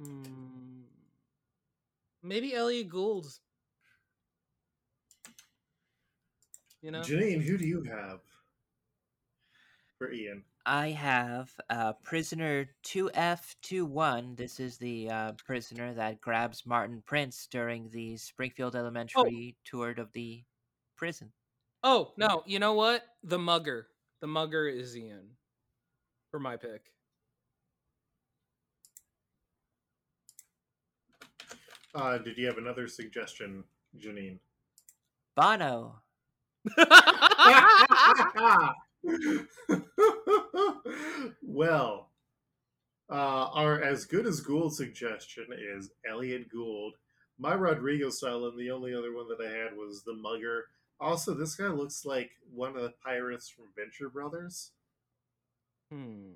hmm, 0.00 0.82
maybe 2.22 2.54
Elliott 2.54 2.88
Gould. 2.88 3.26
You 6.82 6.90
know, 6.92 7.00
Janine, 7.00 7.42
who 7.42 7.56
do 7.58 7.66
you 7.66 7.82
have 7.82 8.20
for 9.98 10.12
Ian? 10.12 10.44
I 10.66 10.90
have 10.90 11.52
uh, 11.70 11.92
prisoner 12.02 12.68
2F21. 12.84 14.36
This 14.36 14.58
is 14.58 14.78
the 14.78 15.08
uh, 15.08 15.32
prisoner 15.46 15.94
that 15.94 16.20
grabs 16.20 16.66
Martin 16.66 17.04
Prince 17.06 17.46
during 17.48 17.88
the 17.90 18.16
Springfield 18.16 18.74
Elementary 18.74 19.54
tour 19.64 19.94
of 19.96 20.12
the 20.12 20.42
prison. 20.96 21.30
Oh 21.84 22.12
no! 22.16 22.42
You 22.46 22.58
know 22.58 22.72
what? 22.72 23.02
The 23.22 23.38
mugger. 23.38 23.86
The 24.20 24.26
mugger 24.26 24.66
is 24.66 24.96
Ian. 24.96 25.28
For 26.32 26.40
my 26.40 26.56
pick. 26.56 26.90
Uh, 31.94 32.18
did 32.18 32.36
you 32.36 32.46
have 32.46 32.58
another 32.58 32.88
suggestion, 32.88 33.62
Janine? 33.96 34.40
Bono. 35.36 36.00
well, 41.42 42.10
uh, 43.10 43.48
our 43.52 43.82
as 43.82 44.04
good 44.04 44.26
as 44.26 44.40
Gould 44.40 44.74
suggestion 44.74 45.46
is 45.76 45.90
Elliott 46.08 46.50
Gould. 46.50 46.94
My 47.38 47.54
Rodrigo 47.54 48.10
style, 48.10 48.46
and 48.46 48.58
the 48.58 48.70
only 48.70 48.94
other 48.94 49.14
one 49.14 49.28
that 49.28 49.44
I 49.46 49.50
had 49.50 49.76
was 49.76 50.02
the 50.02 50.14
Mugger. 50.14 50.66
Also, 50.98 51.34
this 51.34 51.54
guy 51.54 51.66
looks 51.66 52.04
like 52.04 52.30
one 52.52 52.74
of 52.74 52.82
the 52.82 52.94
pirates 53.04 53.48
from 53.48 53.66
Venture 53.76 54.08
Brothers, 54.08 54.72
hmm. 55.90 56.30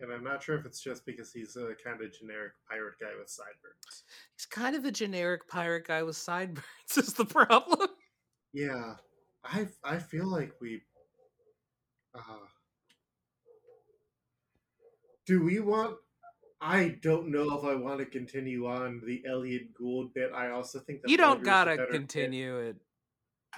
and 0.00 0.12
I'm 0.12 0.22
not 0.22 0.42
sure 0.42 0.56
if 0.56 0.64
it's 0.64 0.80
just 0.80 1.04
because 1.04 1.32
he's 1.32 1.56
a 1.56 1.74
kind 1.84 2.00
of 2.00 2.16
generic 2.16 2.52
pirate 2.70 2.94
guy 3.00 3.10
with 3.18 3.28
sideburns. 3.28 4.04
He's 4.36 4.46
kind 4.46 4.76
of 4.76 4.84
a 4.84 4.92
generic 4.92 5.48
pirate 5.48 5.88
guy 5.88 6.04
with 6.04 6.16
sideburns. 6.16 6.64
Is 6.96 7.14
the 7.14 7.24
problem? 7.24 7.88
Yeah, 8.52 8.94
I 9.44 9.66
I 9.82 9.98
feel 9.98 10.26
like 10.26 10.52
we. 10.60 10.82
Uh, 12.14 12.46
do 15.26 15.42
we 15.42 15.60
want? 15.60 15.96
I 16.60 16.96
don't 17.02 17.28
know 17.28 17.58
if 17.58 17.64
I 17.64 17.74
want 17.74 17.98
to 17.98 18.06
continue 18.06 18.68
on 18.68 19.02
the 19.04 19.22
Elliott 19.28 19.74
Gould 19.74 20.14
bit. 20.14 20.30
I 20.32 20.50
also 20.50 20.78
think 20.78 21.02
that 21.02 21.10
you 21.10 21.16
don't 21.16 21.42
gotta 21.42 21.72
better 21.72 21.86
bit. 21.86 21.92
continue 21.92 22.58
it. 22.58 22.76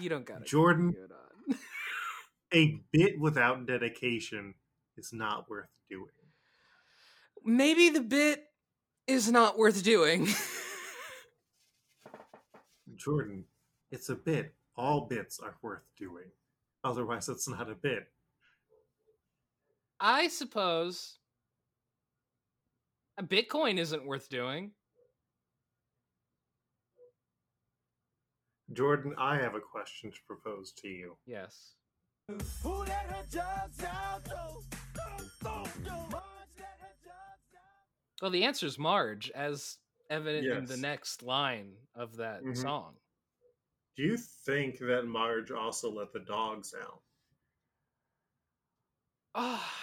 You 0.01 0.09
don't 0.09 0.25
gotta. 0.25 0.45
Jordan. 0.45 0.93
continue 0.93 1.09
it. 1.51 1.57
A 2.55 2.81
bit 2.93 3.19
without 3.19 3.67
dedication 3.67 4.55
is 4.97 5.13
not 5.13 5.51
worth 5.51 5.69
doing. 5.91 6.07
Maybe 7.45 7.91
the 7.91 8.01
bit 8.01 8.45
is 9.07 9.31
not 9.31 9.59
worth 9.59 9.83
doing. 9.83 10.29
Jordan, 12.97 13.45
it's 13.91 14.09
a 14.09 14.15
bit. 14.15 14.55
All 14.77 15.03
bits 15.03 15.41
are 15.41 15.57
worth 15.63 15.83
doing. 15.99 16.31
Otherwise, 16.85 17.29
it's 17.29 17.49
not 17.49 17.71
a 17.71 17.75
bit. 17.75 18.09
I 20.01 20.29
suppose 20.29 21.19
Bitcoin 23.23 23.79
isn't 23.79 24.05
worth 24.05 24.29
doing. 24.29 24.73
Jordan, 28.73 29.15
I 29.19 29.37
have 29.37 29.55
a 29.55 29.61
question 29.61 30.11
to 30.11 30.19
propose 30.27 30.73
to 30.79 30.89
you. 30.89 31.17
Yes. 31.27 31.75
Well, 38.23 38.31
the 38.31 38.45
answer 38.45 38.67
is 38.67 38.79
Marge, 38.79 39.31
as 39.33 39.79
evident 40.11 40.47
in 40.47 40.65
the 40.65 40.77
next 40.77 41.23
line 41.23 41.77
of 41.95 42.17
that 42.17 42.43
Mhm. 42.43 42.57
song. 42.57 42.97
Do 43.97 44.03
you 44.03 44.17
think 44.17 44.79
that 44.79 45.05
Marge 45.07 45.51
also 45.51 45.91
let 45.91 46.13
the 46.13 46.21
dogs 46.21 46.75
out? 46.75 47.03
Ah, 49.35 49.75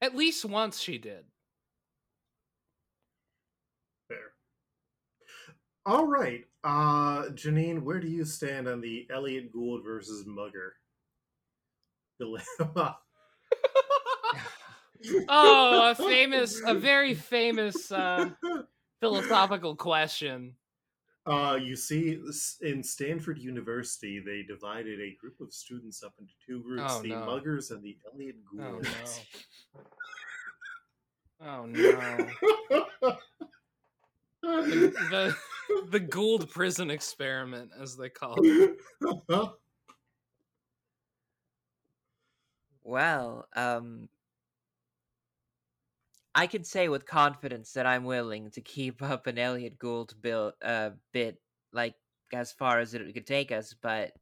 at 0.00 0.14
least 0.14 0.44
once 0.44 0.80
she 0.80 0.98
did. 0.98 1.30
Fair. 4.08 4.34
All 5.84 6.06
right, 6.06 6.44
uh, 6.62 7.24
Janine, 7.30 7.82
where 7.82 7.98
do 7.98 8.06
you 8.06 8.24
stand 8.24 8.68
on 8.68 8.80
the 8.80 9.06
Elliott 9.12 9.52
Gould 9.52 9.82
versus 9.84 10.24
Mugger 10.26 10.74
dilemma? 12.20 12.98
oh, 15.28 15.90
a 15.90 15.94
famous, 15.96 16.60
a 16.64 16.74
very 16.74 17.14
famous 17.14 17.90
uh, 17.90 18.30
philosophical 19.00 19.74
question. 19.74 20.54
Uh, 21.26 21.58
you 21.60 21.74
see, 21.76 22.20
in 22.62 22.82
Stanford 22.82 23.38
University, 23.38 24.20
they 24.20 24.42
divided 24.42 25.00
a 25.00 25.16
group 25.20 25.40
of 25.40 25.52
students 25.52 26.02
up 26.04 26.14
into 26.20 26.32
two 26.46 26.62
groups: 26.62 26.84
Oh, 26.96 27.02
the 27.02 27.08
no. 27.10 27.26
Muggers 27.26 27.70
and 27.72 27.82
the 27.82 27.96
Elliott 28.12 28.36
Oh 28.60 28.70
Goulds. 28.72 29.20
no! 29.74 29.80
Oh 31.44 31.66
no! 31.66 33.16
The, 34.42 35.36
the 35.90 36.00
Gould 36.00 36.50
prison 36.50 36.90
experiment, 36.90 37.70
as 37.80 37.96
they 37.96 38.08
call 38.08 38.36
it. 38.38 38.76
Well, 42.84 43.46
um, 43.54 44.08
I 46.34 46.46
can 46.46 46.64
say 46.64 46.88
with 46.88 47.06
confidence 47.06 47.72
that 47.74 47.86
I'm 47.86 48.04
willing 48.04 48.50
to 48.52 48.60
keep 48.60 49.02
up 49.02 49.26
an 49.26 49.38
Elliott 49.38 49.78
Gould 49.78 50.14
uh, 50.62 50.90
bit, 51.12 51.40
like 51.72 51.94
as 52.32 52.52
far 52.52 52.80
as 52.80 52.94
it 52.94 53.14
could 53.14 53.26
take 53.26 53.52
us. 53.52 53.74
But 53.80 54.12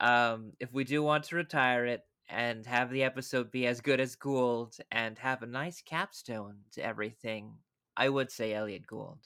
um, 0.00 0.52
if 0.60 0.72
we 0.72 0.84
do 0.84 1.02
want 1.02 1.24
to 1.24 1.36
retire 1.36 1.84
it 1.86 2.02
and 2.28 2.64
have 2.66 2.90
the 2.90 3.04
episode 3.04 3.50
be 3.50 3.66
as 3.66 3.80
good 3.80 4.00
as 4.00 4.16
Gould 4.16 4.76
and 4.90 5.18
have 5.18 5.42
a 5.42 5.46
nice 5.46 5.82
capstone 5.82 6.56
to 6.72 6.84
everything, 6.84 7.52
I 7.96 8.08
would 8.08 8.30
say 8.30 8.52
Elliott 8.52 8.86
Gould. 8.86 9.18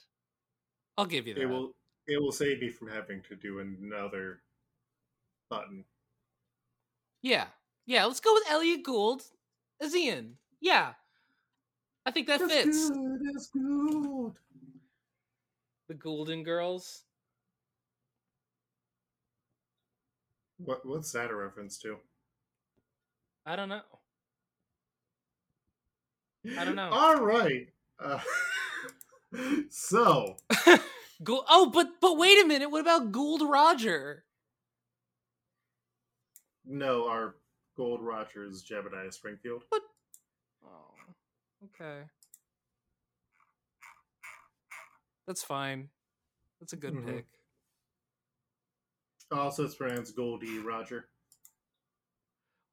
I'll 0.97 1.05
give 1.05 1.27
you 1.27 1.33
that. 1.33 1.41
it 1.41 1.45
will 1.47 1.73
it 2.07 2.21
will 2.21 2.31
save 2.31 2.61
me 2.61 2.69
from 2.69 2.89
having 2.89 3.21
to 3.29 3.35
do 3.35 3.59
another 3.59 4.41
button. 5.49 5.83
Yeah, 7.21 7.45
Yeah, 7.85 8.05
let's 8.05 8.19
go 8.19 8.33
with 8.33 8.43
Elliott 8.49 8.83
Gould 8.83 9.23
as 9.79 9.95
Ian. 9.95 10.37
Yeah. 10.59 10.93
I 12.05 12.11
think 12.11 12.27
that 12.27 12.39
That's 12.39 12.53
fits. 12.53 12.89
good, 12.89 13.19
that's 13.23 13.47
good. 13.49 14.33
The 15.87 15.93
Goulden 15.93 16.43
Girls. 16.43 17.03
What 20.57 20.85
what's 20.85 21.11
that 21.11 21.31
a 21.31 21.35
reference 21.35 21.77
to? 21.79 21.97
I 23.45 23.55
don't 23.55 23.69
know. 23.69 23.81
I 26.57 26.65
don't 26.65 26.75
know. 26.75 26.89
All 26.91 27.17
right. 27.17 27.67
Uh, 28.03 28.19
so 29.69 30.35
oh, 31.27 31.69
but 31.73 31.87
but 32.01 32.17
wait 32.17 32.43
a 32.43 32.47
minute. 32.47 32.71
What 32.71 32.81
about 32.81 33.11
Gould 33.11 33.41
Roger? 33.41 34.25
no, 36.65 37.07
our 37.07 37.35
Gold 37.75 38.01
Rogers 38.01 38.63
Jebediah 38.63 39.13
Springfield. 39.13 39.63
Oh, 40.63 40.93
okay. 41.65 42.01
That's 45.27 45.43
fine. 45.43 45.89
That's 46.59 46.73
a 46.73 46.77
good 46.77 46.93
Mhm. 46.93 47.05
pick. 47.05 47.25
Also, 49.31 49.65
it's 49.65 49.75
pronounced 49.75 50.15
Goldie 50.15 50.59
Roger. 50.59 51.09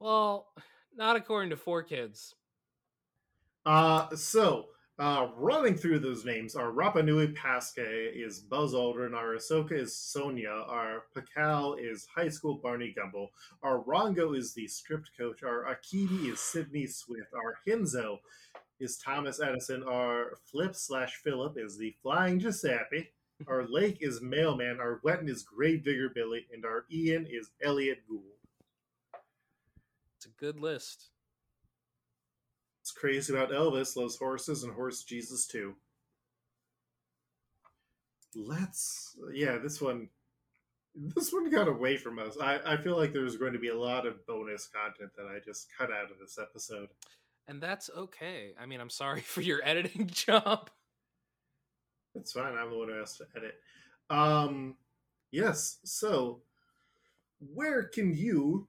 Well, 0.01 0.53
not 0.95 1.17
according 1.17 1.51
to 1.51 1.57
Four 1.57 1.83
Kids. 1.83 2.35
Uh, 3.65 4.15
so, 4.17 4.71
uh, 4.99 5.29
running 5.37 5.77
through 5.77 6.01
those 6.01 6.25
names, 6.25 6.57
our 6.57 6.73
Rapa 6.73 7.05
Nui 7.05 7.29
Pasque 7.29 7.79
is 7.79 8.41
Buzz 8.41 8.75
Aldrin, 8.75 9.15
our 9.15 9.37
Ahsoka 9.37 9.73
is 9.73 9.97
Sonia, 9.97 10.51
our 10.51 11.05
Pakal 11.17 11.77
is 11.79 12.07
High 12.13 12.29
School 12.29 12.59
Barney 12.61 12.93
Gumble, 12.97 13.31
our 13.63 13.81
Rongo 13.85 14.37
is 14.37 14.55
the 14.55 14.67
script 14.67 15.11
coach, 15.17 15.45
our 15.45 15.65
Akidi 15.65 16.33
is 16.33 16.41
Sydney 16.41 16.87
Swift, 16.87 17.33
our 17.33 17.59
Hinzo 17.67 18.19
is 18.81 18.97
Thomas 18.97 19.41
Edison, 19.41 19.85
our 19.85 20.39
Flip 20.51 20.75
slash 20.75 21.15
Philip 21.23 21.57
is 21.57 21.79
the 21.79 21.95
Flying 22.03 22.41
Giuseppe, 22.41 23.11
our 23.47 23.69
Lake 23.69 23.99
is 24.01 24.21
Mailman, 24.21 24.81
our 24.81 25.01
Wetton 25.05 25.29
is 25.29 25.45
Gravedigger 25.45 26.11
Billy, 26.13 26.47
and 26.53 26.65
our 26.65 26.87
Ian 26.91 27.25
is 27.31 27.51
Elliott 27.63 28.03
Gould. 28.09 28.23
It's 30.17 30.27
a 30.27 30.31
good 30.31 30.59
list. 30.59 31.11
It's 32.89 32.97
crazy 32.97 33.35
about 33.35 33.51
Elvis, 33.51 33.97
loves 33.97 34.17
horses, 34.17 34.65
and 34.65 34.73
horse 34.73 35.03
Jesus 35.03 35.47
too. 35.47 35.75
Let's, 38.35 39.15
yeah, 39.35 39.59
this 39.59 39.79
one, 39.79 40.09
this 40.95 41.31
one 41.31 41.51
got 41.51 41.69
away 41.69 41.99
from 41.99 42.19
us. 42.19 42.39
I, 42.41 42.61
I 42.65 42.77
feel 42.79 42.97
like 42.97 43.13
there's 43.13 43.37
going 43.37 43.53
to 43.53 43.59
be 43.59 43.69
a 43.69 43.79
lot 43.79 44.07
of 44.07 44.25
bonus 44.27 44.69
content 44.69 45.11
that 45.19 45.27
I 45.27 45.39
just 45.45 45.67
cut 45.77 45.91
out 45.93 46.11
of 46.11 46.19
this 46.19 46.39
episode. 46.41 46.89
And 47.47 47.63
that's 47.63 47.91
okay. 47.95 48.55
I 48.59 48.65
mean, 48.65 48.81
I'm 48.81 48.89
sorry 48.89 49.21
for 49.35 49.43
your 49.43 49.61
editing 49.63 50.07
job. 50.11 50.71
It's 52.15 52.33
fine. 52.33 52.55
I'm 52.57 52.71
the 52.71 52.79
one 52.79 52.89
who 52.89 52.95
has 52.95 53.19
to 53.19 53.27
edit. 53.37 53.57
Um, 54.09 54.77
yes. 55.31 55.77
So, 55.85 56.41
where 57.53 57.83
can 57.83 58.15
you, 58.15 58.67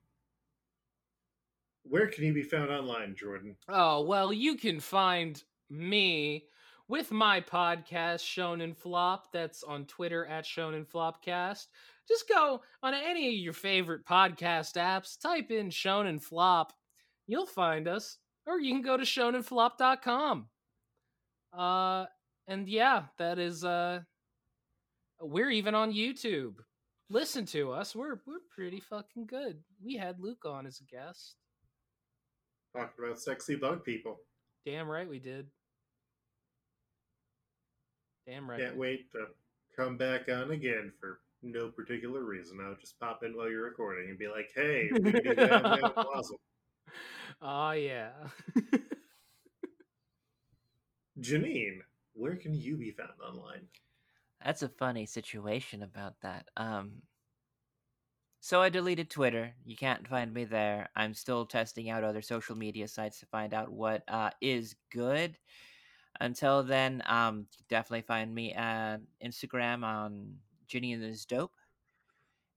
where 1.84 2.08
can 2.08 2.24
you 2.24 2.32
be 2.32 2.42
found 2.42 2.70
online, 2.70 3.14
Jordan? 3.16 3.56
Oh, 3.68 4.02
well, 4.02 4.32
you 4.32 4.56
can 4.56 4.80
find 4.80 5.42
me 5.68 6.44
with 6.88 7.10
my 7.10 7.40
podcast, 7.40 8.22
Shonen 8.22 8.76
Flop. 8.76 9.32
That's 9.32 9.62
on 9.62 9.86
Twitter 9.86 10.26
at 10.26 10.44
Shonen 10.44 10.86
Flopcast. 10.86 11.66
Just 12.08 12.28
go 12.28 12.60
on 12.82 12.94
any 12.94 13.28
of 13.28 13.34
your 13.34 13.52
favorite 13.52 14.04
podcast 14.04 14.74
apps, 14.74 15.18
type 15.20 15.50
in 15.50 15.70
Shonen 15.70 16.20
Flop. 16.20 16.72
You'll 17.26 17.46
find 17.46 17.86
us. 17.86 18.18
Or 18.46 18.58
you 18.58 18.72
can 18.72 18.82
go 18.82 18.96
to 18.96 19.04
shonenflop.com. 19.04 20.48
Uh, 21.56 22.06
and 22.48 22.68
yeah, 22.68 23.02
that 23.18 23.38
is, 23.38 23.64
uh, 23.64 24.00
we're 25.20 25.50
even 25.50 25.74
on 25.74 25.92
YouTube. 25.92 26.54
Listen 27.10 27.44
to 27.46 27.70
us. 27.70 27.94
We're, 27.94 28.20
we're 28.26 28.40
pretty 28.52 28.80
fucking 28.80 29.26
good. 29.26 29.58
We 29.84 29.94
had 29.94 30.18
Luke 30.18 30.44
on 30.46 30.66
as 30.66 30.80
a 30.80 30.84
guest. 30.84 31.36
Talking 32.74 33.04
about 33.04 33.18
sexy 33.18 33.56
bug 33.56 33.84
people. 33.84 34.20
Damn 34.64 34.88
right 34.88 35.08
we 35.08 35.18
did. 35.18 35.46
Damn 38.26 38.48
right. 38.48 38.60
Can't 38.60 38.76
wait 38.76 39.10
to 39.12 39.26
come 39.76 39.96
back 39.96 40.28
on 40.28 40.52
again 40.52 40.92
for 41.00 41.20
no 41.42 41.68
particular 41.68 42.22
reason. 42.22 42.58
I'll 42.62 42.76
just 42.76 43.00
pop 43.00 43.22
in 43.24 43.36
while 43.36 43.50
you're 43.50 43.64
recording 43.64 44.10
and 44.10 44.18
be 44.18 44.28
like, 44.28 44.50
hey, 44.54 44.88
we 44.92 45.12
can 45.12 45.22
do 45.22 45.34
that. 45.34 45.62
That 45.62 45.96
was 45.96 46.06
awesome. 46.14 46.36
Oh 47.42 47.70
yeah. 47.70 48.10
Janine, 51.20 51.78
where 52.12 52.36
can 52.36 52.52
you 52.52 52.76
be 52.76 52.90
found 52.90 53.12
online? 53.26 53.62
That's 54.44 54.62
a 54.62 54.68
funny 54.68 55.06
situation 55.06 55.82
about 55.82 56.14
that. 56.22 56.48
Um, 56.56 57.02
so 58.40 58.62
I 58.62 58.70
deleted 58.70 59.10
Twitter. 59.10 59.52
You 59.64 59.76
can't 59.76 60.08
find 60.08 60.32
me 60.32 60.44
there. 60.44 60.88
I'm 60.96 61.12
still 61.12 61.44
testing 61.44 61.90
out 61.90 62.04
other 62.04 62.22
social 62.22 62.56
media 62.56 62.88
sites 62.88 63.20
to 63.20 63.26
find 63.26 63.52
out 63.52 63.70
what 63.70 64.02
uh, 64.08 64.30
is 64.40 64.74
good. 64.90 65.36
Until 66.20 66.62
then, 66.62 67.02
um, 67.06 67.40
you 67.40 67.58
can 67.58 67.66
definitely 67.68 68.02
find 68.02 68.34
me 68.34 68.52
at 68.52 68.98
Instagram 69.24 69.84
on 69.84 70.36
Ginny 70.66 70.94
and 70.94 71.04
is 71.04 71.26
dope. 71.26 71.52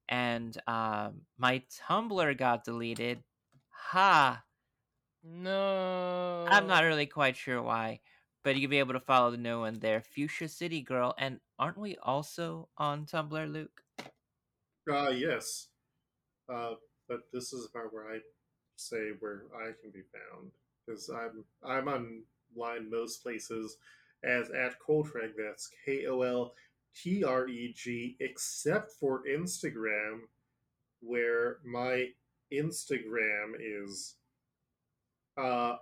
And 0.08 0.58
um, 0.68 1.22
my 1.38 1.64
Tumblr 1.90 2.38
got 2.38 2.64
deleted. 2.64 3.24
Ha! 3.70 4.42
no. 5.24 6.46
I'm 6.50 6.68
not 6.68 6.84
really 6.84 7.06
quite 7.06 7.38
sure 7.38 7.62
why, 7.62 8.02
but 8.44 8.56
you'll 8.56 8.70
be 8.70 8.80
able 8.80 8.94
to 8.94 9.00
follow 9.00 9.32
the 9.32 9.38
new 9.38 9.62
one 9.62 9.80
there. 9.80 10.02
Fuchsia 10.02 10.48
City 10.48 10.82
Girl. 10.82 11.14
And 11.18 11.40
aren't 11.60 11.78
we 11.78 11.98
also 12.02 12.70
on 12.78 13.06
Tumblr, 13.06 13.52
Luke? 13.52 13.82
Uh, 14.92 15.10
yes. 15.10 15.68
Uh, 16.52 16.76
but 17.08 17.22
this 17.32 17.54
is 17.54 17.68
part 17.68 17.94
where 17.94 18.08
I 18.14 18.20
say 18.76 19.12
where 19.20 19.44
I 19.56 19.72
can 19.82 19.92
be 19.92 20.02
found. 20.02 20.52
Because 20.86 21.10
I'm, 21.10 21.46
I'm 21.64 21.88
online 21.88 22.90
most 22.90 23.24
places 23.24 23.78
as 24.24 24.50
at 24.50 24.80
Koltreg. 24.86 25.34
That's 25.38 25.70
K 25.86 26.06
O 26.08 26.22
L 26.22 26.54
T 26.96 27.24
R 27.24 27.48
E 27.48 27.74
G, 27.76 28.18
except 28.20 28.92
for 29.00 29.24
Instagram, 29.30 30.22
where 31.02 31.58
my 31.66 32.08
Instagram 32.54 33.54
is 33.60 34.16
uh, 35.38 35.76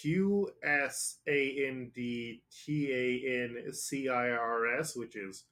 Q 0.00 0.50
S 0.62 1.18
A 1.28 1.66
N 1.66 1.90
D 1.94 2.42
T 2.64 2.92
A 2.92 3.44
N 3.44 3.72
C 3.72 4.08
I 4.08 4.30
R 4.30 4.78
S, 4.78 4.94
which 4.96 5.16
is 5.16 5.44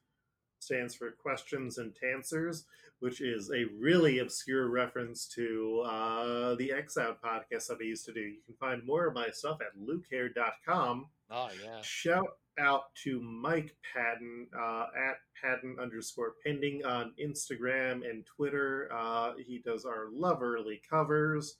stands 0.59 0.93
for 0.93 1.11
questions 1.11 1.79
and 1.79 1.95
answers, 2.15 2.65
which 3.01 3.19
is 3.19 3.51
a 3.51 3.65
really 3.79 4.19
obscure 4.19 4.69
reference 4.69 5.27
to 5.27 5.83
uh, 5.85 6.55
the 6.55 6.71
X 6.71 6.97
Out 6.97 7.19
podcast 7.21 7.67
that 7.67 7.79
I 7.81 7.83
used 7.83 8.05
to 8.05 8.13
do. 8.13 8.21
You 8.21 8.41
can 8.45 8.55
find 8.59 8.85
more 8.85 9.07
of 9.07 9.15
my 9.15 9.29
stuff 9.31 9.57
at 9.59 9.77
lukehair.com. 9.77 11.07
Oh 11.31 11.49
yeah. 11.63 11.81
Shout 11.81 12.27
out 12.59 12.93
to 13.03 13.19
Mike 13.21 13.75
Patten 13.93 14.47
uh, 14.55 14.85
at 14.95 15.15
Patten 15.41 15.77
underscore 15.81 16.33
pending 16.45 16.85
on 16.85 17.13
Instagram 17.19 18.07
and 18.07 18.23
Twitter. 18.37 18.87
Uh, 18.93 19.33
he 19.45 19.63
does 19.65 19.83
our 19.83 20.09
love 20.13 20.43
early 20.43 20.79
covers, 20.87 21.57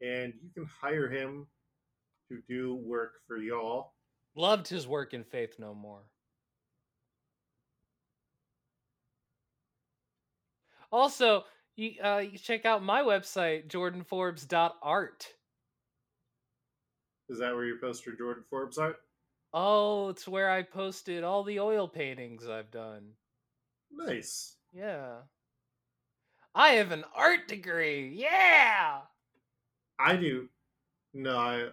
and 0.00 0.32
you 0.42 0.50
can 0.52 0.68
hire 0.80 1.08
him 1.08 1.46
to 2.28 2.42
do 2.48 2.74
work 2.74 3.12
for 3.28 3.36
y'all. 3.36 3.92
Loved 4.34 4.66
his 4.66 4.88
work 4.88 5.14
in 5.14 5.22
Faith 5.22 5.54
No 5.58 5.72
More. 5.72 6.02
Also, 10.92 11.44
you 11.76 11.92
uh 12.02 12.18
you 12.18 12.38
check 12.38 12.64
out 12.64 12.82
my 12.82 13.02
website, 13.02 13.68
jordanforbes.art. 13.68 15.26
Is 17.28 17.38
that 17.38 17.54
where 17.54 17.64
you 17.64 17.78
post 17.80 18.04
your 18.06 18.16
Jordan 18.16 18.42
Forbes 18.50 18.76
art? 18.76 18.96
Oh, 19.52 20.08
it's 20.08 20.26
where 20.26 20.50
I 20.50 20.62
posted 20.62 21.24
all 21.24 21.44
the 21.44 21.60
oil 21.60 21.88
paintings 21.88 22.48
I've 22.48 22.70
done. 22.70 23.12
Nice. 23.92 24.56
Yeah. 24.72 25.18
I 26.54 26.70
have 26.70 26.90
an 26.92 27.04
art 27.14 27.48
degree. 27.48 28.12
Yeah. 28.14 28.98
I 29.98 30.16
do. 30.16 30.48
No, 31.14 31.36
I. 31.36 31.68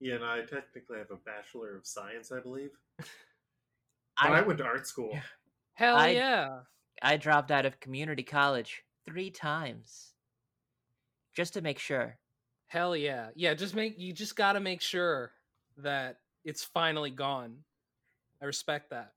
Yeah, 0.00 0.18
no, 0.18 0.26
I 0.26 0.40
technically 0.40 0.98
have 0.98 1.10
a 1.10 1.16
Bachelor 1.16 1.76
of 1.76 1.86
Science, 1.86 2.32
I 2.32 2.40
believe. 2.40 2.70
But 4.18 4.32
I, 4.32 4.38
I, 4.38 4.40
went 4.40 4.56
to 4.60 4.64
art 4.64 4.86
school. 4.86 5.14
Hell 5.74 5.96
I- 5.96 6.08
yeah. 6.08 6.60
I 7.02 7.16
dropped 7.16 7.50
out 7.50 7.66
of 7.66 7.80
community 7.80 8.22
college 8.22 8.84
three 9.04 9.30
times 9.30 10.12
just 11.34 11.54
to 11.54 11.60
make 11.60 11.78
sure. 11.78 12.16
Hell 12.66 12.96
yeah. 12.96 13.28
Yeah, 13.34 13.54
just 13.54 13.74
make 13.74 13.98
you 13.98 14.12
just 14.12 14.36
got 14.36 14.54
to 14.54 14.60
make 14.60 14.80
sure 14.80 15.32
that 15.78 16.18
it's 16.44 16.64
finally 16.64 17.10
gone. 17.10 17.58
I 18.40 18.46
respect 18.46 18.90
that. 18.90 19.12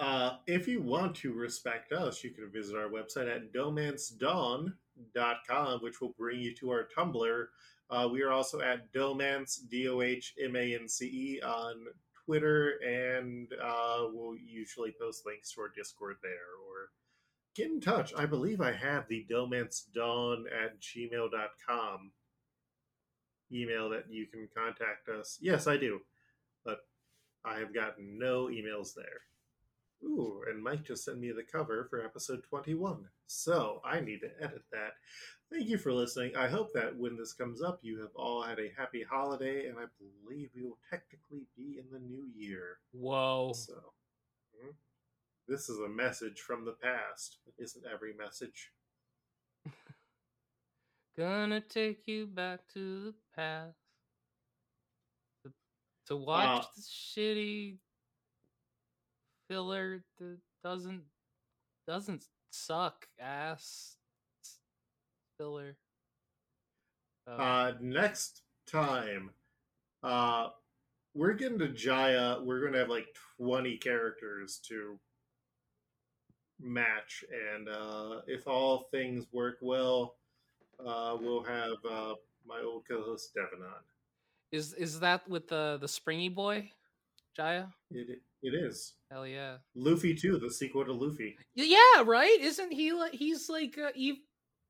Uh, 0.00 0.36
if 0.46 0.66
you 0.66 0.82
want 0.82 1.14
to 1.14 1.32
respect 1.32 1.92
us, 1.92 2.24
you 2.24 2.30
can 2.30 2.50
visit 2.50 2.76
our 2.76 2.88
website 2.88 3.34
at 3.34 3.52
Dohmance 3.52 4.18
Dawn, 4.18 4.74
gmail.com, 5.16 5.80
which 5.80 6.00
will 6.00 6.14
bring 6.18 6.40
you 6.40 6.54
to 6.56 6.70
our 6.70 6.88
Tumblr. 6.96 7.46
Uh, 7.90 8.08
we 8.10 8.22
are 8.22 8.32
also 8.32 8.60
at 8.60 8.92
Dohmance, 8.92 9.60
D 9.68 9.88
O 9.88 10.00
H 10.00 10.34
M 10.42 10.56
A 10.56 10.74
N 10.74 10.88
C 10.88 11.06
E, 11.06 11.42
on 11.42 11.86
Twitter, 12.24 12.78
and 12.84 13.48
uh, 13.62 14.06
we'll 14.12 14.36
usually 14.36 14.94
post 14.98 15.26
links 15.26 15.52
to 15.52 15.60
our 15.62 15.72
Discord 15.74 16.16
there 16.22 16.30
or 16.30 16.90
get 17.54 17.70
in 17.70 17.80
touch. 17.80 18.12
I 18.16 18.26
believe 18.26 18.60
I 18.60 18.72
have 18.72 19.06
the 19.08 19.26
Dohmance 19.30 19.82
Dawn 19.94 20.46
at 20.48 20.80
gmail.com 20.80 22.12
email 23.52 23.90
that 23.90 24.04
you 24.10 24.26
can 24.26 24.48
contact 24.56 25.08
us. 25.08 25.38
Yes, 25.40 25.66
I 25.66 25.76
do, 25.76 26.00
but 26.64 26.80
I 27.44 27.58
have 27.58 27.74
gotten 27.74 28.18
no 28.18 28.46
emails 28.46 28.94
there. 28.94 29.22
Ooh, 30.02 30.42
and 30.48 30.62
Mike 30.62 30.84
just 30.84 31.04
sent 31.04 31.18
me 31.18 31.32
the 31.32 31.42
cover 31.42 31.86
for 31.88 32.04
episode 32.04 32.42
21. 32.44 33.08
So 33.26 33.80
I 33.84 34.00
need 34.00 34.20
to 34.20 34.30
edit 34.42 34.62
that. 34.72 34.92
Thank 35.50 35.68
you 35.68 35.78
for 35.78 35.92
listening. 35.92 36.36
I 36.36 36.48
hope 36.48 36.72
that 36.74 36.96
when 36.96 37.16
this 37.16 37.32
comes 37.32 37.62
up, 37.62 37.78
you 37.82 38.00
have 38.00 38.14
all 38.14 38.42
had 38.42 38.58
a 38.58 38.72
happy 38.76 39.02
holiday, 39.08 39.66
and 39.68 39.78
I 39.78 39.84
believe 39.98 40.50
we 40.54 40.62
will 40.62 40.78
technically 40.90 41.46
be 41.56 41.78
in 41.78 41.84
the 41.92 42.00
new 42.00 42.24
year. 42.34 42.78
Whoa. 42.92 43.52
So, 43.54 43.92
mhm. 44.62 44.74
this 45.46 45.68
is 45.68 45.78
a 45.78 45.88
message 45.88 46.40
from 46.40 46.64
the 46.64 46.72
past. 46.72 47.38
But 47.44 47.54
isn't 47.62 47.84
every 47.90 48.14
message? 48.14 48.72
Gonna 51.16 51.60
take 51.60 52.02
you 52.06 52.26
back 52.26 52.60
to 52.74 53.04
the 53.04 53.14
past 53.36 53.78
to, 55.44 55.52
to 56.08 56.16
watch 56.16 56.64
Uh, 56.64 56.66
the 56.76 56.82
shitty 56.82 57.78
filler 59.48 60.02
that 60.18 60.38
doesn't 60.62 61.02
doesn't 61.86 62.24
suck 62.50 63.06
ass 63.20 63.96
filler. 65.38 65.76
Oh, 67.26 67.32
Uh, 67.36 67.72
next 67.80 68.42
time, 68.66 69.30
uh, 70.02 70.48
we're 71.14 71.34
getting 71.34 71.58
to 71.58 71.68
Jaya. 71.68 72.38
We're 72.42 72.60
going 72.60 72.72
to 72.72 72.78
have 72.80 72.88
like 72.88 73.06
20 73.38 73.76
characters 73.78 74.58
to 74.68 74.98
match. 76.60 77.24
And 77.54 77.68
uh, 77.68 78.20
if 78.26 78.46
all 78.46 78.88
things 78.90 79.26
work 79.32 79.58
well, 79.60 80.16
uh, 80.84 81.16
we'll 81.20 81.42
have 81.44 81.76
uh, 81.88 82.14
my 82.46 82.60
old 82.64 82.84
co 82.88 83.02
host 83.02 83.34
Devin 83.34 83.64
on. 83.64 83.82
is 84.52 84.74
is 84.74 85.00
that 85.00 85.28
with 85.28 85.48
the 85.48 85.78
the 85.80 85.88
springy 85.88 86.28
boy, 86.28 86.70
Jaya? 87.36 87.66
It, 87.90 88.20
it 88.44 88.54
is. 88.54 88.92
Hell 89.10 89.26
yeah. 89.26 89.56
Luffy 89.74 90.14
too, 90.14 90.38
the 90.38 90.50
sequel 90.50 90.84
to 90.84 90.92
Luffy. 90.92 91.36
Yeah, 91.54 92.02
right? 92.04 92.38
Isn't 92.40 92.72
he 92.72 92.92
like 92.92 93.12
he's 93.12 93.48
like 93.48 93.76
uh, 93.78 93.90
Eve 93.96 94.16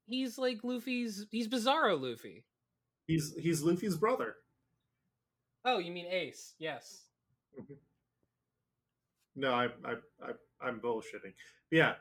he's 0.07 0.39
like 0.39 0.61
Luffy's 0.65 1.27
he's 1.31 1.49
Bizarro 1.49 2.01
Luffy. 2.01 2.45
He's 3.07 3.35
he's 3.39 3.63
Luffy's 3.63 3.97
brother. 3.97 4.37
Oh, 5.67 5.79
you 5.79 5.93
mean 5.93 6.07
Ace? 6.07 6.55
Yes. 6.59 7.03
No, 9.37 9.53
I, 9.53 9.65
I, 9.85 9.93
I, 10.23 10.31
I'm 10.67 10.79
bullshitting. 10.81 11.33
Yeah, 11.71 11.95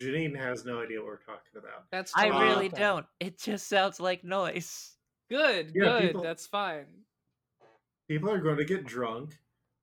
Janine 0.00 0.36
has 0.36 0.64
no 0.64 0.80
idea 0.82 0.98
what 0.98 1.06
we're 1.06 1.16
talking 1.18 1.52
about. 1.58 1.84
That's 1.90 2.12
I 2.16 2.28
totally 2.28 2.44
really 2.46 2.68
fine. 2.70 2.80
don't. 2.80 3.06
It 3.20 3.38
just 3.38 3.68
sounds 3.68 4.00
like 4.00 4.24
noise. 4.24 4.92
Good, 5.28 5.72
Yeah, 5.74 5.84
good. 5.84 6.02
people- 6.02 6.22
That's 6.22 6.46
fine. 6.46 6.86
people 8.08 8.30
are 8.30 8.40
going 8.40 8.56
to 8.56 8.64
get 8.64 8.86
drunk 8.86 9.36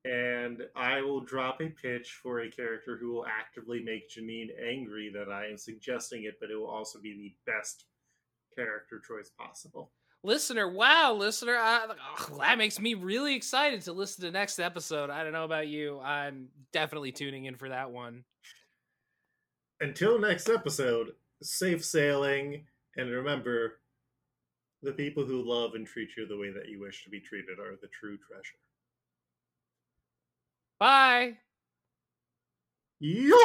and 0.06 0.64
i 0.76 1.02
will 1.02 1.22
drop 1.22 1.62
a 1.62 1.70
pitch 1.70 2.20
for 2.22 2.42
a 2.42 2.52
character 2.52 2.98
who 3.00 3.12
will 3.14 3.26
actively 3.26 3.82
make 3.84 4.10
janine 4.10 4.50
angry 4.70 5.10
that 5.14 5.32
i 5.32 5.46
am 5.46 5.58
suggesting 5.58 6.24
it 6.26 6.36
but 6.42 6.50
it 6.52 6.56
will 6.56 6.68
also 6.70 7.00
be 7.00 7.14
the 7.14 7.52
best 7.52 7.86
character 8.56 9.02
choice 9.08 9.30
possible 9.38 9.92
Listener, 10.26 10.70
wow, 10.72 11.12
listener, 11.14 11.58
I, 11.58 11.86
ugh, 11.90 12.40
that 12.40 12.58
makes 12.58 12.80
me 12.80 12.94
really 12.94 13.36
excited 13.36 13.82
to 13.82 13.92
listen 13.92 14.24
to 14.24 14.32
next 14.32 14.58
episode. 14.58 15.10
I 15.10 15.22
don't 15.22 15.34
know 15.34 15.44
about 15.44 15.68
you. 15.68 16.00
I'm 16.00 16.48
definitely 16.72 17.12
tuning 17.12 17.44
in 17.44 17.56
for 17.58 17.68
that 17.68 17.92
one. 17.92 18.24
until 19.82 20.18
next 20.20 20.48
episode 20.50 21.10
safe 21.42 21.84
sailing 21.84 22.66
and 22.96 23.10
remember 23.12 23.80
the 24.82 24.94
people 24.94 25.26
who 25.26 25.42
love 25.44 25.74
and 25.76 25.86
treat 25.86 26.10
you 26.16 26.26
the 26.26 26.38
way 26.38 26.52
that 26.52 26.70
you 26.70 26.80
wish 26.80 27.04
to 27.04 27.10
be 27.10 27.20
treated 27.20 27.60
are 27.60 27.76
the 27.82 27.88
true 27.90 28.18
treasure 28.18 28.63
Bye. 30.84 31.38
yo 33.00 33.38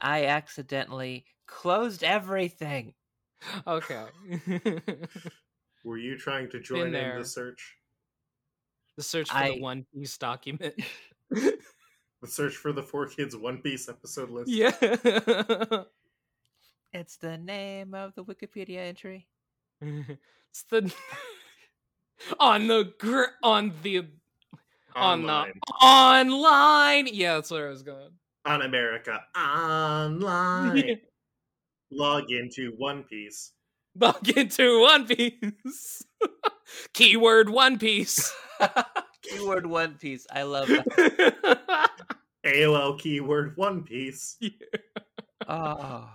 I 0.00 0.24
accidentally 0.24 1.26
closed 1.46 2.02
everything. 2.02 2.94
Okay. 3.68 4.04
were 5.84 5.96
you 5.96 6.18
trying 6.18 6.50
to 6.50 6.58
join 6.58 6.92
in 6.92 7.18
the 7.18 7.24
search 7.24 7.76
the 8.96 9.04
search 9.04 9.30
for 9.30 9.36
I- 9.36 9.50
the 9.50 9.60
One 9.60 9.86
Piece 9.94 10.18
document. 10.18 10.74
the 12.22 12.28
search 12.28 12.54
for 12.56 12.72
the 12.72 12.82
four 12.82 13.06
kids 13.06 13.36
one 13.36 13.58
piece 13.58 13.88
episode 13.88 14.30
list 14.30 14.50
yeah. 14.50 14.72
It's 16.92 17.16
the 17.18 17.36
name 17.36 17.92
of 17.92 18.14
the 18.14 18.24
Wikipedia 18.24 18.78
entry. 18.78 19.26
it's 19.82 20.62
the 20.70 20.90
on 22.40 22.68
the 22.68 22.90
gr- 22.98 23.34
on 23.42 23.74
the 23.82 24.06
on 24.94 25.26
the 25.26 25.52
online. 25.82 27.06
Yeah, 27.12 27.34
that's 27.34 27.50
where 27.50 27.66
I 27.66 27.70
was 27.70 27.82
going. 27.82 28.12
on 28.46 28.62
America 28.62 29.20
Online. 29.36 31.00
Log 31.90 32.30
into 32.30 32.72
One 32.78 33.02
Piece. 33.02 33.52
Log 33.94 34.26
into 34.30 34.80
One 34.80 35.06
Piece. 35.06 36.02
Keyword 36.94 37.50
One 37.50 37.78
Piece. 37.78 38.34
Keyword 39.20 39.66
One 39.66 39.96
Piece. 39.96 40.26
I 40.32 40.44
love 40.44 40.68
that. 40.68 41.55
AOL 42.46 42.98
keyword 42.98 43.56
One 43.56 43.82
Piece. 43.82 44.38
Oh. 45.48 46.10